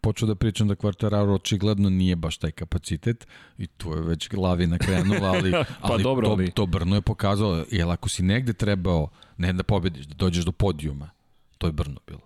[0.00, 3.26] počeo da pričam da Quartararo očigledno nije baš taj kapacitet
[3.58, 5.52] i tu je već glavina krenula, ali,
[5.82, 9.08] pa ali, dobro, to, ali to Brno je pokazalo, jer ako si negde trebao
[9.38, 11.10] ne da pobediš, da dođeš do podijuma,
[11.58, 12.20] to je Brno bilo.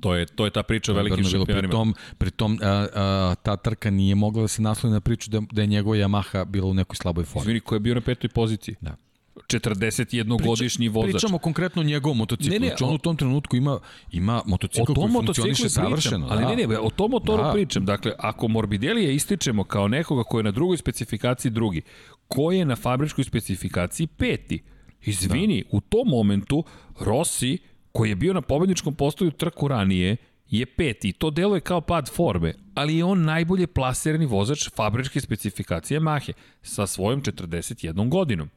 [0.00, 1.68] To je, to je ta priča o velikim šampionima.
[1.68, 5.60] Pritom, pritom a, a, ta trka nije mogla da se naslovi na priču da, da
[5.60, 7.42] je njegova Yamaha bila u nekoj slaboj formi.
[7.42, 8.74] Izvini, ko je bio na petoj poziciji?
[8.80, 8.96] Da.
[9.36, 11.12] 41-godišnji vozač.
[11.12, 12.52] Pričamo konkretno o njegovom motociklu.
[12.52, 13.78] Ne, ne, znači on u tom trenutku ima,
[14.12, 16.26] ima motocikl koji funkcioniše savršeno.
[16.30, 16.54] Ali da.
[16.54, 17.52] ne, ne, o tom motoru da.
[17.52, 17.84] pričam.
[17.84, 21.82] Dakle, ako Morbidelija ističemo kao nekoga ko je na drugoj specifikaciji drugi,
[22.28, 24.62] ko je na fabričkoj specifikaciji peti,
[25.04, 25.76] izvini, da.
[25.76, 26.64] u tom momentu
[27.00, 27.58] Rossi,
[27.92, 30.16] koji je bio na pobedničkom postoju trku ranije,
[30.50, 35.20] je peti i to deluje kao pad forme, ali je on najbolje plasirani vozač fabričke
[35.20, 36.32] specifikacije Mahe
[36.62, 38.50] sa svojom 41 godinom.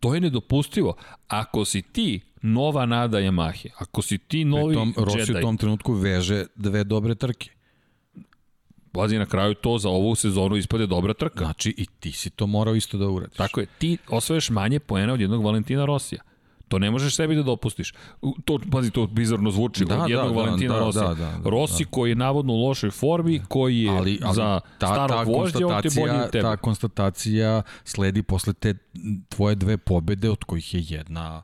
[0.00, 0.94] To je nedopustivo.
[1.28, 5.18] Ako si ti nova nada Yamahe, ako si ti novi tom, Jedi...
[5.18, 7.50] Rossi u tom trenutku veže dve dobre trke.
[8.92, 11.44] Pazi, na kraju to za ovu sezonu ispade dobra trka.
[11.44, 13.36] Znači i ti si to morao isto da uradiš.
[13.36, 16.22] Tako je, ti osvoješ manje poena od jednog Valentina Rosija.
[16.68, 17.94] To ne možeš sebi da dopustiš.
[18.44, 21.08] To, pazi, to bizarno zvuči da, od jednog da, da Valentina da, Rosija.
[21.08, 21.90] Da, da, da, Rossi da.
[21.90, 25.66] koji je navodno u lošoj formi, koji je ali, ali za ta, starog ta vožđa,
[25.66, 26.42] on te bolji od tebe.
[26.42, 28.74] Ta konstatacija sledi posle te
[29.28, 31.42] tvoje dve pobede, od kojih je jedna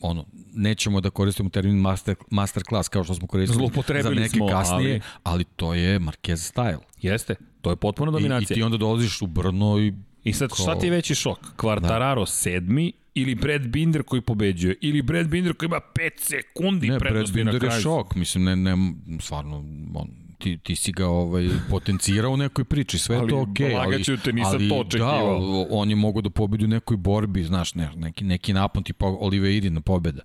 [0.00, 0.24] ono,
[0.54, 3.70] nećemo da koristimo termin master, master class kao što smo koristili
[4.02, 5.00] za neke smo, kasnije, ali...
[5.22, 6.78] ali to je Marquez style.
[7.02, 8.54] Jeste, to je potpuno dominacija.
[8.54, 9.94] I, i ti onda dolaziš u Brno i...
[10.24, 10.56] I sad, ko...
[10.56, 11.38] šta ti je veći šok?
[11.56, 12.26] Quartararo da.
[12.26, 17.44] sedmi ili Brad Binder koji pobeđuje, ili Brad Binder koji ima 5 sekundi ne, prednosti
[17.44, 17.52] na kraju.
[17.52, 18.76] Ne, Brad Binder je šok, mislim, ne, ne,
[19.20, 19.56] stvarno,
[19.94, 23.70] on, ti, ti si ga ovaj, potencirao u nekoj priči, sve ali, to okej.
[23.70, 25.40] Okay, ali, te, nisam ali, to da, očekivao.
[25.40, 29.06] Da, on je mogo da pobedi u nekoj borbi, znaš, ne, neki, neki napon tipa
[29.06, 30.22] Oliveira pobeda.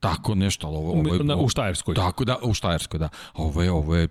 [0.00, 1.24] Tako nešto, ali ovo, ovo je...
[1.24, 1.94] Na, u Štajerskoj.
[1.94, 3.08] Tako da, u Štajerskoj, da.
[3.34, 4.08] Ovo je, ovo je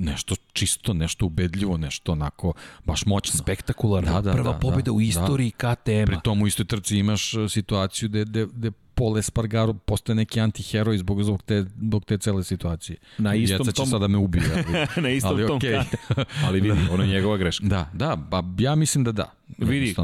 [0.00, 2.52] nešto čisto, nešto ubedljivo, nešto onako
[2.84, 3.38] baš moćno.
[3.38, 4.12] Spektakularno.
[4.12, 5.74] Da, da, Prva da, pobjeda da, u istoriji da.
[5.74, 6.06] KTM-a.
[6.06, 8.70] Pri tomu u istoj trci imaš e, situaciju gde, gde, gde
[9.00, 12.96] Paul Espargaro postoje neki antiheroj zbog, zbog, te, zbog te cele situacije.
[13.18, 14.44] Na istom Djeca će tom- sada me ubije.
[14.56, 15.96] Ali, na istom ali tom kate.
[16.46, 17.66] Ali vidi, ono je njegova greška.
[17.66, 19.32] Da, da, ba, ja mislim da da.
[19.58, 19.94] Vidi,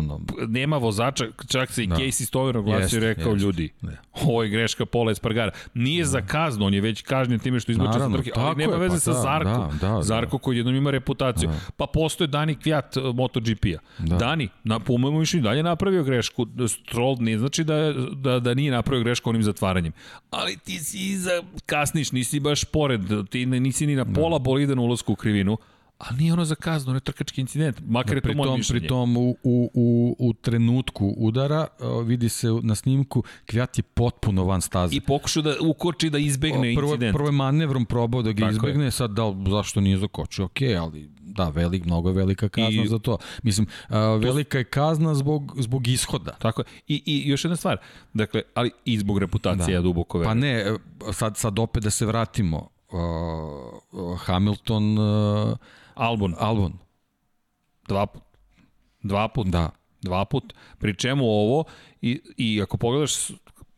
[0.48, 1.96] nema vozača, čak se i Da.
[1.96, 3.44] Casey Stover oglasio i rekao jeste.
[3.44, 3.96] ljudi, Ne.
[4.14, 5.50] ovo je greška Pola Espargara.
[5.74, 8.78] Nije za kaznu, on je već kažnjen time što izbačio sa trke, ali nema je,
[8.78, 9.50] veze pa sa da, Zarko.
[9.50, 10.02] da, da, da.
[10.02, 11.50] Zarko koji jednom ima reputaciju.
[11.76, 13.78] Pa postoje Dani Kvijat uh, MotoGP-a.
[13.98, 14.16] Da.
[14.16, 16.46] Dani, na, po mojemu mišljenju, dalje napravio grešku.
[16.68, 19.92] Stroll ne znači da, da, da nije napravio grešku onim zatvaranjem.
[20.30, 23.00] Ali ti si iza, kasniš, nisi baš pored,
[23.30, 25.58] ti nisi ni na pola bolida na ulasku u krivinu,
[25.98, 27.80] ali nije ono za kaznu, ono je trkački incident.
[27.86, 28.80] Makar je to moje tom, mišljenje.
[28.80, 31.66] pri tom u, u, u, u trenutku udara
[32.04, 34.96] vidi se na snimku Kvijat je potpuno van staze.
[34.96, 37.16] I pokušao da ukoči da izbegne prvo, incident.
[37.16, 38.70] prvo je manevrom probao da ga Tako je.
[38.70, 42.88] izbegne, sad da, zašto nije zakočio, ok, ali da, velik, mnogo je velika kazna I-
[42.88, 43.18] za to.
[43.42, 46.32] Mislim, uh, velika je kazna zbog, zbog ishoda.
[46.38, 46.64] Tako je.
[46.88, 47.76] I, I još jedna stvar,
[48.14, 49.72] dakle, ali i zbog reputacije, da.
[49.72, 50.38] ja duboko Pa verujem.
[50.38, 50.76] ne, e,
[51.12, 52.68] sad, sad opet da se vratimo.
[52.90, 55.56] Uh, Hamilton, uh,
[55.96, 56.72] Albon, Albon,
[57.88, 58.22] dva put.
[59.02, 59.46] Dva put.
[59.46, 59.70] da.
[60.02, 60.52] Dva put.
[60.78, 61.64] Pri čemu ovo,
[62.02, 63.12] i, i ako pogledaš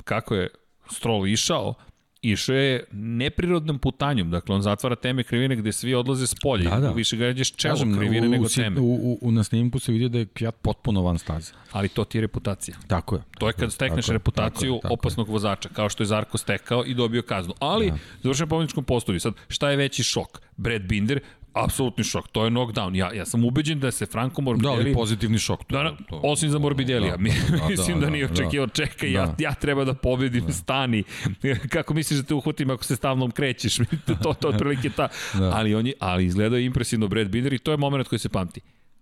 [0.05, 0.49] kako je
[0.91, 1.75] Stroll išao,
[2.23, 4.31] išao je neprirodnom putanjom.
[4.31, 6.71] Dakle, on zatvara teme krivine gde svi odlaze s polja.
[6.71, 6.91] Da, da.
[6.91, 8.81] Više ga jeđeš čelo Kažem, krivine u, nego u, teme.
[8.81, 11.53] u, u, u, na snimku se vidi da je Kvijat potpuno van staze.
[11.73, 12.77] Ali to ti je reputacija.
[12.87, 13.23] Tako je.
[13.39, 16.85] To je kad stekneš tako reputaciju tako tako opasnog vozača, kao što je Zarko stekao
[16.87, 17.55] i dobio kaznu.
[17.59, 17.99] Ali, da.
[18.23, 19.21] završen na pobjedičkom postolju.
[19.21, 20.41] Sad, šta je veći šok?
[20.57, 21.21] Brad Binder,
[21.65, 22.28] apsolutni šok.
[22.28, 22.97] To je knockdown.
[22.97, 24.77] Ja, ja sam ubeđen da se Franco Da, Morbidelli...
[24.81, 25.65] ali pozitivni šok.
[25.65, 27.17] To, Da, da, to, osim za Morbidelija.
[27.17, 28.33] Da, da, da, mislim da, da, nije da.
[28.33, 29.35] očekivao, čekaj, ja, Da.
[29.39, 31.05] ja treba da pobedim, stani.
[31.75, 33.77] Kako misliš da te uhvatim ako se stavnom krećeš?
[34.23, 35.09] to, to otprilike ta.
[35.35, 35.51] Da.
[35.55, 38.28] Ali, on je, ali izgledao je impresivno Brad Binder i to je moment koji se
[38.28, 38.61] pamti.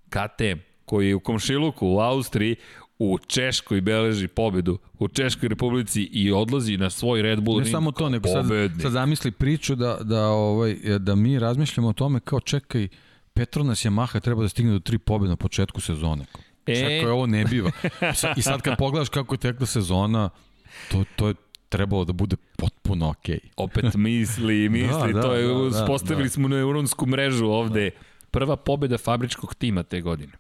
[0.08, 2.56] KTM, koji je u Komšiluku u Austriji,
[2.98, 7.74] u Češkoj beleži pobedu, u Češkoj republici i odlazi na svoj Red Bull Ne ring
[7.74, 8.82] samo to, nego sad, pobednik.
[8.82, 12.88] sad zamisli priču da, da, ovaj, da mi razmišljamo o tome kao čekaj,
[13.34, 16.24] Petronas Yamaha treba da stigne do tri pobjede na početku sezone.
[16.66, 16.74] E.
[16.74, 17.70] Čekaj, ovo ne biva.
[18.36, 20.30] I sad, kad pogledaš kako je tekla sezona,
[20.90, 21.34] to, to je
[21.68, 23.38] trebalo da bude potpuno okej.
[23.38, 23.48] Okay.
[23.56, 26.30] Opet misli, misli, Da, da, to je, da, da, uspostavili da.
[26.30, 27.90] smo neuronsku mrežu ovde.
[28.30, 30.32] Prva pobeda fabričkog tima te godine.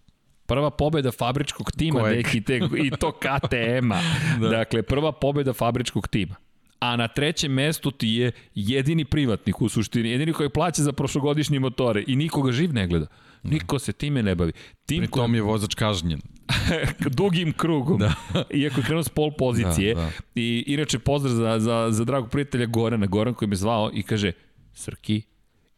[0.46, 2.16] Prva pobeda fabričkog tima, Kojeg?
[2.16, 4.00] neki te, i to KTM-a.
[4.40, 4.48] da.
[4.48, 6.34] Dakle, prva pobeda fabričkog tima.
[6.78, 11.60] A na trećem mestu ti je jedini privatnik u suštini, jedini koji plaća za prošlogodišnje
[11.60, 13.06] motore i nikoga živ ne gleda.
[13.42, 14.52] Niko se time ne bavi.
[14.86, 16.20] Tim Pri tom je vozač kažnjen.
[17.18, 17.98] dugim krugom.
[17.98, 18.14] Da.
[18.54, 19.94] Iako je krenuo s pol pozicije.
[19.94, 20.10] Da, da.
[20.34, 23.06] I inače pozdrav za, za, za dragog prijatelja Gorana.
[23.06, 24.32] Goran koji me zvao i kaže
[24.72, 25.22] Srki,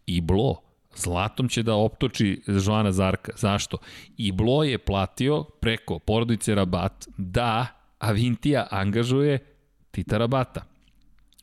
[0.06, 0.62] Iblo,
[1.02, 3.32] zlatom će da optoči Joana Zarka.
[3.36, 3.78] Zašto?
[4.16, 7.66] Iblo je platio preko porodice Rabat da
[7.98, 9.38] Avintija angažuje
[9.90, 10.77] Tita Rabata.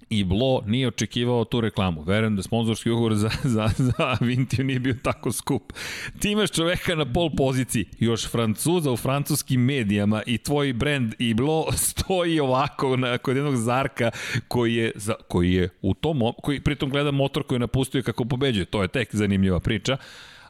[0.09, 2.03] I Blo nije očekivao tu reklamu.
[2.03, 5.73] Verujem da sponzorski ugovor za, za, za Vintiju nije bio tako skup.
[6.19, 11.33] Ti imaš čoveka na pol poziciji, još Francuza u francuskim medijama i tvoj brend i
[11.33, 14.11] Blo stoji ovako na, kod jednog Zarka
[14.47, 18.25] koji je, za, koji je u tom, koji pritom gleda motor koji je napustio kako
[18.25, 18.65] pobeđuje.
[18.65, 19.97] To je tek zanimljiva priča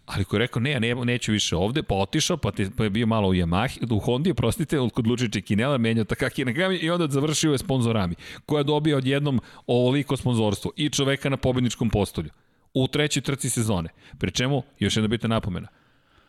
[0.05, 2.89] ali koji je rekao, ne, ne, neću više ovde, pa otišao, pa, te, pa je
[2.89, 7.07] bio malo u Yamahi, u Hondi, prostite, kod Lučiće Kinela, menjao Takaki Nagami i onda
[7.07, 12.29] završio je sponzorami, koja dobija odjednom ovoliko sponzorstvo i čoveka na pobedničkom postolju
[12.73, 13.89] u trećoj trci sezone.
[14.17, 15.67] Pri čemu, još jedna bitna napomena,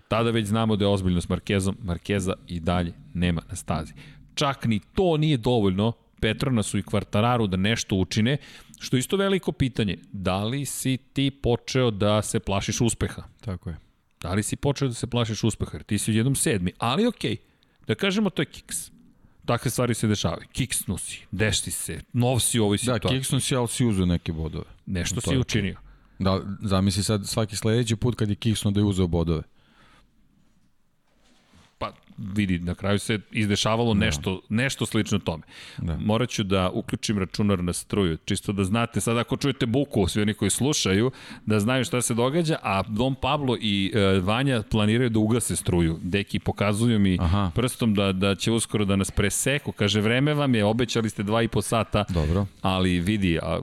[0.08, 3.92] tada već znamo da je ozbiljno s Markezom, Markeza i dalje nema na stazi.
[4.34, 8.36] Čak ni to nije dovoljno Petronasu i Kvartararu da nešto učine,
[8.78, 9.98] što je isto veliko pitanje.
[10.12, 13.22] Da li si ti počeo da se plašiš uspeha?
[13.40, 13.76] Tako je.
[14.20, 15.70] Da li si počeo da se plašiš uspeha?
[15.72, 17.36] Jer ti si jednom sedmi, ali okej.
[17.36, 17.38] Okay.
[17.86, 18.90] Da kažemo to je kiks.
[19.46, 20.48] Takve stvari se dešavaju.
[20.52, 23.18] Kiksnu si, desi se, nov si u ovoj Da, situaciji.
[23.18, 24.64] Kickson si, ali si uzeo neke bodove.
[24.86, 25.76] Nešto To si učinio.
[26.18, 29.42] Da, zamisli sad svaki sledeći put kad je Kickson da je uzeo bodove.
[31.78, 35.42] Pa vidi, na kraju se izdešavalo nešto, nešto slično tome.
[35.78, 35.96] Da.
[35.96, 40.22] Morat ću da uključim računar na struju, čisto da znate, sad ako čujete buku, svi
[40.22, 41.10] oni koji slušaju,
[41.46, 45.98] da znaju šta se događa, a Dom Pablo i e, Vanja planiraju da ugase struju.
[46.02, 47.50] Deki pokazuju mi Aha.
[47.54, 49.72] prstom da, da će uskoro da nas preseku.
[49.72, 52.46] Kaže, vreme vam je, obećali ste dva i po sata, Dobro.
[52.62, 53.60] ali vidi, a,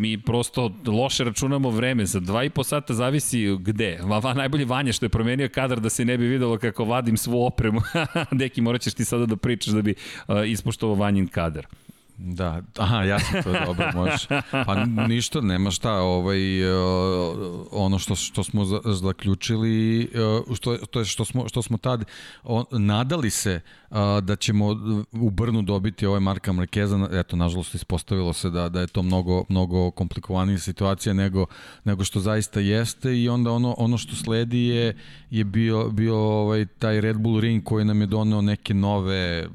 [0.00, 3.98] mi prosto loše računamo vreme, za dva i po sata zavisi gde.
[4.02, 7.16] Va, va, najbolje Vanja što je promenio kadar da se ne bi videlo kako vadim
[7.16, 7.59] svu opremu.
[8.40, 9.94] Deki, morat ćeš ti sada da pričaš da bi
[10.28, 11.66] uh, ispoštovao Vanjin kadar.
[12.22, 14.26] Da, aha, ja sam to dobro, možeš.
[14.66, 20.08] Pa ništa, nema šta, ovaj, uh, ono što, što smo zaključili,
[20.48, 22.04] uh, što, to je što smo, što smo tad
[22.70, 24.66] nadali se uh, da ćemo
[25.12, 29.44] u Brnu dobiti ovaj Marka Markeza, eto, nažalost, ispostavilo se da, da je to mnogo,
[29.48, 31.46] mnogo komplikovanija situacija nego,
[31.84, 34.96] nego što zaista jeste i onda ono, ono što sledi je,
[35.30, 39.48] je bio, bio ovaj, taj Red Bull ring koji nam je doneo neke nove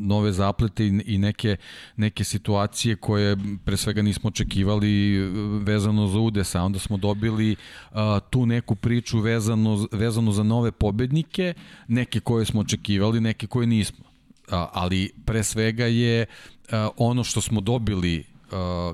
[0.00, 1.56] nove zaplete i neke,
[1.96, 5.28] neke situacije koje pre svega nismo očekivali e,
[5.64, 6.62] vezano za Udesa.
[6.62, 7.56] Onda smo dobili
[7.90, 7.98] uh,
[8.30, 11.54] tu neku priču vezano, vezano za nove pobednike,
[11.88, 14.04] neke koje smo očekivali, neke koje nismo.
[14.04, 18.24] Uh, ali pre svega je uh, ono što smo dobili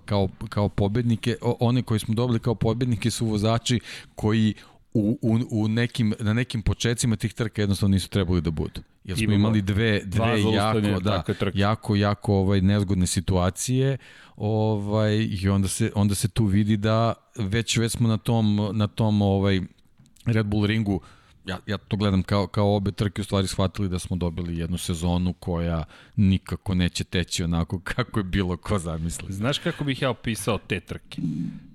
[0.04, 3.80] kao, kao pobednike, one koje smo dobili kao pobednike su vozači
[4.14, 4.54] koji
[4.94, 8.80] u, u, u nekim, na nekim početcima tih trka jednostavno nisu trebali da budu.
[9.04, 13.96] Jer smo Imamo imali dve, dve jako, da, jako, jako ovaj, nezgodne situacije
[14.36, 18.86] ovaj, i onda se, onda se tu vidi da već, već smo na tom, na
[18.86, 19.60] tom ovaj,
[20.26, 21.00] Red Bull ringu
[21.46, 24.78] ja, ja to gledam kao, kao obe trke u stvari shvatili da smo dobili jednu
[24.78, 25.84] sezonu koja
[26.16, 29.32] nikako neće teći onako kako je bilo ko zamisli.
[29.32, 31.22] Znaš kako bih ja opisao te trke?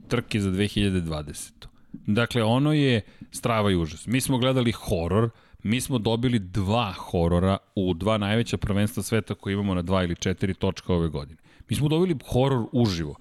[0.08, 1.67] Trke za 2020.
[1.94, 3.02] Dakle, ono je
[3.32, 4.08] strava i užas.
[4.08, 5.30] Mi smo gledali horor,
[5.64, 10.16] mi smo dobili dva horora u dva najveća prvenstva sveta koje imamo na dva ili
[10.16, 11.40] četiri točka ove godine.
[11.70, 13.16] Mi smo dobili horor uživo.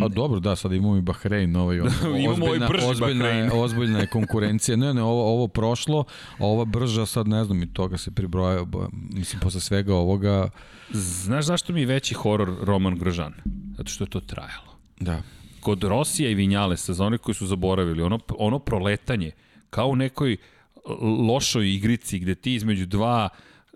[0.00, 1.76] Pa dobro, da, sad imamo i Bahrein, ovaj,
[2.24, 3.50] imamo ozbiljna, ovaj ozbiljna, Bahrein.
[3.54, 4.76] ozbiljna je konkurencija.
[4.76, 6.04] Ne, ne, ovo, ovo prošlo,
[6.38, 10.48] a ova brža sad ne znam i toga se pribroja, mislim, posle svega ovoga...
[10.90, 13.34] Znaš zašto mi je veći horor Roman Grožan?
[13.76, 14.76] Zato što je to trajalo.
[15.00, 15.22] Da.
[15.62, 19.30] Kod Rosija i Vinjale, sezone koji su zaboravili, ono, ono proletanje,
[19.70, 20.36] kao u nekoj
[21.28, 23.28] lošoj igrici gde ti između dva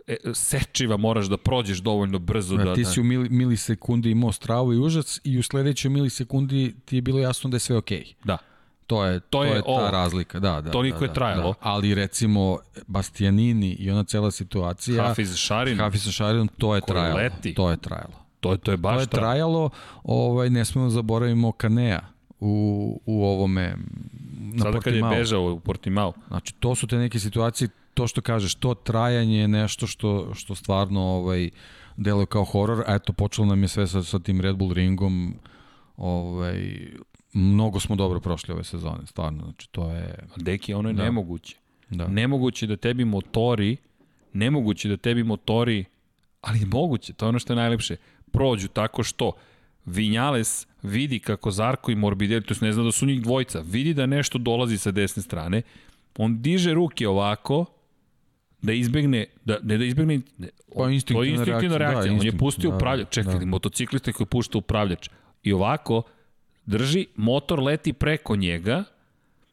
[0.06, 2.56] e, sečiva moraš da prođeš dovoljno brzo.
[2.56, 6.74] Da, da ti si u mili, milisekundi imao stravu i užac i u sledećoj milisekundi
[6.84, 8.00] ti je bilo jasno da je sve okej.
[8.00, 8.14] Okay.
[8.24, 8.38] Da.
[8.86, 9.90] To je, to, to je, je ta ovo.
[9.90, 10.70] razlika, da, da.
[10.70, 11.52] Toliko da, je trajalo.
[11.52, 11.58] Da.
[11.60, 15.02] Ali recimo Bastianini i ona cela situacija...
[15.02, 15.78] Hafiz Šarin.
[15.78, 17.16] Hafiz Šarin, to je trajalo.
[17.16, 17.54] Leti.
[17.54, 18.25] To je trajalo.
[18.46, 19.70] To je, to je baš to je trajalo.
[20.04, 22.00] Ovaj, ne smemo da zaboravimo Kanea
[22.40, 23.76] u, u ovome
[24.52, 26.12] na Sada kad je bežao u Portimao.
[26.28, 30.54] Znači, to su te neke situacije, to što kažeš, to trajanje je nešto što, što
[30.54, 31.50] stvarno ovaj,
[31.96, 35.34] deluje kao horor, a eto, počelo nam je sve sa, sa tim Red Bull ringom,
[35.96, 36.88] ovaj,
[37.32, 40.28] mnogo smo dobro prošli ove sezone, stvarno, znači to je...
[40.36, 41.02] Deki, ono je da.
[41.02, 41.56] nemoguće.
[41.90, 42.08] Da.
[42.08, 43.76] Nemoguće da tebi motori,
[44.32, 45.84] nemoguće da tebi motori,
[46.40, 47.96] ali moguće, to je ono što je najlepše,
[48.30, 49.32] prođu tako što
[49.84, 54.06] Vinjales vidi kako Zarko i Morbidelli, to ne zna da su njih dvojica, vidi da
[54.06, 55.62] nešto dolazi sa desne strane,
[56.18, 57.64] on diže ruke ovako,
[58.62, 62.12] da izbegne, da, ne da izbegne, ne, pa instinktivna, to je instinktivna reakcija, reakcija.
[62.12, 63.46] Da, on je pustio da, upravljač, čekaj, da.
[63.46, 65.08] motociklista koji pušta upravljač,
[65.42, 66.02] i ovako,
[66.66, 68.84] drži, motor leti preko njega,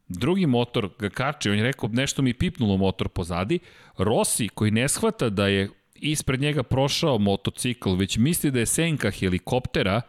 [0.07, 3.59] drugi motor ga kače, on je rekao nešto mi pipnulo motor pozadi,
[3.97, 5.69] Rossi koji ne shvata da je
[6.11, 10.01] ispred njega prošao motocikl, već misli da je senka helikoptera,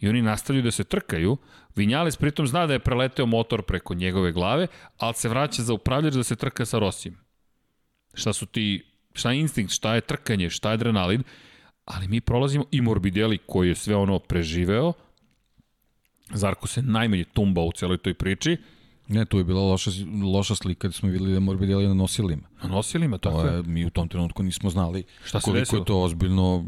[0.00, 1.36] i oni nastavljaju da se trkaju.
[1.76, 4.66] Vinjales pritom zna da je preleteo motor preko njegove glave,
[4.98, 7.16] ali se vraća za upravljač da se trka sa Rosijem.
[8.14, 11.22] Šta su ti, šta je instinkt, šta je trkanje, šta je adrenalin,
[11.84, 14.92] ali mi prolazimo i Morbidelli koji je sve ono preživeo,
[16.34, 18.56] Zarko se najmanje tumba u celoj toj priči,
[19.10, 19.90] Ne, tu je bila loša,
[20.34, 22.48] loša slika da smo videli da Morbidelli na nosilima.
[22.62, 23.62] Na nosilima, tako je.
[23.62, 25.80] Mi u tom trenutku nismo znali Šta koliko desilo?
[25.80, 26.64] je to ozbiljno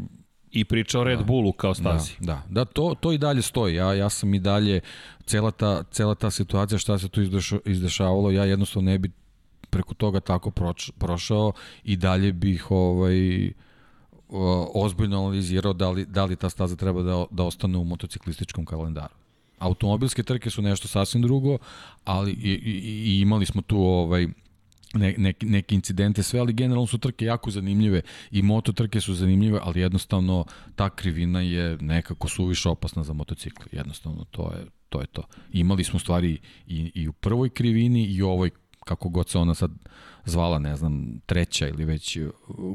[0.51, 2.11] I priča o Red da, Bullu kao stazi.
[2.19, 3.75] Da, da, da to, to i dalje stoji.
[3.75, 4.81] Ja, ja sam i dalje,
[5.25, 7.21] cela ta, cela ta situacija šta se tu
[7.65, 9.11] izdešavalo, ja jednostavno ne bi
[9.69, 13.51] preko toga tako proč, prošao i dalje bih ovaj,
[14.73, 19.13] ozbiljno analizirao da li, da li ta staza treba da, da ostane u motociklističkom kalendaru.
[19.63, 21.57] Automobilske trke su nešto sasvim drugo,
[22.03, 24.27] ali i, i, i imali smo tu ovaj
[24.93, 28.01] ne, ne, neke incidente, sve, ali generalno su trke jako zanimljive
[28.31, 33.63] i moto trke su zanimljive, ali jednostavno ta krivina je nekako suviše opasna za motocikl.
[33.71, 35.01] Jednostavno, to je to.
[35.01, 35.23] Je to.
[35.53, 38.49] Imali smo stvari i, i u prvoj krivini i u ovoj,
[38.85, 39.71] kako god se ona sad
[40.25, 42.17] zvala, ne znam, treća ili već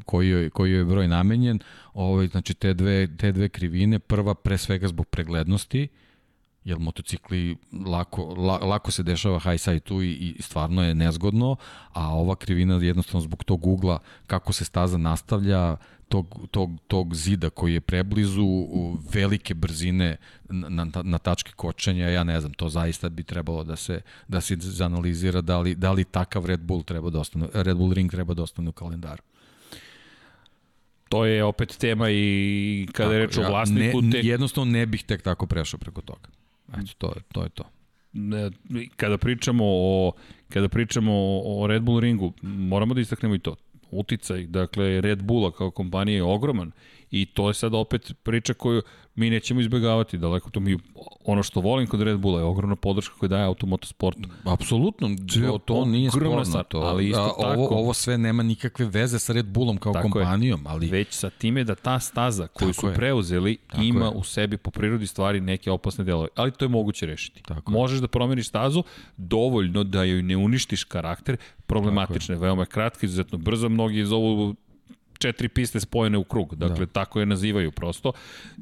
[0.05, 1.61] koji je, koji je broj namenjen,
[1.95, 5.89] ovaj, znači te dve, te dve krivine, prva pre svega zbog preglednosti,
[6.65, 7.57] jer motocikli
[7.87, 11.57] lako, la, lako se dešava high side tu i, i stvarno je nezgodno,
[11.93, 15.77] a ova krivina jednostavno zbog tog ugla kako se staza nastavlja,
[16.09, 18.47] tog, tog, tog zida koji je preblizu
[19.13, 20.17] velike brzine
[20.49, 24.41] na, na, na tačke kočenja, ja ne znam, to zaista bi trebalo da se da
[24.41, 28.11] se zanalizira da li, da li takav Red Bull treba da ostane, Red Bull Ring
[28.11, 29.23] treba da ostane u kalendaru.
[31.09, 34.03] to je opet tema i kada je reč o vlasniku...
[34.03, 34.19] Ne, te...
[34.19, 36.29] Jednostavno ne bih tek tako prešao preko toga.
[36.73, 37.43] Eto, to je to.
[37.43, 37.65] Je to.
[38.97, 40.13] Kada pričamo o
[40.49, 41.13] kada pričamo
[41.45, 43.57] o Red Bull ringu, moramo da istaknemo i to.
[43.91, 46.73] Uticaj, dakle, Red Bulla kao kompanija je ogroman
[47.11, 48.83] i to je sad opet priča koju
[49.19, 50.79] mi nećemo izbegavati, daleko to mi,
[51.25, 54.29] ono što volim kod Red Bulla je ogromna podrška koju daje automotosportu.
[54.45, 55.09] Apsolutno,
[55.47, 56.45] to, to nije sporno.
[56.45, 59.79] Stvar, to, ali isto a, tako, ovo, ovo sve nema nikakve veze sa Red Bullom
[59.79, 60.61] kao kompanijom.
[60.61, 60.89] Je, ali...
[60.89, 62.95] Već sa time da ta staza koju tako su je.
[62.95, 64.11] preuzeli tako ima je.
[64.11, 66.29] u sebi po prirodi stvari neke opasne delove.
[66.35, 67.43] Ali to je moguće rešiti.
[67.43, 68.83] Tako Možeš da promeniš stazu
[69.17, 74.55] dovoljno da joj ne uništiš karakter, problematične, veoma je kratka, izuzetno brzo, mnogi iz ovu
[75.19, 76.55] četiri piste spojene u krug.
[76.55, 76.93] Dakle, da.
[76.93, 78.13] tako je nazivaju prosto.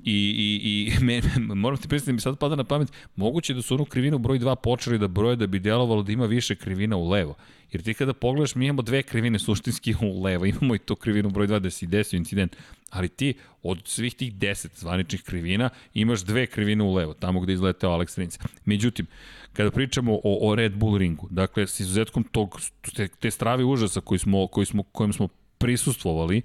[0.05, 1.21] I, i, i me,
[1.55, 4.57] moram ti predstaviti, mi sad pada na pamet, moguće da su onu krivinu broj 2
[4.57, 7.35] počeli da broje da bi delovalo da ima više krivina u levo.
[7.73, 11.31] Jer ti kada pogledaš, mi imamo dve krivine suštinski u levo, imamo i to krivinu
[11.31, 12.57] broj 2 da si desio incident,
[12.91, 17.53] ali ti od svih tih 10 zvaničnih krivina imaš dve krivine u levo, tamo gde
[17.53, 18.39] izleteo Alex Rins.
[18.65, 19.07] Međutim,
[19.53, 22.61] kada pričamo o, o Red Bull ringu, dakle, s izuzetkom tog,
[22.95, 25.29] te, te strave užasa koji smo, koji smo, kojim smo
[25.59, 26.43] prisustvovali,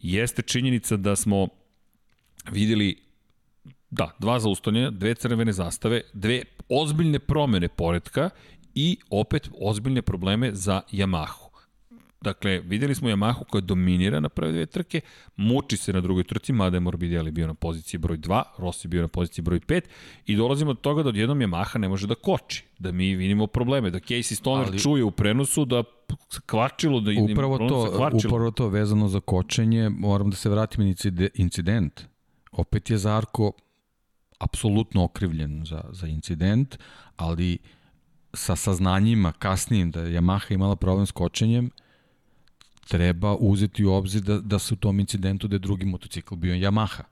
[0.00, 1.48] jeste činjenica da smo
[2.50, 2.96] videli
[3.90, 8.30] da, dva zaustavljanja, dve crvene zastave, dve ozbiljne promene poredka
[8.74, 11.43] i opet ozbiljne probleme za Yamahu.
[12.24, 15.00] Dakle, videli smo Yamahu koja dominira na prve dve trke,
[15.36, 19.02] muči se na drugoj trci, mada je Morbidelli bio na poziciji broj 2, Rossi bio
[19.02, 19.80] na poziciji broj 5
[20.26, 23.90] i dolazimo do toga da odjednom Yamaha ne može da koči, da mi vidimo probleme,
[23.90, 24.78] da Casey Stoner Ali...
[24.78, 25.84] čuje u prenosu da
[26.46, 30.94] kvačilo da upravo to, upravo to vezano za kočenje, moram da se vratim
[31.34, 32.00] incident.
[32.52, 33.52] Opet je Zarko
[34.38, 36.78] apsolutno okrivljen za, za incident,
[37.16, 37.58] ali
[38.34, 41.70] sa saznanjima kasnijim da je Yamaha imala problem s kočenjem,
[42.88, 46.54] treba uzeti u obzir da, da se u tom incidentu da je drugi motocikl bio
[46.54, 47.02] Yamaha.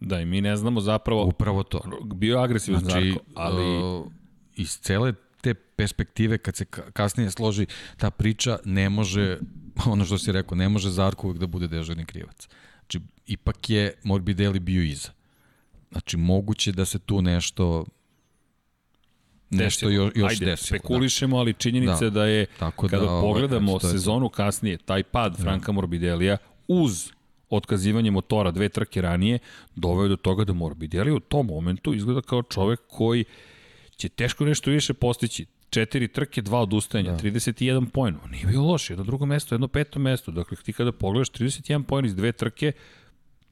[0.00, 1.24] Da, i mi ne znamo zapravo...
[1.24, 1.80] Upravo to.
[2.14, 3.82] Bio agresivan znači, Zarko, ali...
[3.82, 4.12] Uh,
[4.54, 9.38] iz cele te perspektive, kad se kasnije složi ta priča, ne može,
[9.92, 12.48] ono što si rekao, ne može Zarko uvek da bude dežurni krivac.
[12.80, 15.10] Znači, ipak je Morbidelli bio iza.
[15.90, 17.84] Znači, moguće da se tu nešto
[19.52, 20.78] nešto još, još Ajde, desilo.
[20.78, 21.40] spekulišemo, da.
[21.40, 22.10] ali činjenica da.
[22.10, 25.42] da je, Tako kada da, pogledamo ovaj, sezonu kasnije, taj pad da.
[25.42, 26.36] Franka Morbidelija
[26.68, 27.10] uz
[27.50, 29.38] otkazivanje motora dve trke ranije,
[29.74, 33.24] doveo do toga da Morbidelli u tom momentu izgleda kao čovek koji
[33.96, 35.46] će teško nešto više postići.
[35.70, 37.18] Četiri trke, dva odustajanja, da.
[37.18, 38.16] 31 poen.
[38.30, 40.30] Nije bio loš, jedno drugo mesto, jedno peto mesto.
[40.30, 42.72] Dakle, ti kada pogledaš 31 poen iz dve trke,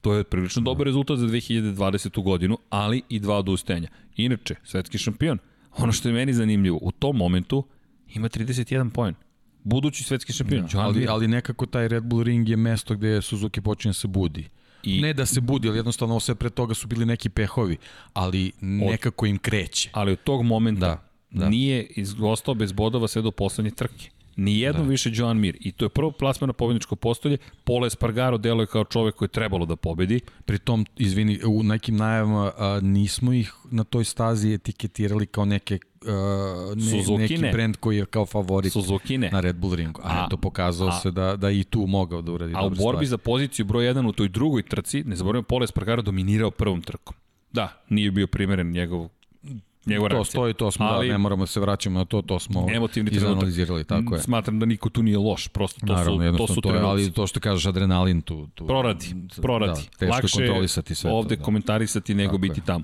[0.01, 2.23] to je prilično dobar rezultat za 2020.
[2.23, 3.87] godinu, ali i dva odustajanja.
[4.15, 5.39] Inače, svetski šampion,
[5.77, 7.67] Ono što je meni zanimljivo, u tom momentu
[8.13, 9.15] ima 31 poen.
[9.63, 10.67] Budući svetski šampion.
[10.73, 14.07] Ja, ali, ali nekako taj Red Bull ring je mesto gde Suzuki počinje da se
[14.07, 14.49] budi.
[14.83, 17.77] I, ne da se budi, ali jednostavno sve pre toga su bili neki pehovi,
[18.13, 19.89] ali nekako im kreće.
[19.93, 20.79] Ali od tog momenta
[21.31, 21.49] da, da.
[21.49, 24.09] nije izgostao bez bodova sve do poslednje trke.
[24.35, 24.89] Nijednom da.
[24.89, 25.57] više Joan Mir.
[25.59, 27.37] I to je prvo plasma na pobedničko postolje.
[27.63, 30.19] Pole Spargaro deluje kao čovek koji je trebalo da pobedi.
[30.45, 35.79] Pri tom, izvini, u nekim najavama a, nismo ih na toj stazi etiketirali kao neke
[36.01, 37.51] uh, ne, Suzuki neki ne.
[37.51, 39.29] brend koji je kao favorit Suzuki ne.
[39.29, 40.01] na Red Bull ringu.
[40.03, 42.69] A, a to pokazalo a, se da, da i tu mogao da uradi A u
[42.69, 43.05] borbi stvari.
[43.05, 47.15] za poziciju broj 1 u toj drugoj trci, ne zaboravimo, Pole Spargaro dominirao prvom trkom.
[47.51, 49.09] Da, nije bio primeren njegov
[49.85, 52.21] njegova to stoji, to smo, da, ali, da, ne moramo da se vraćamo na to,
[52.21, 52.67] to smo
[53.11, 54.21] izanalizirali, tako je.
[54.21, 57.11] Smatram da niko tu nije loš, prosto to Naravno, su, to su to je, ali
[57.11, 59.81] to što kažeš adrenalin tu, tu proradi, proradi.
[59.81, 61.45] Da, teško Lakše kontrolisati sve ovde to, da.
[61.45, 62.65] komentarisati nego tako biti je.
[62.65, 62.83] tamo.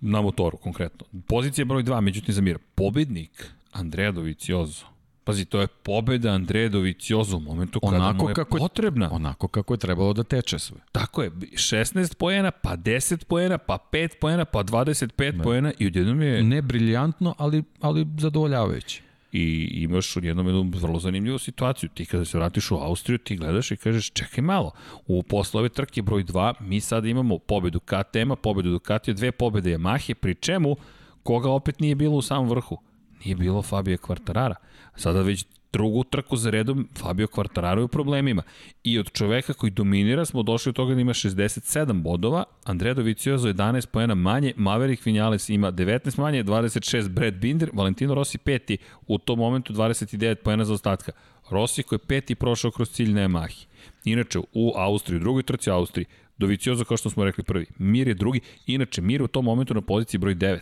[0.00, 1.06] Na motoru konkretno.
[1.26, 2.58] Pozicija broj 2, međutim za mir.
[2.74, 4.91] Pobednik Andreja Doviciozo
[5.24, 9.08] Pazi, to je pobeda Andreja Doviciozo u momentu kada onako mu je kako potrebna.
[9.12, 10.76] Onako kako je trebalo da teče sve.
[10.92, 15.42] Tako je, 16 poena, pa 10 poena, pa 5 poena, pa 25 da.
[15.42, 16.42] poena i odjednom je...
[16.42, 19.02] Ne briljantno, ali, ali zadovoljavajući.
[19.32, 21.90] I imaš odjednom jednu vrlo zanimljivu situaciju.
[21.94, 24.72] Ti kada se vratiš u Austriju, ti gledaš i kažeš, čekaj malo,
[25.06, 29.78] u posle ove trke broj 2, mi sad imamo pobedu KTM-a, pobedu Ducatija, dve pobede
[29.78, 30.76] Yamahe, pri čemu
[31.22, 32.78] koga opet nije bilo u samom vrhu?
[33.24, 34.54] Nije bilo Fabio Quartarara.
[34.96, 38.42] Sada već drugu trku za redom Fabio Quartararo je u problemima.
[38.84, 43.48] I od čoveka koji dominira smo došli do toga da ima 67 bodova, Andrea Dovizioso
[43.48, 49.18] 11 poena manje, Maverick Vinales ima 19 manje, 26 Brad Binder, Valentino Rossi peti, u
[49.18, 51.12] tom momentu 29 poena za ostatka.
[51.50, 53.66] Rossi koji je peti prošao kroz cilj na Yamahi.
[54.04, 56.06] Inače, u Austriji, u drugoj trci Austriji,
[56.38, 59.74] Doviciozo, kao što smo rekli prvi, Mir je drugi, inače Mir je u tom momentu
[59.74, 60.60] na poziciji broj 9.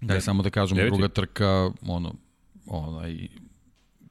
[0.00, 2.14] Da, samo da kažemo, druga trka, ono,
[2.66, 3.28] onaj,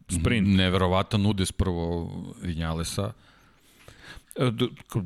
[0.10, 0.48] sprint.
[0.48, 2.12] Neverovatan udes prvo
[2.42, 3.12] Vinjalesa.
[4.36, 4.52] E,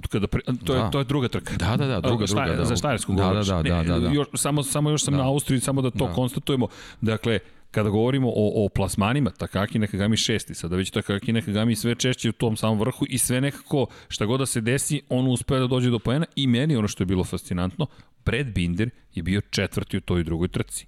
[0.09, 0.89] kada pre, to, je, da.
[0.89, 1.55] to je druga trka.
[1.57, 2.57] Da, da, da, druga, Šta, druga.
[2.57, 2.65] Da.
[2.65, 4.11] Za Štajersku da, da, da, da, da, da.
[4.11, 5.17] Još, samo, samo još sam da.
[5.17, 6.13] na Austriji, samo da to da.
[6.13, 6.67] konstatujemo.
[7.01, 7.39] Dakle,
[7.71, 12.31] kada govorimo o, o plasmanima, Takaki Nakagami šesti, sada već Takaki Nakagami sve češće u
[12.31, 15.89] tom samom vrhu i sve nekako, šta god da se desi, on uspeo da dođe
[15.89, 17.87] do poena i meni ono što je bilo fascinantno,
[18.25, 20.87] Brad Binder je bio četvrti u toj drugoj trci.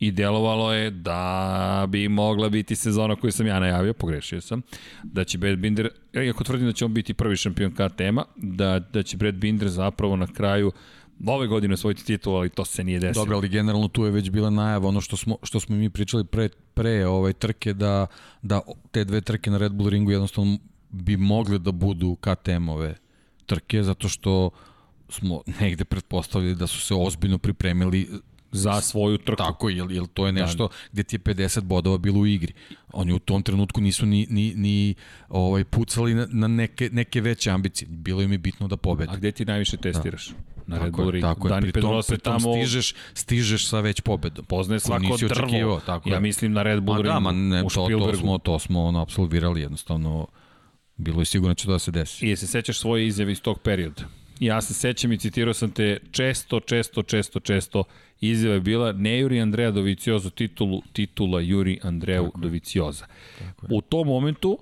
[0.00, 4.62] I delovalo je da bi mogla biti sezona koju sam ja najavio, pogrešio sam,
[5.02, 9.02] da će Brad Binder, iako tvrdim da će on biti prvi šampion KTM-a, da, da
[9.02, 10.72] će Brad Binder zapravo na kraju
[11.26, 13.24] ove godine osvojiti titul, ali to se nije desilo.
[13.24, 16.24] Dobro, ali generalno tu je već bila najava, ono što smo, što smo mi pričali
[16.24, 18.06] pre, pre ovaj trke, da,
[18.42, 20.58] da te dve trke na Red Bull ringu jednostavno
[20.90, 22.94] bi mogle da budu KTM-ove
[23.46, 24.50] trke, zato što
[25.08, 28.08] smo negde pretpostavili da su se ozbiljno pripremili
[28.52, 29.36] za svoju trku.
[29.36, 30.40] Tako, jel, jel to je da.
[30.40, 30.74] nešto da.
[30.92, 32.52] gde ti je 50 bodova bilo u igri.
[32.92, 34.94] Oni u tom trenutku nisu ni, ni, ni
[35.28, 37.88] ovaj, pucali na, na neke, neke veće ambicije.
[37.90, 39.12] Bilo im je bitno da pobede.
[39.12, 40.28] A gde ti najviše testiraš?
[40.28, 40.34] Da
[40.70, 41.22] na Red Bull Ring.
[41.22, 42.54] Tako je, Dani pritom, pritom tamo...
[42.54, 44.44] stižeš, stižeš sa već pobedom.
[44.44, 45.80] Poznaje svako drvo.
[45.86, 46.20] Tako ja je.
[46.20, 49.02] mislim na Red Bull ma, Ringu, da, ma ne, to, to smo, to smo ono,
[49.02, 50.26] absolvirali jednostavno.
[50.96, 52.30] Bilo je sigurno da će to da se desi.
[52.30, 54.02] I se sećaš svoje izjave iz tog perioda?
[54.40, 57.84] Ja se sećam i citirao sam te često, često, često, često
[58.20, 63.06] izjava je bila ne Juri Andreja Dovicioza titulu, titula Juri Andreju Dovicioza.
[63.70, 64.58] U tom momentu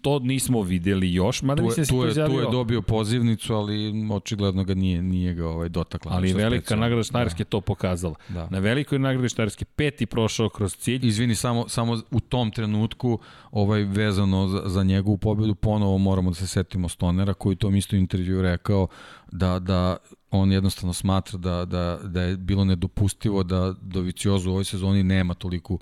[0.00, 4.64] to nismo videli još, mada tu je, tu, je, tu je dobio pozivnicu, ali očigledno
[4.64, 6.12] ga nije, nije ga ovaj dotakla.
[6.12, 6.80] Ali velika specijalno.
[6.80, 7.50] nagrada Štajerske da.
[7.50, 8.14] to pokazala.
[8.28, 8.48] Da.
[8.50, 11.06] Na velikoj nagradi Štajerske peti prošao kroz cilj.
[11.06, 13.18] Izvini, samo, samo u tom trenutku
[13.50, 17.96] ovaj vezano za, za njegovu pobedu ponovo moramo da se setimo Stonera koji tom isto
[17.96, 18.86] intervju rekao
[19.32, 19.96] da, da
[20.30, 25.34] on jednostavno smatra da, da, da je bilo nedopustivo da Doviciozu u ovoj sezoni nema
[25.34, 25.78] toliku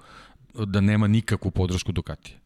[0.55, 2.39] da nema nikakvu podršku Ducatija.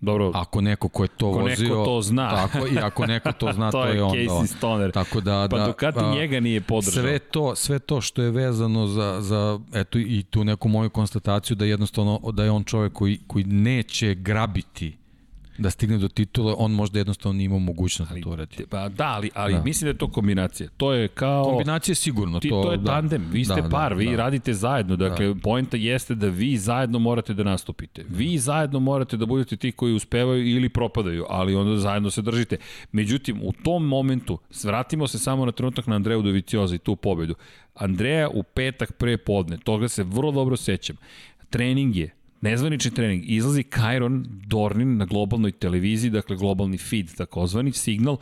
[0.00, 0.30] Dobro.
[0.34, 2.30] Ako neko ko je to ako vozio, neko to zna.
[2.30, 4.10] Tako, i ako neko to zna, to, to je on.
[4.12, 4.92] Casey Stoner.
[4.92, 7.02] Tako da, pa da, Ducati a, njega nije podržao.
[7.02, 11.56] Sve to, sve to što je vezano za, za eto, i tu neku moju konstataciju
[11.56, 14.96] da jednostavno da je on čovjek koji, koji neće grabiti
[15.58, 18.56] da stigne do titula, on možda jednostavno nije imao mogućnost ali, da to uradi.
[18.70, 19.62] Pa da, ali, ali da.
[19.62, 20.68] mislim da je to kombinacija.
[20.76, 21.44] To je kao...
[21.44, 22.40] Kombinacija je sigurno.
[22.40, 22.84] Ti, to, to je da.
[22.84, 24.16] tandem, vi ste da, par, da, vi da.
[24.16, 24.96] radite zajedno.
[24.96, 25.40] Dakle, da.
[25.40, 28.04] poenta jeste da vi zajedno morate da nastupite.
[28.08, 32.56] Vi zajedno morate da budete ti koji uspevaju ili propadaju, ali onda zajedno se držite.
[32.92, 37.34] Međutim, u tom momentu, svratimo se samo na trenutak na Andreju Dovicioza i tu pobedu.
[37.74, 40.96] Andreja u petak pre podne, toga se vrlo dobro sećam.
[41.50, 48.16] Trening je nezvanični trening, izlazi Kairon Dornin na globalnoj televiziji, dakle globalni feed takozvani, signal,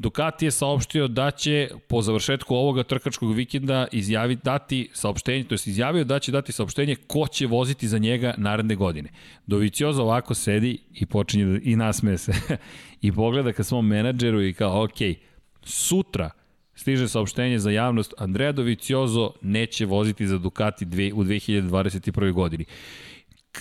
[0.00, 5.58] Ducati je saopštio da će po završetku ovoga trkačkog vikenda izjaviti, dati saopštenje, to je
[5.66, 9.08] izjavio da će dati saopštenje ko će voziti za njega naredne godine.
[9.46, 12.32] Dovicioza ovako sedi i počinje da, i nasmeje se
[13.02, 14.98] i pogleda ka svom menadžeru i kao, ok,
[15.62, 16.30] sutra
[16.74, 22.32] stiže saopštenje za javnost, Andrea Doviciozo neće voziti za Ducati dve, u 2021.
[22.32, 22.64] godini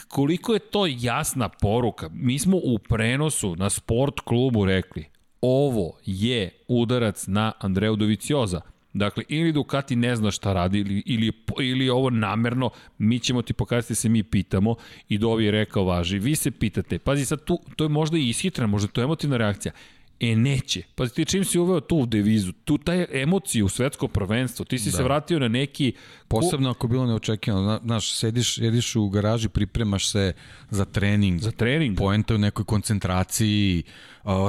[0.08, 2.10] koliko je to jasna poruka.
[2.14, 5.06] Mi smo u prenosu na sport klubu rekli,
[5.42, 8.62] ovo je udarac na Andreju Dovicioza.
[8.94, 13.42] Dakle, ili Ducati ne zna šta radi, ili, ili, ili je ovo namerno, mi ćemo
[13.42, 14.76] ti pokazati se mi pitamo
[15.10, 16.20] i Dovi je rekao važi.
[16.20, 19.38] Vi se pitate, pazi sad tu, to je možda i ishitrena, možda to je emotivna
[19.38, 19.72] reakcija.
[20.20, 20.84] E, neće.
[20.96, 24.92] Pa ti čim si uveo tu devizu, tu taj emociju u svetsko prvenstvo, ti si
[24.92, 24.98] da.
[24.98, 25.94] se vratio na neki...
[26.30, 30.34] Posebno ako bilo neočekivano, znaš, sediš, sediš u garaži, pripremaš se
[30.70, 31.42] za trening.
[31.42, 31.98] Za trening.
[31.98, 33.84] Poenta u nekoj koncentraciji,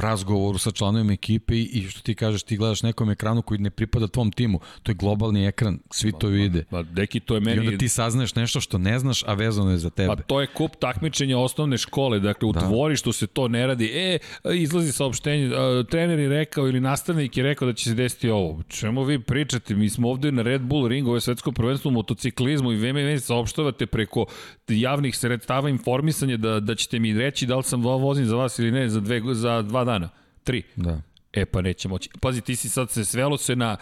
[0.01, 4.07] razgovoru sa članovima ekipe i što ti kažeš, ti gledaš nekom ekranu koji ne pripada
[4.07, 4.61] tvom timu.
[4.83, 6.65] To je globalni ekran, svi to vide.
[6.71, 7.57] Pa, deki, to je meni...
[7.57, 10.09] I onda ti saznaješ nešto što ne znaš, a vezano je za tebe.
[10.09, 12.61] Pa to je kup takmičenja osnovne škole, dakle u da.
[12.61, 13.91] dvorištu se to ne radi.
[13.95, 14.19] E,
[14.55, 15.51] izlazi saopštenje,
[15.91, 18.63] trener je rekao ili nastavnik je rekao da će se desiti ovo.
[18.69, 19.75] Čemu vi pričate?
[19.75, 23.19] Mi smo ovde na Red Bull ringu, ovo je svetsko prvenstvo u motociklizmu i VMV
[23.19, 24.27] saopštavate preko
[24.69, 28.71] javnih sredstava informisanja da, da ćete mi reći da li sam vozim za vas ili
[28.71, 30.09] ne za, dve, za dva dana.
[30.45, 30.63] Tri.
[30.77, 31.03] Da.
[31.33, 32.11] E pa neće moći.
[32.21, 33.77] Pazi, ti si sad se svelo se na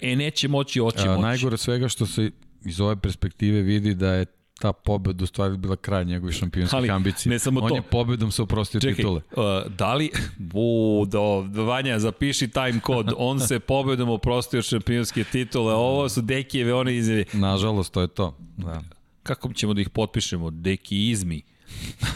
[0.00, 1.22] e neće moći, oći moći.
[1.22, 2.30] Najgore svega što se
[2.64, 4.26] iz ove perspektive vidi da je
[4.60, 7.30] ta pobeda u stvari bila kraj njegove šampionskih Ali, ambicija.
[7.30, 7.74] Ne samo On to.
[7.74, 9.20] je pobedom se oprostio Čekaj, titule.
[9.36, 10.10] Uh, da li,
[10.52, 16.74] bu, do, Vanja, zapiši time kod, on se pobedom oprostio šampionske titule, ovo su Dekijeve
[16.74, 17.24] one izjave.
[17.32, 18.36] Nažalost, to je to.
[18.56, 18.82] Da.
[19.22, 20.50] Kako ćemo da ih potpišemo?
[20.50, 21.42] Deki izmi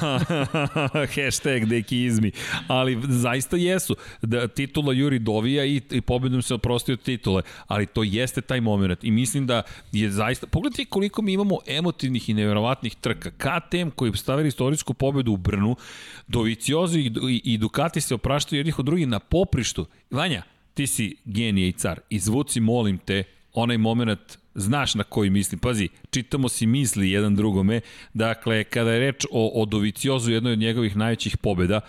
[1.15, 2.33] Hashtag dekizmi.
[2.69, 3.97] Ali zaista jesu.
[4.23, 7.43] Da, titula Juri Dovija i, i pobedom se oprostio titule.
[7.67, 9.05] Ali to jeste taj moment.
[9.05, 10.47] I mislim da je zaista...
[10.47, 13.31] Pogledajte koliko mi imamo emotivnih i nevjerovatnih trka.
[13.31, 15.77] KTM koji stavili istorijsku pobedu u Brnu,
[16.29, 19.87] Doviciozo i, i, i Ducati se opraštaju jednih od drugih na poprištu.
[20.11, 20.43] Vanja,
[20.75, 22.01] ti si genije i car.
[22.11, 25.59] Izvuci, molim te, onaj moment znaš na koji mislim.
[25.59, 27.81] Pazi, čitamo si misli jedan drugome.
[28.15, 31.81] Dakle, kada je reč o, o Doviciozu, jednoj od njegovih najvećih pobeda,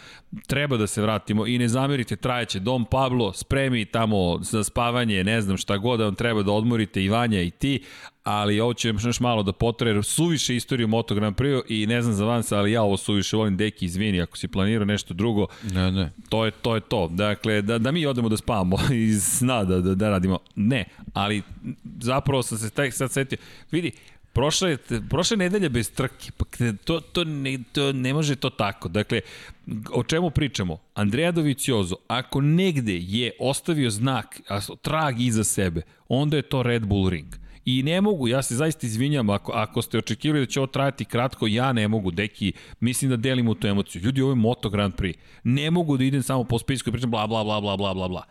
[0.47, 5.41] treba da se vratimo i ne zamerite, trajeće Dom Pablo, spremi tamo za spavanje, ne
[5.41, 7.81] znam šta god da vam treba da odmorite i Vanja i ti,
[8.23, 12.13] ali ovo će još malo da potre, suviše istoriju Moto Grand Prix i ne znam
[12.13, 15.91] za vas, ali ja ovo suviše volim, deki, izvini, ako si planirao nešto drugo, ne,
[15.91, 16.11] ne.
[16.29, 16.75] to je to.
[16.75, 17.07] Je to.
[17.07, 18.77] Dakle, da, da mi odemo da spavamo
[19.09, 20.39] iz sna, da, da, da radimo.
[20.55, 21.41] Ne, ali
[21.99, 23.37] zapravo sam se tek sad setio,
[23.71, 23.91] vidi,
[24.33, 24.77] Prošla je,
[25.09, 26.45] prošla je nedelja bez trke, pa
[26.83, 28.89] to, to, ne, to ne može to tako.
[28.89, 29.21] Dakle,
[29.91, 30.77] o čemu pričamo?
[30.93, 34.41] Andrea Doviciozo, ako negde je ostavio znak,
[34.81, 37.27] trag iza sebe, onda je to Red Bull Ring.
[37.65, 41.05] I ne mogu, ja se zaista izvinjam, ako, ako ste očekivali da će ovo trajati
[41.05, 44.01] kratko, ja ne mogu, deki, mislim da delimo tu emociju.
[44.01, 45.17] Ljudi, ovo je Moto Grand Prix.
[45.43, 48.07] Ne mogu da idem samo po spisku i pričam bla, bla, bla, bla, bla, bla,
[48.07, 48.23] bla.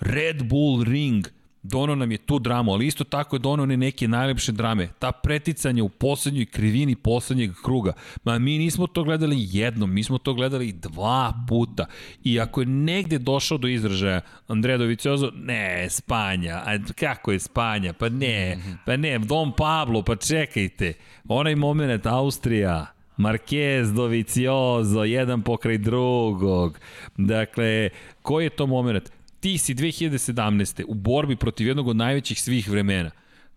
[0.00, 1.26] Red Bull Ring–
[1.62, 4.88] Dono nam je tu dramu, ali isto tako je dono ne neke najlepše drame.
[4.98, 7.92] Ta preticanja u poslednjoj krivini poslednjeg kruga.
[8.24, 11.86] Ma mi nismo to gledali jednom, mi smo to gledali dva puta.
[12.24, 17.92] I ako je negde došao do izražaja Andreja Doviciozo, ne, Spanja, a kako je Spanja?
[17.92, 20.92] Pa ne, pa ne, Dom Pablo, pa čekajte.
[21.28, 26.78] Onaj moment Austrija, Marquez, Doviciozo, jedan pokraj drugog.
[27.16, 27.90] Dakle,
[28.22, 29.19] koji je to moment?
[29.40, 30.84] Ti si 2017.
[30.88, 33.10] u borbi protiv jednog od najvećih svih vremena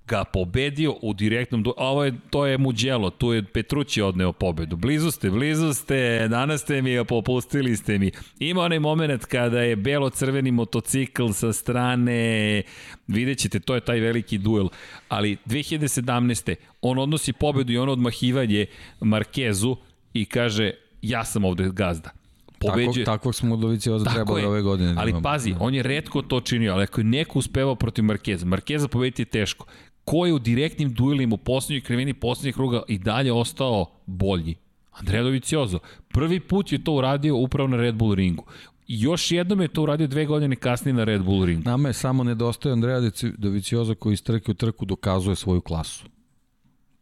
[0.08, 1.74] ga pobedio u direktnom do...
[1.78, 4.76] ovo je to je Muđelo, tu je Petrući odneo pobedu.
[4.76, 8.12] Blizu ste, blizu ste, danas ste mi popustili ste mi.
[8.40, 12.62] Ima onaj moment kada je belo-crveni motocikl sa strane,
[13.08, 14.68] vidjet ćete, to je taj veliki duel.
[15.10, 16.56] Ali 2017.
[16.82, 18.66] on odnosi pobedu i on odmahivanje
[19.00, 19.76] Markezu
[20.14, 20.72] i kaže
[21.02, 22.23] ja sam ovde gazda
[22.70, 23.06] pobeđuje.
[23.06, 24.94] Takvog, takvog smo Dovicioza trebali ove godine.
[24.94, 25.24] Da ali imamo.
[25.24, 29.22] pazi, on je redko to činio, ali ako je neko uspevao protiv Markeza, Markeza pobediti
[29.22, 29.66] je teško.
[30.06, 34.56] Ko je u direktnim duelima u poslednjoj krivini poslednjeg kruga i dalje ostao bolji?
[34.92, 35.80] Andrea Doviciozo.
[36.08, 38.44] Prvi put je to uradio upravo na Red Bull ringu.
[38.88, 41.62] I još jednom je to uradio dve godine kasnije na Red Bull ringu.
[41.66, 43.02] Nama je samo nedostaje Andrea
[43.38, 46.06] Dovicioza koji iz trke u trku dokazuje svoju klasu.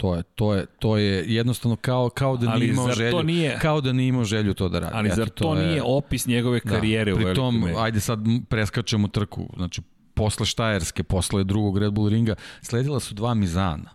[0.02, 3.82] To je, to je, to je jednostavno kao, kao da nije imao želju, nije, kao
[3.82, 4.94] da nije imao želju to da radi.
[4.96, 7.78] Ali zar to, to je, nije opis njegove da, karijere da, u tom, među.
[7.78, 9.82] ajde sad preskačemo trku, znači
[10.14, 13.90] posle Štajerske, posle drugog Red Bull ringa, sledila su dva Mizana,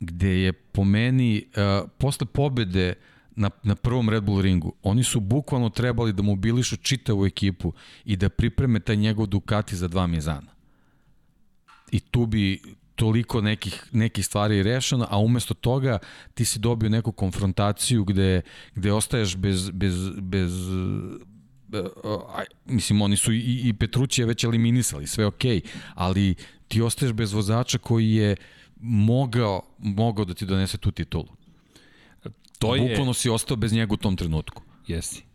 [0.00, 2.94] gde je po meni, uh, posle pobede
[3.30, 7.72] na, na prvom Red Bull ringu, oni su bukvalno trebali da mobilišu čitavu ekipu
[8.04, 10.56] i da pripreme taj njegov Ducati za dva Mizana.
[11.92, 12.62] I tu bi,
[12.96, 15.98] toliko nekih, nekih stvari rešeno, a umesto toga
[16.34, 18.42] ti si dobio neku konfrontaciju gde,
[18.74, 20.52] gde ostaješ bez, bez, bez
[22.34, 26.34] a, mislim, oni su i, i Petrućije već eliminisali, sve okej, okay, ali
[26.68, 28.36] ti ostaješ bez vozača koji je
[28.80, 31.28] mogao, mogao da ti donese tu titulu.
[32.58, 32.88] To je...
[32.88, 34.62] Bukvalno si ostao bez njega u tom trenutku.
[34.86, 35.25] Jesi.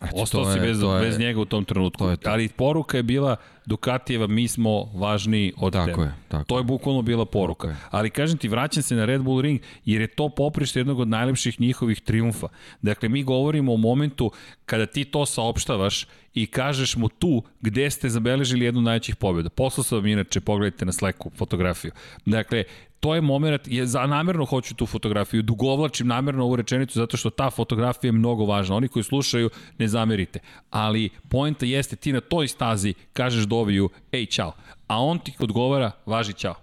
[0.00, 2.04] Eto, Ostao si je, bez, je, bez njega u tom trenutku.
[2.04, 2.30] To je to.
[2.30, 3.36] Ali poruka je bila
[3.66, 6.02] Dukatijeva, mi smo važniji od tako tebe.
[6.02, 7.76] Je, tako to je bukvalno bila poruka.
[7.90, 11.08] Ali kažem ti, vraćam se na Red Bull Ring, jer je to poprište jednog od
[11.08, 12.48] najlepših njihovih triumfa.
[12.82, 14.30] Dakle, mi govorimo o momentu
[14.66, 19.48] kada ti to saopštavaš i kažeš mu tu gde ste zabeležili jednu najvećih pobjeda.
[19.48, 21.92] Poslao sam vam inače, pogledajte na Slacku fotografiju.
[22.26, 22.64] Dakle,
[23.00, 27.30] to je moment, je, za namerno hoću tu fotografiju, dugovlačim namerno ovu rečenicu zato što
[27.30, 28.76] ta fotografija je mnogo važna.
[28.76, 30.40] Oni koji slušaju, ne zamerite.
[30.70, 34.52] Ali poenta jeste ti na toj stazi kažeš Doviju, ej, čao.
[34.86, 36.54] A on ti odgovara, važi čao.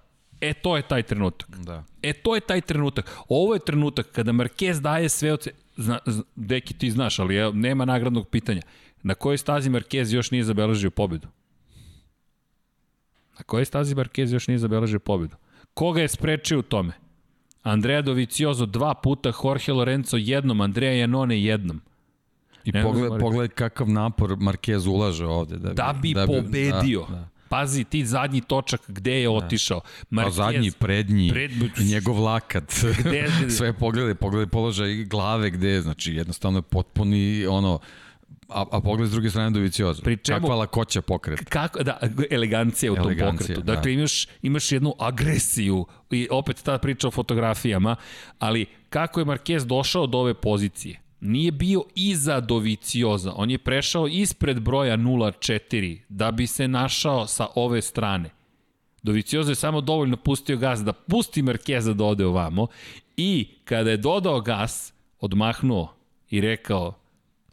[0.42, 1.58] E, to je taj trenutak.
[1.58, 1.84] Da.
[2.02, 3.18] E, to je taj trenutak.
[3.30, 5.48] Ovo je trenutak kada Marquez daje sve od...
[5.78, 8.62] Zna, zna, deki, ti znaš, ali je, nema nagradnog pitanja.
[9.04, 11.28] Na kojoj stazi Marquez još nije zabeležio pobedu?
[13.38, 15.36] Na kojoj stazi Marquez još nije zabeležio pobedu?
[15.76, 16.94] Koga je sprečio u tome?
[17.64, 21.82] Andrea Doviciozo dva puta, Jorge Lorenzo jednom, Andrea Janone jednom.
[22.64, 25.58] I ne pogled, pogled kakav napor Marquez ulaže ovde.
[25.58, 27.06] Da bi, da bi, da bi pobedio.
[27.10, 27.28] Da, da.
[27.50, 29.32] Pazi, ti zadnji točak gde je da.
[29.32, 29.82] otišao.
[30.12, 31.52] Marquez, pa zadnji, prednji, pred...
[31.80, 32.74] njegov lakat.
[33.00, 37.80] Gde, Sve pogledaj, pogledaj položaj glave gde je, znači jednostavno je potpuni ono,
[38.50, 40.02] A, a pogled s druge strane Dovicioza.
[40.02, 41.50] Pri čemu- Kakva lakoća pokret.
[41.50, 42.00] Kako, da,
[42.32, 43.62] elegancija u tom Elegancija, pokretu.
[43.62, 43.76] da.
[43.76, 47.96] Dakle, imaš, imaš jednu agresiju i opet ta priča o fotografijama,
[48.40, 51.00] ali kako je Marquez došao do ove pozicije?
[51.20, 57.48] Nije bio iza Dovicioza, on je prešao ispred broja 0.4 da bi se našao sa
[57.56, 58.30] ove strane.
[59.04, 62.68] Doviciozo je samo dovoljno pustio gas da pusti Markeza da ode ovamo
[63.18, 65.96] i kada je dodao gas, odmahnuo
[66.30, 66.94] i rekao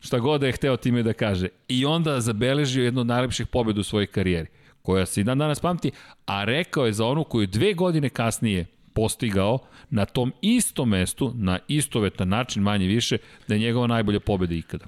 [0.02, 1.48] šta god da je hteo time da kaže.
[1.68, 4.48] I onda zabeležio jednu od najlepših pobjeda u svojoj karijeri,
[4.82, 5.90] koja se i dan danas pamti,
[6.26, 9.58] a rekao je za onu koju dve godine kasnije postigao
[9.90, 14.84] na tom istom mestu, na istovetan način, manje više, da je njegova najbolja pobjeda ikada.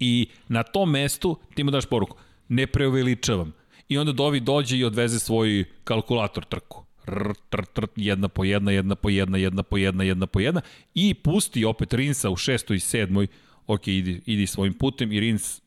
[0.00, 2.16] I na tom mestu ti mu daš poruku,
[2.48, 3.52] ne preuveličavam.
[3.88, 6.84] I onda Dovi dođe i odveze svoj kalkulator trku.
[7.06, 10.60] Rr, tr, tr, jedna po jedna, jedna po jedna, jedna po jedna, jedna po jedna.
[10.94, 13.26] I pusti opet Rinsa u šestoj i sedmoj.
[13.66, 15.60] Ok, idi, idi svojim putem i Rins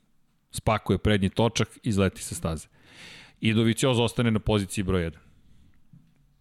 [0.51, 2.67] spakuje prednji točak i izleti sa staze.
[3.41, 5.11] I Dovicioz ostane na poziciji broj 1.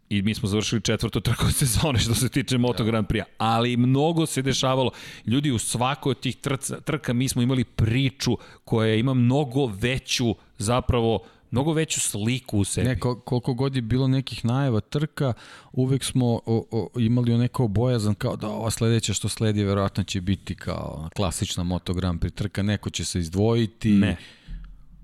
[0.09, 3.25] I mi smo završili četvrtu trku sezone što se tiče Moto Grand Prix.
[3.39, 4.91] Ali mnogo se dešavalo.
[5.27, 10.35] Ljudi, u svakoj od tih trca, trka mi smo imali priču koja ima mnogo veću
[10.59, 12.89] zapravo mnogo veću sliku u sebi.
[12.89, 15.33] Ne, kol- koliko god je bilo nekih najava trka,
[15.73, 20.21] uvek smo o, o, imali neko bojazan kao da ova sledeća što sledi verovatno će
[20.21, 23.91] biti kao klasična Moto Grand Prix trka, neko će se izdvojiti.
[23.91, 24.17] Ne.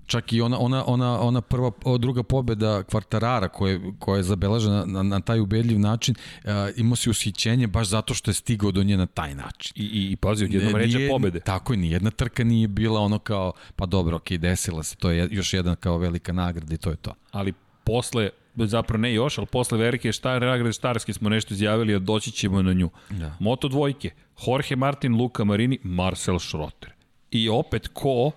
[0.05, 5.03] Čak i ona, ona, ona, ona prva, druga pobeda Kvartarara koja, koja je zabeležena na,
[5.03, 8.97] na taj ubedljiv način, uh, imao si ushićenje baš zato što je stigao do nje
[8.97, 9.73] na taj način.
[9.75, 11.39] I, i, i pazi, odjednom ređe Nije- pobede.
[11.39, 15.27] Tako je, nijedna trka nije bila ono kao, pa dobro, okej, desila se, to je
[15.31, 17.13] još jedan kao velika nagrada i to je to.
[17.31, 21.99] ali posle, zapravo ne još, ali posle velike štar, nagrade Štarske smo nešto izjavili, a
[21.99, 22.89] doći ćemo na nju.
[23.09, 23.35] Da.
[23.39, 24.11] Moto dvojke,
[24.47, 26.91] Jorge Martin, Luka Marini, Marcel Schrotter.
[27.31, 28.31] I opet ko?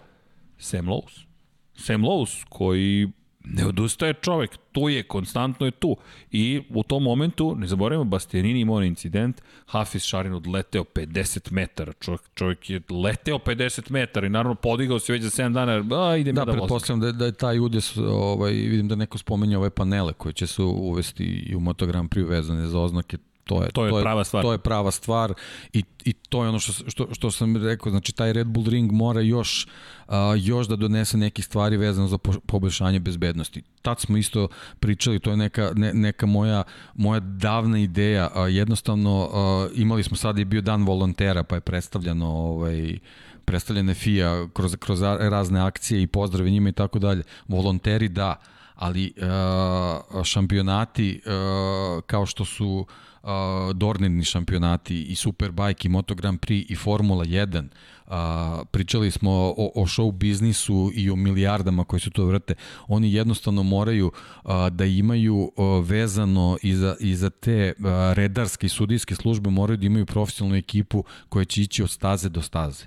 [0.58, 1.25] Sam Lowe's.
[1.76, 3.08] Sam Lowe's koji
[3.48, 5.96] ne odustaje čovek, tu je, konstantno je tu.
[6.30, 12.20] I u tom momentu, ne zaboravimo, Bastianini imao incident, Hafiz Šarin odleteo 50 metara, čovjek,
[12.34, 15.72] čovjek je leteo 50 metara i naravno podigao se već za 7 dana,
[16.02, 16.60] a idem Da, ja da vozim.
[16.60, 20.32] pretpostavljam da, je- da je taj udes, ovaj, vidim da neko spomenja ove panele koje
[20.32, 23.16] će se uvesti i u Moto Grand Prix vezane za oznake.
[23.47, 24.42] To je, To je prava stvar.
[24.42, 25.34] To je prava stvar
[25.73, 28.92] i, i to je ono što, što, što sam rekao, znači taj Red Bull ring
[28.92, 29.68] mora još,
[30.08, 33.62] a, još da donese neke stvari vezano za po- poboljšanje bezbednosti.
[33.83, 34.49] Tad smo isto
[34.81, 36.62] pričali, to je neka, ne, neka moja,
[36.94, 41.60] moja davna ideja, a, jednostavno a, imali smo sad je bio dan volontera pa je
[41.60, 42.99] predstavljano ovaj,
[43.44, 47.23] predstavljena FIA kroz, kroz razne akcije i pozdrave njima i tako dalje.
[47.49, 48.36] Volonteri da,
[48.75, 52.86] ali uh, šampionati uh, kao što su
[53.26, 57.68] uh, Dornirni šampionati i Superbike i Moto Grand Prix i Formula 1
[58.06, 58.12] uh,
[58.70, 62.55] pričali smo o, o show biznisu i o milijardama koji su to vrte.
[62.88, 64.06] Oni jednostavno moraju
[64.44, 69.50] uh, da imaju uh, vezano i za, i za te uh, redarske i sudijske službe
[69.50, 72.84] moraju da imaju profesionalnu ekipu koja će ići od staze do staze.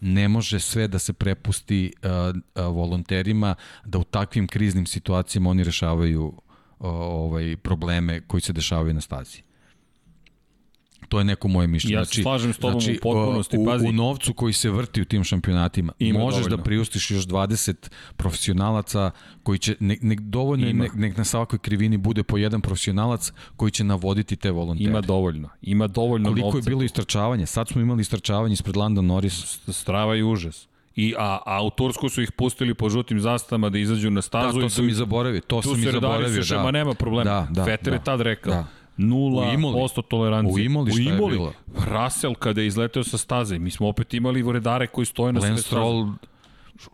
[0.00, 3.54] Ne može sve da se prepusti uh, volonterima
[3.84, 6.32] da u takvim kriznim situacijama oni rešavaju
[6.78, 9.45] ovaj probleme koji se dešavaju na stazi.
[11.08, 11.94] To je neko moje mišljenje.
[11.94, 13.86] Ja se slažem s tobom u znači, potpunosti, u, pazi.
[13.86, 16.56] U novcu koji se vrti u tim šampionatima Ima možeš dovoljno.
[16.56, 17.74] da priustiš još 20
[18.16, 19.10] profesionalaca
[19.42, 20.82] koji će, nek, nek dovoljno, je, Ima.
[20.82, 24.90] nek, nek na svakoj krivini bude po jedan profesionalac koji će navoditi te volontere.
[24.90, 25.48] Ima dovoljno.
[25.62, 26.70] Ima dovoljno Koliko je novca.
[26.70, 27.46] bilo istračavanje?
[27.46, 29.58] Sad smo imali istračavanje ispred Landa Norris.
[29.68, 30.68] strava i užas.
[30.96, 34.22] I, a, a u Tursku su ih pustili po žutim zastavama da izađu na Da,
[34.22, 34.60] stazu.
[34.60, 35.40] to i sam i zaboravio.
[35.40, 36.42] To tu sam i se redari zaboravio.
[36.42, 36.62] suše, Da.
[36.62, 37.24] ma nema problema.
[37.24, 37.96] Da, da, Fetter da.
[37.96, 38.52] je tad rekao.
[38.52, 38.66] Da.
[38.96, 39.74] Nula U Imoli.
[39.74, 40.54] posto tolerancije.
[40.54, 41.52] U Imoli šta je bilo?
[41.74, 43.58] Russell kada je izleteo sa staze.
[43.58, 45.58] Mi smo opet imali redare koji stoje na sred.
[45.58, 46.08] Stroll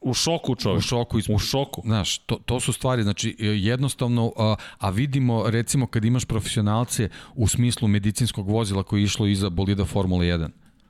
[0.00, 0.78] U šoku čovjek.
[0.78, 1.18] u šoku.
[1.18, 1.28] Iz...
[1.31, 1.82] U šoku.
[1.84, 7.08] Znaš, to, to su stvari, znači e, jednostavno, a, a vidimo recimo kad imaš profesionalce
[7.34, 10.48] u smislu medicinskog vozila koji je išlo iza bolida Formule 1,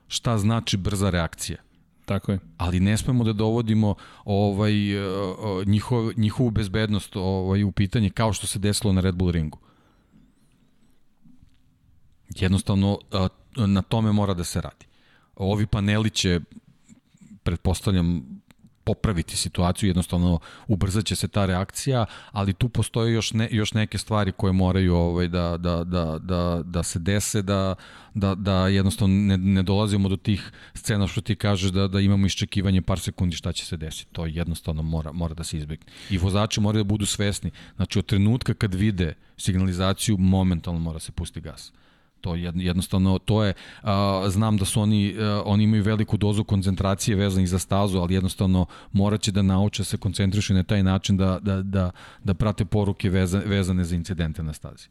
[0.09, 1.59] šta znači brza reakcija?
[2.05, 2.39] Tako je.
[2.59, 5.05] ali ne smemo da dovodimo ovaj e, e,
[5.67, 9.59] njihov, njihovu bezbednost ovaj u pitanje kao što se desilo na Red Bull ringu.
[12.37, 12.99] Jednostavno
[13.57, 14.87] na tome mora da se radi.
[15.37, 16.41] Ovi paneli će
[17.43, 18.43] pretpostavljam
[18.85, 23.99] popraviti situaciju, jednostavno ubrzat će se ta reakcija, ali tu postoje još, ne, još neke
[23.99, 27.75] stvari koje moraju ovaj, da, da, da, da, da se dese, da,
[28.15, 32.27] da, da jednostavno ne, ne dolazimo do tih scena što ti kažeš da, da imamo
[32.27, 34.13] iščekivanje par sekundi šta će se desiti.
[34.13, 35.87] To jednostavno mora, mora da se izbegne.
[36.11, 37.51] I vozači moraju da budu svesni.
[37.77, 41.73] Znači od trenutka kad vide signalizaciju, momentalno mora se pusti gas.
[42.23, 47.17] To jednostavno, to je, a, znam da su oni, a, oni imaju veliku dozu koncentracije
[47.17, 51.63] vezanih za stazu, ali jednostavno moraće da nauče se koncentrišu na taj način da, da,
[51.63, 51.91] da,
[52.25, 54.89] da prate poruke veza, vezane za incidente na stazi.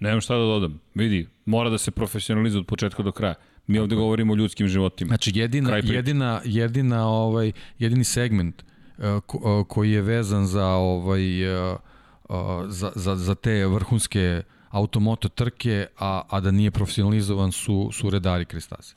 [0.00, 0.80] Nemam šta da dodam.
[0.94, 3.34] Vidi, mora da se profesionalizuje od početka do kraja.
[3.66, 5.08] Mi ovde govorimo o ljudskim životima.
[5.08, 11.54] Znači jedina, jedina, jedina ovaj, jedini segment uh, ko, uh, koji je vezan za ovaj
[11.70, 11.78] uh,
[12.68, 18.44] za, za, za te vrhunske automoto trke, a, a da nije profesionalizovan su, su redari
[18.44, 18.94] Kristaze.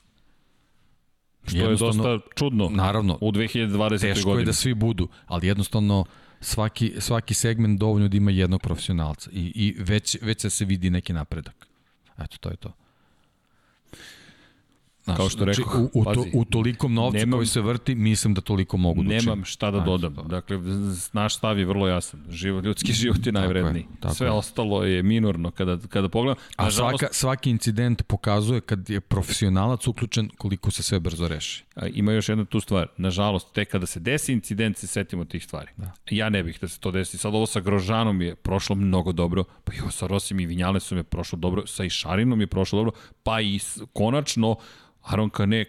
[1.46, 3.76] Što je dosta čudno naravno, u 2020.
[3.76, 4.14] godini.
[4.14, 6.04] Teško je da svi budu, ali jednostavno
[6.40, 11.12] svaki, svaki segment dovoljno da ima jednog profesionalca i, i već, već se vidi neki
[11.12, 11.66] napredak.
[12.18, 12.72] Eto, to je to.
[15.04, 17.94] Znaš, kao što znači, rekao, u, u, to, u tolikom novca nemam, koji se vrti,
[17.94, 19.08] mislim da toliko mogu da.
[19.08, 20.16] Nemam šta da dodam.
[20.28, 20.58] Dakle,
[21.12, 22.24] naš stav je vrlo jasan.
[22.28, 23.82] Život, ljudski život je najvredniji.
[23.82, 24.30] Tako je, tako Sve je.
[24.30, 26.42] ostalo je minorno kada, kada pogledam.
[26.56, 31.64] A svaka, svaki incident pokazuje kad je profesionalac uključen koliko se sve brzo reši.
[31.74, 32.86] A, ima još jedna tu stvar.
[32.96, 35.70] Nažalost, tek kada se desi incident se setimo tih stvari.
[35.76, 35.92] Da.
[36.10, 37.18] Ja ne bih da se to desi.
[37.18, 40.98] Sad ovo sa Grožanom je prošlo mnogo dobro, pa i ovo sa Rosim i Vinjalesom
[40.98, 43.60] je prošlo dobro, sa Išarinom je prošlo dobro, pa i
[43.92, 44.56] konačno
[45.02, 45.64] Aron Kane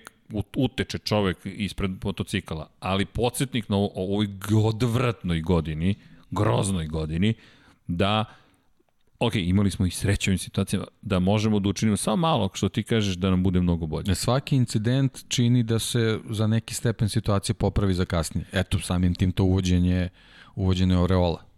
[0.56, 4.27] uteče čovek ispred motocikala, ali podsjetnik na ovoj
[4.66, 5.95] odvratnoj godini,
[6.32, 7.34] groznoj godini,
[7.88, 8.26] da
[9.19, 12.84] ok, imali smo i sreće u situacijama, da možemo da učinimo samo malo, što ti
[12.84, 14.16] kažeš, da nam bude mnogo bolje.
[14.16, 18.45] Svaki incident čini da se za neki stepen situacije popravi za kasnije.
[18.51, 20.10] Eto, samim tim to uvođenje,
[20.56, 21.51] uvođenje Oreola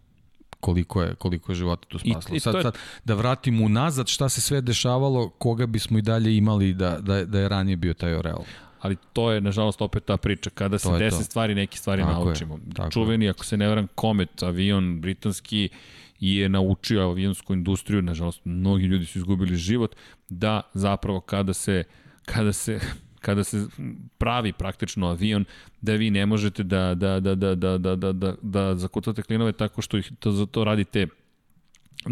[0.64, 2.34] koliko je, koliko je života tu spaslo.
[2.34, 2.62] I, i sad, je...
[2.62, 7.24] sad, da vratimo unazad šta se sve dešavalo, koga bismo i dalje imali da, da,
[7.24, 8.44] da je ranije bio taj Oreal.
[8.80, 10.50] Ali to je, nažalost, opet ta priča.
[10.50, 11.24] Kada se desi to.
[11.24, 12.58] stvari, neki stvari tako naučimo.
[12.84, 13.30] Je, Čuveni, je.
[13.30, 15.68] ako se ne varam, Comet, avion britanski,
[16.20, 19.96] je naučio avionsku industriju, nažalost, mnogi ljudi su izgubili život,
[20.28, 21.84] da zapravo kada se
[22.24, 22.80] kada se
[23.24, 23.66] kada se
[24.18, 25.44] pravi praktično avion,
[25.80, 29.52] da vi ne možete da, da, da, da, da, da, da, da, da zakucate klinove
[29.52, 31.06] tako što ih, to, za to radite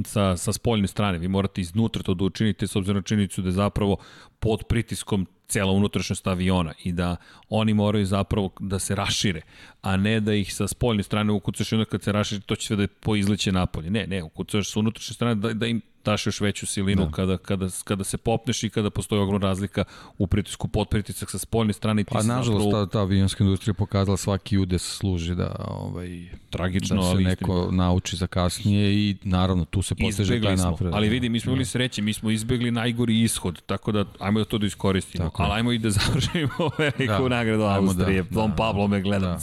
[0.05, 1.19] sa, sa spoljne strane.
[1.19, 3.97] Vi morate iznutra to da učinite s obzirom na činjenicu da je zapravo
[4.41, 7.17] pod pritiskom cela unutrašnjost aviona i da
[7.49, 9.41] oni moraju zapravo da se rašire,
[9.83, 12.67] a ne da ih sa spoljne strane ukucaš i onda kad se rašire to će
[12.67, 13.91] sve da poizleće napolje.
[13.91, 17.11] Ne, ne, ukucaš sa unutrašnje strane da, da im daš još veću silinu da.
[17.11, 19.85] kada, kada, kada se popneš i kada postoji ogromna razlika
[20.19, 22.05] u pritisku pod pritisak sa spoljne strane.
[22.05, 27.09] Pa nažalost ta, ta avionska industrija pokazala svaki udes služi da, ovaj, Tragično, da se
[27.09, 27.77] ali neko istim.
[27.77, 30.91] nauči za kasnije i naravno tu se posteže taj napred.
[30.95, 31.69] Ali vidi, mi smo imali da.
[31.69, 35.25] sreće, mi smo izbegli najgori ishod, tako da ajmo da to da iskoristimo.
[35.25, 37.29] Tako ali ajmo i da završimo veliku da.
[37.29, 38.23] nagradu da, Austrije.
[38.23, 39.27] Da, Don da, Pablo me gleda.
[39.27, 39.39] Da.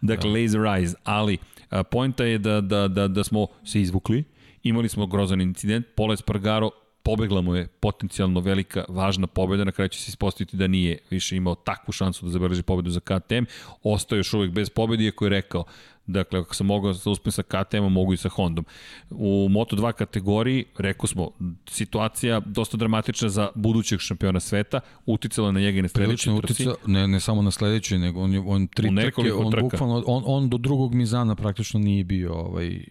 [0.00, 0.36] Dakle, da.
[0.40, 0.94] laser eyes.
[1.04, 1.38] Ali,
[1.90, 4.24] poenta je da, da, da, da smo se izvukli,
[4.62, 6.70] Imali smo grozan incident, Pola Espargaro
[7.02, 11.36] pobegla mu je potencijalno velika, važna pobeda, na kraju će se ispostaviti da nije više
[11.36, 13.44] imao takvu šansu da zabeleži pobedu za KTM,
[13.82, 15.64] ostao još uvek bez pobede, iako je rekao,
[16.06, 18.64] dakle, ako sam mogao da uspem sa KTM-om, mogu i sa Hondom.
[19.10, 21.30] U Moto2 kategoriji, rekao smo,
[21.66, 26.66] situacija dosta dramatična za budućeg šampiona sveta, uticala na njega i na sledećoj trci.
[26.86, 29.62] Ne, ne samo na sledećoj, nego on, je, on tri trke, on, trka.
[29.62, 32.84] bukvalno, on, on do drugog mizana praktično nije bio ovaj,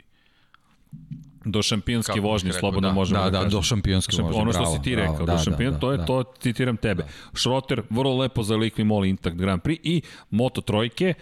[1.45, 4.61] Do šampionske Kako vožnje, slobodno da, možemo da, da, da, do šampionske vožnje, Ono što
[4.61, 6.06] bravo, si ti rekao, bravo, do da, šampion, da, to je, da.
[6.06, 7.03] to citiram tebe.
[7.03, 7.40] Da.
[7.40, 11.14] Schroter, vrlo lepo za Liqui Moly Intact Grand Prix i Moto Trojke,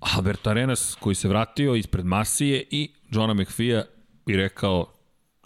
[0.00, 3.84] Albert Arenas koji se vratio ispred Masije i Johna McPhee
[4.26, 4.86] i rekao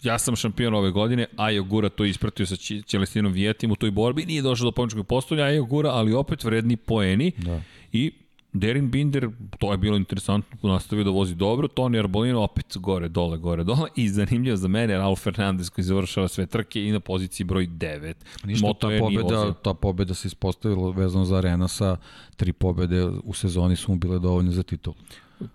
[0.03, 2.55] ja sam šampion ove godine, Ajo Gura to ispratio sa
[2.87, 6.77] Ćelestinom Vijetim u toj borbi, nije došao do pomoćnog postolja, Ajo Gura, ali opet vredni
[6.77, 7.61] poeni da.
[7.91, 8.11] i
[8.59, 9.29] Derin Binder,
[9.59, 13.89] to je bilo interesantno, nastavio da vozi dobro, Toni Arbolino opet gore, dole, gore, dole.
[13.95, 18.13] I zanimljivo za mene, Raul Fernandez koji završava sve trke i na poziciji broj 9.
[18.43, 21.97] Ništa, Moto ta pobeda, ta pobeda se ispostavila vezano za Renasa,
[22.35, 24.93] tri pobede u sezoni su mu bile dovoljne za titul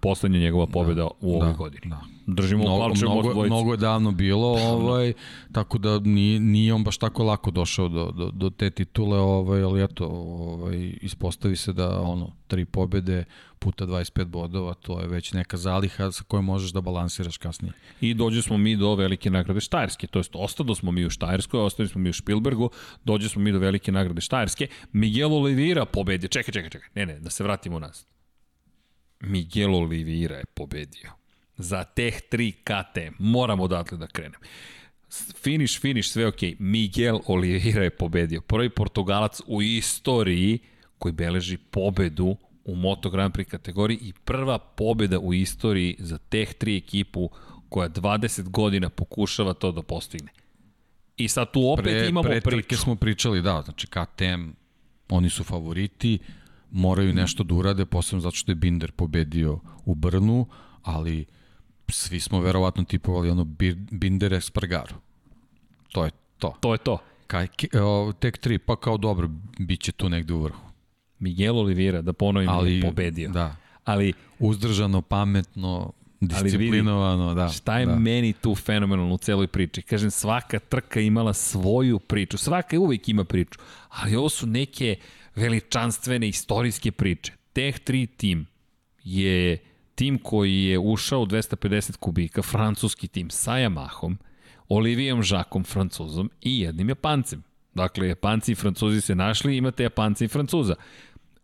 [0.00, 1.82] poslednja njegova pobjeda da, u ovoj da, godini.
[1.84, 2.00] Da.
[2.26, 5.12] Držimo mnogo, palčevo mnogo, mnogo je davno bilo, da, ovaj,
[5.52, 9.62] tako da nije, nije on baš tako lako došao do, do, do te titule, ovaj,
[9.62, 13.24] ali eto, ovaj, ispostavi se da ono, tri pobjede
[13.58, 17.72] puta 25 bodova, to je već neka zaliha sa kojom možeš da balansiraš kasnije.
[18.00, 21.60] I dođe smo mi do velike nagrade Štajerske, to jest ostado smo mi u Štajerskoj,
[21.60, 22.70] ostali smo mi u Špilbergu,
[23.04, 27.20] dođe smo mi do velike nagrade Štajerske, Miguel Oliveira pobedio, čekaj, čekaj, čekaj, ne, ne,
[27.20, 28.11] da se vratimo nas
[29.22, 31.10] Miguel Oliveira je pobedio.
[31.56, 34.40] Za teh 3 KT, moramo odatle da krenem.
[35.42, 36.40] Finish, finish, sve ok.
[36.58, 38.40] Miguel Oliveira je pobedio.
[38.40, 40.58] Prvi Portugalac u istoriji
[40.98, 46.54] koji beleži pobedu u Moto Grand Prix kategoriji i prva pobeda u istoriji za teh
[46.60, 47.30] 3 ekipu
[47.68, 50.32] koja 20 godina pokušava to da postigne.
[51.16, 52.56] I sad tu opet pre, imamo pre priču.
[52.56, 54.50] trke smo pričali, da, znači KTM,
[55.08, 56.18] oni su favoriti,
[56.72, 60.46] moraju nešto da urade, posebno zato što je Binder pobedio u Brnu,
[60.82, 61.26] ali
[61.88, 63.44] svi smo verovatno tipovali ono
[63.90, 64.96] Binder Espargaro.
[65.92, 66.56] To je to.
[66.60, 66.98] To je to.
[67.26, 67.46] Kaj,
[68.20, 70.60] tek tri, pa kao dobro, bit će tu negde u vrhu.
[71.18, 73.30] Miguel Oliveira, da ponovim, ali, je pobedio.
[73.30, 73.56] Da.
[73.84, 77.48] Ali, Uzdržano, pametno, disciplinovano, vidi, da.
[77.48, 77.98] Šta je da.
[77.98, 79.82] meni tu fenomenalno u celoj priči?
[79.82, 84.96] Kažem, svaka trka imala svoju priču, svaka uvijek ima priču, ali ovo su neke
[85.34, 87.32] veličanstvene istorijske priče.
[87.52, 88.46] Teh 3 tim
[89.04, 89.58] je
[89.94, 94.16] tim koji je ušao u 250 kubika, francuski tim sa Yamahom,
[94.68, 97.42] Olivijom Žakom, francuzom i jednim Japancem.
[97.74, 100.74] Dakle, Japanci i Francuzi se našli, imate Japanca i Francuza.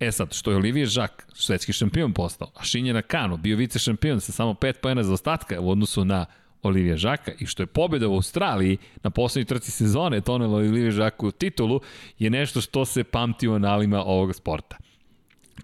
[0.01, 4.21] E sad, što je Olivier Žak svetski šampion postao, a Shinja Nakano bio vice šampion
[4.21, 6.27] sa samo 5 pojena za ostatka u odnosu na
[6.63, 11.29] Olivija Žaka i što je pobjeda u Australiji na poslednjoj trci sezone tonela Olivija Žaku
[11.29, 11.81] u titulu
[12.19, 14.77] je nešto što se pamti u analima ovog sporta.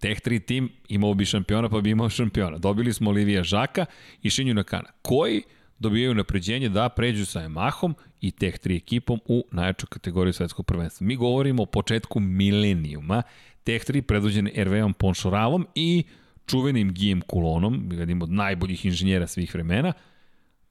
[0.01, 2.59] Teh tri tim imao bi šampiona pa bi imao šampiona.
[2.59, 3.87] Dobili smo Olivija Žaka
[4.23, 5.43] i Shinju Nakana, koji
[5.79, 11.07] dobijaju napređenje da pređu sa Yamahom i Teh 3 ekipom u najjaču kategoriju svetskog prvenstva.
[11.07, 13.23] Mi govorimo o početku milenijuma,
[13.65, 16.05] Teh 3 predvođene Herveom Ponšoralom i
[16.47, 19.93] čuvenim Gijem Kulonom, jednim od najboljih inženjera svih vremena,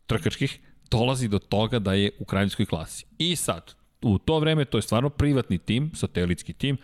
[0.08, 0.60] trkačkih,
[0.92, 3.06] dolazi do toga da je u kraljevskoj klasi.
[3.18, 6.78] I sad, u to vreme to je stvarno privatni tim, satelitski tim,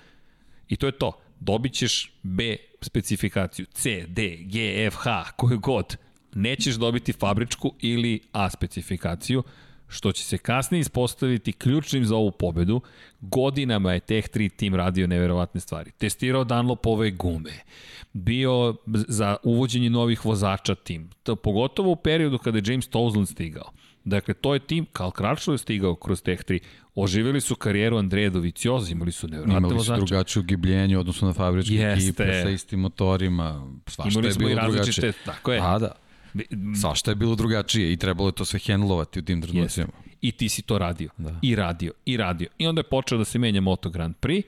[0.68, 1.22] i to je to.
[1.40, 5.98] Dobit ćeš B specifikaciju, C, D, G, F, H, koju god.
[6.34, 9.44] Nećeš dobiti fabričku ili A specifikaciju,
[9.90, 12.82] što će se kasnije ispostaviti ključnim za ovu pobedu.
[13.22, 15.92] Godinama je Tech 3 tim radio neverovatne stvari.
[15.92, 17.53] Testirao Dunlopove gume,
[18.14, 23.72] bio za uvođenje novih vozača tim, to, pogotovo u periodu kada je James Towsland stigao.
[24.03, 26.59] Dakle, to je tim, Karl Kračlo je stigao kroz Tech 3.
[26.95, 29.88] Oživjeli su karijeru Andreja Dovicioza, imali su nevjerojatne vozače.
[29.88, 32.24] Imali su drugačije ugibljenje odnosno na fabričke Jeste.
[32.24, 33.72] ekipe sa istim motorima.
[33.88, 35.14] Svašta imali je bilo drugačije.
[35.26, 35.59] Tako je.
[35.59, 35.92] Pa da.
[36.82, 39.88] Svašta je bilo drugačije i trebalo je to sve hendlovati u tim trenucima.
[40.22, 41.09] I ti si to radio.
[41.17, 41.40] Da.
[41.41, 42.49] I radio, i radio.
[42.58, 44.43] I onda je počeo da se menja Moto Grand Prix.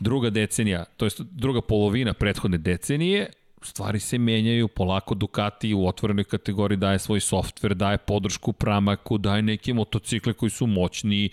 [0.00, 3.30] Druga decenija, to je druga polovina prethodne decenije,
[3.62, 9.42] stvari se menjaju, polako Ducati u otvorenoj kategoriji daje svoj softver, daje podršku Pramaku, daje
[9.42, 11.30] neke motocikle koji su moćniji,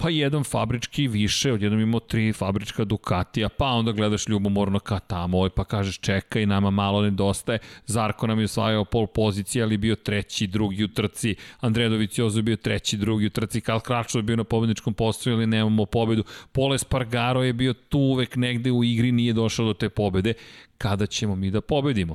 [0.00, 5.48] pa jedan fabrički više, odjednom imamo tri fabrička Ducatija, pa onda gledaš ljubomorno ka tamo,
[5.48, 10.46] pa kažeš čekaj, nama malo nedostaje, Zarko nam je osvajao pol pozicije, ali bio treći,
[10.46, 14.44] drugi u trci, Andredović Jozo bio treći, drugi u trci, Karl Kračo je bio na
[14.44, 19.32] pobedničkom postoju, ali nemamo pobedu, Pole Spargaro je bio tu uvek negde u igri, nije
[19.32, 20.34] došao do te pobede,
[20.78, 22.14] kada ćemo mi da pobedimo?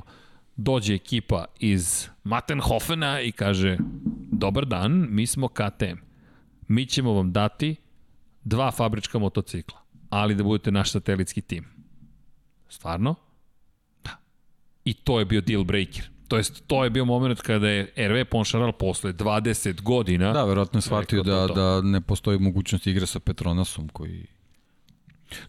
[0.56, 3.76] Dođe ekipa iz Mattenhofena i kaže,
[4.32, 6.05] dobar dan, mi smo KTM
[6.68, 7.76] mi ćemo vam dati
[8.44, 9.78] dva fabrička motocikla,
[10.10, 11.64] ali da budete naš satelitski tim.
[12.68, 13.14] Stvarno?
[14.04, 14.10] Da.
[14.84, 16.04] I to je bio deal breaker.
[16.28, 20.32] To jest, to je bio moment kada je RV Ponšaral posle 20 godina...
[20.32, 24.26] Da, verovatno je shvatio da, da ne postoji mogućnost igre sa Petronasom koji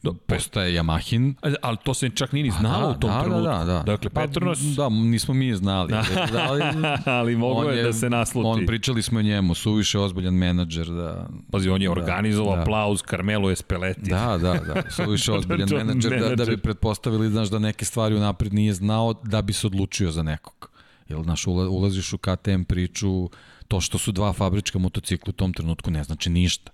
[0.03, 1.33] Do, postaje Yamahin.
[1.61, 3.43] Ali to se čak nije ni znalo da, u tom da, trenutku.
[3.43, 3.83] Da, da, da.
[3.83, 4.59] Dakle, pa, Petronas...
[4.59, 5.93] Da, nismo mi znali.
[6.47, 6.63] ali,
[7.05, 8.47] ali mogo je, je da se nasluti.
[8.47, 10.87] On, pričali smo o njemu, suviše ozbiljan menadžer.
[10.87, 12.61] Da, Pazi, on je da, organizovao da.
[12.61, 14.09] aplauz Carmelo Espeleti.
[14.09, 18.53] Da, da, da, suviše ozbiljan menadžer, da, da bi pretpostavili, znaš, da neke stvari unapred
[18.53, 20.69] nije znao da bi se odlučio za nekog.
[21.09, 23.29] Jel, znaš, ulaziš u KTM priču,
[23.67, 26.71] to što su dva fabrička motocikla u tom trenutku ne znači ništa.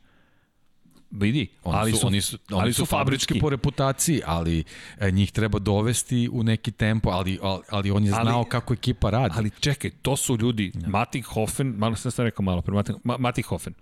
[1.19, 4.63] Vidi, oni ali su, oni su, oni ali su fabrički po reputaciji, ali
[4.99, 8.73] e, njih treba dovesti u neki tempo, ali, ali, ali on je znao ali, kako
[8.73, 9.33] ekipa radi.
[9.37, 10.89] Ali čekaj, to su ljudi, ja.
[10.89, 13.73] Matik Hofen, malo sam sam rekao malo pre, Matik, Matik Hofen,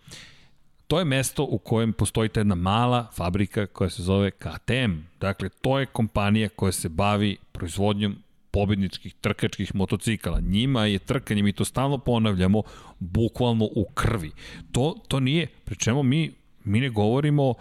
[0.88, 4.92] to je mesto u kojem postoji ta jedna mala fabrika koja se zove KTM.
[5.20, 8.16] Dakle, to je kompanija koja se bavi proizvodnjom
[8.52, 10.40] pobedničkih trkačkih motocikala.
[10.40, 12.62] Njima je trkanje, mi to stalno ponavljamo,
[13.00, 14.32] bukvalno u krvi.
[14.72, 17.56] To, to nije, pri čemu mi Mi ne govorimo o,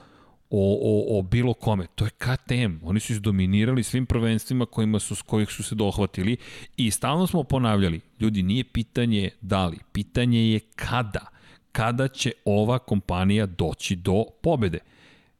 [0.82, 1.86] o, o bilo kome.
[1.94, 2.76] To je KTM.
[2.82, 6.36] Oni su izdominirali svim prvenstvima kojima su, s kojih su se dohvatili
[6.76, 11.26] i stalno smo ponavljali, ljudi, nije pitanje da li, pitanje je kada.
[11.72, 14.78] Kada će ova kompanija doći do pobede.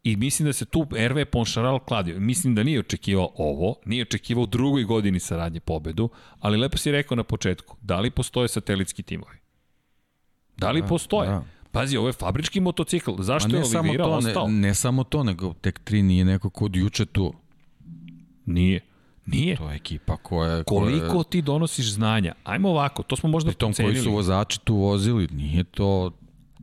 [0.05, 2.21] I mislim da se tu RV Ponšaral kladio.
[2.21, 6.09] Mislim da nije očekivao ovo, nije očekivao u drugoj godini saradnje pobedu,
[6.39, 9.37] ali lepo si rekao na početku, da li postoje satelitski timovi?
[10.57, 11.29] Da li da, postoje?
[11.29, 11.45] Da.
[11.73, 13.11] Pazi, ovo je fabrički motocikl.
[13.19, 14.47] Zašto je Oliveira to, ostao?
[14.47, 17.33] Ne, ne samo to, nego tek 3 nije neko kod juče tu.
[18.47, 18.81] Nije.
[19.27, 19.57] Nije.
[19.57, 20.65] To je ekipa koja...
[20.65, 21.25] Koliko koja...
[21.25, 22.35] ti donosiš znanja?
[22.45, 26.11] Ajmo ovako, to smo možda Pri tom koji su vozači tu vozili, nije to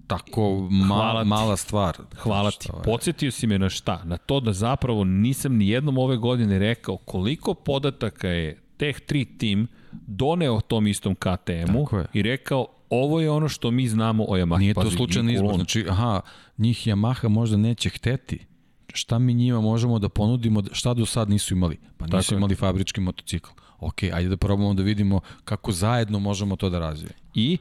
[0.08, 1.28] tako ma, Hvala ti.
[1.28, 1.98] mala stvar.
[2.18, 2.70] Hvala ti.
[2.74, 2.84] Je?
[2.84, 4.02] Podsjetio si me na šta?
[4.04, 9.38] Na to da zapravo nisam ni jednom ove godine rekao koliko podataka je Tech 3
[9.38, 14.60] tim doneo tom istom KTM-u i rekao ovo je ono što mi znamo o Yamahi.
[14.60, 15.56] Nije to Pazi, slučajno i izbor.
[15.56, 16.22] Znači, aha,
[16.58, 18.46] njih Yamaha možda neće hteti.
[18.94, 21.78] Šta mi njima možemo da ponudimo, šta do sad nisu imali?
[21.98, 22.38] Pa nisu Tako je.
[22.38, 23.50] imali fabrički motocikl.
[23.80, 27.16] Ok, ajde da probamo da vidimo kako zajedno možemo to da razvijemo.
[27.34, 27.58] I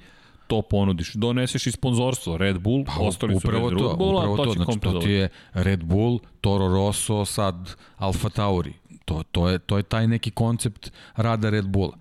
[0.46, 1.14] to ponudiš.
[1.14, 2.36] Doneseš i sponzorstvo.
[2.36, 4.98] Red Bull, pa, ostali su Red to, Bull, a upravo to, to, će znači to
[4.98, 8.72] ti je Red Bull, Toro Rosso, sad Alfa Tauri.
[9.04, 11.96] To, to, je, to je taj neki koncept rada Red Bulla.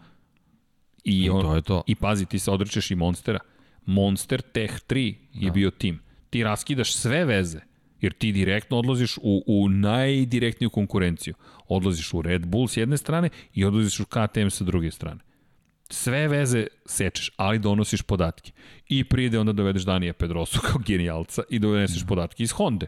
[1.06, 1.84] I, I on, to je to.
[1.88, 3.40] I pazi, ti se odrećeš i Monstera.
[3.86, 6.00] Monster Tech 3 je bio tim.
[6.30, 7.60] Ti raskidaš sve veze,
[8.02, 11.34] jer ti direktno odlaziš u, u najdirektniju konkurenciju.
[11.68, 15.20] Odlaziš u Red Bull s jedne strane i odlaziš u KTM sa druge strane.
[15.90, 18.52] Sve veze sečeš, ali donosiš podatke.
[18.90, 22.86] I pride onda dovedeš Danija Pedrosu kao genijalca i doneseš podatke iz Honda.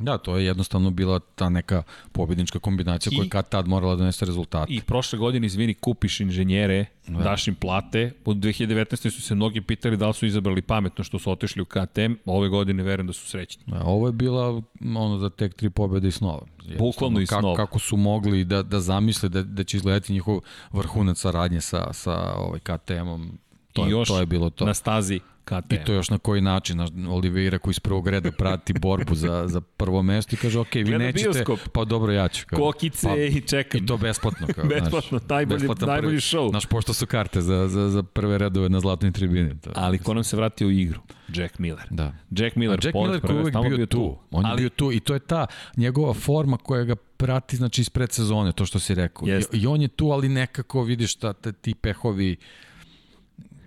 [0.00, 3.92] Da, to je jednostavno bila ta neka pobjednička kombinacija I- koja je kad tad morala
[3.94, 4.72] da donese rezultate.
[4.72, 7.18] I prošle godine, izvini, kupiš inženjere, da.
[7.18, 8.12] daš im plate.
[8.24, 9.10] U 2019.
[9.10, 12.12] su se mnogi pitali da li su izabrali pametno što su otišli u KTM.
[12.24, 13.62] Ove godine verujem da su srećni.
[13.66, 14.62] Da, ovo je bila
[14.96, 16.46] ono za tek tri pobjede i snova.
[16.78, 17.56] Bukvalno i kako, snova.
[17.56, 20.40] Kako su mogli da, da zamisle da, da će izgledati njihov
[20.72, 23.38] vrhunac saradnje sa, sa ovaj KTM-om.
[23.72, 24.64] To, I je, još to je bilo to.
[24.66, 25.20] na stazi
[25.50, 25.74] KTM.
[25.74, 29.44] I to još na koji način, naš Oliveira koji iz prvog reda prati borbu za,
[29.48, 31.58] za prvo mesto i kaže, ok, vi Gleda nećete, bioskop.
[31.72, 32.46] pa dobro ja ću.
[32.46, 33.82] Kao, Kokice pa, i čekam.
[33.82, 34.46] I to besplatno.
[34.54, 36.50] Kao, Besplatno, znaš, najbolji- najbolji prvi- show.
[36.50, 39.60] Znaš, pošto su karte za, za, za prve redove na zlatnoj tribini.
[39.60, 41.00] To, Ali ko nam se vratio u igru?
[41.34, 41.86] Jack Miller.
[41.90, 42.12] Da.
[42.30, 44.18] Jack Miller, A Jack Miller koji je uvek prvenstva, bio, tu.
[44.30, 45.46] On je ali, bio tu i to je ta
[45.76, 49.28] njegova forma koja ga prati znači iz predsezone, to što si rekao.
[49.28, 49.42] I.
[49.52, 52.36] I on je tu, ali nekako vidiš da te, ti pehovi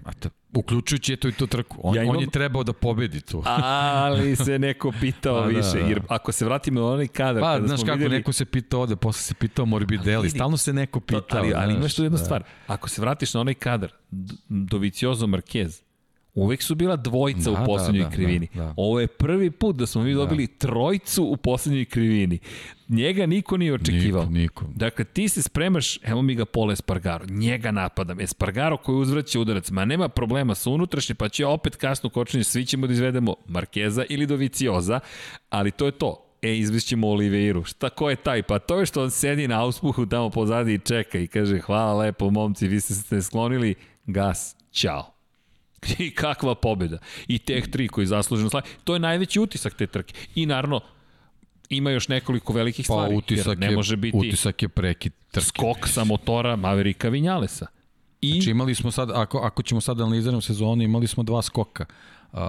[0.04, 1.78] a te, uključujući eto i tu trku.
[1.84, 3.44] On, Ja imam- on je trebao da pobedi tu.
[3.46, 5.72] ali se neko pitao Pa da, više.
[5.74, 5.88] da.
[5.88, 8.16] Jer ako se vratimo na onaj kadar, Pa, kada znaš smo kako, videli...
[8.16, 11.24] neko se pitao ovde, posle se pitao Morbidelli, stalno se neko pitao.
[11.32, 12.24] Ali, ali znaš, imaš tu jednu da.
[12.24, 12.44] stvar.
[12.68, 13.92] Ako se vratiš na onaj kadar,
[14.50, 15.82] Doviciozo Marquez,
[16.34, 18.48] uvek su bila dvojica Da, u poslednjoj da, da, krivini.
[18.54, 18.74] da, da.
[18.78, 22.40] Ovo je prvi put da smo mi dobili trojcu u poslednjoj krivini.
[22.90, 24.26] Njega niko nije očekivao.
[24.26, 24.66] Niko, niko.
[24.76, 29.72] Dakle, ti se spremaš, evo mi ga Pole Espargaro, njega napadam, Espargaro koji uzvraća udarac,
[29.72, 34.06] ma nema problema sa unutrašnje, pa će opet kasno kočenje, svi ćemo da izvedemo Markeza
[34.10, 35.00] ili Dovicioza,
[35.50, 36.20] ali to je to.
[36.42, 37.64] E, izvešćemo Oliveiru.
[37.64, 38.44] Šta, ko je taj?
[38.44, 41.94] Pa to je što on sedi na auspuhu tamo pozadi i čeka i kaže hvala
[41.94, 45.13] lepo momci, vi ste se sklonili, gas, ćao.
[46.00, 46.98] I kakva pobjeda.
[47.28, 48.66] I Tech 3 koji zasluženo slavi.
[48.84, 50.14] To je najveći utisak te trke.
[50.36, 50.82] I naravno,
[51.70, 53.16] ima još nekoliko velikih Pa stvari.
[53.16, 55.46] utisak ne je, može biti utisak je prekid trke.
[55.46, 57.68] skok sa motora Maverika Vinjalesa.
[58.22, 61.42] I Znači imali smo sad, ako, ako ćemo sad da analiziramo sezonu, imali smo dva
[61.42, 61.86] skoka.
[62.32, 62.40] Uh,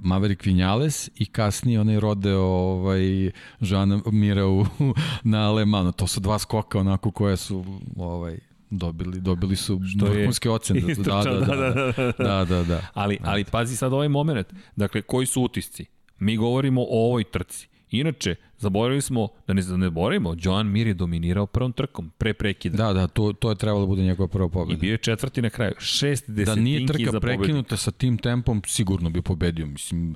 [0.00, 3.30] Maverick Vinales i kasnije onaj rodeo ovaj,
[3.60, 4.66] Žana Mira u,
[5.32, 5.92] na Alemanu.
[5.92, 7.64] To su dva skoka onako koje su
[7.96, 8.38] ovaj,
[8.72, 10.80] dobili, dobili su Što vrhunske ocene.
[10.86, 11.56] Da, istrčao, da, da,
[11.92, 12.80] da, da, da, da.
[12.94, 14.46] Ali, ali pazi sad ovaj moment.
[14.76, 15.84] Dakle, koji su utisci?
[16.18, 17.68] Mi govorimo o ovoj trci.
[17.90, 22.76] Inače, zaboravili smo, da ne zaboravimo, Joan Mir je dominirao prvom trkom, pre prekida.
[22.76, 24.80] Da, da, to, to je trebalo da bude njegova prva I pobjeda.
[24.80, 25.72] bio je četvrti na kraju.
[25.78, 27.20] Šest Da desetinki nije za trka pobedu.
[27.20, 29.66] prekinuta sa tim tempom, sigurno bi pobedio.
[29.66, 30.14] Mislim,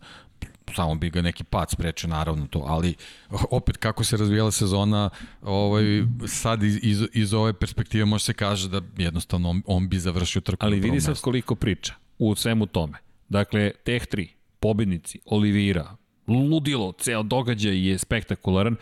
[0.74, 2.94] samo bi ga neki pad sprečio naravno to, ali
[3.50, 5.10] opet kako se razvijala sezona,
[5.42, 5.84] ovaj,
[6.26, 10.40] sad iz, iz, iz ove perspektive može se kaže da jednostavno on, on bi završio
[10.40, 12.98] trku Ali vidi sad koliko priča u svemu tome.
[13.28, 14.28] Dakle, Tech 3,
[14.60, 15.96] pobednici, Olivira,
[16.28, 18.76] ludilo, ceo događaj je spektakularan.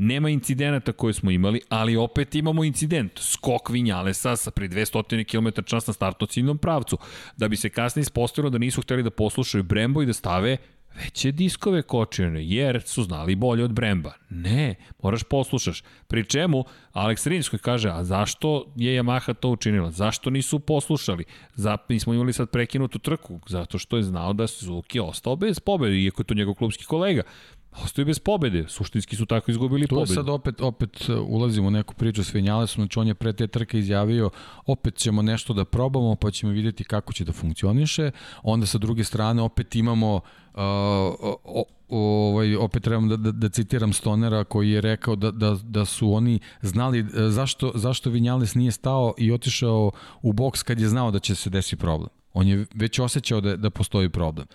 [0.00, 3.18] Nema incidenata koje smo imali, ali opet imamo incident.
[3.18, 6.98] Skok Vinjalesa sa pri 200 km čas na startno ciljnom pravcu.
[7.36, 10.56] Da bi se kasnije ispostavilo da nisu hteli da poslušaju Brembo i da stave
[10.98, 14.12] veće diskove kočene, jer su znali bolje od Bremba.
[14.30, 15.82] Ne, moraš poslušaš.
[16.06, 19.90] Pri čemu, Alex Rins kaže, a zašto je Yamaha to učinila?
[19.90, 21.24] Zašto nisu poslušali?
[21.54, 25.60] Za, mi smo imali sad prekinutu trku, zato što je znao da Suzuki ostao bez
[25.60, 27.22] pobede, iako je to njegov klubski kolega.
[27.72, 30.14] Ostaju bez pobede, suštinski su tako izgubili Tu pobedu.
[30.14, 33.46] sad opet, opet uh, ulazimo u neku priču s Vinjalesom, znači on je pre te
[33.46, 34.30] trke izjavio
[34.66, 38.10] opet ćemo nešto da probamo pa ćemo vidjeti kako će da funkcioniše,
[38.42, 40.20] onda sa druge strane opet imamo uh,
[40.54, 45.56] o, o, ovaj, opet trebam da, da, da citiram Stonera koji je rekao da, da,
[45.62, 49.90] da su oni znali uh, zašto, zašto Vinjales nije stao i otišao
[50.22, 52.08] u boks kad je znao da će se desiti problem.
[52.32, 54.46] On je već osjećao da, da postoji problem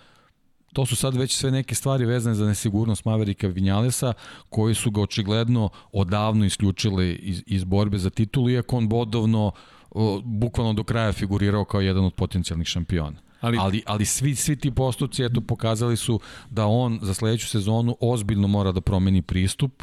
[0.74, 4.12] to su sad već sve neke stvari vezane za nesigurnost Maverika Vinjalesa,
[4.48, 9.52] koji su ga očigledno odavno isključili iz, iz borbe za titulu, iako on bodovno
[9.90, 13.16] o, bukvalno do kraja figurirao kao jedan od potencijalnih šampiona.
[13.40, 16.20] Ali, ali, ali svi, svi ti postupci eto, pokazali su
[16.50, 19.82] da on za sledeću sezonu ozbiljno mora da promeni pristup,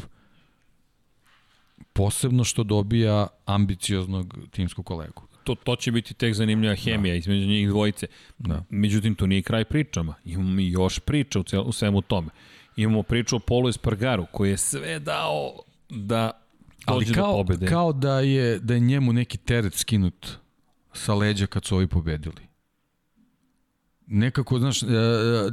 [1.92, 5.31] posebno što dobija ambicioznog timskog kolegu.
[5.44, 7.18] To, to će biti tek zanimljiva hemija da.
[7.18, 8.06] između njih dvojice.
[8.38, 8.64] Da.
[8.70, 10.14] Međutim, to nije kraj pričama.
[10.24, 12.28] Imamo mi još priča u, cel, u svemu tome.
[12.76, 15.52] Imamo priču o Polu Espargaru, koji je sve dao
[15.90, 16.30] da
[16.86, 17.66] dođe Ali kao, do pobede.
[17.66, 20.26] kao da je, da je njemu neki teret skinut
[20.92, 22.42] sa leđa kad su ovi pobedili.
[24.06, 24.86] Nekako, znaš, e,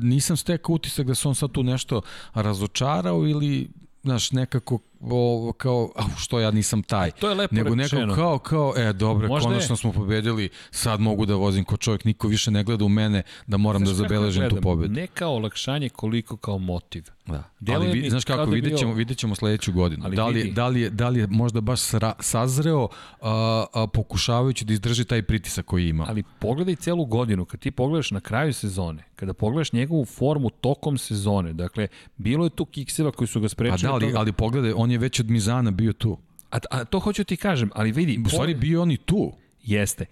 [0.01, 2.01] nisam stekao utisak da se on sad tu nešto
[2.33, 3.69] razočarao ili
[4.03, 7.11] znaš, nekako o, kao, a što ja nisam taj.
[7.11, 8.05] To je lepo Nego rečeno.
[8.05, 9.77] neko kao, kao, e, dobro, Možda konačno je.
[9.77, 13.57] smo pobedili, sad mogu da vozim ko čovjek, niko više ne gleda u mene da
[13.57, 14.93] moram znaš da zabeležim tu pobedu.
[14.93, 17.03] Ne kao olakšanje, koliko kao motiv.
[17.25, 17.73] Da.
[17.75, 20.05] Ali vi, znaš kako, da vidjet ćemo, vidjet ćemo sledeću godinu.
[20.05, 20.51] Ali da, li, vidi.
[20.51, 22.87] da, li je, da li je možda baš sra, sazreo
[23.21, 26.05] a, a, pokušavajući da izdrži taj pritisak koji ima.
[26.07, 30.97] Ali pogledaj celu godinu, kad ti pogledaš na kraju sezone, kada pogledaš njegovu formu tokom
[30.97, 31.87] sezone, dakle,
[32.17, 33.87] bilo je tu kikseva koji su ga sprečili.
[33.87, 36.17] A da, ali, ali pogledaj, on je već od Mizana bio tu.
[36.51, 38.23] A, a to hoću ti kažem, ali vidi...
[38.25, 39.33] U stvari bio on i tu.
[39.63, 40.05] Jeste.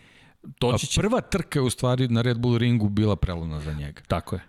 [0.60, 1.02] To će...
[1.02, 4.02] Prva trka je u stvari na Red Bull ringu bila prelona za njega.
[4.08, 4.42] Tako je.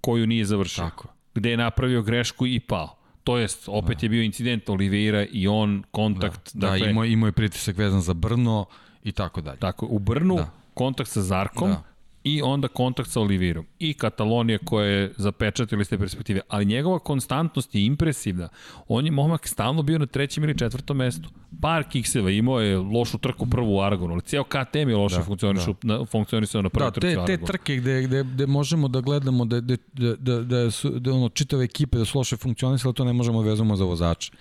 [0.00, 0.84] Koju nije završio.
[0.84, 1.08] Tako.
[1.34, 2.96] Gde je napravio grešku i pao.
[3.24, 4.04] To jest, opet da.
[4.04, 6.54] je bio incident Oliveira i on, kontakt.
[6.54, 8.66] Da, da dakle, da imao, imao je pritisak vezan za Brno
[9.02, 9.58] i tako dalje.
[9.58, 10.50] Tako, u Brnu, da.
[10.74, 11.89] kontakt sa Zarkom, da
[12.24, 16.98] i onda kontakt sa Olivirom i Katalonija koja je zapečatila iz te perspektive, ali njegova
[16.98, 18.48] konstantnost je impresivna.
[18.88, 21.28] On je momak stalno bio na trećem ili četvrtom mestu.
[21.60, 25.22] Par kikseva imao je lošu trku prvu u Aragonu, ali cijel KTM je loše da,
[25.22, 25.98] funkcionišu, da.
[25.98, 27.36] na, funkcionisao na prvoj da, trci te.
[27.36, 31.12] Te trke gde, gde, gde možemo da gledamo da, da, da, da, da, su, da
[31.12, 34.32] ono, čitave ekipe da su loše funkcionisale, to ne možemo vezamo za vozače.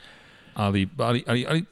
[0.54, 1.66] Ali, ali, ali, ali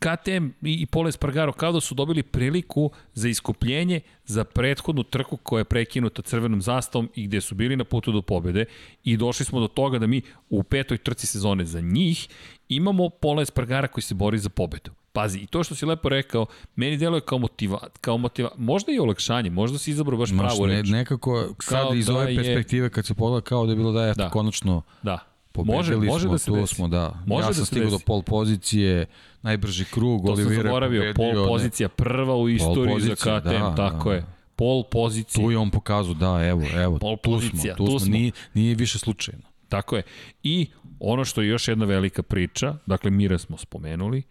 [0.00, 5.60] KTM i Pole Spargaro kao da su dobili priliku za iskupljenje za prethodnu trku koja
[5.60, 8.64] je prekinuta crvenom zastavom i gde su bili na putu do pobede
[9.04, 12.28] i došli smo do toga da mi u petoj trci sezone za njih
[12.68, 14.90] imamo Pole Spargara koji se bori za pobedu.
[15.12, 16.46] Pazi, i to što si lepo rekao,
[16.76, 20.74] meni deluje kao motiva, kao motiva, možda i olakšanje, možda si izabrao baš pravu ne,
[20.74, 20.88] reč.
[20.88, 24.14] Nekako, sad iz da ove perspektive, kad se pogleda kao da je bilo da je
[24.14, 24.30] da.
[24.30, 25.29] konačno da.
[25.52, 26.74] Pobedili može, može smo, da se tu desi.
[26.74, 27.22] smo, da.
[27.26, 29.06] Može ja da sam da stigao do pol pozicije,
[29.42, 34.10] najbrži krug, to Olivera zaboravio, pol pozicija prva u istoriji pozicija, za KTM, da, tako
[34.10, 34.16] da.
[34.16, 34.24] je.
[34.56, 35.44] Pol pozicija.
[35.44, 38.32] Tu je on pokazao, da, evo, evo, pol tu pozicija, smo, tu, tu smo, Nije,
[38.54, 39.42] nije više slučajno.
[39.68, 40.02] Tako je.
[40.42, 40.66] I
[41.00, 44.22] ono što je još jedna velika priča, dakle Mira smo spomenuli,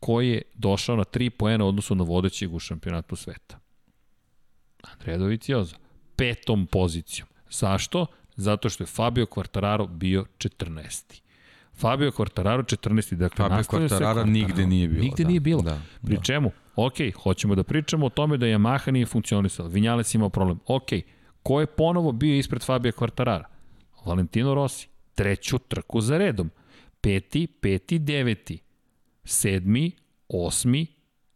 [0.00, 3.58] koji je došao na 3 poena odnosu na vodećeg u šampionatu sveta.
[4.82, 5.76] Andrea Dovicioza.
[6.16, 7.28] Petom pozicijom.
[7.50, 8.06] Zašto?
[8.40, 11.20] Zato što je Fabio Quartararo bio 14.
[11.74, 13.14] Fabio Quartararo 14.
[13.14, 15.02] Dakle, Fabio Quartararo nigde nije bilo.
[15.02, 15.28] Nigde da.
[15.28, 15.62] nije bilo.
[15.62, 16.22] Da, Pri da.
[16.22, 16.50] čemu?
[16.76, 19.68] Ok, hoćemo da pričamo o tome da Yamaha nije funkcionisala.
[19.68, 20.58] Vinjales imao problem.
[20.66, 20.88] Ok,
[21.42, 23.44] ko je ponovo bio ispred Fabio Quartarara?
[24.06, 24.88] Valentino Rossi.
[25.14, 26.50] Treću trku za redom.
[27.00, 28.58] Peti, peti, deveti.
[29.24, 29.92] Sedmi,
[30.28, 30.86] osmi,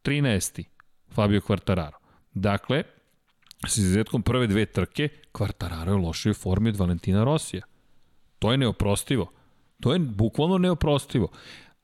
[0.02, 0.64] trinesti.
[1.10, 1.96] Fabio Quartararo.
[2.34, 2.82] Dakle,
[3.66, 7.62] s izuzetkom prve dve trke, Quartararo je u lošoj formi od Valentina Rosija.
[8.38, 9.30] To je neoprostivo.
[9.80, 11.28] To je bukvalno neoprostivo.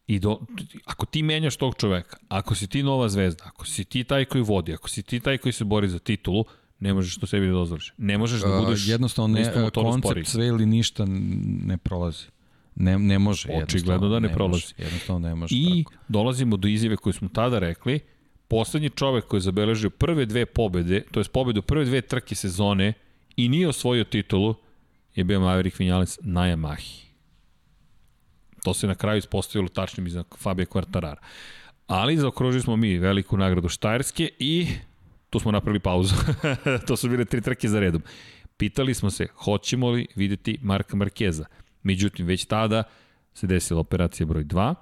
[0.07, 0.41] I do,
[0.85, 4.43] ako ti menjaš tog čoveka, ako si ti nova zvezda, ako si ti taj koji
[4.43, 6.45] vodi, ako si ti taj koji se bori za titulu,
[6.81, 7.93] ne možeš to sebi da dozvoliš.
[7.99, 8.85] Ne možeš da budeš...
[8.85, 11.05] Uh, jednostavno, ne, koncept sve ili ništa
[11.65, 12.25] ne prolazi.
[12.75, 13.49] Ne, ne može.
[13.63, 14.63] Očigledno da ne, ne prolazi.
[14.63, 15.55] Može, jednostavno ne može.
[15.55, 15.97] I tako.
[16.09, 18.01] dolazimo do izjave koju smo tada rekli,
[18.49, 22.93] poslednji čovek koji je zabeležio prve dve pobede, to je pobedu prve dve trke sezone
[23.37, 24.55] i nije osvojio titulu,
[25.15, 27.05] je bio Maverick Vinales na Yamahi.
[28.65, 31.17] To se na kraju ispostavilo tačnim iza Fabio Quartarara.
[31.87, 34.67] Ali zaokružili smo mi veliku nagradu Štajerske i
[35.31, 36.15] tu smo napravili pauzu.
[36.87, 38.03] to su bile tri trke za redom.
[38.57, 41.45] Pitali smo se, hoćemo li videti Marka Markeza.
[41.83, 42.83] Međutim, već tada
[43.35, 44.75] se desila operacija broj 2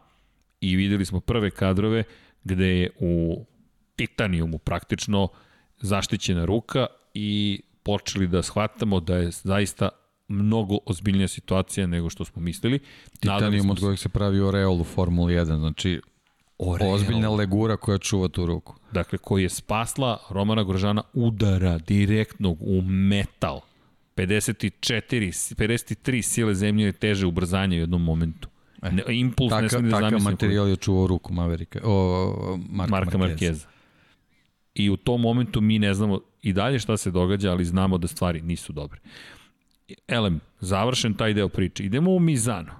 [0.60, 2.04] i videli smo prve kadrove
[2.44, 3.44] gde je u
[3.96, 5.28] titanijumu praktično
[5.80, 9.88] zaštićena ruka i počeli da shvatamo da je zaista
[10.28, 12.78] mnogo ozbiljnija situacija nego što smo mislili.
[13.20, 16.00] Titanijum od kojeg se pravi Oreol u Formuli 1, znači
[16.58, 16.92] Oreol.
[16.92, 18.74] ozbiljna legura koja čuva tu ruku.
[18.92, 23.60] Dakle, koji je spasla Romana Grožana udara direktnog u metal.
[24.16, 28.48] 54, 53 sile zemlje teže ubrzanje u jednom momentu.
[28.82, 30.10] E, ne, impuls taka, ne smije da zamislim.
[30.10, 33.50] Takav materijal je čuvao ruku Maverika, o, Marka, Marka Markeza.
[33.50, 33.66] Markeza.
[34.74, 38.08] I u tom momentu mi ne znamo i dalje šta se događa, ali znamo da
[38.08, 39.00] stvari nisu dobre.
[40.08, 41.84] Elem, završen taj deo priče.
[41.84, 42.72] Idemo u Mizano.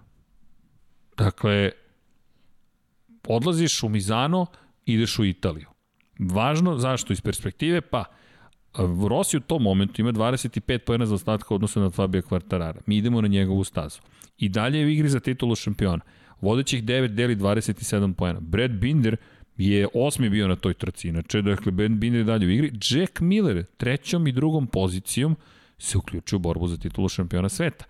[1.16, 1.70] Dakle,
[3.28, 4.46] odlaziš u Mizano,
[4.86, 5.68] ideš u Italiju.
[6.18, 7.12] Važno, zašto?
[7.12, 8.04] Iz perspektive, pa,
[9.08, 12.80] Rossi u tom momentu ima 25 pojena za ostatka odnosno na Fabio Quartarara.
[12.86, 13.98] Mi idemo na njegovu stazu.
[14.38, 16.00] I dalje je u igri za titulu šampiona.
[16.40, 18.40] Vodećih 9 deli 27 pojena.
[18.40, 19.16] Brad Binder
[19.58, 21.08] je osmi bio na toj trci.
[21.08, 22.72] Inače, dakle, Ben Binder je dalje u igri.
[22.90, 25.36] Jack Miller, trećom i drugom pozicijom,
[25.78, 27.84] se uključuje u borbu za titulu šampiona sveta.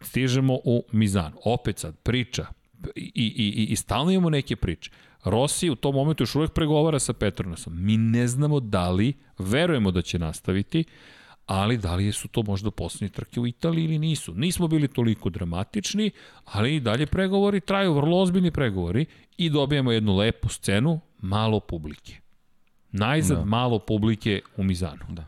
[0.00, 1.32] Stižemo u Mizan.
[1.44, 2.46] Opet sad, priča.
[2.96, 4.90] I, i, i, i stalno imamo neke priče.
[5.24, 7.84] Rossi u tom momentu još uvek pregovara sa Petronasom.
[7.84, 10.84] Mi ne znamo da li, verujemo da će nastaviti,
[11.50, 14.34] ali da li su to možda poslednje trke u Italiji ili nisu.
[14.34, 16.10] Nismo bili toliko dramatični,
[16.44, 19.06] ali i dalje pregovori traju, vrlo ozbiljni pregovori
[19.36, 22.16] i dobijamo jednu lepu scenu, malo publike.
[22.92, 23.44] Najzad da.
[23.44, 25.04] malo publike u Mizanu.
[25.08, 25.24] Da.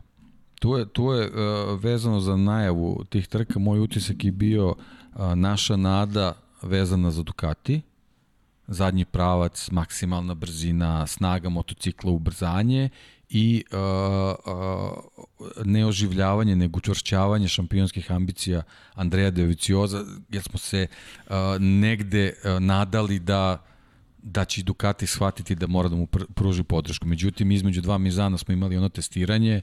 [0.60, 1.34] Tu je, tu je uh,
[1.80, 4.76] vezano za najavu tih trka, moj utisak je bio uh,
[5.34, 7.80] naša nada vezana za Ducati,
[8.66, 12.88] zadnji pravac, maksimalna brzina, snaga motocikla, ubrzanje
[13.34, 13.78] i uh,
[14.52, 18.62] uh, neoživljavanje, nego učvršćavanje šampionskih ambicija
[18.94, 20.86] Andreja Dovicioza, jer smo se
[21.26, 23.64] uh, negde uh, nadali da
[24.22, 27.06] da će Ducati shvatiti da mora da mu pruži podršku.
[27.06, 29.60] Međutim, između dva Mizana smo imali ono testiranje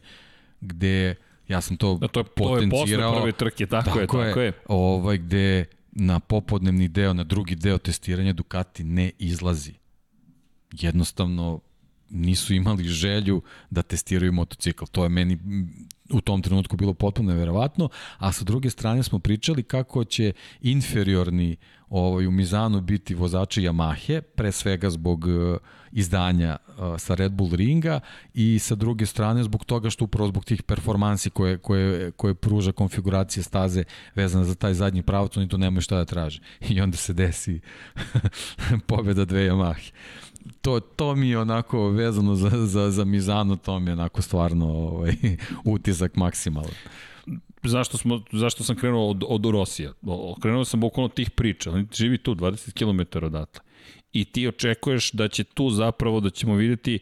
[0.61, 1.15] gde
[1.47, 3.11] ja sam to, da, to je, potencirao.
[3.11, 4.45] To je posle prve trke, tako, tako je, tako je.
[4.45, 4.53] je.
[4.67, 9.73] Ovaj, gde na popodnevni deo, na drugi deo testiranja Ducati ne izlazi.
[10.71, 11.59] Jednostavno
[12.09, 14.85] nisu imali želju da testiraju motocikl.
[14.91, 15.37] To je meni
[16.13, 21.57] u tom trenutku bilo potpuno neverovatno, a sa druge strane smo pričali kako će inferiorni
[21.89, 25.57] ovaj, u Mizanu biti vozači Yamahe, pre svega zbog uh,
[25.91, 27.99] izdanja uh, sa Red Bull ringa
[28.33, 32.71] i sa druge strane zbog toga što upravo zbog tih performansi koje, koje, koje pruža
[32.71, 33.83] konfiguracija staze
[34.15, 36.41] vezana za taj zadnji pravac, oni to nemaju šta da traže.
[36.69, 37.59] I onda se desi
[38.87, 39.91] pobjeda dve Yamahe
[40.61, 44.65] to, to mi je onako vezano za, za, za Mizano, to mi je onako stvarno
[44.65, 45.13] ovaj,
[45.75, 46.73] utisak maksimalan
[47.63, 49.93] zašto, smo, zašto sam krenuo od, od Rosija.
[50.41, 51.71] Krenuo sam bukvalno tih priča.
[51.71, 53.61] On živi tu, 20 km odatle.
[54.13, 56.99] I ti očekuješ da će tu zapravo, da ćemo videti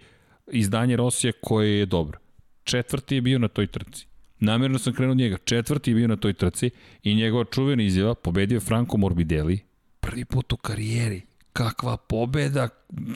[0.52, 2.20] izdanje Rosija koje je dobro.
[2.64, 4.08] Četvrti je bio na toj trci.
[4.40, 5.38] Namerno sam krenuo od njega.
[5.38, 6.70] Četvrti je bio na toj trci
[7.04, 9.60] i njegova čuvena izjava pobedio Franco Morbidelli
[10.00, 11.22] prvi put u karijeri
[11.58, 12.70] kakva pobeda,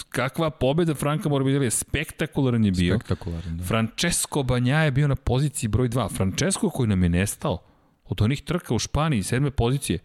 [0.09, 2.95] kakva pobeda Franka Morbidelli, spektakularan je bio.
[2.95, 3.63] Spektakularan, da.
[3.63, 6.15] Francesco Banja je bio na poziciji broj 2.
[6.15, 7.57] Francesco koji nam je nestao
[8.05, 9.99] od onih trka u Španiji, sedme pozicije.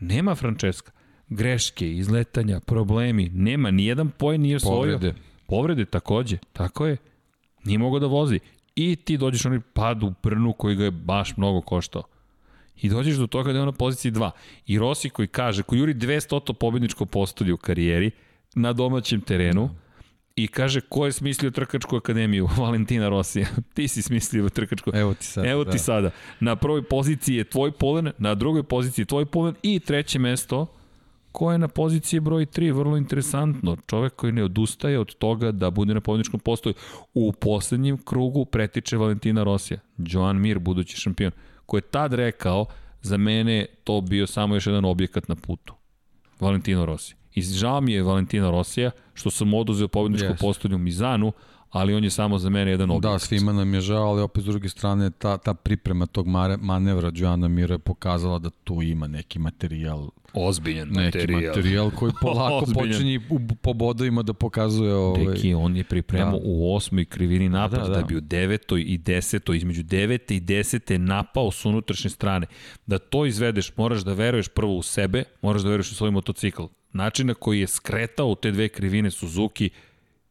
[0.00, 0.90] Nema Francesca.
[1.28, 4.98] Greške, izletanja, problemi, nema, nijedan poen nije osvojio.
[4.98, 5.14] Povrede.
[5.46, 6.96] Povrede takođe, tako je.
[7.64, 8.40] Nije mogao da vozi.
[8.76, 12.02] I ti dođeš na onaj pad u prnu koji ga je baš mnogo koštao.
[12.82, 14.30] I dođeš do toga da je on na poziciji 2.
[14.66, 18.10] I Rossi koji kaže, koji juri 200 pobedničko postolje u karijeri
[18.54, 19.70] na domaćem terenu,
[20.36, 22.48] I kaže, ko je smislio trkačku akademiju?
[22.58, 23.46] Valentina Rosija.
[23.74, 24.90] ti si smislio trkačku.
[24.94, 25.48] Evo ti sada.
[25.48, 25.78] Evo ti da.
[25.78, 26.10] sada.
[26.40, 30.66] Na prvoj poziciji je tvoj polen, na drugoj poziciji je tvoj polen i treće mesto
[31.36, 33.76] ko je na poziciji broj 3, vrlo interesantno.
[33.86, 36.74] Čovek koji ne odustaje od toga da bude na pobedničkom postoju.
[37.14, 39.80] U poslednjem krugu pretiče Valentina Rosija.
[39.98, 41.32] Joan Mir, budući šampion
[41.66, 42.66] ko je tad rekao,
[43.02, 45.74] za mene to bio samo još jedan objekat na putu.
[46.40, 47.14] Valentino Rossi.
[47.34, 50.40] I žao mi je Valentino Rosija što sam oduzeo pobedničku yes.
[50.40, 51.32] postolju Mizanu,
[51.76, 53.12] ali on je samo za mene jedan objekat.
[53.12, 56.26] Da, svima nam je žao, ali opet s druge strane ta, ta priprema tog
[56.60, 61.56] manevra Joana Mira je pokazala da tu ima neki materijal Ozbiljan neki materijal.
[61.56, 65.24] materijal koji polako počinje u, po bodovima da pokazuje ovaj...
[65.24, 66.44] Deki, on je pripremao da.
[66.44, 68.00] u osmoj krivini napad, da, da.
[68.00, 72.46] da bi u devetoj i desetoj, između devete i desete napao s unutrašnje strane.
[72.86, 76.62] Da to izvedeš, moraš da veruješ prvo u sebe, moraš da veruješ u svoj motocikl.
[76.92, 79.70] Način na koji je skretao te dve krivine Suzuki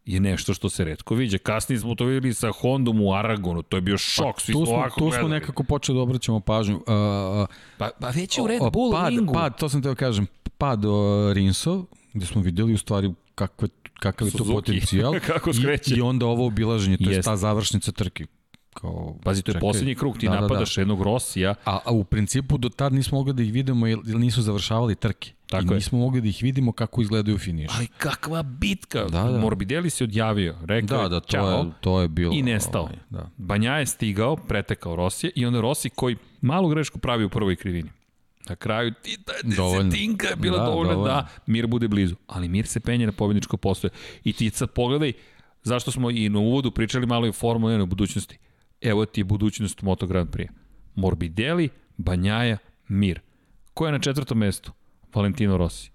[0.06, 1.38] je nešto što se redko viđe.
[1.38, 4.66] Kasnije smo to videli sa Hondom u Aragonu, to je bio šok, pa, svi tu
[4.66, 6.76] smo, ovako Tu smo nekako počeli da obraćamo pažnju.
[6.76, 6.84] Uh,
[7.78, 9.34] pa, pa već je u Red Bull pad, ringu.
[9.34, 10.28] Pad, to sam teo kažem,
[10.58, 10.94] pad uh,
[11.34, 13.68] Rinso, gde smo videli u stvari kakve,
[14.00, 15.14] kakav je to potencijal.
[15.28, 15.96] Kako skreće.
[15.96, 18.26] I, I onda ovo obilaženje, to je ta završnica trke
[18.76, 19.16] kao...
[19.24, 20.82] Pazi, to je čekaj, poslednji krug, ti da, napadaš da, da.
[20.82, 21.56] jednog Rosija.
[21.66, 25.32] A, a u principu do tad nismo mogli da ih vidimo jer nisu završavali trke.
[25.50, 26.00] Tako I nismo je.
[26.00, 27.72] mogli da ih vidimo kako izgledaju finiš.
[27.76, 29.04] Ali kakva bitka!
[29.04, 29.40] Da, da.
[29.40, 32.34] Morbidelli se odjavio, rekao da, da, to čao, je, to je bilo...
[32.34, 32.82] I nestao.
[32.82, 33.30] Ovaj, da.
[33.38, 37.90] Banja je stigao, pretekao Rosija i onda Rossi koji malu grešku pravi u prvoj krivini.
[38.50, 41.14] Na kraju ti ta desetinka je bila da, dovoljna dovoljno.
[41.14, 42.16] da Mir bude blizu.
[42.28, 43.92] Ali Mir se penje na pobjedničko postoje.
[44.24, 45.14] I ti sad pogledaj,
[45.64, 48.38] zašto smo i na uvodu pričali malo i o Formula 1 u budućnosti
[48.82, 50.50] evo ti je budućnost Moto Grand Prix.
[50.96, 52.58] Morbidelli, Banjaja,
[52.88, 53.20] Mir.
[53.74, 54.72] Ko je na četvrtom mestu?
[55.16, 55.92] Valentino Rossi.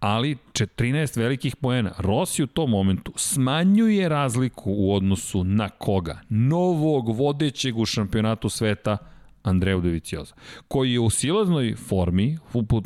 [0.00, 1.92] ali 14 velikih poena.
[1.98, 6.20] Rossi u tom momentu smanjuje razliku u odnosu na koga?
[6.28, 8.98] Novog vodećeg u šampionatu sveta
[9.42, 10.34] Andreju Dovicioza,
[10.68, 12.38] koji je u silaznoj formi,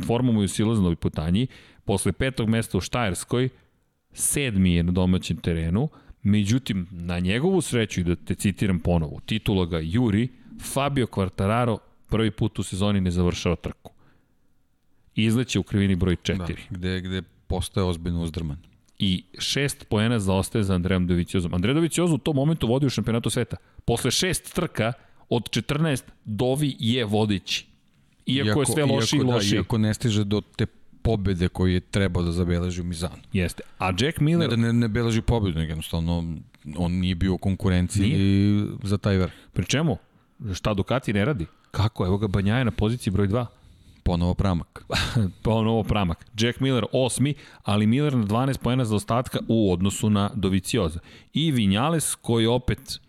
[0.07, 1.47] formom i u silaznoj putanji,
[1.85, 3.49] posle petog mesta u Štajerskoj,
[4.13, 5.89] sedmi je na domaćem terenu,
[6.23, 10.29] međutim, na njegovu sreću, i da te citiram ponovo, titula ga Juri,
[10.73, 11.79] Fabio Quartararo
[12.09, 13.90] prvi put u sezoni ne završava trku.
[15.25, 16.37] Izleće u krivini broj 4.
[16.39, 18.57] Da, gde, gde postaje ozbiljno uzdrman.
[18.99, 21.55] I šest poena zaostaje za Andrejom Doviciozom.
[21.55, 23.57] Andrej Doviciozo u tom momentu vodi u šampionatu sveta.
[23.85, 24.93] Posle šest trka
[25.29, 27.67] od 14 Dovi je vodići.
[28.27, 29.51] Iako, iako je sve loši i loši.
[29.51, 30.67] Da, iako ne stiže do te
[31.03, 33.23] pobede koju je trebao da zabeleži u Mizanu.
[33.33, 33.63] Jeste.
[33.79, 34.51] A Jack Miller...
[34.51, 36.37] Ne da ne, ne beleži pobedu, nego jednostavno
[36.77, 38.67] on nije bio u konkurenciji nije.
[38.83, 39.33] za taj vrh.
[39.53, 39.97] Pri čemu?
[40.55, 41.47] Šta Ducati ne radi?
[41.71, 42.07] Kako?
[42.07, 43.47] Evo ga Banjaje na poziciji broj 2.
[44.11, 44.85] Ponovo pramak.
[45.43, 46.27] Ponovo pramak.
[46.39, 51.01] Jack Miller osmi, ali Miller na 12 pojena za ostatka u odnosu na Dovicioza.
[51.33, 53.01] I Vinjales koji opet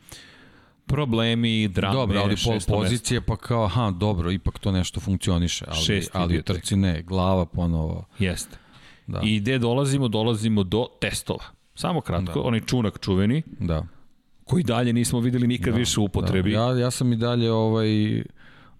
[0.86, 3.28] problemi, drame, Dobro, ali pol pozicije mesto.
[3.28, 7.46] pa kao, aha, dobro, ipak to nešto funkcioniše, ali, šest ali u trci ne, glava
[7.46, 8.06] ponovo.
[8.20, 8.58] Jeste.
[9.08, 9.22] Da.
[9.24, 10.08] I gde dolazimo?
[10.08, 11.44] Dolazimo do testova.
[11.76, 12.48] Samo kratko, da.
[12.48, 13.44] onaj čunak čuveni.
[13.60, 13.86] Da.
[14.44, 16.52] Koji dalje nismo videli nikad da, više u upotrebi.
[16.52, 16.58] Da.
[16.58, 18.24] Ja, ja sam i dalje ovaj,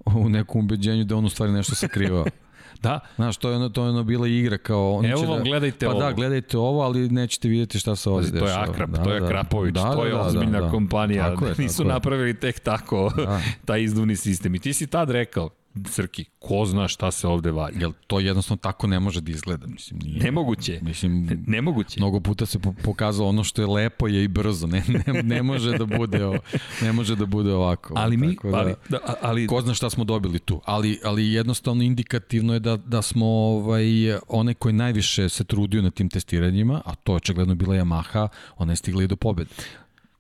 [0.06, 2.26] u nekom ubeđenju da on u stvari nešto sakrivao.
[2.82, 3.00] Da.
[3.16, 4.94] Znaš, to je ono, to je ono bila igra kao...
[4.94, 6.00] On Evo vam, da, gledajte pa ovo.
[6.00, 8.66] Pa da, gledajte ovo, ali nećete vidjeti šta se ovdje dešava.
[8.66, 9.28] To je Akrap, da, to je da.
[9.28, 10.72] Krapović, da, to je da, da ozbiljna da, da.
[10.72, 11.30] kompanija.
[11.30, 13.42] Tako je, Nisu tako napravili tek tako da.
[13.66, 14.56] taj izduvni sistem.
[14.56, 15.50] I ti si tad rekao,
[15.86, 17.80] Srki, ko zna šta se ovde valja.
[17.80, 20.24] Jel to jednostavno tako ne može da izgleda, mislim, nije.
[20.24, 20.80] Nemoguće.
[20.82, 22.00] Mislim, nemoguće.
[22.00, 25.78] Mnogo puta se pokazalo ono što je lepo je i brzo, ne, ne, ne može
[25.78, 26.38] da bude o,
[26.82, 27.94] ne može da bude ovako.
[27.98, 31.84] Ali mi, da, ali, da, ali ko zna šta smo dobili tu, ali ali jednostavno
[31.84, 33.84] indikativno je da da smo ovaj
[34.28, 38.28] one koji najviše se trudio na tim testiranjima, a to je očigledno bila Yamaha,
[38.58, 39.50] ona je stigla i do pobede.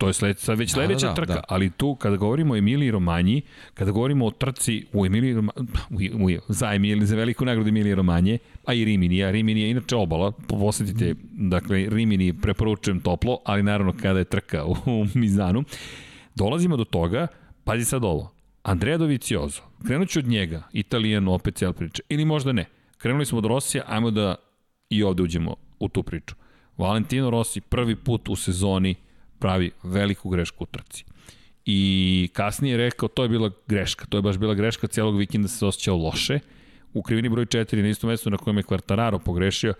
[0.01, 1.43] To je sled, sad već sledeća da, da, trka, da.
[1.47, 3.41] ali tu kada govorimo o Emiliji Romanji,
[3.73, 8.73] kada govorimo o trci u Emiliji Romanji, za, Emiliji, za veliku nagradu Emilije Romanje, a
[8.73, 14.19] i Rimini, a Rimini je inače obala, posetite, dakle, Rimini preporučujem toplo, ali naravno kada
[14.19, 15.63] je trka u, u Mizanu,
[16.35, 17.27] dolazimo do toga,
[17.63, 22.51] pazi sad ovo, Andrea Doviciozo, krenut ću od njega, Italijan opet cijela priča, ili možda
[22.51, 22.65] ne,
[22.97, 24.35] krenuli smo od Rosija, ajmo da
[24.89, 26.35] i ovde uđemo u tu priču.
[26.77, 28.95] Valentino Rossi prvi put u sezoni
[29.41, 31.05] pravi veliku grešku u trci.
[31.65, 35.47] I kasnije je rekao, to je bila greška, to je baš bila greška, cijelog vikenda
[35.47, 36.39] se osjećao loše.
[36.93, 39.73] U krivini broj 4 na istom mestu na kojem je Quartararo pogrešio,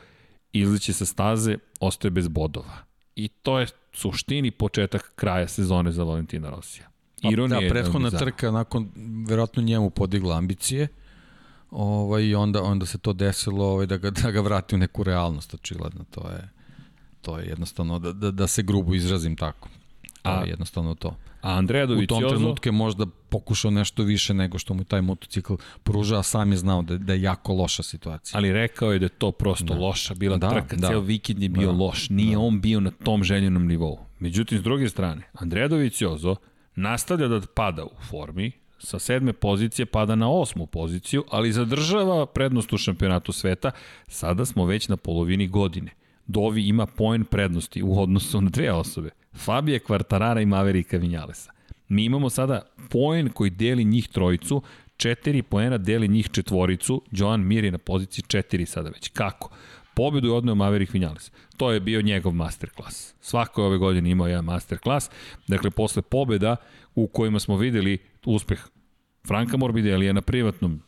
[0.53, 2.77] izliće sa staze, ostaje bez bodova.
[3.15, 6.88] I to je suštini početak kraja sezone za Valentina Rosija.
[7.31, 8.91] Ironija da, prethodna da trka nakon
[9.27, 10.88] verovatno njemu podigla ambicije.
[11.72, 15.03] Ovaj i onda onda se to desilo ovaj da ga da ga vrati u neku
[15.03, 16.49] realnost očigledno to je
[17.22, 19.69] To je jednostavno, da, da, da se grubo izrazim tako.
[20.22, 21.16] To a, je jednostavno to.
[21.41, 22.25] A Andreja Doviciozo...
[22.25, 26.24] U tom trenutku je možda pokušao nešto više nego što mu taj motocikl pruža, a
[26.24, 28.38] sam je znao da, da je jako loša situacija.
[28.38, 29.80] Ali rekao je da je to prosto da.
[29.80, 30.88] loša bila da, trka, da.
[30.88, 31.77] ceo vikend je bio da.
[31.77, 32.40] loš, nije da.
[32.40, 34.00] on bio na tom željenom nivou.
[34.19, 36.35] Međutim, s druge strane, Andreja Doviciozo
[36.75, 42.74] nastavlja da pada u formi, sa sedme pozicije pada na osmu poziciju, ali zadržava prednost
[42.74, 43.72] u šampionatu sveta.
[44.08, 45.91] Sada smo već na polovini godine.
[46.27, 49.09] Dovi ima poen prednosti u odnosu na dve osobe.
[49.33, 51.51] Fabije Kvartarara i Maverika Vinjalesa.
[51.90, 54.61] Mi imamo sada poen koji deli njih trojicu,
[54.98, 59.09] četiri poena deli njih četvoricu, Joan Mir je na poziciji četiri sada već.
[59.09, 59.50] Kako?
[59.93, 61.32] Pobedu je odneo Maverick Vinales.
[61.58, 63.14] To je bio njegov masterclass.
[63.22, 65.09] Svako je ove godine imao jedan masterclass.
[65.48, 66.56] Dakle, posle pobeda
[66.95, 68.59] u kojima smo videli uspeh
[69.27, 70.82] Franka Morbidelija na privatnom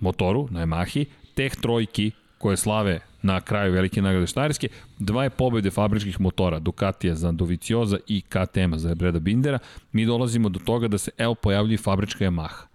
[0.00, 1.04] motoru, na Yamahi,
[1.34, 7.14] teh trojki koje slave na kraju velike nagrade Štajerske, dva je pobede fabričkih motora, Ducatija
[7.14, 9.58] za Dovicioza i KTM-a za Breda Bindera,
[9.92, 12.66] mi dolazimo do toga da se evo pojavljuje fabrička Yamaha,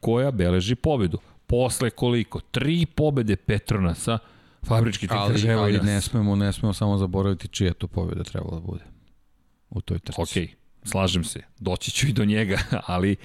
[0.00, 1.18] koja beleži pobedu.
[1.46, 2.40] Posle koliko?
[2.40, 4.18] Tri pobede Petronasa,
[4.66, 8.54] fabrički ti ali, kaže, ali ne smemo, ne smemo samo zaboraviti čija to pobeda trebala
[8.54, 8.84] da bude
[9.70, 10.22] u toj trci.
[10.22, 10.48] Okej,
[10.84, 13.16] slažem se, doći ću i do njega, ali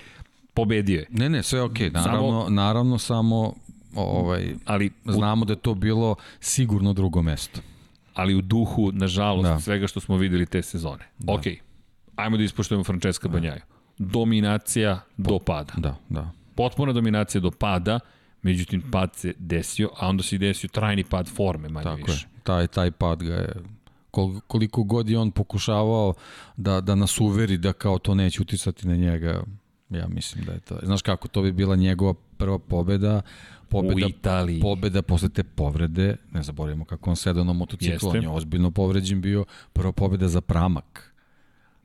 [0.53, 1.05] pobedio je.
[1.09, 3.53] Ne, ne, sve je okej, naravno, samo, naravno samo
[3.95, 7.61] ovaj, ali znamo da je to bilo sigurno drugo mesto.
[8.13, 9.59] Ali u duhu, nažalost, da.
[9.59, 11.05] svega što smo videli te sezone.
[11.19, 11.33] Da.
[11.33, 11.43] Ok,
[12.15, 13.33] ajmo da ispoštujemo Francesca da.
[13.33, 13.61] Banjaju.
[13.97, 15.73] Dominacija do pada.
[15.77, 16.31] Da, da.
[16.55, 17.99] Potpuna dominacija do pada,
[18.41, 22.27] međutim pad se desio, a onda se desio trajni pad forme, manje Tako više.
[22.35, 22.43] Je.
[22.43, 23.53] Taj, taj pad ga je
[24.47, 26.13] koliko god je on pokušavao
[26.57, 29.43] da, da nas uveri da kao to neće uticati na njega,
[29.89, 30.79] ja mislim da je to.
[30.83, 33.21] Znaš kako, to bi bila njegova prva pobeda,
[33.73, 34.59] pobeda, U Italiji.
[34.59, 38.07] pobeda posle te povrede, ne zaboravimo kako on sedao na motociklu, Jeste.
[38.07, 41.12] on je ozbiljno povređen bio, prva pobeda za pramak.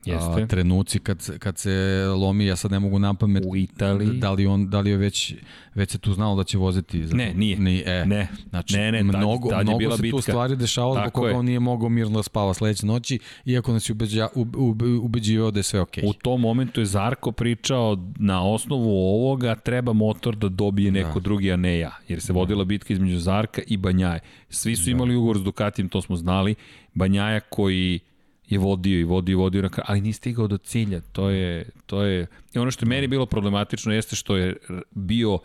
[0.05, 0.43] Jeste.
[0.43, 1.71] A, trenuci kad, kad se
[2.09, 4.09] lomi, ja sad ne mogu napamet U Italiji.
[4.09, 5.33] da li on da li je već
[5.75, 7.59] već se tu znalo da će voziti za Ne, nije.
[7.59, 8.27] Ni, e, Ne.
[8.49, 10.21] Znači, Ne, ne, tad- mnogo, tad mnogo se tu bitka.
[10.21, 13.93] stvari dešavalo zbog koga on nije mogao mirno da spava sledeće noći, iako nas je
[13.93, 16.03] ubeđa, ube, ube, ubeđivao da je sve okej.
[16.07, 21.23] U tom momentu je Zarko pričao na osnovu ovoga treba motor da dobije neko da.
[21.23, 21.91] drugi, a ne ja.
[22.07, 24.19] Jer se vodila bitka između Zarka i Banjaje.
[24.49, 26.55] Svi su imali ugovor s Ducatijem, to smo znali.
[26.93, 27.99] Banjaja koji
[28.49, 31.01] je vodio i vodio i vodio na kraju, ali nije stigao do cilja.
[31.11, 32.27] To je, to je...
[32.53, 34.57] I ono što je meni bilo problematično jeste što je
[34.91, 35.39] bio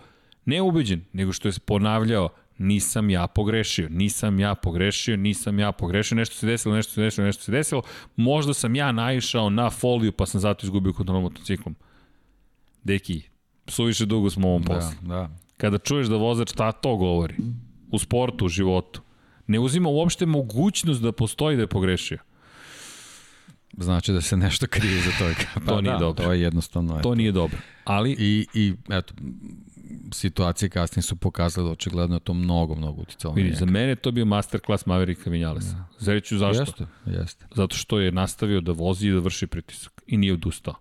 [0.44, 6.36] neubeđen, nego što je ponavljao nisam ja pogrešio, nisam ja pogrešio, nisam ja pogrešio, nešto
[6.36, 7.82] se desilo, nešto se desilo, nešto se desilo,
[8.16, 11.74] možda sam ja naišao na foliju pa sam zato izgubio kontrolu motociklom.
[12.84, 13.22] Deki,
[13.66, 14.96] suviše dugo smo u ovom poslu.
[15.02, 15.30] Da, da.
[15.56, 17.34] Kada čuješ da vozač ta to govori,
[17.90, 19.00] u sportu, u životu,
[19.46, 22.18] ne uzima uopšte mogućnost da postoji da je pogrešio.
[23.78, 25.34] Znači da se nešto krije za toga.
[25.54, 26.24] Pa To nije da, dobro.
[26.24, 27.00] To je jednostavno.
[27.02, 27.58] To nije dobro.
[27.84, 29.14] Ali I, i eto,
[30.12, 33.96] situacije kasnije su pokazale da očigledno je to mnogo, mnogo uticalo vidi, za mene je
[33.96, 35.84] to bio masterclass Mavericka Vinjalesa.
[35.98, 36.60] Zreću zašto?
[36.60, 37.46] Jeste, jeste.
[37.54, 40.74] Zato što je nastavio da vozi i da vrši pritisak i nije odustao.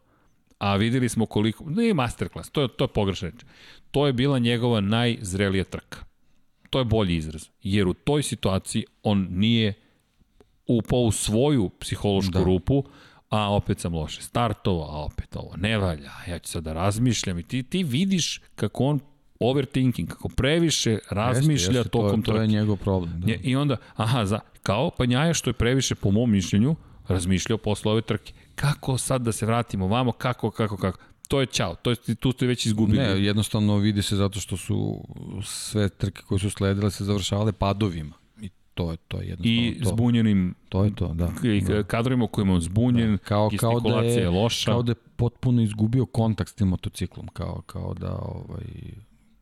[0.58, 3.42] A videli smo koliko, nije masterclass, to je, to je pogrešna reč.
[3.92, 6.00] To je bila njegova najzrelija trka.
[6.70, 7.46] To je bolji izraz.
[7.64, 9.74] Jer u toj situaciji on nije
[10.68, 12.44] upao u svoju psihološku da.
[12.44, 12.84] Rupu,
[13.30, 17.40] a opet sam loše startovao, a opet ovo ne valja, ja ću sad da razmišljam
[17.40, 19.00] i ti, ti vidiš kako on
[19.40, 23.22] overthinking, kako previše razmišlja jeste, jeste, tokom to, je- to je njegov problem.
[23.22, 23.34] Da.
[23.34, 26.76] I onda, aha, za, kao Panjaja što je previše, po mom mišljenju,
[27.08, 28.34] razmišljao posle ove trke.
[28.56, 31.00] Kako sad da se vratimo vamo, kako, kako, kako.
[31.28, 33.00] To je čao, to je, tu ste već izgubili.
[33.00, 35.04] Ne, jednostavno vidi se zato što su
[35.44, 38.16] sve trke koje su sledile se završavale padovima.
[38.74, 39.90] To je to je jednostavno I to.
[39.90, 41.32] zbunjenim To je to, da.
[41.44, 41.84] i da.
[41.84, 43.18] kadrovima kojima je on zbunjen, da.
[43.18, 44.72] Kao, kao da je, je, loša.
[44.72, 48.66] kao da je potpuno izgubio kontakt s tim motociklom, kao, kao da ovaj,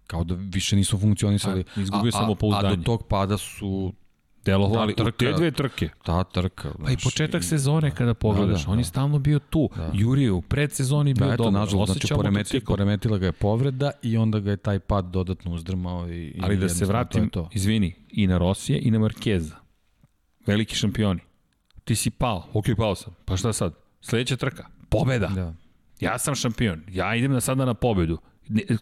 [0.08, 1.64] kao da više nisu funkcionisali.
[1.78, 2.74] A, izgubio a, a, samopouzdanje.
[2.74, 3.94] A do tog pada su
[4.46, 5.90] delovali ta u te trka- dve trke.
[6.04, 6.72] ta trka.
[6.76, 8.88] Pa i znaš, početak sezone kada pogledaš, Da, da, on je da.
[8.88, 9.70] stalno bio tu.
[9.76, 9.92] Da.
[9.94, 11.54] Jurio u predsezoni je bio Da, eto, dobar.
[11.54, 16.10] nažalost, znači poremeti, poremetila ga je povreda i onda ga je taj pad dodatno uzdrmao.
[16.10, 17.50] I, i Ali da se vratim, To je to.
[17.54, 19.56] izvini, i na Rosije i na Markeza.
[20.48, 21.20] Veliki šampioni.
[21.84, 23.14] Ti si pao, ok, pao sam.
[23.26, 23.74] Pa šta sad?
[24.02, 25.28] Sledeća trka, pobeda.
[25.28, 25.54] Da.
[26.00, 28.18] Ja sam šampion, ja idem na sada na pobedu.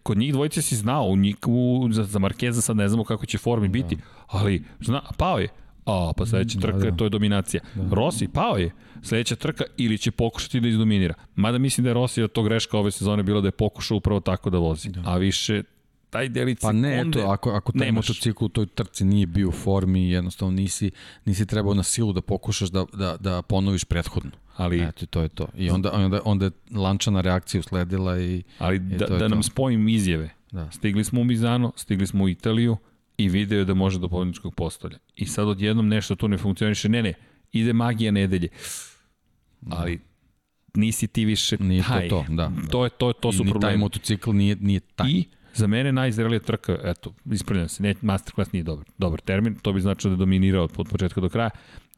[0.03, 3.25] Kod njih dvojice si znao, u njih, u, za, za Markeza sad ne znamo kako
[3.25, 3.97] će formi biti,
[4.27, 5.47] ali zna, pao je.
[5.85, 6.95] A, pa sledeća trka, da.
[6.95, 7.63] to je dominacija.
[7.75, 7.95] Da.
[7.95, 8.71] Rossi, pao je.
[9.01, 11.13] Sledeća trka ili će pokušati da izdominira.
[11.35, 14.19] Mada mislim da je Rossi od to greška ove sezone bilo da je pokušao upravo
[14.19, 14.89] tako da vozi.
[14.89, 15.01] Da.
[15.05, 15.63] A više
[16.09, 18.09] taj delić Pa ne, sekunde eto, ako, ako taj nemaš.
[18.09, 20.91] motocikl u toj trci nije bio u formi, jednostavno nisi,
[21.25, 24.31] nisi trebao na silu da pokušaš da, da, da ponoviš prethodnu.
[24.57, 25.47] Ali, Eto, to je to.
[25.57, 28.43] I onda, onda, onda je lančana reakcija usledila i...
[28.57, 29.43] ali da, to je da nam to.
[29.43, 30.29] spojim izjave.
[30.51, 30.71] Da.
[30.71, 32.77] Stigli smo u Mizano, stigli smo u Italiju
[33.17, 34.97] i video je da može do pobedničkog postolja.
[35.15, 36.89] I sad odjednom nešto tu ne funkcioniše.
[36.89, 37.13] Ne, ne,
[37.51, 38.47] ide magija nedelje.
[39.69, 39.99] Ali
[40.75, 42.09] nisi ti više Nije to taj.
[42.09, 42.67] to, da, da.
[42.71, 45.09] To, je, to, to su I ni taj motocikl nije, nije taj.
[45.09, 45.25] I
[45.59, 49.81] za mene najzrelija trka, eto, ispravljam se, ne, masterclass nije dobar, dobar termin, to bi
[49.81, 51.49] značilo da je dominirao od, od početka do kraja,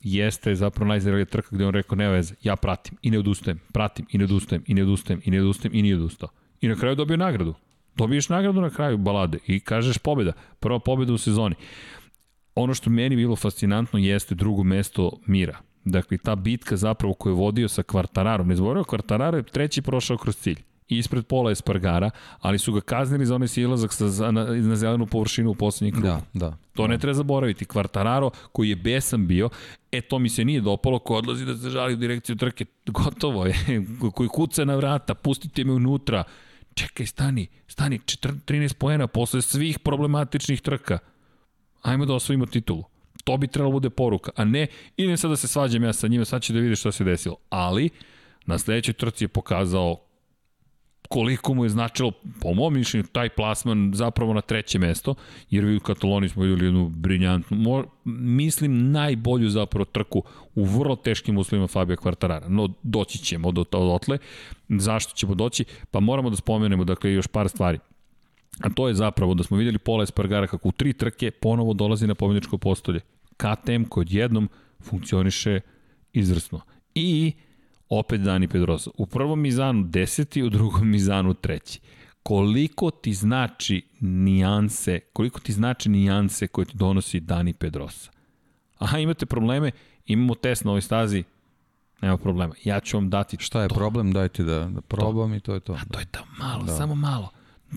[0.02, 4.06] jeste zapravo najzrelija trka gde on rekao, nema veze, ja pratim i ne odustajem, pratim
[4.12, 6.30] i ne odustajem, i ne odustajem, i ne odustajem, i nije odustao.
[6.62, 7.54] I na kraju dobio nagradu.
[7.96, 11.56] Dobiješ nagradu na kraju balade i kažeš pobeda, prva pobeda u sezoni.
[12.56, 15.58] Ono što meni bilo fascinantno jeste drugo mesto Mira.
[15.86, 18.48] Dakle, ta bitka zapravo koju je vodio sa Kvartararom.
[18.48, 22.82] Ne zaboravio, Kvartararo je treći prošao kroz cilj i ispred pola Espargara, ali su ga
[22.82, 26.04] kaznili za onaj silazak sa, na, na zelenu površinu u poslednji krug.
[26.04, 26.58] Da, da.
[26.74, 27.66] To ne treba zaboraviti.
[27.66, 29.50] Kvartararo, koji je besan bio,
[29.92, 33.46] e, to mi se nije dopalo, ko odlazi da se žali u direkciju trke, gotovo
[33.46, 33.56] je,
[34.16, 36.24] koji kuca na vrata, pustite me unutra,
[36.74, 40.98] čekaj, stani, stani, 14, 13 poena posle svih problematičnih trka.
[41.82, 42.84] Ajmo da osvojimo titulu.
[43.24, 46.26] To bi trebalo bude poruka, a ne, idem sad da se svađam ja sa njima,
[46.26, 47.36] sad će da vidi šta se desilo.
[47.50, 47.90] Ali,
[48.46, 50.11] na sledećoj trci je pokazao
[51.12, 55.16] koliko mu je značilo, po mom mišljenju, taj plasman zapravo na treće mesto,
[55.50, 60.24] jer vi u Kataloniji smo videli jednu briljantnu, mo, mislim najbolju zapravo trku
[60.56, 62.48] u vrlo teškim uslovima Fabio Quartarara.
[62.48, 64.18] No, doći ćemo do odotle.
[64.70, 65.66] Zašto ćemo doći?
[65.92, 67.80] Pa moramo da spomenemo, dakle, još par stvari.
[68.60, 72.08] A to je zapravo da smo videli Pola Espargara kako u tri trke ponovo dolazi
[72.08, 73.00] na pobjedičko postolje.
[73.38, 74.50] KTM kod jednom
[74.80, 75.60] funkcioniše
[76.14, 76.62] izvrsno.
[76.96, 77.34] I
[78.00, 78.90] opet Dani Pedrosa.
[78.98, 81.80] U prvom Mizanu deseti, u drugom Mizanu treći.
[82.24, 88.12] koliko ti znači nijanse, koliko ti znači nijanse koje ti donosi Dani Pedrosa.
[88.78, 89.72] Aha, imate probleme,
[90.06, 91.24] imamo test na ovoj stazi,
[92.02, 92.54] nema problema.
[92.64, 93.76] Ja ću vam dati Šta je to.
[93.76, 95.36] problem, dajte da, da probam to.
[95.36, 95.74] i to je to.
[95.74, 96.72] A to je to malo, da.
[96.72, 97.30] samo malo.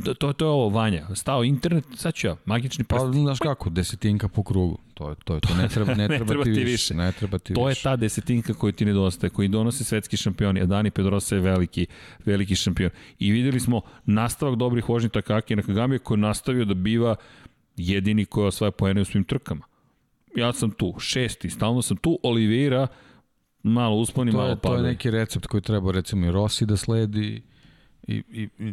[0.05, 1.07] To, to, to je ovo, Vanja.
[1.15, 3.05] Stao internet, sad ću ja, magični prst.
[3.05, 4.79] Pa, znaš kako, desetinka po krugu.
[4.95, 5.35] To je to.
[5.35, 5.55] Je to.
[5.55, 6.71] Ne treba, ne, ne treba, treba ti ti više.
[6.71, 6.95] više.
[6.95, 7.83] Ne treba ti To je više.
[7.83, 11.87] ta desetinka koju ti nedostaje, koji donose svetski šampioni, a Dani Pedrosa je veliki,
[12.25, 12.91] veliki šampion.
[13.19, 17.17] I videli smo nastavak dobrih vožnji Takaki na Kagami koji je nastavio da biva
[17.77, 19.65] jedini koji osvaja poene u svim trkama.
[20.37, 22.87] Ja sam tu, šesti, stalno sam tu, Oliveira
[23.63, 27.43] malo usponi, malo je, to je neki recept koji treba recimo i Rossi da sledi
[28.07, 28.73] i, i, i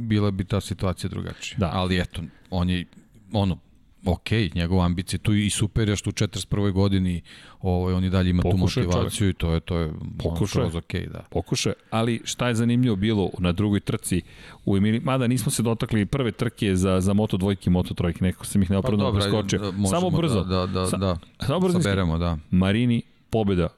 [0.00, 1.58] bila bi ta situacija drugačija.
[1.58, 1.70] Da.
[1.72, 2.84] Ali eto, on je
[3.32, 3.58] ono,
[4.06, 6.72] ok, njegova ambicija tu i super je što u 41.
[6.72, 7.22] godini
[7.60, 10.62] ovaj, on i dalje ima Pokušao je tu motivaciju i to je, to je Pokušao
[10.62, 10.66] je.
[10.66, 11.24] ono, ok, da.
[11.30, 14.22] Pokušaj, ali šta je zanimljivo bilo na drugoj trci
[14.64, 18.24] u Emili, mada nismo se dotakli prve trke za, za Moto dvojke i Moto trojke,
[18.24, 19.58] neko sam ih neopravdano pa, preskočio.
[19.58, 20.44] da, Samo brzo.
[20.44, 21.16] Da, da, da, Sa- da.
[21.46, 21.80] Samo brzo.
[21.80, 22.38] Saberemo, da.
[22.50, 23.68] Marini, pobjeda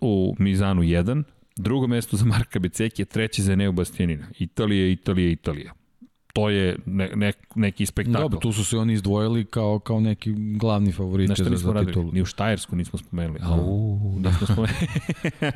[0.00, 1.22] u Mizanu 1,
[1.62, 4.26] drugo mesto za Marka Becekija, treći za Neo Bastianina.
[4.38, 5.72] Italija, Italija, Italija.
[6.32, 8.18] To je ne, ne, neki spektakl.
[8.18, 11.86] Dobro, tu su se oni izdvojili kao, kao neki glavni favoriti za, za radili?
[11.86, 12.12] titulu.
[12.12, 13.38] Ni u Štajersku nismo spomenuli.
[13.38, 13.46] Da.
[13.46, 14.30] Au, da.
[14.30, 14.76] Nismo spomenuli.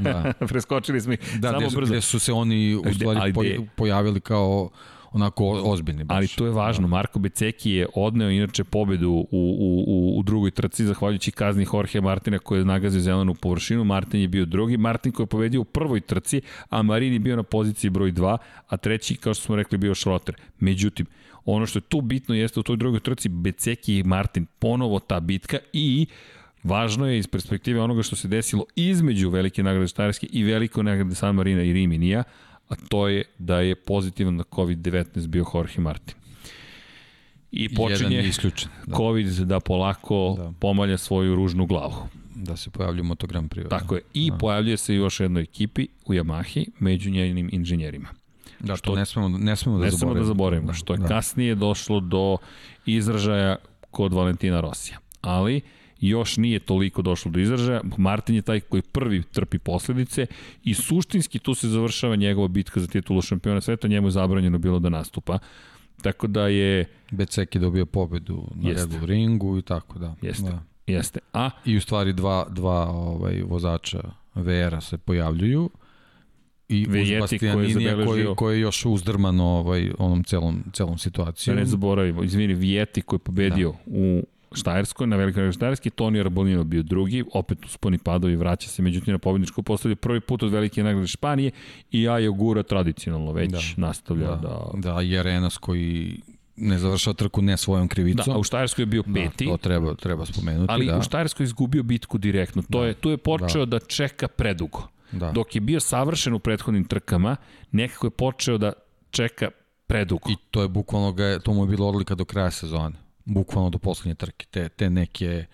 [0.00, 0.32] Da.
[0.48, 1.38] Preskočili smo ih.
[1.38, 1.92] Da, Samo gde, brzo.
[1.92, 3.32] gde su se oni u stvari
[3.76, 4.70] pojavili kao
[5.16, 6.16] onako ozbiljni baš.
[6.16, 6.88] Ali to je važno.
[6.88, 12.00] Marko Beceki je odneo inače pobedu u, u, u, u drugoj trci, zahvaljujući kazni Jorge
[12.00, 13.84] Martina koji je nagazio zelenu površinu.
[13.84, 14.76] Martin je bio drugi.
[14.76, 18.36] Martin koji je pobedio u prvoj trci, a Marin je bio na poziciji broj 2,
[18.68, 20.34] a treći, kao što smo rekli, bio Schrotter.
[20.58, 21.06] Međutim,
[21.44, 25.20] ono što je tu bitno jeste u toj drugoj trci Beceki i Martin ponovo ta
[25.20, 26.06] bitka i
[26.66, 31.14] Važno je iz perspektive onoga što se desilo između Velike nagrade Štajerske i Velike nagrade
[31.14, 32.24] San Marina i Riminija,
[32.68, 36.14] a to je da je pozitivan na COVID-19 bio Jorge Martin.
[37.52, 38.68] I počinje isključen.
[38.86, 40.52] Da, COVID da polako Da.
[40.52, 41.94] pomalja svoju ružnu glavu.
[42.36, 43.68] da se pojavlja u Moto Grand Prix.
[43.68, 44.02] Tako je.
[44.14, 48.08] I pojavljuje se još jednoj ekipi u Yamahi među njenim inženjerima.
[48.60, 49.98] Da, Što- ne smemo, ne smemo da Ne zaboravimo.
[50.14, 51.06] samo da zaboravimo, što je da.
[51.06, 52.36] kasnije došlo do
[52.86, 53.56] izražaja
[53.90, 54.98] kod Valentina Rosija.
[55.20, 55.60] Ali
[56.00, 57.80] još nije toliko došlo do izražaja.
[57.96, 60.26] Martin je taj koji prvi trpi posledice
[60.64, 64.78] i suštinski tu se završava njegova bitka za titulu šampiona sveta, njemu je zabranjeno bilo
[64.78, 65.38] da nastupa.
[66.02, 68.82] Tako da je, Becek je dobio pobedu na Jeste.
[68.82, 70.14] Red Bull ringu i tako da.
[70.22, 70.62] jeste, Da.
[70.86, 71.20] jeste.
[71.32, 74.00] A I u stvari dva, dva ovaj, vozača
[74.34, 75.70] VR-a se pojavljuju
[76.68, 80.98] i Vejeti koji Bastianinija koji, zabeležio- koji je još uzdrman ovaj, onom celom, celom Da
[80.98, 81.56] situacijom.
[81.56, 83.78] ne zaboravimo, izvini, Vijeti koji je pobedio da.
[83.86, 84.22] u
[84.56, 89.18] Štajerskoj, na Velikoj Štajerski, Toni Arbolino bio drugi, opet usponi padovi, vraća se, međutim na
[89.18, 91.50] pobedničku postavlju prvi put od Velike nagrade Španije
[91.90, 93.58] i Ajo Gura tradicionalno već da.
[93.76, 94.36] nastavlja da...
[94.36, 94.92] da, da...
[94.92, 96.20] da i Arenas koji
[96.56, 98.24] ne završava trku ne svojom krivicom.
[98.26, 100.66] Da, a u Štajerskoj je bio peti, Da, to treba, treba spomenuti.
[100.68, 100.98] ali da.
[100.98, 102.62] u Štajerskoj je izgubio bitku direktno.
[102.62, 104.82] To je, tu je počeo da, da čeka predugo.
[105.12, 105.30] Da.
[105.30, 107.36] Dok je bio savršen u prethodnim trkama,
[107.72, 108.72] nekako je počeo da
[109.10, 109.50] čeka
[109.86, 110.30] predugo.
[110.30, 112.94] I to je bukvalno ga, je- to mu je bilo odlika do kraja sezone.
[113.26, 114.46] Bukvalno do poslednje trke.
[114.50, 115.44] Te, te neke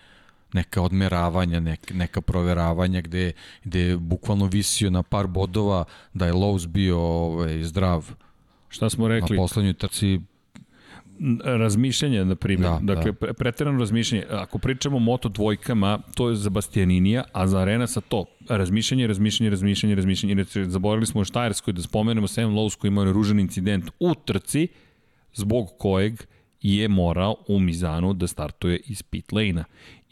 [0.53, 3.31] neka odmeravanja, nek, neka proveravanja gde,
[3.63, 8.11] gde je bukvalno visio na par bodova da je Lowe's bio ovaj, zdrav
[8.69, 9.37] Šta smo na rekli?
[9.37, 10.19] poslednjoj trci.
[11.43, 12.71] razmišljanje, na primjer.
[12.71, 13.17] Da, dakle, da.
[13.17, 14.25] pre- preterano razmišljanje.
[14.29, 18.25] Ako pričamo o moto dvojkama, to je za Bastianinija, a za Arenasa to.
[18.49, 20.31] Razmišljanje, razmišljanje, razmišljanje, razmišljanje.
[20.31, 24.67] Inače, zaboravili smo u Štajerskoj da spomenemo Sam Lowe's koji imao ružan incident u trci,
[25.33, 26.23] zbog kojeg
[26.63, 29.63] je morao u Mizanu da startuje iz pit lane-a.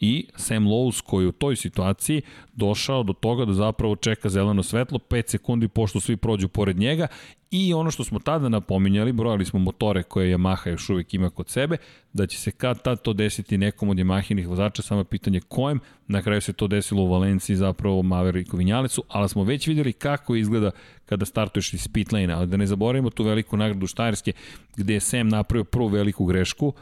[0.04, 2.22] I Sam Lowe's koji u toj situaciji
[2.52, 7.06] došao do toga da zapravo čeka zeleno svetlo 5 sekundi pošto svi prođu pored njega
[7.50, 11.48] i ono što smo tada napominjali, brojali smo motore koje Yamaha još uvijek ima kod
[11.48, 11.76] sebe,
[12.12, 15.80] da će se kad tad to desiti nekom od Yamahinih vozača, samo je pitanje kojem,
[16.06, 20.34] na kraju se to desilo u Valenciji zapravo Maverick Vinjalecu, ali smo već videli kako
[20.34, 20.70] izgleda
[21.06, 24.32] kada startuješ iz pit lane ali da ne zaboravimo tu veliku nagradu Štajerske
[24.76, 26.72] gde je Sam napravio prvu veliku grešku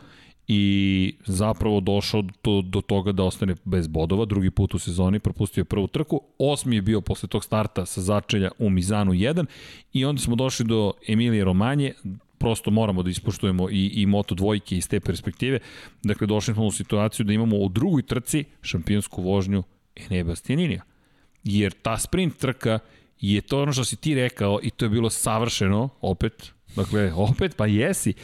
[0.53, 5.65] i zapravo došao do, do toga da ostane bez bodova, drugi put u sezoni, propustio
[5.65, 9.47] prvu trku, osmi je bio posle tog starta sa začelja u Mizanu 1
[9.93, 11.93] i onda smo došli do Emilije Romanje,
[12.39, 15.59] prosto moramo da ispoštujemo i, i moto dvojke iz te perspektive.
[16.03, 19.63] Dakle, došli smo u situaciju da imamo u drugoj trci šampionsku vožnju
[19.97, 20.83] Ene Bastianinija.
[21.45, 22.79] Jer ta sprint trka
[23.21, 27.57] je to ono što si ti rekao i to je bilo savršeno, opet, dakle, opet,
[27.57, 28.15] pa jesi,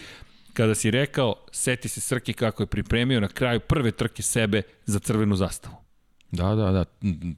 [0.56, 4.98] kada si rekao, seti se Srki kako je pripremio na kraju prve trke sebe za
[4.98, 5.74] crvenu zastavu.
[6.32, 6.84] Da, da, da.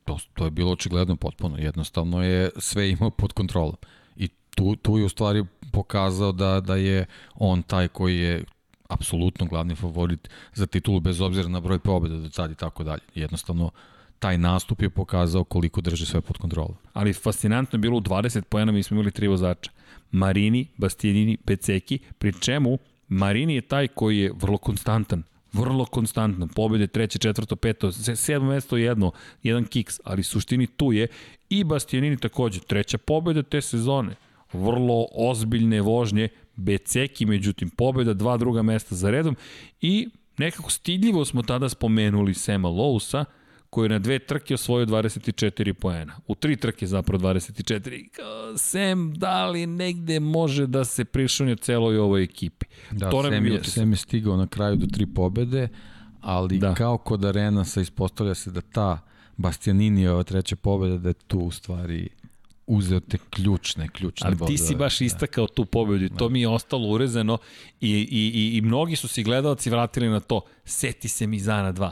[0.04, 1.58] To, to je bilo očigledno potpuno.
[1.58, 3.76] Jednostavno je sve imao pod kontrolom.
[4.16, 8.44] I tu, tu je u stvari pokazao da, da je on taj koji je
[8.88, 13.02] apsolutno glavni favorit za titulu bez obzira na broj pobjeda do sad i tako dalje.
[13.14, 13.70] Jednostavno,
[14.18, 16.74] taj nastup je pokazao koliko drži sve pod kontrolom.
[16.92, 19.70] Ali fascinantno je bilo u 20 pojena mi smo imali tri vozača.
[20.10, 25.22] Marini, Bastianini, Peceki, pri čemu Marini je taj koji je vrlo konstantan
[25.52, 29.12] vrlo konstantna, pobjede treće, četvrto, peto, sedmo mesto jedno,
[29.42, 31.06] jedan kiks, ali suštini tu je.
[31.50, 34.14] I Bastianini takođe, treća pobjeda te sezone,
[34.52, 39.36] vrlo ozbiljne vožnje, Beceki, međutim, pobjeda, dva druga mesta za redom.
[39.80, 43.24] I nekako stidljivo smo tada spomenuli Sema Lousa,
[43.70, 46.20] koji je na dve trke osvojio 24 poena.
[46.26, 48.08] U tri trke zapravo 24.
[48.56, 52.66] Sem, da li negde može da se prišunje celoj ovoj ekipi?
[52.90, 55.68] Da, to Sem, je, Sem je stigao na kraju do tri pobede,
[56.20, 56.74] ali da.
[56.74, 58.98] kao kod Arena se ispostavlja se da ta
[59.36, 62.08] Bastianinijeva treća pobeda, da je tu u stvari
[62.66, 65.04] uzeo te ključne, ključne Ali ti si baš da.
[65.04, 67.38] istakao tu pobedu i to mi je ostalo urezano
[67.80, 70.40] i, i, i, i mnogi su si gledalci vratili na to.
[70.64, 71.90] Seti se Mizana 2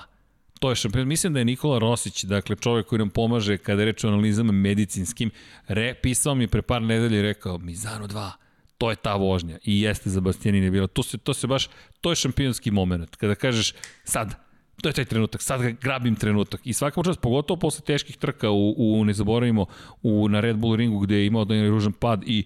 [0.58, 1.08] To je šampion.
[1.08, 4.52] Mislim da je Nikola Rosić, dakle čovjek koji nam pomaže kada je reč o analizama
[4.52, 5.30] medicinskim,
[5.68, 8.30] re, pisao mi pre par nedelja i rekao Mizano 2,
[8.78, 9.58] to je ta vožnja.
[9.64, 10.86] I jeste za Bastianini bila.
[10.86, 11.68] To se, to se baš,
[12.00, 13.16] to je šampionski moment.
[13.16, 14.34] Kada kažeš sad,
[14.82, 16.60] to je taj trenutak, sad ga grabim trenutak.
[16.64, 19.66] I svaka čast, pogotovo posle teških trka u, u ne zaboravimo,
[20.02, 22.44] u, na Red Bull ringu gde je imao jedan ružan pad i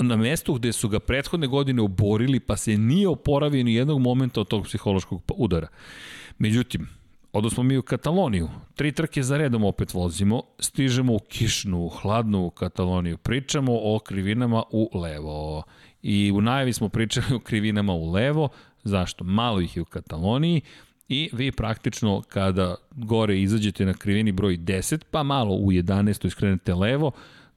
[0.00, 4.40] na mestu gde su ga prethodne godine oborili pa se nije oporavio ni jednog momenta
[4.40, 5.68] od tog psihološkog udara.
[6.38, 6.88] Međutim,
[7.32, 13.18] odnosno mi u Kataloniju, tri trke za redom opet vozimo, stižemo u kišnu, hladnu Kataloniju,
[13.18, 15.62] pričamo o krivinama u levo.
[16.02, 18.48] I u najavi smo pričali o krivinama u levo,
[18.84, 19.24] zašto?
[19.24, 20.62] Malo ih je u Kataloniji,
[21.08, 26.26] I vi praktično kada gore izađete na krivini broj 10, pa malo u 11.
[26.26, 27.12] iskrenete levo,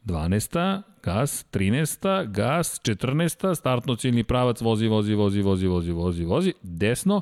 [0.05, 0.81] 12.
[1.03, 2.31] gas, 13.
[2.31, 3.55] gas, 14.
[3.55, 7.21] startno ciljni pravac, vozi, vozi, vozi, vozi, vozi, vozi, vozi, desno,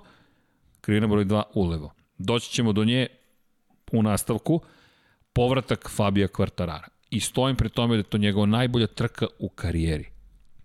[0.85, 1.93] krivina broj 2 ulevo.
[2.17, 3.07] Doći ćemo do nje
[3.91, 4.61] u nastavku,
[5.33, 6.87] povratak Fabija Kvartarara.
[7.09, 10.05] I stojim pre tome da je to njegova najbolja trka u karijeri.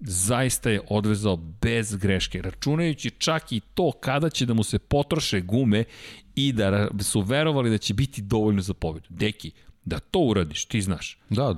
[0.00, 5.40] Zaista je odvezao bez greške, računajući čak i to kada će da mu se potroše
[5.40, 5.84] gume
[6.34, 9.06] i da su verovali da će biti dovoljno za pobedu.
[9.08, 9.50] Deki,
[9.90, 11.18] da to uradiš, ti znaš.
[11.30, 11.54] Da,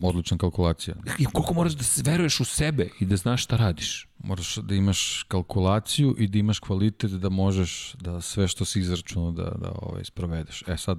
[0.00, 0.94] odlična kalkulacija.
[1.18, 4.08] I koliko moraš da se veruješ u sebe i da znaš šta radiš.
[4.18, 9.30] Moraš da imaš kalkulaciju i da imaš kvalitet da možeš da sve što si izračunao
[9.30, 10.64] da, da ovaj, sprovedeš.
[10.66, 10.98] E sad,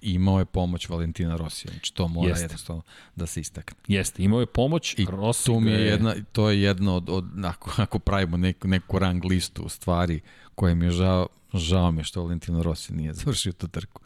[0.00, 2.44] imao je pomoć Valentina Rosija, znači to mora Jeste.
[2.44, 2.82] jednostavno
[3.16, 3.76] da se istakne.
[3.88, 7.10] Jeste, imao je pomoć I Rossi to mi je, je jedna, to je jedno od,
[7.10, 10.20] od ako, ako pravimo neku, neku rang listu u stvari
[10.54, 14.00] koje mi je žao, žao mi je što Valentino Rossi nije završio tu trku.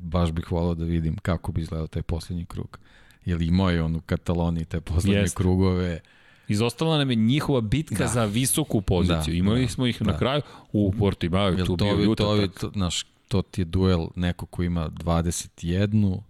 [0.00, 2.78] Baš bih volao da vidim kako bi izgledao taj poslednji krug.
[3.24, 5.36] Jer imao je on u Kataloniji te poslednje Jeste.
[5.36, 6.00] krugove.
[6.48, 8.06] Izostala nam je njihova bitka da.
[8.06, 9.32] za visoku poziciju.
[9.32, 10.12] Da, Imali da, smo ih da.
[10.12, 10.42] na kraju
[10.72, 14.88] u Portimao, tu bio ljuta to, to, naš, to ti je duel neko ko ima
[14.88, 16.20] 21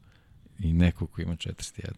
[0.59, 1.91] i neko ko ima 41.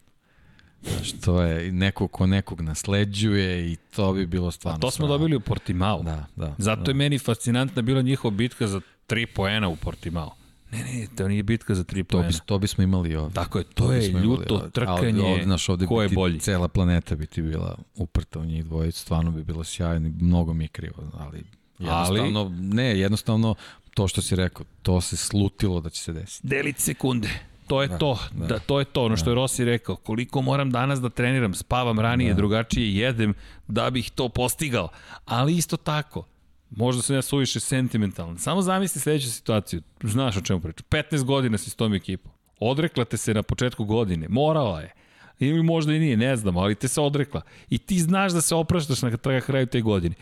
[0.81, 4.77] Znaš, to je neko ko nekog nasleđuje i to bi bilo stvarno...
[4.77, 6.03] A to smo dobili u Portimao.
[6.03, 6.55] Da, da.
[6.57, 6.91] Zato da.
[6.91, 10.35] je meni fascinantna bila njihova bitka za 3 poena u Portimao.
[10.71, 12.27] Ne, ne, to nije bitka za tri poena.
[12.27, 13.33] To, bi, to bismo imali ovde.
[13.33, 14.69] Tako je, to, to je ljuto ovde.
[14.69, 15.21] trkanje.
[15.21, 16.39] Ovde, naš, ovde ko je ti, bolji?
[16.39, 20.63] Cela planeta bi ti bila uprta u njih dvojicu, stvarno bi bilo sjajno mnogo mi
[20.63, 21.43] je krivo, ali
[21.79, 22.51] jednostavno, ali...
[22.51, 23.55] ne, jednostavno
[23.93, 26.47] to što si rekao, to se slutilo da će se desiti.
[26.47, 27.29] Delić sekunde.
[27.67, 28.45] To je da, to, da.
[28.45, 29.41] da, to je to, ono što je da.
[29.41, 32.37] Rossi rekao, koliko moram danas da treniram, spavam ranije, da.
[32.37, 33.33] drugačije jedem
[33.67, 34.89] da bih to postigao.
[35.25, 36.25] Ali isto tako,
[36.71, 38.37] Možda sam ja suviše sentimentalan.
[38.37, 39.81] Samo zamisli sledeću situaciju.
[40.03, 40.85] Znaš o čemu pričam.
[40.89, 42.31] 15 godina si s tom ekipom.
[42.59, 44.27] Odrekla te se na početku godine.
[44.29, 44.93] Morala je.
[45.39, 47.41] Ili možda i nije, ne znam, ali te se odrekla.
[47.69, 50.15] I ti znaš da se opraštaš na kraju te godine.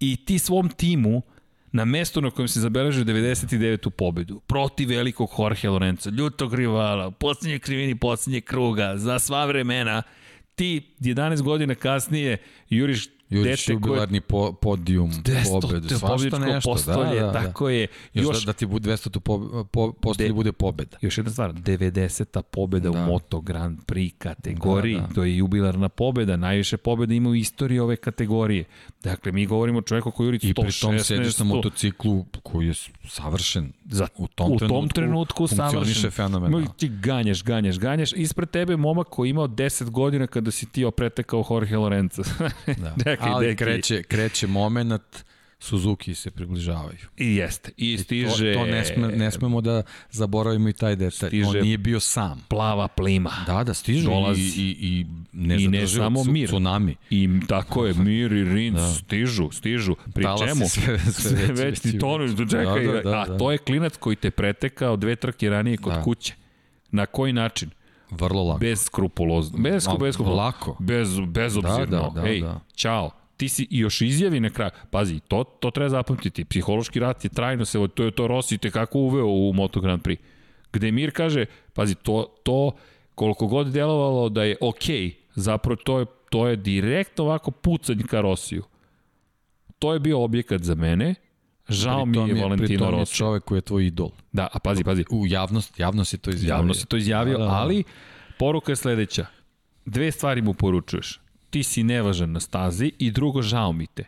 [0.00, 1.22] I ti svom timu
[1.72, 3.90] na mestu na kojem se zabeležio 99.
[3.90, 10.02] pobedu, protiv velikog Jorge Lorenza, ljutog rivala, poslednje krivini, poslednje kruga, za sva vremena,
[10.54, 12.36] ti 11 godina kasnije
[12.70, 15.10] juriš Jurić jubilarni po, podijum,
[15.60, 16.70] pobed, svašta nešto.
[16.70, 17.32] Postolje, da, da, da.
[17.32, 17.86] tako je.
[18.14, 20.96] Još, još da, da ti bude 200 po, po, postolje de, bude pobeda.
[21.00, 22.42] Još jedna stvar, 90.
[22.42, 22.98] pobeda da.
[22.98, 25.14] u Moto Grand Prix kategoriji, da, da.
[25.14, 28.64] to je jubilarna pobeda, najviše pobeda ima u istoriji ove kategorije.
[29.02, 30.50] Dakle, mi govorimo o čovjeku koji juri 116.
[30.50, 32.74] I pri tom sediš na motociklu koji je
[33.08, 33.72] savršen.
[33.90, 36.10] Za, u tom u trenutku, tom trenutku savršen.
[36.10, 36.68] fenomenalno.
[36.76, 38.12] Ti ganješ, ganješ, ganješ.
[38.12, 42.22] Ispred tebe momak koji imao 10 godina kada si ti opretekao Jorge Lorenza.
[42.66, 42.94] da.
[43.26, 43.56] ali deki.
[43.56, 45.24] kreće, kreće moment
[45.64, 46.98] Suzuki se približavaju.
[47.16, 47.70] I jeste.
[47.76, 48.52] I stiže...
[48.54, 51.28] To, to ne, sme, ne smemo da zaboravimo i taj detalj.
[51.28, 52.44] Stiže On nije bio sam.
[52.48, 53.32] Plava plima.
[53.46, 54.42] Da, da, stiže Dolazi.
[54.42, 56.48] i, i, i ne, I ne samo mir.
[56.48, 56.96] Tsunami.
[57.10, 58.88] I tako je, mir i rinc da.
[58.88, 59.94] stižu, stižu.
[60.14, 60.68] Pri Tala čemu?
[60.68, 62.86] Sve, sve, sve već ti tonuš, čekaj.
[62.86, 66.02] Da, da, da, a to je klinac koji te pretekao dve trke ranije kod da.
[66.02, 66.34] kuće.
[66.90, 67.70] Na koji način?
[68.10, 68.58] Vrlo lako.
[68.58, 69.58] Bez skrupulozno.
[69.58, 70.42] Bez, bez skrupulozno.
[70.42, 70.76] Lako.
[70.78, 71.86] Bez, bezobzirno.
[71.86, 72.60] Da, da, da, Ej, da.
[72.74, 74.70] čao ti si i još izjavi na kraju.
[74.90, 76.44] Pazi, to, to treba zapamtiti.
[76.44, 80.02] Psihološki rat je trajno se, to je to Rossi te kako uveo u Moto Grand
[80.02, 80.18] Prix.
[80.72, 82.72] Gde Mir kaže, pazi, to, to
[83.14, 88.02] koliko god delovalo da je okej, okay, zapravo to je, to je direktno ovako pucanj
[88.02, 88.64] ka Rossiju.
[89.78, 91.14] To je bio objekat za mene,
[91.68, 93.12] Žao mi je, Valentino Rossi.
[93.12, 94.10] je čovek koji je tvoj idol.
[94.32, 95.04] Da, a pazi, pazi.
[95.10, 96.58] U javnost, javnost je to izjavio.
[96.58, 97.56] Javnost je to izjavio, da, da, da.
[97.56, 97.84] ali
[98.38, 99.26] poruka je sledeća.
[99.86, 101.20] Dve stvari mu poručuješ
[101.54, 104.04] ti si nevažan na stazi i drugo, žao mi te.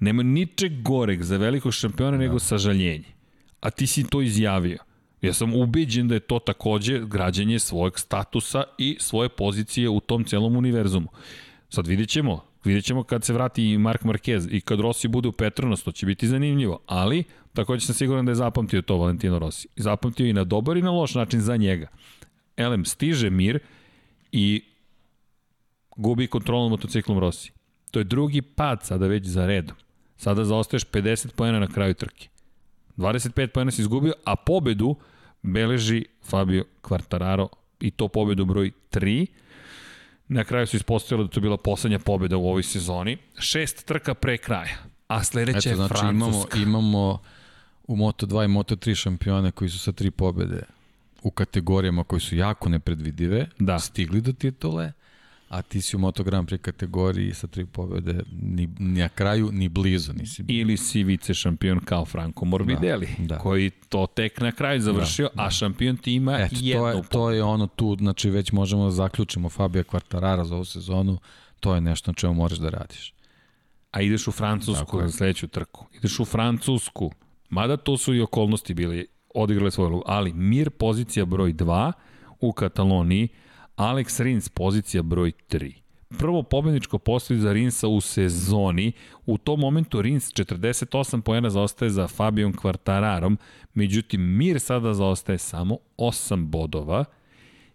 [0.00, 2.18] Nema ničeg goreg za velikog šampiona da.
[2.18, 3.08] nego sažaljenje.
[3.60, 4.78] A ti si to izjavio.
[5.22, 10.24] Ja sam ubeđen da je to takođe građanje svojeg statusa i svoje pozicije u tom
[10.24, 11.08] celom univerzumu.
[11.68, 15.28] Sad vidjet ćemo, vidjet ćemo kad se vrati i Mark Marquez i kad Rossi bude
[15.28, 19.38] u Petronas, to će biti zanimljivo, ali takođe sam siguran da je zapamtio to Valentino
[19.38, 19.68] Rossi.
[19.76, 21.88] Zapamtio i na dobar i na loš način za njega.
[22.56, 23.58] Elem, stiže mir
[24.32, 24.62] i
[25.96, 27.52] gubi kontrolu motociklom Rossi.
[27.90, 29.76] To je drugi pad sada već za redom.
[30.16, 32.28] Sada zaostaješ 50 pojena na kraju trke.
[32.96, 34.96] 25 pojena si izgubio, a pobedu
[35.42, 37.48] beleži Fabio Quartararo
[37.80, 39.26] i to pobedu broj 3.
[40.32, 43.16] Na kraju se ispostavilo da to bila poslednja pobeda u ovoj sezoni.
[43.38, 44.76] Šest trka pre kraja,
[45.06, 46.58] a sledeća Eto, je znači, Francuska.
[46.58, 47.18] Imamo, imamo
[47.86, 50.62] u Moto2 i Moto3 šampione koji su sa tri pobede
[51.22, 53.78] u kategorijama koji su jako nepredvidive, da.
[53.78, 54.92] stigli do titule
[55.50, 59.50] a ti si u Moto Grand Prix kategoriji sa tri pobjede ni, ni na kraju
[59.52, 60.44] ni blizu nisi.
[60.48, 63.38] Ili si vice šampion kao Franco Morbidelli, da, da.
[63.38, 65.46] koji to tek na kraju završio, da, da.
[65.46, 68.90] a šampion tima Eto, jednu to je, to je ono tu, znači već možemo da
[68.90, 71.18] zaključimo Fabio Quartarara za ovu sezonu,
[71.60, 73.14] to je nešto na čemu moraš da radiš.
[73.90, 75.86] A ideš u Francusku za sledeću trku.
[75.92, 77.10] Ideš u Francusku,
[77.48, 81.92] mada to su i okolnosti bili, odigrale svoju ali Mir pozicija broj 2
[82.40, 83.28] u Kataloniji,
[83.80, 85.72] Alex Rins, pozicija broj 3.
[86.18, 88.92] Prvo pobedničko postoji za Rinsa u sezoni.
[89.26, 93.38] U tom momentu Rins 48 poena zaostaje za Fabijom Kvartararom,
[93.74, 97.04] međutim Mir sada zaostaje samo 8 bodova.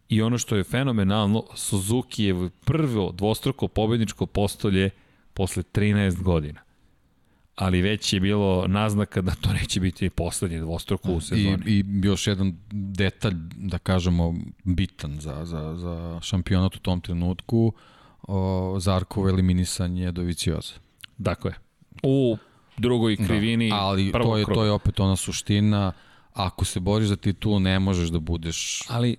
[0.10, 4.90] I ono što je fenomenalno, Suzuki je prvo dvostruko pobedničko postolje
[5.34, 6.65] posle 13 godina
[7.56, 11.64] ali već je bilo naznaka da to neće biti poslednje dvostruko u sezoni.
[11.66, 17.74] I, I još jedan detalj, da kažemo, bitan za, za, za šampionat u tom trenutku,
[18.28, 20.74] o, Zarkovo eliminisanje Dovicioza.
[21.18, 21.54] Dakle,
[22.04, 22.38] u
[22.78, 25.92] drugoj da, krivini da, ali to je, to je opet ona suština,
[26.34, 28.82] ako se boriš za titulu, ne možeš da budeš...
[28.90, 29.18] Ali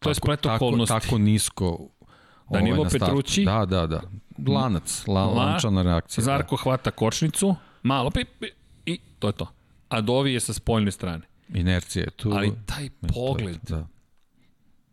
[0.00, 0.92] to je splet okolnosti.
[0.92, 1.88] Tako, tako nisko
[2.50, 3.44] Danilo ovaj, Petrući.
[3.44, 4.00] Da, da, da.
[4.46, 6.24] Lanac, la, la, lančana reakcija.
[6.24, 6.62] Zarko da.
[6.62, 8.46] hvata kočnicu, malo pi, pi,
[8.86, 9.46] i to je to.
[9.88, 11.22] A Dovi je sa spoljne strane.
[11.54, 12.30] Inercija je tu.
[12.32, 13.86] Ali taj pogled, da.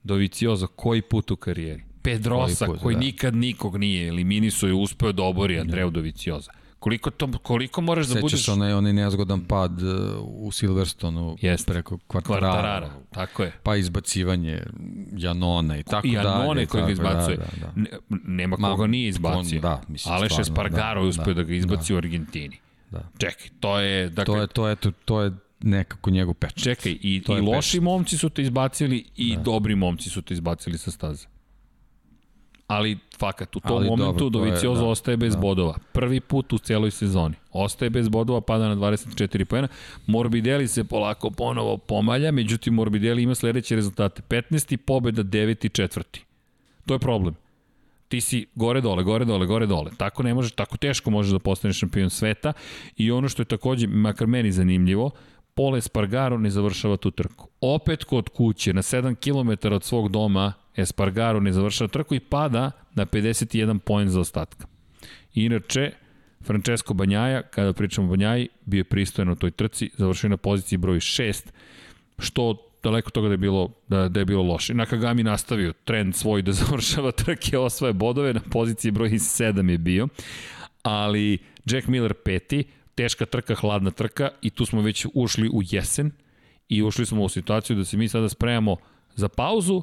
[0.04, 1.84] Doviciozo, koji put u karijeri?
[2.02, 3.00] Pedrosa, koji, put, koji da.
[3.00, 6.52] nikad nikog nije eliminisao i uspeo da obori Andreu Dovicioza.
[6.88, 8.40] Koliko, to, koliko moraš da Sećaš budeš...
[8.40, 9.90] Sećaš onaj, onaj nezgodan pad uh,
[10.24, 11.68] u Silverstonu Jest.
[11.68, 12.52] preko kvartarara.
[12.52, 13.52] Kvartarara, tako je.
[13.64, 14.64] Pa izbacivanje
[15.12, 16.16] Janona i tako dalje.
[16.16, 17.38] Janone koji ga izbacuje.
[17.38, 17.72] Da, da, da.
[17.76, 19.58] Ne, nema koga Ma, nije izbacio.
[19.58, 21.96] On, da, mislim, Aleš Espargaro da, uspio da, da ga izbaci da.
[21.96, 22.58] u Argentini.
[22.92, 23.10] Da.
[23.18, 24.10] Čekaj, to je...
[24.10, 26.64] Dakle, to je, to je, to, to je nekako njegov pečat.
[26.64, 27.84] Čekaj, i, i loši pečat.
[27.84, 29.42] momci su te izbacili i da.
[29.42, 31.28] dobri momci su te izbacili sa staze
[32.68, 35.40] ali fakat u tom ali momentu Doviciozo da, ostaje bez da.
[35.40, 35.76] bodova.
[35.92, 37.36] Prvi put u celoj sezoni.
[37.52, 39.68] Ostaje bez bodova, pada na 24 poena.
[40.08, 44.22] Morbidelli se polako ponovo pomalja, međutim Morbidelli ima sledeće rezultate.
[44.30, 44.78] 15.
[44.78, 45.72] pobeda, 9.
[45.72, 46.26] četvrti.
[46.86, 47.36] To je problem.
[48.08, 49.92] Ti si gore dole, gore dole, gore dole.
[49.98, 52.54] Tako ne možeš, tako teško možeš da postaneš šampion sveta
[52.98, 55.12] i ono što je takođe makar meni zanimljivo,
[55.54, 57.48] Pole Spargaro ne završava tu trku.
[57.62, 62.72] Opet kod kuće, na 7 km od svog doma, Espargaro ne završava trku i pada
[62.96, 64.68] na 51 poen za ostatka.
[65.34, 65.92] Inače,
[66.42, 70.78] Francesco Banjaja, kada pričamo o Banjaji, bio je pristojan u toj trci, završio na poziciji
[70.78, 71.52] broj 6,
[72.20, 74.74] što daleko toga da je bilo, da, da je bilo loše.
[74.74, 80.08] Nakagami nastavio trend svoj da završava trke, osvaje bodove, na poziciji broj 7 je bio,
[80.84, 82.64] ali Jack Miller peti,
[82.96, 86.12] teška trka, hladna trka i tu smo već ušli u jesen
[86.70, 88.78] i ušli smo u situaciju da se mi sada spremamo
[89.16, 89.82] za pauzu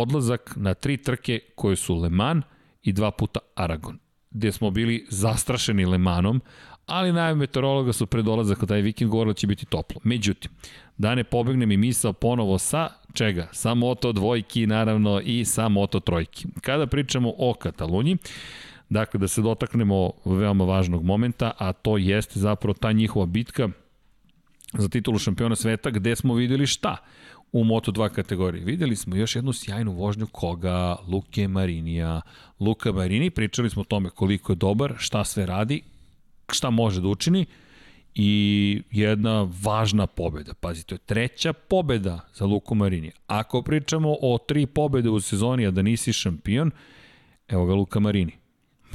[0.00, 2.44] odlazak na tri trke koje su Le Mans
[2.82, 3.98] i dva puta Aragon.
[4.32, 6.40] gde smo bili zastrašeni Lemanom,
[6.86, 10.00] ali najave meteorologa su pred dolazak taj vikend govorili da će biti toplo.
[10.04, 10.50] Međutim,
[10.98, 13.48] da ne pobegnem i misao ponovo sa čega?
[13.52, 16.46] Sa Moto dvojki naravno i sa Moto trojki.
[16.60, 18.16] Kada pričamo o Katalunji,
[18.88, 23.68] dakle da se dotaknemo veoma važnog momenta, a to jeste zapravo ta njihova bitka
[24.78, 26.96] za titulu šampiona sveta gde smo videli šta?
[27.52, 28.64] U Moto2 kategoriji.
[28.64, 32.20] Videli smo još jednu sjajnu vožnju koga, Luke Marinija.
[32.60, 35.82] Luka Marini, pričali smo o tome koliko je dobar, šta sve radi,
[36.52, 37.46] šta može da učini
[38.14, 40.54] i jedna važna pobeda.
[40.54, 43.10] Pazi, to je treća pobeda za Luku Marini.
[43.26, 46.70] Ako pričamo o tri pobede u sezoni, a da nisi šampion,
[47.48, 48.41] evo ga Luka Marini.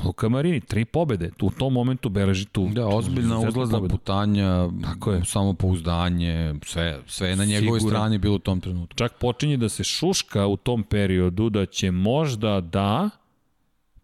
[0.06, 2.68] Luka Marini, tri pobede, tu u tom momentu beleži tu.
[2.68, 3.92] Da, ozbiljna uzlazna pobedu.
[3.92, 5.26] putanja, Tako je.
[5.26, 7.98] samopouzdanje, sve, sve je na njegovoj Siguran.
[8.00, 8.96] strani bilo u tom trenutku.
[8.96, 13.10] Čak počinje da se šuška u tom periodu da će možda da,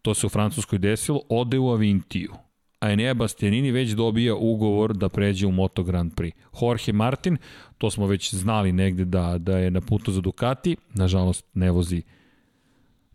[0.02, 2.32] to se u Francuskoj desilo, ode u Avintiju.
[2.80, 6.32] A Enea Bastianini već dobija ugovor da pređe u Moto Grand Prix.
[6.62, 7.36] Jorge Martin,
[7.78, 12.02] to smo već znali negde da, da je na putu za Ducati, nažalost ne vozi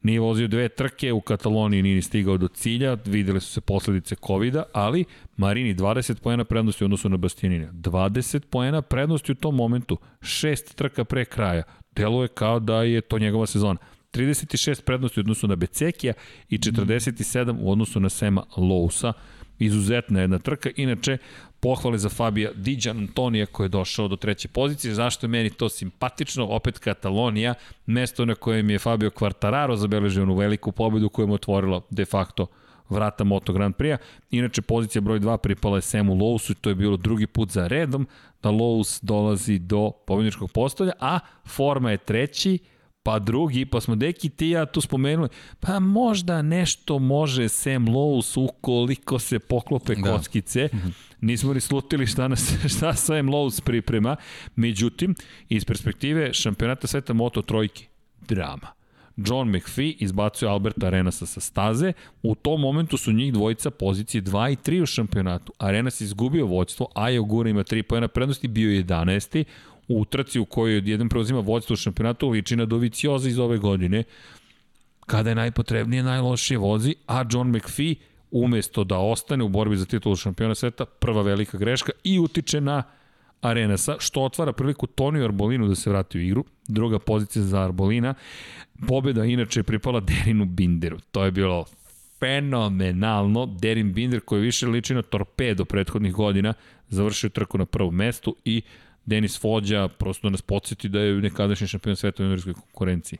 [0.04, 4.56] Nije vozio dve trke, u Kataloniji nije stigao do cilja, videli su se posledice covid
[4.74, 5.06] ali
[5.38, 7.68] Marini 20 pojena prednosti u odnosu na Bastianini.
[7.68, 11.64] 20 pojena prednosti u tom momentu, šest trka pre kraja.
[11.96, 13.80] Delo je kao da je to njegova sezona.
[14.14, 16.14] 36 prednosti u odnosu na Becekija
[16.50, 19.14] i 47 u odnosu na Sema Lousa.
[19.60, 20.70] Izuzetna jedna trka.
[20.76, 21.18] Inače,
[21.60, 24.94] pohvale za Fabija Diđan Antonija koji je došao do treće pozicije.
[24.94, 26.46] Zašto je meni to simpatično?
[26.46, 27.54] Opet Katalonija,
[27.86, 32.48] mesto na kojem je Fabio Quartararo zabeležio onu veliku pobedu koja mu otvorila de facto
[32.90, 33.98] vrata Moto Grand Prix-a.
[34.32, 38.08] Inače, pozicija broj 2 pripala je Samu Lowsu to je bilo drugi put za redom
[38.44, 42.60] da Lowe's dolazi do pobedničkog postolja, a forma je treći,
[43.10, 45.30] pa drugi, pa smo Deki ti ja tu spomenuli,
[45.60, 50.12] pa možda nešto može Sam Lowe's ukoliko se poklope da.
[50.12, 50.70] kockice.
[50.74, 50.90] Mhm.
[51.22, 54.16] Nismo ni slutili šta, nas, šta Sam Lowe's priprema.
[54.56, 55.16] Međutim,
[55.50, 57.86] iz perspektive šampionata sveta Moto trojke,
[58.28, 58.68] drama.
[59.28, 61.94] John McPhee izbacuje Alberta Arenasa sa staze.
[62.24, 65.54] U tom momentu su njih dvojica pozicije 2 i 3 u šampionatu.
[65.58, 69.44] Arenas izgubio vođstvo, Aja Ogura ima 3 pojena prednosti, bio je 11
[69.90, 74.04] u utrci u kojoj jedan preuzima vođstvo u šampionatu liči na Dovicioza iz ove godine,
[75.06, 77.96] kada je najpotrebnije, najlošije vozi, a John McPhee
[78.32, 82.84] umesto da ostane u borbi za titulu šampiona sveta, prva velika greška i utiče na
[83.42, 86.46] Arenasa, što otvara priliku Toniju Arbolinu da se vrati u igru.
[86.68, 88.14] Druga pozicija za Arbolina.
[88.88, 90.98] Pobjeda inače je pripala Derinu Binderu.
[91.12, 91.66] To je bilo
[92.20, 93.46] fenomenalno.
[93.46, 96.54] Derin Binder koji više liči na torpedo prethodnih godina,
[96.90, 98.62] završio trku na prvom mestu i
[99.10, 103.20] Denis Fođa, prosto da nas podsjeti da je nekadašnji šampion sveta u juniorskoj konkurenciji.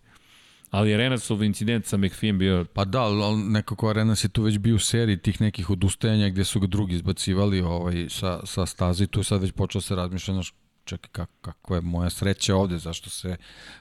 [0.72, 2.66] Ali Arenasov incident sa McPhee bio...
[2.74, 6.44] Pa da, ali nekako Arenas je tu već bio u seriji tih nekih odustajanja gde
[6.44, 9.96] su ga drugi izbacivali ovaj, sa, sa staze i tu je sad već počeo se
[9.96, 10.52] razmišljati
[10.90, 13.36] čekaj, kako, kako je moja sreća ovde, zašto se,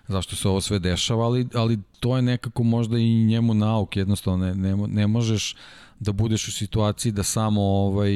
[0.08, 4.46] zašto se ovo sve dešava, ali, ali to je nekako možda i njemu nauk, jednostavno
[4.46, 5.56] ne, ne, ne možeš
[6.00, 8.12] da budeš u situaciji da samo ovaj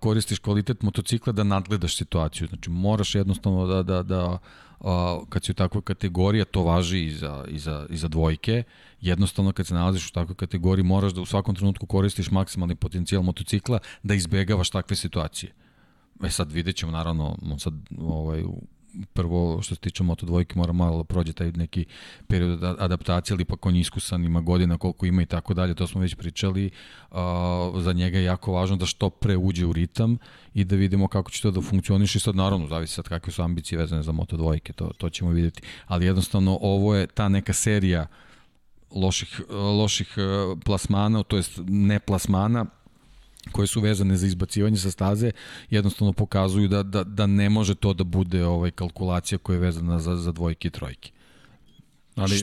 [0.00, 2.48] koristiš kvalitet motocikla da nadgledaš situaciju.
[2.48, 4.38] Znači moraš jednostavno da da da
[5.28, 8.62] kad si u takvoj kategoriji, a to važi i za, i, za, i za dvojke,
[9.00, 13.22] jednostavno kad se nalaziš u takvoj kategoriji moraš da u svakom trenutku koristiš maksimalni potencijal
[13.22, 15.52] motocikla da izbegavaš takve situacije.
[16.24, 18.42] E sad vidjet ćemo naravno, on sad ovaj,
[19.12, 21.84] prvo što se tiče Moto dvojke mora malo da prođe taj neki
[22.26, 25.86] period adaptacije, ali ipak on je iskusan, ima godina koliko ima i tako dalje, to
[25.86, 26.70] smo već pričali.
[27.10, 27.16] Uh,
[27.82, 30.18] za njega je jako važno da što pre uđe u ritam
[30.54, 33.42] i da vidimo kako će to da funkcioniše i sad naravno zavisi sad kakve su
[33.42, 35.62] ambicije vezane za Moto dvojke, to, to ćemo videti.
[35.86, 38.06] Ali jednostavno ovo je ta neka serija
[38.90, 40.14] loših, loših
[40.64, 42.66] plasmana, to jest ne plasmana,
[43.52, 45.30] koje su vezane za izbacivanje sa staze
[45.70, 49.98] jednostavno pokazuju da, da, da ne može to da bude ovaj kalkulacija koja je vezana
[49.98, 51.10] za, za dvojke i trojke.
[52.14, 52.42] Ali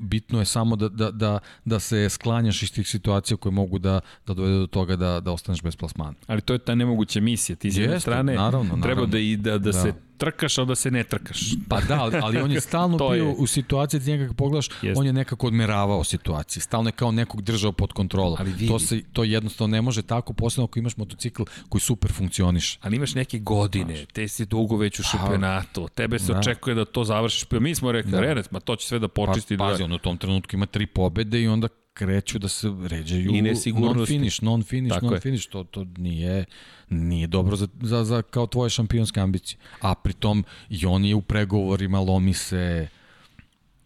[0.00, 4.00] bitno je samo da, da, da, da se sklanjaš iz tih situacija koje mogu da,
[4.26, 6.14] da dovede do toga da, da ostaneš bez plasmana.
[6.26, 7.56] Ali to je ta nemoguća misija.
[7.56, 10.74] Ti s jedne strane naravno, treba da, i da, da, da se trkaš, ali da
[10.74, 11.40] se ne trkaš.
[11.68, 13.34] Pa da, ali, ali on je stalno bio je.
[13.38, 14.98] u situaciji, ti njega pogledaš, Jest.
[15.00, 16.62] on je nekako odmeravao situacije.
[16.62, 18.36] Stalno je kao nekog držao pod kontrolom.
[18.38, 18.68] Ali vidi.
[18.68, 22.78] To, se, to jednostavno ne može tako, posebno ako imaš motocikl koji super funkcioniš.
[22.82, 24.06] Ali imaš neke godine, Znaš.
[24.12, 26.38] te si dugo već u šampionatu, tebe se da.
[26.38, 27.44] očekuje da to završiš.
[27.44, 28.20] Pa mi smo rekli, da.
[28.20, 29.56] Renec, ma to će sve da počisti.
[29.56, 29.84] Pa, pazi, da...
[29.84, 35.02] on u tom trenutku ima tri pobede i onda kreću da se ređaju non-finish, non-finish,
[35.02, 36.44] non-finish, to, to nije,
[36.88, 39.58] nije dobro za, za, za kao tvoje šampionske ambicije.
[39.80, 42.88] A pritom i on je u pregovorima, lomi se,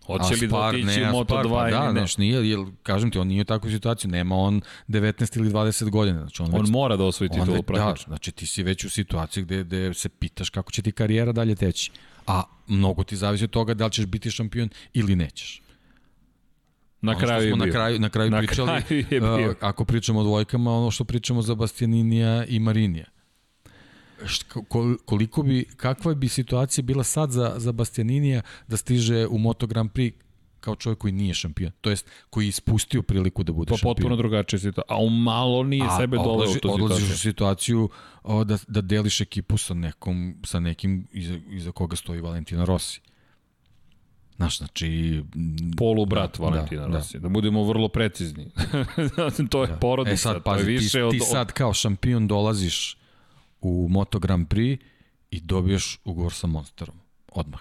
[0.07, 2.01] Hoće li da otići u Moto2 pa, ili da, ne?
[2.01, 5.91] Znaš, nije, jer, kažem ti, on nije u takvoj situaciji, nema on 19 ili 20
[5.91, 6.21] godina.
[6.21, 8.11] Znači, on, On već, mora da osvoji titulu već, da, praktično.
[8.11, 11.55] znači ti si već u situaciji gde, gde se pitaš kako će ti karijera dalje
[11.55, 11.91] teći.
[12.27, 15.63] A mnogo ti zavisi od toga da li ćeš biti šampion ili nećeš.
[17.03, 17.67] Na Ono što kraju je smo bio.
[17.67, 19.51] na kraju, na kraju Na pričali, kraju je bio.
[19.51, 23.05] uh, ako pričamo o dvojkama, ono što pričamo za Bastianinija i Marinija.
[24.25, 29.39] Št, ko- koliko bi, kakva bi situacija bila sad za, za Bastianinija da stiže u
[29.39, 30.13] Moto Grand Prix
[30.61, 33.95] kao čovjek koji nije šampion, to jest koji je ispustio priliku da bude To šampion.
[33.95, 34.97] potpuno drugačija situacija.
[34.99, 37.15] A malo nije A, sebe doveo u tu Odlaziš situaciju.
[37.15, 37.89] u situaciju
[38.23, 43.01] o, da, da deliš ekipu sa, nekom, sa nekim iza, iza koga stoji Valentino Rossi.
[44.37, 45.23] Znaš, znači...
[45.35, 47.19] m, Polu brat da, Valentina da, Rossi.
[47.19, 48.51] Da budemo vrlo precizni.
[49.51, 49.77] to je Da.
[49.77, 51.13] porodica, E sad, to je pazi, više ti, od...
[51.13, 52.97] ti sad kao šampion dolaziš
[53.61, 54.79] u Moto Grand Prix
[55.31, 56.97] i dobiješ ugovor sa Monsterom.
[57.33, 57.61] Odmah.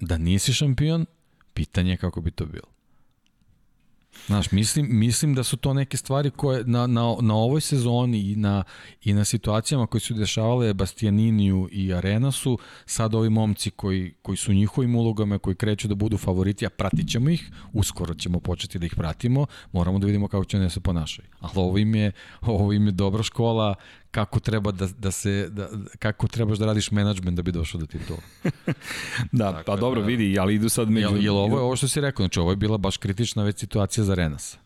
[0.00, 1.06] Da nisi šampion,
[1.54, 2.71] pitanje je kako bi to bilo.
[4.26, 8.36] Znaš, mislim, mislim da su to neke stvari koje na, na, na ovoj sezoni i
[8.36, 8.64] na,
[9.04, 14.52] i na situacijama koje su dešavale Bastianiniju i Arenasu, sad ovi momci koji, koji su
[14.52, 18.86] njihovim ulogama, koji kreću da budu favoriti, a pratit ćemo ih, uskoro ćemo početi da
[18.86, 21.28] ih pratimo, moramo da vidimo kako će one da se ponašaju.
[21.40, 23.74] Ali ovo im je, ovo im je dobra škola
[24.12, 25.68] kako treba da, da se, da,
[25.98, 28.18] kako trebaš da radiš menadžment da bi došao do titula.
[29.32, 30.06] Da, pa dobro, da.
[30.06, 31.06] vidi, ali idu sad među...
[31.06, 33.58] Jel, jel ovo je ovo što si rekao, znači ovo je bila baš kritična već
[33.58, 34.58] situacija za Renasa.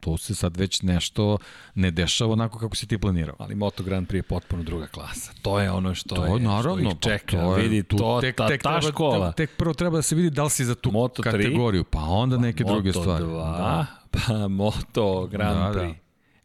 [0.00, 1.38] Tu se sad već nešto
[1.74, 3.36] ne dešava onako kako si ti planirao.
[3.38, 5.32] Ali Moto Grand Prix je potpuno druga klasa.
[5.42, 7.36] To je ono što To je, naravno, što ih čeka.
[7.36, 9.32] pa to je, vidi, tu to, tek, ta, tek ta treba, škola.
[9.32, 12.36] Tek prvo treba da se vidi da li si za tu Moto kategoriju, pa onda
[12.38, 13.24] neke druge Moto stvari.
[13.24, 13.86] 2, Da.
[14.10, 16.03] pa Moto Grand Da, da.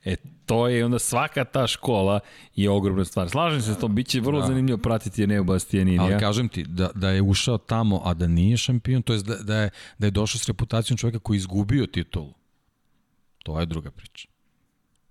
[0.09, 0.15] E,
[0.45, 2.19] to je onda svaka ta škola
[2.55, 3.29] je ogromna stvar.
[3.29, 4.47] Slažem se s tom, bit će vrlo Da.
[4.47, 6.03] zanimljivo pratiti Eneo Bastianinija.
[6.03, 9.35] Ali kažem ti, da, da je ušao tamo, a da nije šampion, to je da,
[9.35, 12.33] da, je, da je došao s reputacijom čovjeka koji je izgubio titulu.
[13.43, 14.27] To je druga priča.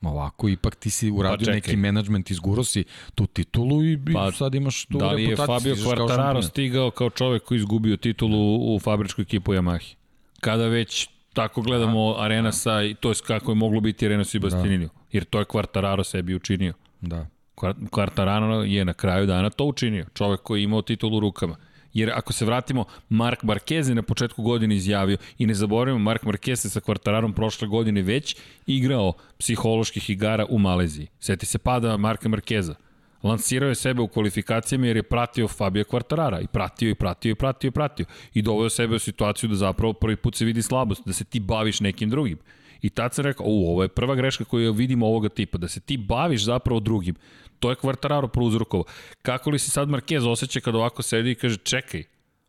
[0.02, 1.54] Ovako, ipak ti si uradio čekaj.
[1.54, 5.54] neki menadžment, izguro si tu titulu i, Pa, sad imaš tu Da li je reputaciju.
[5.58, 9.94] Fabio stižeš kao Quartararo stigao kao čovek koji izgubio titulu u fabričku ekipu Yamahi?
[10.40, 12.22] Kada već tako gledamo Da.
[12.22, 14.88] Arenasa, i to je kako je moglo biti Arenas i Bastianiniju.
[15.12, 16.72] Jer to je Quartararo sebi učinio.
[17.00, 17.26] Da.
[17.56, 20.06] Quar- Quartararo je na kraju dana to učinio.
[20.14, 21.56] Čovek koji je imao titulu u rukama.
[21.94, 26.22] Jer ako se vratimo, Mark Marquez je na početku godine izjavio i ne zaboravimo, Mark
[26.22, 28.36] Marquez se sa Quartararom prošle godine već
[28.66, 31.06] igrao psiholoških igara u Maleziji.
[31.20, 32.74] Seti se pada Marka Marqueza.
[33.22, 37.34] Lansirao je sebe u kvalifikacijama jer je pratio Fabio Quartarara i pratio i pratio i
[37.34, 41.02] pratio i pratio i doveo sebe u situaciju da zapravo prvi put se vidi slabost,
[41.06, 42.38] da se ti baviš nekim drugim.
[42.82, 45.80] I tad sam rekao, u, ovo je prva greška koju vidimo ovoga tipa, da se
[45.80, 47.14] ti baviš zapravo drugim.
[47.58, 48.84] To je Quartararo prouzrokovo.
[49.22, 52.04] Kako li se sad Marquez osjeća kada ovako sedi i kaže, čekaj,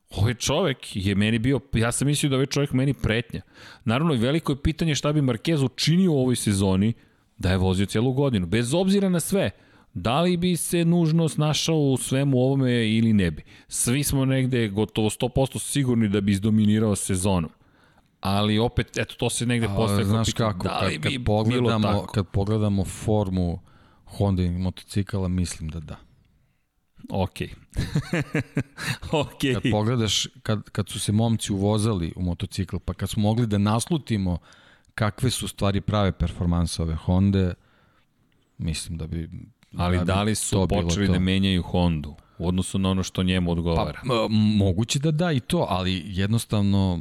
[0.09, 3.41] ovaj čovek je meni bio, ja sam mislio da ovaj čovek meni pretnja.
[3.85, 6.93] Naravno, veliko je pitanje šta bi Marquez učinio u ovoj sezoni
[7.38, 8.48] da je vozio cijelu godinu.
[8.48, 9.51] Bez obzira na sve,
[10.01, 13.43] da li bi se nužno snašao u svemu ovome ili ne bi.
[13.67, 17.51] Svi smo negde gotovo 100% sigurni da bi izdominirao sezonom.
[18.21, 22.27] Ali opet, eto, to se negde postaje znaš kako, da li kad, kad, pogledamo, kad
[22.27, 23.59] pogledamo formu
[24.05, 25.95] Honda motocikala, mislim da da.
[27.09, 27.39] Ok.
[29.11, 29.39] ok.
[29.53, 33.57] Kad pogledaš, kad, kad su se momci uvozali u motocikl, pa kad smo mogli da
[33.57, 34.37] naslutimo
[34.95, 37.53] kakve su stvari prave performanse ove Honda,
[38.57, 39.29] mislim da bi
[39.77, 41.14] Ali bi da li su to počeli to.
[41.14, 43.99] da menjaju Hondu u odnosu na ono što njemu odgovara?
[44.07, 46.99] Pa, moguće da da i to, ali jednostavno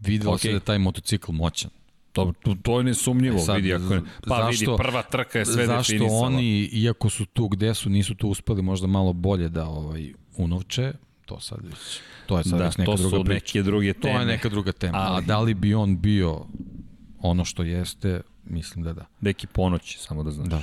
[0.00, 0.40] videlo Ok.
[0.40, 1.70] se da je taj motocikl moćan.
[2.12, 3.88] To, to, to je nesumnjivo, E sad, vidi, ako
[4.28, 6.20] pa zašto- vidi, prva trka je sve Zašto definisala.
[6.20, 10.92] oni, iako su tu gde su, nisu tu uspeli možda malo bolje da ovaj unovče,
[11.24, 11.76] to sad već,
[12.26, 13.34] to je sad Da, već neka to druga su priča.
[13.36, 14.20] neke druge To teme.
[14.20, 14.98] je neka druga tema.
[14.98, 16.46] Ali- A da li bi on bio
[17.20, 19.04] ono što jeste, mislim da da.
[19.20, 20.48] Neki ponoć, samo da znaš.
[20.48, 20.60] Da.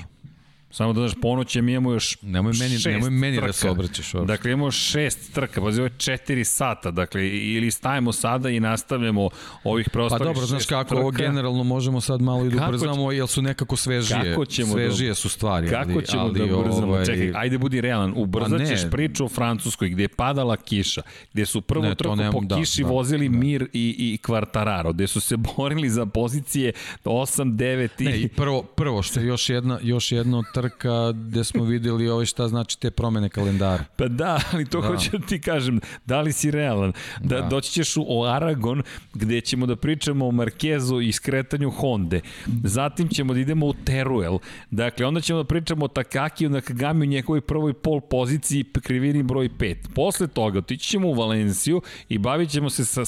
[0.74, 3.48] Samo da znaš, ponoć mi imamo još Nemoj meni, šest nemoj meni trka.
[3.48, 4.14] da se obraćaš.
[4.14, 4.28] uopšte.
[4.28, 9.30] Dakle, imamo šest trka, pazi, ovo je četiri sata, dakle, ili stajemo sada i nastavljamo
[9.64, 11.24] ovih Pa preostalih dobro, znaš kako, ovo trka.
[11.24, 14.20] generalno možemo sad malo i da ubrzamo, jer su nekako svežije.
[14.24, 15.68] Kako ćemo da- svežije su stvari.
[15.70, 16.88] Kako ali, ćemo ali, da ubrzamo?
[16.88, 18.14] ovaj, Čekaj, ajde budi realan.
[18.16, 18.66] Ubrzat Pa ne.
[18.68, 21.02] ćeš priču o Francuskoj gde je padala kiša,
[21.34, 23.68] gde su prvu Ne, trku nemam- po da, kiši da, vozili Mir i,
[24.00, 26.74] i Quartararo, gde su se borili za pozicije
[27.06, 28.04] 8, 9 i...
[28.04, 32.26] Ne, i prvo, prvo što je još jedna, još jedna trka gde smo videli ovaj
[32.26, 33.84] šta znači te promene kalendara.
[33.96, 34.88] Pa da, ali to da.
[34.88, 36.94] hoću da ti kažem, da li si realan?
[37.22, 37.48] Da, da.
[37.48, 38.84] doći ćeš u Aragon
[39.14, 42.20] gde ćemo da pričamo o Markezu i skretanju Honda.
[42.64, 44.38] Zatim ćemo da idemo u Teruel.
[44.72, 49.24] Dakle, onda ćemo da pričamo o Takakiju na Kagami u njegovoj prvoj pol poziciji krivini
[49.24, 49.76] broj 5.
[49.96, 53.04] Posle toga otići ćemo u Valenciju i bavit ćemo se, sa,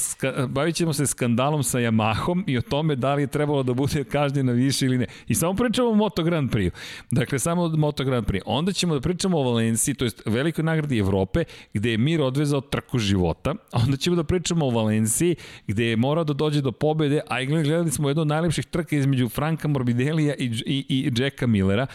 [0.46, 4.04] bavit ćemo se skandalom sa Yamahom i o tome da li je trebalo da bude
[4.04, 5.06] kažnjena više ili ne.
[5.28, 6.70] I samo pričamo o Moto Grand Prix.
[7.10, 8.42] Dakle, samo Moto Grand Prix.
[8.46, 11.44] Onda ćemo da pričamo o Valenciji, to jest velikoj nagradi Evrope,
[11.74, 13.54] gde je Mir odvezao trku života.
[13.72, 17.90] Onda ćemo da pričamo o Valenciji, gde je morao da dođe do pobede, a gledali
[17.90, 21.86] smo jedno od najlepših trka između Franka Morbidelija i, i, i Jacka Millera,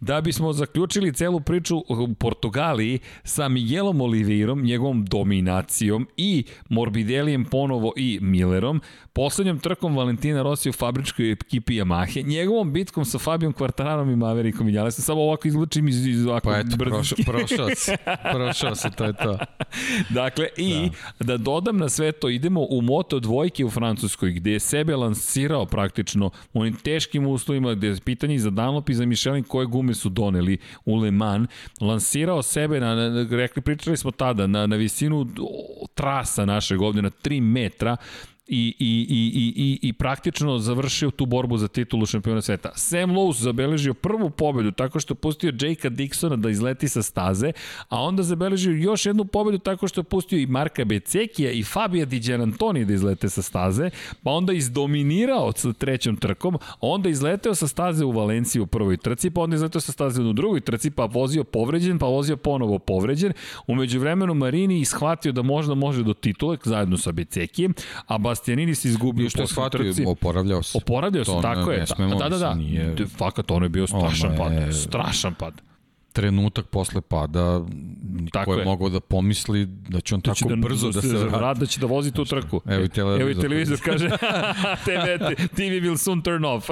[0.00, 7.92] da bismo zaključili celu priču u Portugaliji sa Miguelom Oliveirom, njegovom dominacijom i Morbidelijem ponovo
[7.96, 8.80] i Millerom,
[9.12, 14.68] poslednjom trkom Valentina Rossi u fabričkoj ekipi Yamahe, njegovom bitkom sa Fabijom Quartararom i Maverickom
[14.68, 17.96] i Vinjalesom, samo ovako izlučim iz, iz ovako pa eto, prošao, prošao se,
[18.34, 19.38] prošao se, to je to.
[20.10, 21.24] dakle, i da.
[21.24, 25.66] da dodam na sve to, idemo u moto dvojke u Francuskoj, gde je sebe lansirao
[25.66, 29.94] praktično u onim teškim uslovima, gde je pitanje za Dunlop i za Michelin koje gume
[29.94, 31.48] su doneli u Le Mans,
[31.80, 35.26] lansirao sebe, na, na, rekli, pričali smo tada, na, na visinu
[35.94, 37.96] trasa našeg ovde, na 3 metra,
[38.50, 42.70] i, i, i, i, i praktično završio tu borbu za titulu šampiona sveta.
[42.74, 47.52] Sam Lowe's zabeležio prvu pobedu tako što je pustio Jakea Dixona da izleti sa staze,
[47.88, 52.04] a onda zabeležio još jednu pobedu tako što je pustio i Marka Becekija i Fabija
[52.04, 53.90] Di Antoni da izlete sa staze,
[54.22, 59.30] pa onda izdominirao sa trećom trkom, onda izleteo sa staze u Valenciji u prvoj trci,
[59.30, 63.32] pa onda izleteo sa staze u drugoj trci, pa vozio povređen, pa vozio ponovo povređen.
[63.66, 67.74] Umeđu vremenu Marini ishvatio da možda može do titule zajedno sa Becekijem,
[68.06, 70.78] a Bas Bastianini se izgubio što je shvatio, oporavljao se.
[70.78, 71.84] Oporavljao se, tako ne, je.
[71.98, 72.54] Ne da, da, da.
[72.54, 72.96] Nije...
[73.16, 74.74] Fakat, ono je bio strašan pad.
[74.74, 75.62] Strašan pad
[76.12, 77.60] trenutak posle pada
[78.32, 81.00] tako je, je mogao da pomisli da će on da tako da, brzo da, da
[81.00, 81.60] se vrati.
[81.60, 82.60] Da će da vozi tu trku.
[82.66, 83.20] Evo i televizor.
[83.20, 84.08] Evo i televizor kaže
[84.84, 86.70] TV, TV will soon turn off.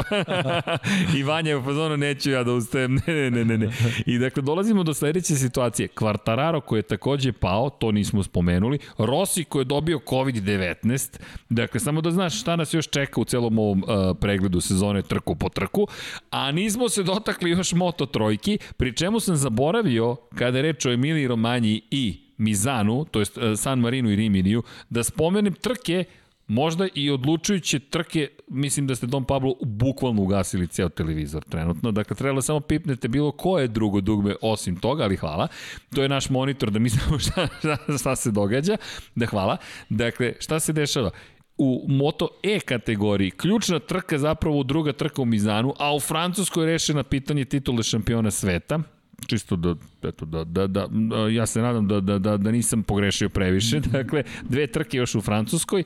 [1.19, 2.95] I Vanja je u fazonu neću ja da ustajem.
[3.07, 3.71] Ne, ne, ne, ne.
[4.07, 5.89] I dakle dolazimo do sledeće situacije.
[5.89, 8.79] Kvartararo koji je takođe pao, to nismo spomenuli.
[8.99, 11.19] Rossi koji je dobio COVID-19.
[11.49, 15.35] Dakle, samo da znaš šta nas još čeka u celom ovom uh, pregledu sezone trku
[15.35, 15.87] po trku.
[16.31, 20.93] A nismo se dotakli još Moto trojki, pri čemu sam zaboravio, kada je reč o
[20.93, 26.05] Emiliji Romanji i Mizanu, to jest e, San Marinu i Riminiju, da spomenem trke
[26.47, 32.17] možda i odlučujuće trke, mislim da ste Don Pablo bukvalno ugasili ceo televizor trenutno, dakle
[32.17, 35.49] trebalo samo pipnete bilo koje drugo dugme osim toga, ali hvala.
[35.95, 38.77] To je naš monitor da mi znamo šta, šta, šta se događa,
[39.15, 39.57] da hvala.
[39.89, 41.11] Dakle, šta se dešava?
[41.61, 43.31] u Moto E kategoriji.
[43.31, 48.31] Ključna trka zapravo druga trka u Mizanu, a u Francuskoj je rešena pitanje titule šampiona
[48.31, 48.79] sveta
[49.27, 50.89] čisto da, eto, da, da, da,
[51.33, 55.21] ja se nadam da, da, da, da nisam pogrešio previše, dakle, dve trke još u
[55.21, 55.85] Francuskoj,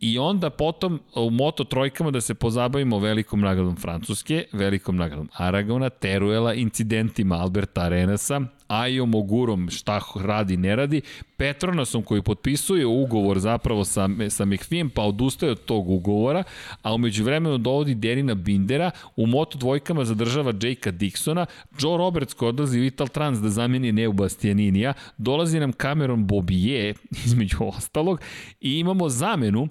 [0.00, 5.88] I onda potom u Moto trojkama da se pozabavimo velikom nagradom Francuske, velikom nagradom Aragona,
[5.88, 8.40] Teruela, incidentima Alberta Arenasa,
[8.82, 11.00] Ajo Mogurom šta radi, ne radi,
[11.36, 16.42] Petronasom koji potpisuje ugovor zapravo sa, sa McPhee, pa odustaje od tog ugovora,
[16.82, 21.46] a umeđu vremenu dovodi Derina Bindera, u Moto dvojkama zadržava Jakea Dixona,
[21.78, 26.94] Joe Roberts koji odlazi u Trans da zameni Neu Bastianinija, dolazi nam Cameron Bobije,
[27.26, 28.20] između ostalog,
[28.60, 29.68] i imamo zamenu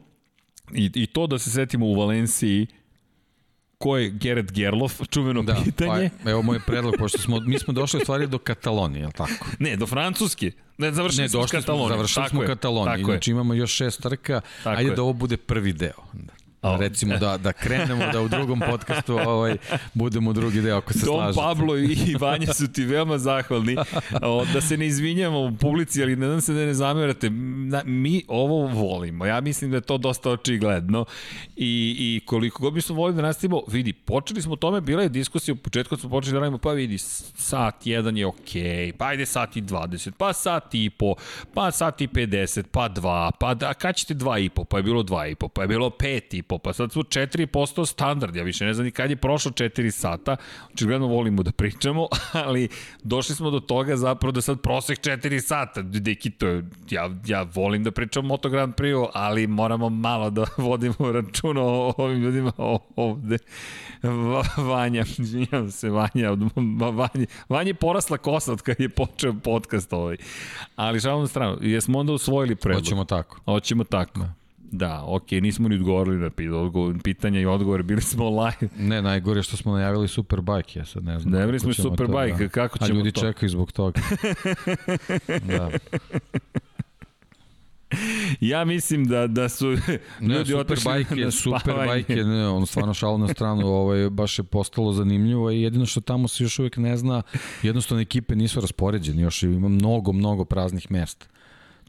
[0.74, 2.68] I, I to da se setimo u Valenciji,
[3.84, 6.10] ko je Gerrit Gerlof, čuveno da, pitanje.
[6.24, 9.14] Pa, evo moj predlog, pošto smo, mi smo došli u stvari do Katalonije, je li
[9.14, 9.46] tako?
[9.60, 10.52] Ne, do Francuske.
[10.78, 11.90] Ne, završili ne, smo Kataloniju.
[11.90, 14.96] Završili smo Kataloniju, znači imamo još šest trka, tako ajde je.
[14.96, 16.04] da ovo bude prvi deo.
[16.64, 16.80] Oh.
[16.80, 19.58] Recimo da, da krenemo da u drugom podcastu ovaj,
[19.94, 21.42] budemo drugi deo ako se Dom slažete.
[21.42, 23.76] Pablo i Vanja su ti veoma zahvalni.
[24.22, 27.30] O, da se ne izvinjamo u publici, ali ne znam se da ne zamerate.
[27.86, 29.26] Mi ovo volimo.
[29.26, 31.06] Ja mislim da je to dosta očigledno.
[31.56, 35.10] I, i koliko god bismo volili da nastavimo, vidi, počeli smo o tome, bila je
[35.10, 39.06] diskusija, u početku smo počeli da radimo, pa vidi, sat jedan je okej, okay, pa
[39.06, 41.16] ajde sat i 20, pa sat i po,
[41.54, 44.84] pa sat i 50, pa dva, pa da, kad ćete dva i po, pa je
[44.84, 48.36] bilo dva i po, pa je bilo pet i po, pa sad su 4% standard,
[48.36, 50.36] ja više ne znam ni kad je prošlo 4 sata,
[50.74, 52.08] očigledno volimo da pričamo,
[52.46, 52.68] ali
[53.04, 57.46] došli smo do toga zapravo da sad prosek 4 sata, deki to je, ja, ja
[57.54, 62.52] volim da pričam Moto Grand Prix, ali moramo malo da vodimo računa o ovim ljudima
[62.96, 63.38] ovde.
[64.58, 66.40] Vanja, izvinjam se, Vanja, od,
[66.94, 70.18] Vanja, Vanja je porasla kosa od kad je počeo podcast ovaj.
[70.76, 72.84] Ali šalom na stranu, jesmo onda usvojili predlog?
[72.84, 73.40] Hoćemo tako.
[73.46, 74.20] Hoćemo tako.
[74.20, 74.43] Da.
[74.74, 76.30] Da, okej, okay, nismo ni odgovorili na
[77.04, 78.74] pitanja i odgovore, bili smo live.
[78.78, 81.34] Ne, najgore što smo najavili Superbike, ja sad ne znam.
[81.34, 82.50] Najavili smo Superbike, da.
[82.50, 82.94] kako ćemo to?
[82.94, 83.22] A ljudi to?
[83.22, 84.02] čekaju zbog toga.
[85.50, 85.70] da.
[88.42, 90.00] ja mislim da da su ne,
[90.38, 94.94] ljudi super bajke, super bajke, ne, on stvarno šalo na stranu, ovaj baš je postalo
[94.94, 97.22] zanimljivo i jedino što tamo se još uvek ne zna,
[97.64, 101.26] jednostavno ekipe nisu raspoređene, još ima mnogo mnogo praznih mesta.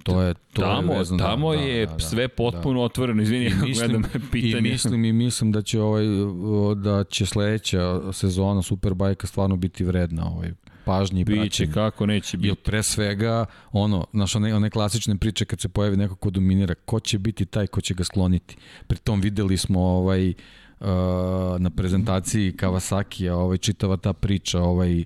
[0.04, 2.84] To je to tamo, je vezano, tamo da, je da, da, sve potpuno da.
[2.84, 3.22] otvoreno.
[3.22, 4.02] Izvini, I mislim, gledam
[4.32, 4.68] pitanje.
[4.68, 6.04] I mislim i mislim da će ovaj
[6.76, 10.50] da će sledeća sezona Superbajka stvarno biti vredna ovaj
[10.84, 11.44] pažnje i praćenja.
[11.44, 12.48] Biće, kako neće biti.
[12.48, 16.74] Jer pre svega, ono, znaš, one, one klasične priče kad se pojavi neko ko dominira,
[16.74, 18.56] ko će biti taj ko će ga skloniti.
[18.86, 20.86] Pri tom videli smo ovaj, uh,
[21.58, 25.04] na prezentaciji Kawasaki, ovaj, čitava ta priča, ovaj,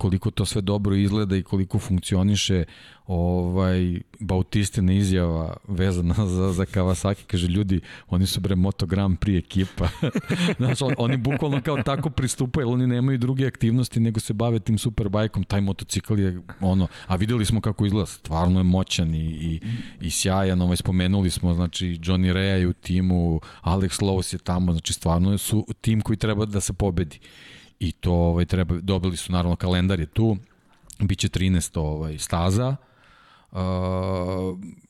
[0.00, 2.64] koliko to sve dobro izgleda i koliko funkcioniše
[3.06, 9.88] ovaj Bautistina izjava vezana za, za Kawasaki, kaže ljudi, oni su bre motogram pri ekipa.
[10.58, 14.78] znači, on, oni bukvalno kao tako pristupaju, oni nemaju druge aktivnosti nego se bave tim
[14.78, 19.60] superbajkom, taj motocikl je ono, a videli smo kako izgleda, stvarno je moćan i, i,
[20.00, 24.72] i sjajan, ovaj, spomenuli smo, znači, Johnny Rea je u timu, Alex Lowe's je tamo,
[24.72, 27.18] znači, stvarno su tim koji treba da se pobedi
[27.80, 30.36] i to ovaj, treba, dobili su naravno kalendar je tu,
[30.98, 32.76] biće 13 ovaj, staza,
[33.52, 33.58] Uh,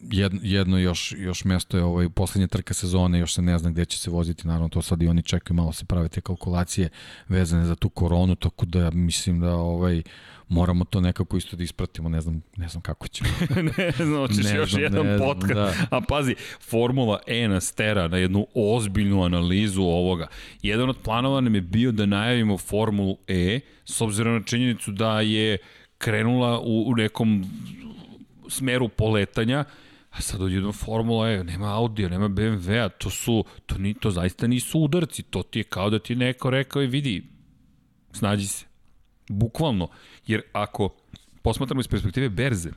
[0.01, 3.85] jedno, jedno još, još mesto je ovaj, poslednja trka sezone, još se ne zna gde
[3.85, 6.89] će se voziti, naravno to sad i oni čekaju, malo se prave te kalkulacije
[7.29, 10.03] vezane za tu koronu, tako da mislim da ovaj,
[10.51, 13.31] moramo to nekako isto da ispratimo, ne znam, ne znam kako ćemo.
[13.79, 15.55] ne znam, hoćeš ne još znam, jedan ne podcast.
[15.55, 15.87] Da.
[15.91, 20.27] A pazi, Formula E nas tera na jednu ozbiljnu analizu ovoga.
[20.63, 25.21] Jedan od planova nam je bio da najavimo Formulu E, s obzirom na činjenicu da
[25.21, 25.59] je
[25.99, 27.45] krenula u, u nekom
[28.49, 29.65] smeru poletanja,
[30.11, 34.47] a sad odjedno Formula E, nema Audi, nema BMW-a, to su, to, ni, to zaista
[34.47, 37.23] nisu udarci, to ti je kao da ti neko rekao i vidi,
[38.13, 38.65] snađi se.
[39.29, 39.89] Bukvalno,
[40.31, 40.89] jer ako
[41.43, 42.71] posmatramo iz perspektive berze,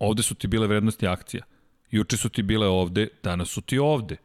[0.00, 1.42] ovde su ti bile vrednosti akcija,
[1.90, 4.16] juče su ti bile ovde, danas su ti ovde.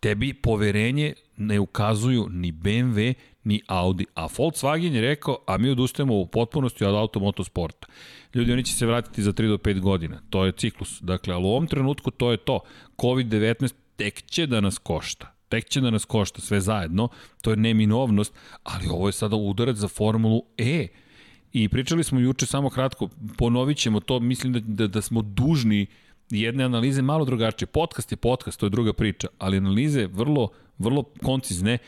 [0.00, 4.06] Tebi poverenje ne ukazuju ni BMW, ni Audi.
[4.14, 7.86] A Volkswagen je rekao, a mi odustajemo u potpunosti od automotosporta.
[8.34, 10.20] Ljudi, oni će se vratiti za 3 do 5 godina.
[10.30, 11.00] To je ciklus.
[11.00, 12.60] Dakle, ali u ovom trenutku to je to.
[12.98, 15.34] COVID-19 tek će da nas košta.
[15.48, 17.08] Tek će da nas košta sve zajedno.
[17.42, 20.88] To je neminovnost, ali ovo je sada udarac za Formulu E.
[21.52, 25.86] I pričali smo juče samo kratko, ponovit ćemo to, mislim da, da, da smo dužni
[26.30, 27.66] jedne analize malo drugačije.
[27.66, 30.48] Podcast je podcast, to je druga priča, ali analize vrlo,
[30.78, 31.78] vrlo koncizne,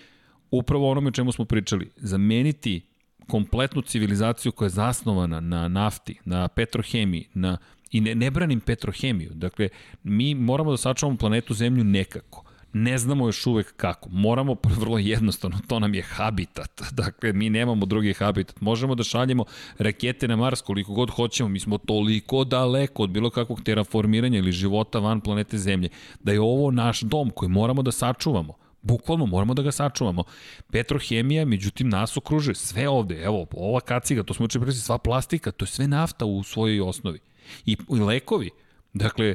[0.50, 1.91] upravo onome čemu smo pričali.
[1.97, 2.81] Zameniti
[3.28, 7.58] kompletnu civilizaciju koja je zasnovana na nafti, na petrohemiji, na
[7.91, 9.31] i ne, ne branim petrohemiju.
[9.34, 9.68] Dakle,
[10.02, 12.44] mi moramo da sačuvamo planetu Zemlju nekako.
[12.73, 14.09] Ne znamo još uvek kako.
[14.09, 16.83] Moramo, vrlo jednostavno, to nam je habitat.
[17.02, 18.60] Dakle, mi nemamo drugi habitat.
[18.60, 19.44] Možemo da šaljemo
[19.78, 21.49] rakete na Mars koliko god hoćemo.
[21.49, 25.89] Mi smo toliko daleko od bilo kakvog terraformiranja ili života van planete Zemlje.
[26.23, 28.55] Da je ovo naš dom koji moramo da sačuvamo.
[28.83, 30.25] Bukvalno moramo da ga sačuvamo.
[30.73, 32.55] Petrohemija, međutim, nas okružuje.
[32.55, 36.25] Sve ovde, evo, ova kaciga, to smo uče presi, sva plastika, to je sve nafta
[36.25, 37.18] u svojoj osnovi.
[37.67, 38.51] I, i lekovi,
[38.92, 39.34] dakle,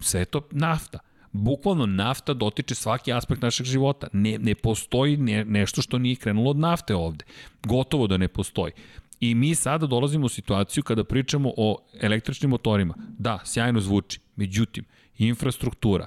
[0.00, 0.98] sve to nafta.
[1.32, 4.06] Bukvalno nafta dotiče svaki aspekt našeg života.
[4.12, 7.24] Ne, ne postoji ne, nešto što nije krenulo od nafte ovde.
[7.66, 8.72] Gotovo da ne postoji.
[9.20, 12.94] I mi sada dolazimo u situaciju kada pričamo o električnim motorima.
[13.18, 14.20] Da, sjajno zvuči.
[14.36, 14.84] Međutim,
[15.18, 16.06] infrastruktura,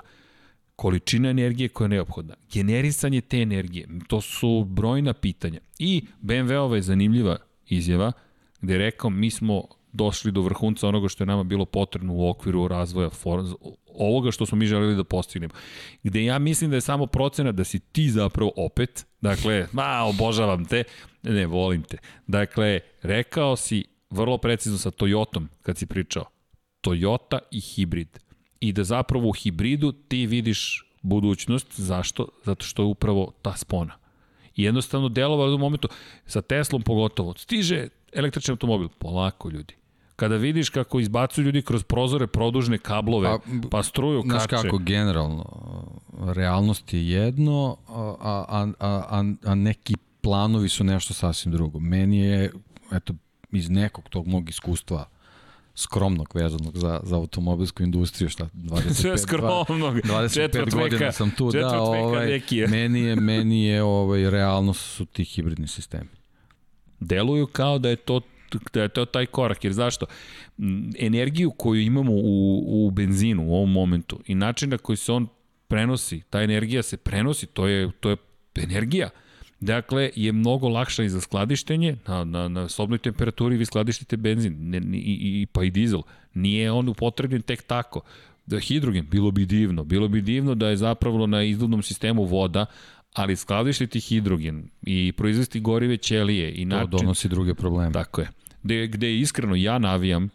[0.76, 5.60] količina energije koja je neophodna, generisanje te energije, to su brojna pitanja.
[5.80, 7.38] I BMW-ova je zanimljiva
[7.68, 8.12] izjava
[8.62, 9.64] gde je rekao mi smo
[9.94, 13.10] došli do vrhunca onoga što je nama bilo potrebno u okviru razvoja
[13.98, 15.54] ovoga što smo mi želeli da postignemo.
[16.04, 20.66] Gde ja mislim da je samo procena da si ti zapravo opet, dakle, ma, obožavam
[20.66, 20.84] te,
[21.24, 21.98] ne, volim te.
[22.28, 26.26] Dakle, rekao si vrlo precizno sa Toyotom kad si pričao.
[26.82, 28.20] Toyota i hibrid
[28.60, 31.80] i da zapravo u hibridu ti vidiš budućnost.
[31.80, 32.28] Zašto?
[32.44, 33.94] Zato što je upravo ta spona.
[34.56, 35.88] I jednostavno delovalo u momentu,
[36.26, 39.76] sa Teslom pogotovo, stiže električni automobil, polako ljudi.
[40.16, 44.32] Kada vidiš kako izbacuju ljudi kroz prozore produžne kablove, pa, pa struju kače.
[44.32, 45.46] Znaš kako, generalno,
[46.26, 51.80] realnost je jedno, a, a, a, a neki planovi su nešto sasvim drugo.
[51.80, 52.52] Meni je,
[52.92, 53.14] eto,
[53.52, 55.06] iz nekog tog mog iskustva
[55.76, 61.82] skromnog vezanog za, za automobilsku industriju, šta, 25, Sve skromnog, 25 godina sam tu, da,
[61.82, 66.10] ovaj, meni je, meni je ovaj, realnost su ti hibridni sistemi.
[67.00, 68.22] Deluju kao da je to
[68.74, 70.06] da je to taj korak, jer zašto?
[71.00, 75.28] Energiju koju imamo u, u benzinu u ovom momentu i način na koji se on
[75.68, 78.18] prenosi, ta energija se prenosi, to je, to je
[78.56, 79.10] energija.
[79.60, 84.56] Dakle, je mnogo lakša i za skladištenje, na, na, na sobnoj temperaturi vi skladištite benzin
[84.60, 86.02] ne, i, i, pa i dizel.
[86.34, 88.02] Nije on upotrebljen tek tako.
[88.46, 89.84] Da hidrogen, bilo bi divno.
[89.84, 92.66] Bilo bi divno da je zapravo na izvodnom sistemu voda,
[93.14, 96.92] ali skladištiti hidrogen i proizvesti gorive ćelije i način...
[96.92, 97.92] To donosi druge probleme.
[97.92, 98.28] Tako je.
[98.66, 100.30] Gde, gde iskreno ja navijam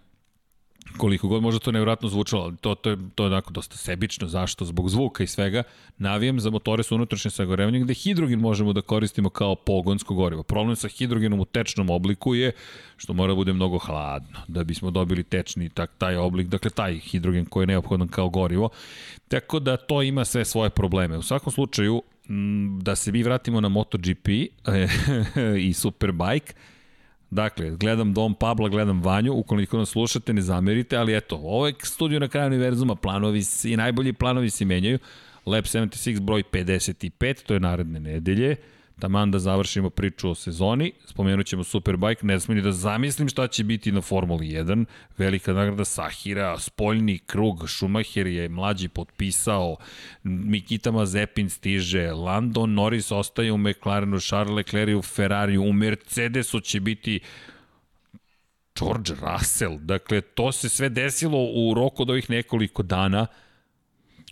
[0.97, 4.29] koliko god možda to nevratno zvučalo, ali to, to, je, to je onako dosta sebično,
[4.29, 4.65] zašto?
[4.65, 5.63] Zbog zvuka i svega,
[5.99, 10.43] navijem za motore sa unutrašnjim sagorevanjem gde hidrogen možemo da koristimo kao pogonsko gorivo.
[10.43, 12.53] Problem sa hidrogenom u tečnom obliku je
[12.97, 16.99] što mora da bude mnogo hladno, da bismo dobili tečni tak, taj oblik, dakle taj
[16.99, 18.69] hidrogen koji je neophodan kao gorivo.
[19.29, 21.19] Tako da to ima sve svoje probleme.
[21.19, 22.03] U svakom slučaju,
[22.81, 24.29] da se mi vratimo na MotoGP
[25.69, 26.55] i Superbike,
[27.31, 31.75] Dakle, gledam Dom Pabla, gledam Vanju, ukoliko nas slušate, ne zamerite, ali eto, ovo je
[31.83, 34.99] studio na kraju univerzuma, planovi i najbolji planovi se menjaju.
[35.47, 38.57] Lab 76 broj 55, to je naredne nedelje
[39.01, 43.65] taman da završimo priču o sezoni, spomenut ćemo Superbike, ne smijem da zamislim šta će
[43.65, 44.85] biti na Formuli 1,
[45.19, 49.77] velika nagrada Sahira, spoljni krug, Schumacher je mlađi potpisao,
[50.23, 56.81] Mikita Mazepin stiže, Lando Norris ostaje u McLarenu, Charles Leclerc u Ferrariju, u Mercedesu će
[56.81, 57.21] biti
[58.79, 63.27] George Russell, dakle to se sve desilo u roku od ovih nekoliko dana,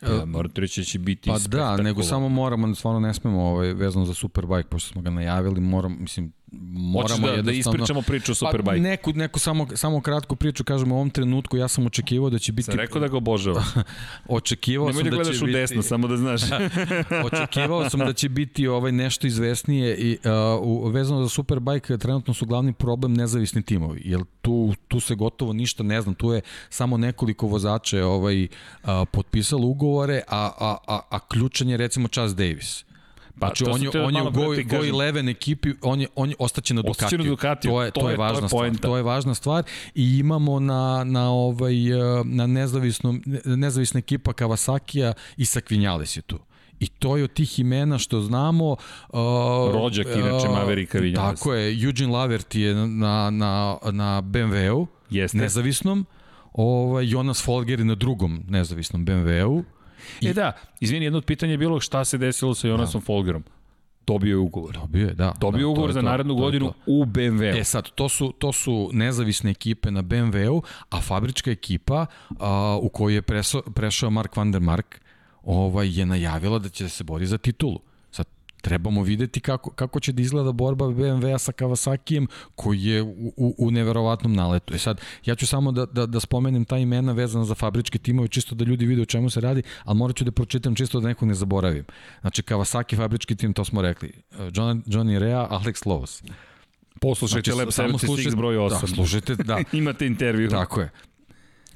[0.03, 3.73] Ja, morate reći da će biti Pa da, nego samo moramo, stvarno ne smemo ovaj,
[3.73, 6.33] vezano za Superbike, pošto smo ga najavili, moram, mislim,
[6.73, 8.77] moramo da, da ispričamo priču o pa Superbike.
[8.77, 12.39] Pa neku, neku samo, samo kratku priču, kažemo u ovom trenutku, ja sam očekivao da
[12.39, 12.67] će biti...
[12.67, 13.65] Sam rekao da ga obožava.
[14.29, 15.45] očekivao Nemoj sam da, da će biti...
[15.45, 16.41] u desno, samo da znaš.
[17.33, 20.19] očekivao sam da će biti ovaj nešto izvesnije i
[20.63, 25.53] uh, vezano za Superbike trenutno su glavni problem nezavisni timovi, jer tu, tu se gotovo
[25.53, 28.49] ništa ne znam, tu je samo nekoliko vozača ovaj, uh,
[29.13, 32.88] potpisalo ugovore, a, a, a, a ključan je recimo Chas Davis
[33.39, 36.75] znači, on je, on je u Go, Go 11 ekipi, on je, on je ostaće
[36.75, 37.07] na Ducatiju.
[37.07, 37.71] Ostaće na Ducatiju.
[37.71, 38.91] To je, to, to je, važna to je stvar.
[38.91, 39.65] To je važna stvar.
[39.95, 46.39] I imamo na, na, ovaj, eh, na nezavisnom, nezavisna ekipa Kawasakija i Sakvinjales je tu.
[46.81, 48.77] I to je od tih imena što znamo...
[49.09, 49.19] Uh,
[49.73, 51.39] Rođak, inače, Maverika Vinjales.
[51.41, 54.87] Tako je, Eugene Lavert je na, na, na BMW-u,
[55.33, 56.07] nezavisnom.
[56.53, 59.65] Ovaj, Jonas Folger je na drugom nezavisnom BMW-u.
[60.21, 60.29] I...
[60.29, 63.05] E da, izvini, jedno od pitanja je bilo šta se desilo sa Jonasom da.
[63.05, 63.45] Folgerom.
[64.07, 64.75] Dobio je ugovor.
[64.75, 65.35] Dobio je, da.
[65.41, 67.59] Dobio da, ugovor za narednu to godinu u BMW-u.
[67.59, 72.07] E sad, to su, to su nezavisne ekipe na BMW-u, a fabrička ekipa
[72.39, 75.01] a, u kojoj je preso, prešao Mark van der Mark
[75.43, 77.81] ovaj, je najavila da će da se bori za titulu
[78.61, 83.55] trebamo videti kako, kako će da izgleda borba BMW-a sa Kawasakijem koji je u, u,
[83.59, 84.75] u neverovatnom naletu.
[84.75, 88.29] E sad, ja ću samo da, da, da spomenem ta imena vezana za fabričke timove,
[88.29, 91.09] čisto da ljudi vide o čemu se radi, ali morat ću da pročitam čisto da
[91.09, 91.85] nekog ne zaboravim.
[92.21, 94.13] Znači, Kawasaki fabrički tim, to smo rekli.
[94.53, 96.31] John, Johnny Rea, Alex Lowe's.
[97.01, 98.81] Poslušajte znači, Lab 76 broj 8.
[98.81, 99.59] Da, slušajte, da.
[99.73, 100.51] Imate intervju.
[100.51, 100.91] Tako je.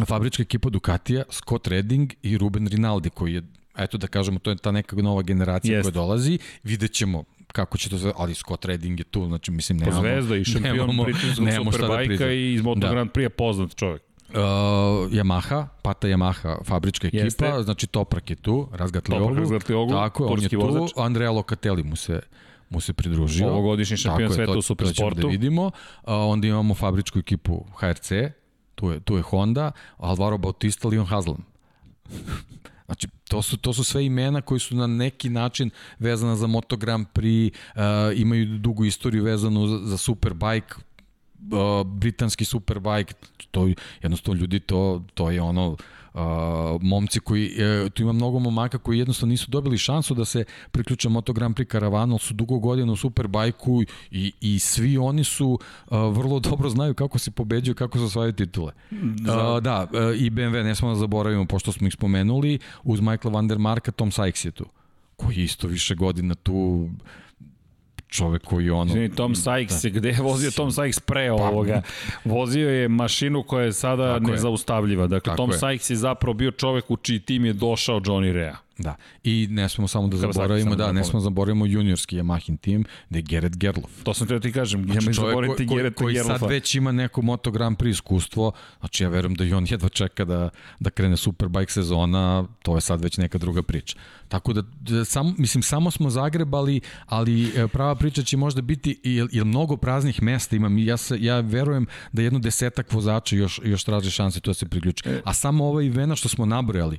[0.06, 3.42] Fabrička ekipa Ducatija, Scott Redding i Ruben Rinaldi, koji je
[3.76, 5.84] eto da kažemo, to je ta neka nova generacija Jest.
[5.84, 9.78] koja dolazi, vidjet ćemo kako će to sve, ali Scott Redding je tu, znači mislim
[9.78, 10.00] nemamo...
[10.00, 12.90] Zvezda i šampion britanskog Superbajka da i iz Moto da.
[12.90, 14.02] Grand Prix poznat čovjek.
[14.28, 14.38] Uh,
[15.12, 17.62] Yamaha, Pata Yamaha, fabrička ekipa, Jeste.
[17.62, 20.90] znači Toprak je tu, Razgatlioglu, Razgatlioglu tako, on je tu, vozač.
[20.96, 22.20] Andrea Locatelli mu se
[22.70, 23.48] mu se pridružio.
[23.48, 25.20] Ovogodišnji šampion sveta u supersportu.
[25.20, 25.66] Da vidimo.
[25.66, 25.72] Uh,
[26.04, 28.12] onda imamo fabričku ekipu HRC,
[28.74, 31.44] tu je, tu je Honda, Alvaro Bautista, Leon Haslam.
[32.92, 36.76] Znači, to su, to su sve imena koji su na neki način vezana za Moto
[36.76, 43.14] Grand Prix, uh, imaju dugu istoriju vezanu za, za Superbike, uh, britanski Superbike,
[43.50, 43.68] to
[44.02, 45.78] jednostavno ljudi, to, to je ono, uh,
[46.80, 47.50] momci koji,
[47.84, 51.56] uh, tu ima mnogo momaka koji jednostavno nisu dobili šansu da se priključe Moto Grand
[51.56, 56.70] Prix karavanu, su dugo godina u Superbajku i, i svi oni su uh, vrlo dobro
[56.70, 58.72] znaju kako se pobeđuju, kako se osvajaju titule.
[58.90, 63.00] Da, uh, da uh, i BMW, ne smo da zaboravimo, pošto smo ih spomenuli, uz
[63.00, 64.64] Michael Van der Marka, Tom Sykes je tu
[65.16, 66.88] koji isto više godina tu
[68.12, 68.92] čovek koji ono...
[68.92, 69.98] Zvini, Tom Sykes, da.
[69.98, 71.82] gde je vozio Tom Sykes pre pa, ovoga?
[72.24, 75.06] Vozio je mašinu koja je sada nezaustavljiva.
[75.06, 75.58] Dakle, Tako Tom je.
[75.58, 78.56] Sykes je zapravo bio čovek u čiji tim je došao Johnny Rea.
[78.82, 78.96] Da.
[79.24, 82.16] I ne smemo samo da Kawasaki, zaboravimo, samo da, da ne smemo da zaboravimo juniorski
[82.16, 83.90] Yamahin tim, da je Gerrit Gerlof.
[84.02, 86.92] To sam treba ti kažem, znači, nemoj čovjek zaboraviti ko, Gereta koji sad već ima
[86.92, 90.90] neko Moto Grand Prix iskustvo, znači ja verujem da i on jedva čeka da, da
[90.90, 93.96] krene Superbike sezona, to je sad već neka druga priča.
[94.28, 99.00] Tako da, da sam, mislim, samo smo zagrebali, ali e, prava priča će možda biti,
[99.04, 103.60] jer, jer mnogo praznih mesta imam ja, se, ja verujem da jedno desetak vozača još,
[103.64, 105.04] još traži šanse tu da se priključi.
[105.24, 106.98] A samo ova Ivena što smo nabrojali,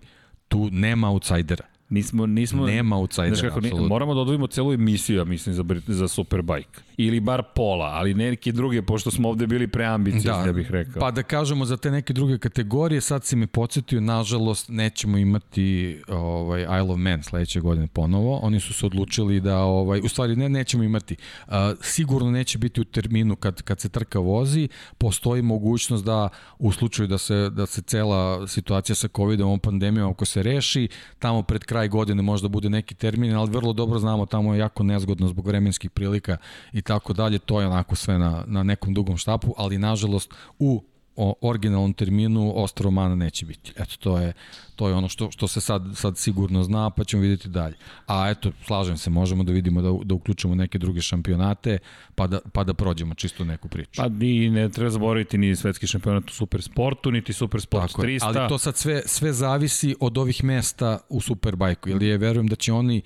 [0.54, 1.66] tu nema outsidera.
[1.94, 3.88] Nismo, nismo, Nema outsidera, Znaš kako, apsolutno.
[3.88, 6.82] moramo da odvojimo celu emisiju, ja mislim, za, za Superbike.
[6.98, 10.72] Ili bar pola, ali ne neke druge, pošto smo ovde bili preambiciozni, da, ja bih
[10.72, 11.00] rekao.
[11.00, 15.98] Pa da kažemo za te neke druge kategorije, sad si me podsjetio, nažalost nećemo imati
[16.08, 18.40] ovaj Isle of Man sledeće godine ponovo.
[18.44, 21.16] Oni su se odlučili da ovaj u stvari ne nećemo imati.
[21.48, 26.72] Uh, sigurno neće biti u terminu kad kad se trka vozi, postoji mogućnost da u
[26.72, 30.88] slučaju da se da se cela situacija sa covidom, pandemijom ako se reši,
[31.20, 34.84] tamo pred kraj godine možda bude neki termin, ali vrlo dobro znamo tamo je jako
[34.84, 36.38] nezgodno zbog vremenskih prilika
[36.74, 40.84] i tako dalje, to je onako sve na, na nekom dugom štapu, ali nažalost u
[41.16, 43.74] o originalnom terminu Ostromana neće biti.
[43.76, 44.34] Eto, to je,
[44.76, 47.76] to je ono što, što se sad, sad sigurno zna, pa ćemo vidjeti dalje.
[48.08, 51.78] A eto, slažem se, možemo da vidimo da, da uključimo neke druge šampionate,
[52.16, 54.02] pa da, pa da prođemo čisto neku priču.
[54.02, 58.24] Pa i ne treba zaboraviti ni svetski šampionat u supersportu, niti supersport Tako je, 300.
[58.24, 62.56] ali to sad sve, sve zavisi od ovih mesta u Superbajku, jer je, verujem da
[62.56, 63.02] će oni,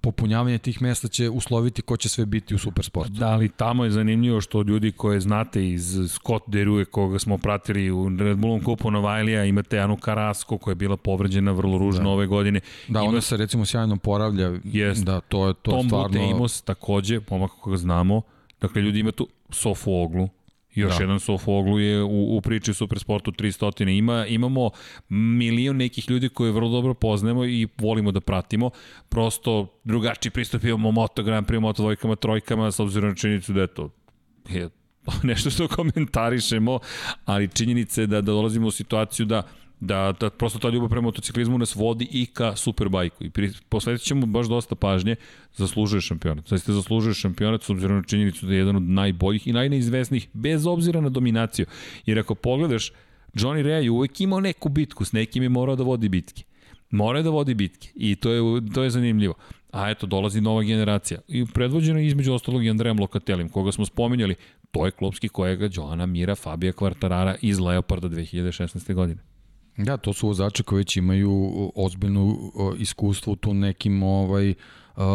[0.00, 3.12] popunjavanje tih mesta će usloviti ko će sve biti u Supersportu.
[3.12, 7.90] Da, ali tamo je zanimljivo što ljudi koje znate iz Scott Derue, koga smo pratili
[7.90, 12.10] u Red Bullom kupu Novajlija, imate Anu Karasko koja je bila povređena vrlo ružno da.
[12.10, 12.60] ove godine.
[12.88, 15.04] Da, Ima ona se recimo sjajno poravlja, Jest.
[15.04, 16.08] da to je to Tom stvarno...
[16.08, 18.22] Butejmos takođe, pomak koga znamo.
[18.60, 20.28] Dakle, ljudi ima tu Sofu Oglu,
[20.74, 21.02] Još da.
[21.02, 23.98] jedan Sofoglu je u, u priči Supersportu 300.
[23.98, 24.70] Ima, imamo
[25.08, 28.70] milion nekih ljudi koje vrlo dobro poznajemo i volimo da pratimo.
[29.08, 33.60] Prosto drugačiji pristup imamo Moto Grand Prix, Moto dvojkama, trojkama, s obzirom na činjenicu da
[33.60, 33.90] je to
[34.52, 34.70] je
[35.22, 36.78] nešto što komentarišemo,
[37.24, 39.42] ali činjenica je da, da dolazimo u situaciju da
[39.82, 43.24] da, da prosto ta ljubav prema motociklizmu nas vodi i ka superbajku.
[43.24, 45.16] I pri, posvetit ćemo baš dosta pažnje,
[45.56, 46.48] zaslužuje šampionat.
[46.48, 50.66] Zaista zaslužuje šampionat s obzirom na činjenicu da je jedan od najboljih i najneizvesnijih, bez
[50.66, 51.66] obzira na dominaciju.
[52.06, 52.92] Jer ako pogledaš,
[53.34, 56.42] Johnny Rea je uvek imao neku bitku, s nekim je morao da vodi bitke.
[56.90, 58.42] Mora da vodi bitke i to je,
[58.74, 59.34] to je zanimljivo.
[59.72, 61.20] A eto, dolazi nova generacija.
[61.28, 64.34] I predvođeno je između ostalog i Andrejem Lokatelim, koga smo spominjali.
[64.70, 68.94] To je klopski kojega Joana Mira Fabija Kvartarara iz Leoparda 2016.
[68.94, 69.31] godine.
[69.76, 72.36] Da, to su vozači koji već imaju ozbiljno
[72.78, 74.54] iskustvo u tu nekim ovaj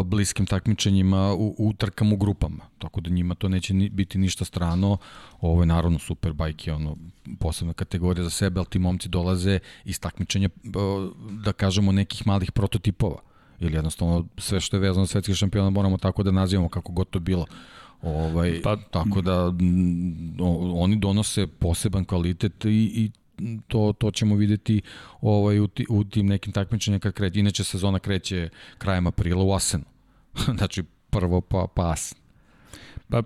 [0.06, 2.64] bliskim takmičenjima u, u trkama u grupama.
[2.80, 4.98] Tako da njima to neće ni, biti ništa strano.
[5.42, 6.98] Ovo je naravno Superbike je ono
[7.40, 10.50] posebna kategorija za sebe, ali ti momci dolaze iz takmičenja
[11.44, 13.20] da kažemo nekih malih prototipova.
[13.60, 17.10] Ili jednostavno sve što je vezano za svetski šampiona moramo tako da nazivamo kako god
[17.10, 17.46] to bilo.
[18.02, 20.36] Ovaj, pa, tako da m,
[20.76, 23.12] oni donose poseban kvalitet i, i
[23.68, 24.82] to, to ćemo videti
[25.22, 27.40] ovaj, u, ti, u tim nekim takmičenjima kad kreće.
[27.40, 29.84] Inače sezona kreće krajem aprila u Asenu.
[30.58, 32.18] znači prvo pa, pa Asen.
[33.10, 33.24] Pa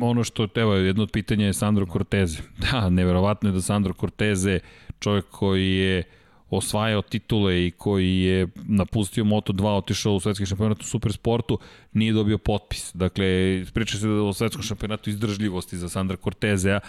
[0.00, 2.38] ono što, evo, jedno od pitanja je Sandro Corteze.
[2.72, 4.60] Da, neverovatno je da Sandro Corteze,
[5.00, 6.02] čovjek koji je
[6.50, 11.58] osvajao titule i koji je napustio Moto2, otišao u svetski šampionat u supersportu,
[11.92, 12.90] nije dobio potpis.
[12.94, 13.26] Dakle,
[13.74, 16.80] priča se o svetskom šampionatu izdržljivosti za Sandra Cortezea,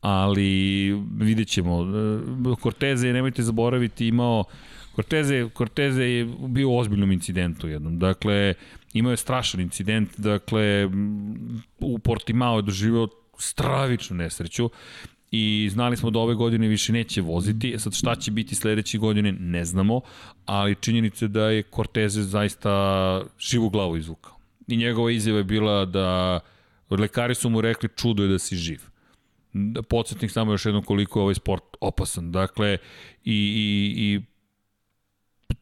[0.00, 1.86] ali vidjet ćemo.
[2.62, 4.44] Corteze je, nemojte zaboraviti, imao
[4.98, 7.98] Corteze, Corteze je bio u ozbiljnom incidentu jednom.
[7.98, 8.54] Dakle,
[8.92, 10.88] imao je strašan incident, dakle,
[11.80, 14.70] u Portimao je doživio stravičnu nesreću
[15.30, 17.74] i znali smo da ove godine više neće voziti.
[17.78, 20.00] Sad šta će biti sledeće godine ne znamo,
[20.46, 24.36] ali činjenica je da je Corteze zaista živu glavu izvukao.
[24.68, 26.40] I njegova izjava je bila da
[26.90, 28.80] lekari su mu rekli čudo je da si živ
[29.88, 32.32] podsjetnik samo još jednom koliko je ovaj sport opasan.
[32.32, 32.78] Dakle,
[33.24, 34.20] i, i, i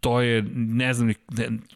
[0.01, 1.13] to je, ne znam,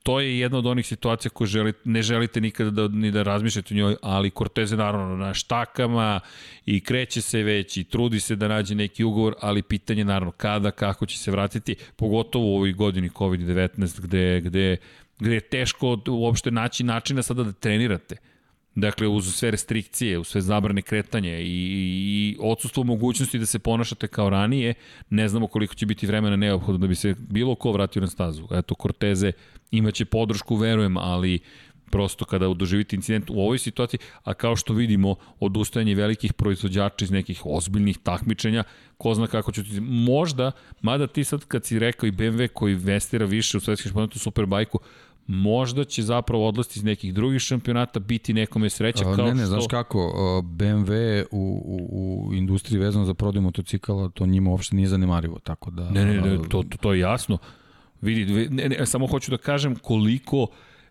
[0.02, 3.74] to je jedna od onih situacija koje želi, ne želite nikada da, ni da razmišljate
[3.74, 6.20] o njoj, ali Cortez je naravno na štakama
[6.66, 10.70] i kreće se već i trudi se da nađe neki ugovor, ali pitanje naravno kada,
[10.70, 14.76] kako će se vratiti, pogotovo u ovoj godini COVID-19 gde, gde,
[15.18, 18.16] gde je teško uopšte naći načina sada da trenirate.
[18.74, 24.08] Dakle, uz sve restrikcije, uz sve zabrane kretanja i, i odsustvo mogućnosti da se ponašate
[24.08, 24.74] kao ranije,
[25.10, 28.48] ne znamo koliko će biti vremena neophodno da bi se bilo ko vratio na stazu.
[28.52, 29.32] Eto, Corteze
[29.70, 31.38] imaće podršku, verujem, ali
[31.90, 37.10] prosto kada doživite incident u ovoj situaciji, a kao što vidimo, odustajanje velikih proizvođača iz
[37.10, 38.64] nekih ozbiljnih takmičenja,
[38.96, 39.80] ko zna kako će ti...
[39.80, 44.16] Možda, mada ti sad kad si rekao i BMW koji investira više u svetski šampionat
[44.16, 44.78] u Superbajku,
[45.30, 49.46] možda će zapravo odlasti iz nekih drugih šampionata biti nekome sreća kao ne, ne, što...
[49.46, 49.98] znaš kako,
[50.44, 55.70] BMW u, u, u industriji vezano za prodaju motocikala, to njima uopšte nije zanemarivo, tako
[55.70, 55.90] da...
[55.90, 57.38] Ne, ne, ne, to, to, to je jasno.
[58.00, 60.46] Vidi, ne, ne, samo hoću da kažem koliko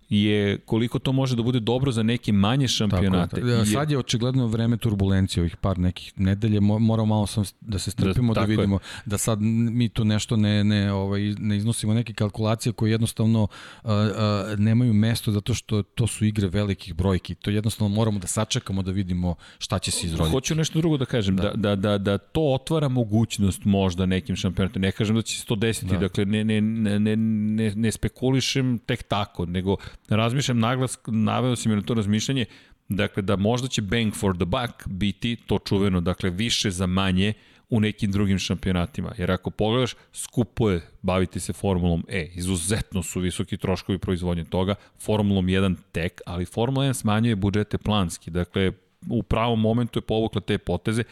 [0.09, 3.35] je koliko to može da bude dobro za neke manje šampionate.
[3.35, 7.79] Tako je, sad je očigledno vreme turbulencije ovih par nekih nedelje, moramo malo sam da
[7.79, 8.79] se strpimo da, da vidimo je.
[9.05, 13.89] da sad mi tu nešto ne ne ovaj ne iznosimo neke kalkulacije koje jednostavno uh,
[13.91, 17.35] uh, nemaju mesto zato što to su igre velikih brojki.
[17.35, 20.31] To jednostavno moramo da sačekamo da vidimo šta će se izroditi.
[20.31, 24.85] Hoću nešto drugo da kažem, da, da, da, da to otvara mogućnost možda nekim šampionatima.
[24.85, 25.97] Ne kažem da će se to desiti, da.
[25.97, 29.77] dakle ne, ne, ne, ne, ne, ne spekulišem tek tako, nego
[30.15, 32.45] razmišljam naglas, naveo si mi na to razmišljanje,
[32.89, 37.33] dakle da možda će bang for the buck biti to čuveno, dakle više za manje
[37.69, 39.13] u nekim drugim šampionatima.
[39.17, 42.29] Jer ako pogledaš, skupo je baviti se Formulom E.
[42.33, 44.75] Izuzetno su visoki troškovi proizvodnje toga.
[44.99, 48.31] Formulom 1 tek, ali Formula 1 smanjuje budžete planski.
[48.31, 48.71] Dakle,
[49.09, 51.03] u pravom momentu je povukla te poteze.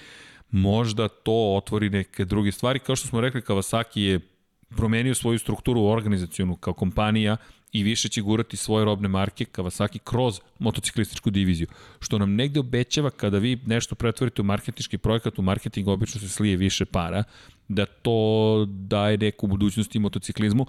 [0.51, 2.79] Možda to otvori neke druge stvari.
[2.79, 4.19] Kao što smo rekli, Kawasaki je
[4.69, 7.37] promenio svoju strukturu organizacijonu kao kompanija
[7.79, 11.67] i više će gurati svoje robne marke Kawasaki kroz motociklističku diviziju.
[11.99, 16.29] Što nam negde obećava kada vi nešto pretvorite u marketinški projekat, u marketing obično se
[16.29, 17.23] slije više para,
[17.67, 20.65] da to daje neku budućnost i motociklizmu.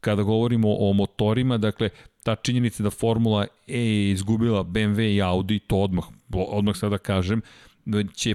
[0.00, 1.90] Kada govorimo o motorima, dakle,
[2.22, 7.42] ta činjenica da Formula E je izgubila BMW i Audi, to odmah, odmah sada kažem,
[8.14, 8.34] će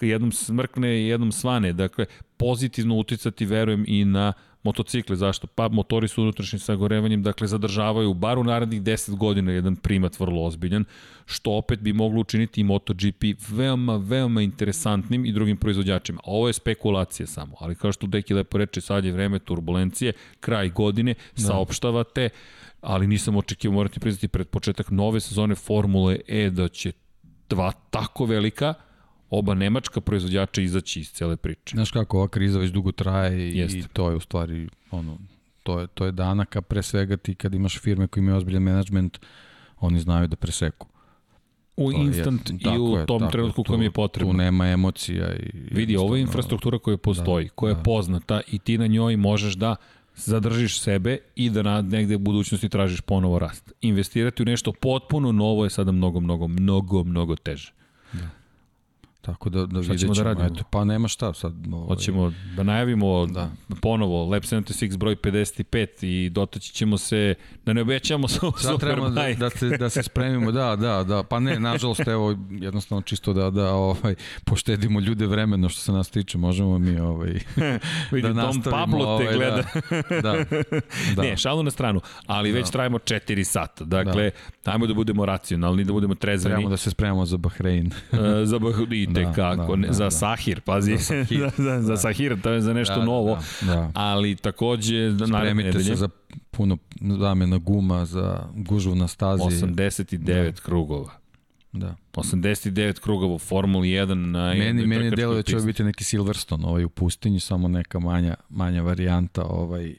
[0.00, 1.72] jednom smrkne jednom svane.
[1.72, 2.06] Dakle,
[2.36, 4.32] pozitivno uticati, verujem, i na
[4.62, 5.16] motocikle.
[5.16, 5.46] Zašto?
[5.46, 10.44] Pa motori su unutrašnjim sagorevanjem, dakle zadržavaju bar u narednih 10 godina jedan primat vrlo
[10.44, 10.84] ozbiljan,
[11.26, 16.20] što opet bi moglo učiniti i MotoGP veoma, veoma interesantnim i drugim proizvođačima.
[16.24, 20.68] Ovo je spekulacija samo, ali kao što Deki lepo reče, sad je vreme turbulencije, kraj
[20.68, 21.42] godine, da.
[21.42, 22.28] saopštavate,
[22.80, 26.92] ali nisam očekivao, morate priznati, pred početak nove sezone Formule E da će
[27.48, 28.74] dva tako velika,
[29.30, 31.76] oba nemačka proizvođača izaći iz cele priče.
[31.76, 35.18] Znaš kako, ova kriza već dugo traje i, i to je u stvari ono,
[35.62, 39.18] to je, to je danaka pre svega ti kad imaš firme koji imaju ozbiljan menadžment,
[39.80, 40.86] oni znaju da preseku.
[41.76, 44.32] U to instant je, i u je, tom trenutku kojem je potrebno.
[44.32, 45.34] Tu nema emocija.
[45.34, 47.82] I, Vidi, ovo je infrastruktura koja postoji, da, koja je da.
[47.82, 49.76] poznata i ti na njoj možeš da
[50.14, 53.72] zadržiš sebe i da na, negde u budućnosti tražiš ponovo rast.
[53.80, 57.72] Investirati u nešto potpuno novo je sada mnogo, mnogo, mnogo, mnogo teže.
[58.12, 58.39] Da.
[59.20, 60.14] Tako da, da vidjet ćemo.
[60.14, 60.46] Da radimo?
[60.46, 61.54] Eto, pa nema šta sad.
[61.72, 61.86] Ovaj...
[61.86, 63.50] Hoćemo da najavimo da.
[63.80, 67.34] ponovo Lab 76 broj 55 i dotaći ćemo se,
[67.66, 71.22] da ne obećamo sa Sad trebamo da, da, se, da se spremimo, da, da, da.
[71.22, 76.10] Pa ne, nažalost, evo, jednostavno čisto da, da ovaj, poštedimo ljude vremeno što se nas
[76.10, 77.32] tiče, možemo mi ovaj,
[78.12, 79.62] Vidim, da Tom Pablo ovaj, te gleda.
[80.10, 80.44] Da, da,
[81.16, 81.22] da.
[81.22, 82.58] Ne, šalu na stranu, ali da.
[82.58, 83.84] već trajimo 4 sata.
[83.84, 84.30] Dakle,
[84.64, 84.72] da.
[84.72, 86.54] ajmo da budemo racionalni, da budemo trezveni.
[86.54, 87.86] Trebamo da se spremamo za Bahrein.
[87.86, 90.10] uh, za Bahrein, da, kako, da, da, za da.
[90.10, 93.90] Sahir, pazi, za Sahir, za, za, Sahir to je za nešto da, novo, da, da.
[93.94, 96.08] ali takođe spremite se za
[96.50, 96.78] puno
[97.18, 99.42] zamena guma za gužvu na stazi.
[99.42, 100.52] 89 da.
[100.52, 101.20] krugova.
[101.72, 101.96] Da.
[102.12, 106.84] 89 krugova u Formuli 1 na meni meni deluje da će biti neki Silverstone ovaj
[106.84, 109.94] u pustinji samo neka manja manja varijanta ovaj.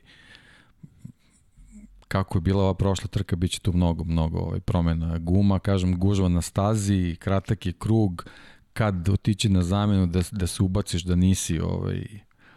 [2.07, 5.59] Kako je bila ova prošla trka biće tu mnogo mnogo ovaj promena guma.
[5.59, 8.25] Kažem gužva na stazi kratak je krug
[8.73, 12.05] kad otići na zamenu da, da se ubaciš da nisi ovaj,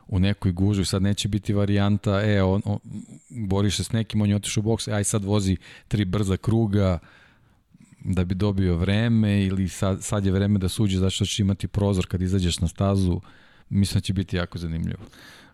[0.06, 2.78] u nekoj gužvi, sad neće biti varijanta, e, on, on,
[3.30, 5.56] boriš se s nekim, on je otišao u boks, aj sad vozi
[5.88, 6.98] tri brza kruga
[8.04, 12.06] da bi dobio vreme ili sad, sad je vreme da suđe zašto ćeš imati prozor
[12.06, 13.20] kad izađeš na stazu,
[13.68, 15.02] mislim da će biti jako zanimljivo.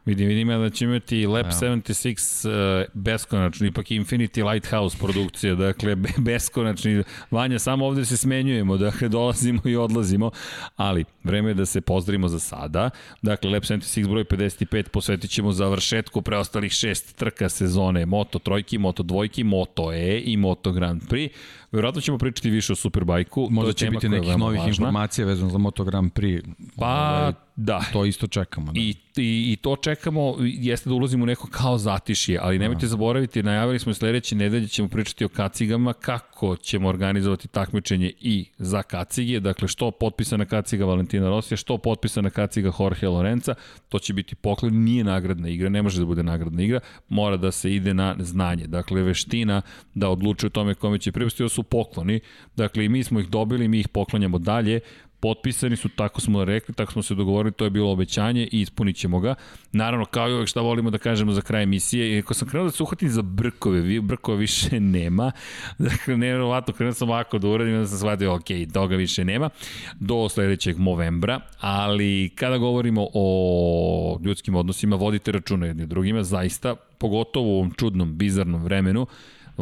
[0.05, 1.53] Vidim, vidim ja da će imati Lab ja.
[1.53, 7.03] 76 uh, beskonačni, ipak Infinity Lighthouse produkcija, dakle beskonačni.
[7.31, 10.31] Vanja, samo ovde se smenjujemo, dakle dolazimo i odlazimo,
[10.77, 12.91] ali vreme je da se pozdravimo za sada.
[13.23, 19.03] Dakle, Lab 76 broj 55 posvetit ćemo završetku preostalih šest trka sezone Moto trojki, Moto
[19.03, 21.31] dvojki, Moto E i Moto Grand Prix.
[21.73, 23.49] Verovatno ćemo pričati više o Superbajku.
[23.51, 24.71] Možda će biti nekih novih važna.
[24.71, 26.43] informacija vezano za Moto Grand Prix.
[26.77, 27.83] Pa, ovaj, Da.
[27.93, 28.73] To isto čekamo.
[28.73, 28.81] Da.
[28.81, 32.89] I, i, I to čekamo, jeste da ulazimo u neko kao zatišje, ali nemojte da.
[32.89, 38.83] zaboraviti, najavili smo sledeće nedelje ćemo pričati o kacigama, kako ćemo organizovati takmičenje i za
[38.83, 43.55] kacige, dakle što potpisana kaciga Valentina Rosija, što potpisana kaciga Jorge Lorenza,
[43.89, 47.51] to će biti poklon, nije nagradna igra, ne može da bude nagradna igra, mora da
[47.51, 49.63] se ide na znanje, dakle veština
[49.95, 52.21] da odlučuje o tome kome će pripustiti, su pokloni,
[52.57, 54.81] dakle i mi smo ih dobili, mi ih poklanjamo dalje,
[55.21, 58.97] potpisani su, tako smo rekli, tako smo se dogovorili, to je bilo obećanje i ispunit
[58.97, 59.35] ćemo ga.
[59.73, 62.67] Naravno, kao i uvek šta volimo da kažemo za kraj emisije, i ako sam krenuo
[62.67, 65.33] da se uhvatim za brkove, vi, brkova više nema,
[65.79, 69.51] dakle, nevjerovatno, krenuo sam ovako da uradim, da sam shvatio, ok, toga više nema,
[70.01, 77.47] do sledećeg novembra, ali kada govorimo o ljudskim odnosima, vodite računa jedni drugima, zaista, pogotovo
[77.49, 79.07] u ovom čudnom, bizarnom vremenu,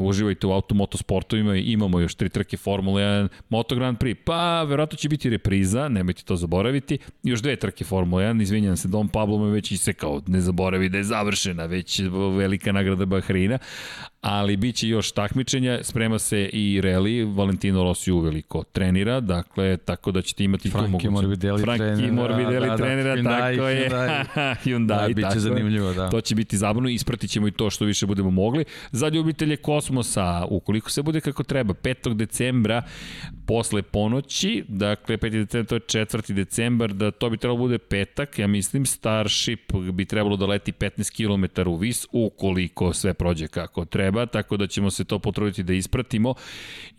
[0.02, 4.62] uživajte u automoto sportovima i imamo još tri trke Formula 1, Moto Grand Prix, pa
[4.62, 9.08] verovatno će biti repriza, nemojte to zaboraviti, još dve trke Formula 1, izvinjam se, Dom
[9.08, 12.00] Pablo me već isekao, ne zaboravi da je završena, već
[12.36, 13.58] velika nagrada Bahreina,
[14.20, 20.12] ali bit će još takmičenja, sprema se i reli, Valentino Rossi uveliko trenira, dakle, tako
[20.12, 21.22] da ćete imati Franki tu mogućnost.
[21.22, 22.12] Morbidelli Franki trenira.
[22.12, 23.88] Morbidelli da, da, trenira, Hyundai, tako je.
[23.90, 24.54] Hyundai.
[24.64, 26.10] Hyundai, Da, bit će tako zanimljivo, da.
[26.10, 28.64] To će biti zabavno, ispratit ćemo i to što više budemo mogli.
[28.92, 29.56] Za ljubitelje
[29.88, 32.14] kosmosa, ukoliko se bude kako treba, 5.
[32.14, 32.82] decembra
[33.46, 35.30] posle ponoći, dakle 5.
[35.30, 36.32] decembar, to je 4.
[36.32, 41.10] decembar, da to bi trebalo bude petak, ja mislim Starship bi trebalo da leti 15
[41.16, 45.72] km u vis, ukoliko sve prođe kako treba, tako da ćemo se to potruditi da
[45.72, 46.34] ispratimo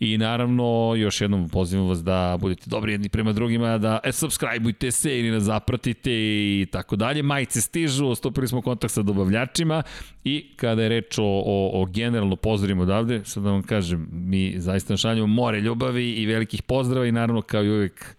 [0.00, 4.90] i naravno još jednom pozivam vas da budete dobri jedni prema drugima, da e, subscribeujte
[4.90, 7.22] se ili nas zapratite i tako dalje.
[7.22, 9.82] Majice stižu, stupili smo kontakt sa dobavljačima
[10.24, 12.36] i kada je reč o, o, o generalno
[12.70, 17.12] pozdravimo odavde, sad da vam kažem, mi zaista šaljamo more ljubavi i velikih pozdrava i
[17.12, 18.16] naravno kao i uvek,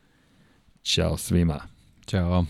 [0.83, 1.61] ćao svima.
[2.05, 2.45] Ćao.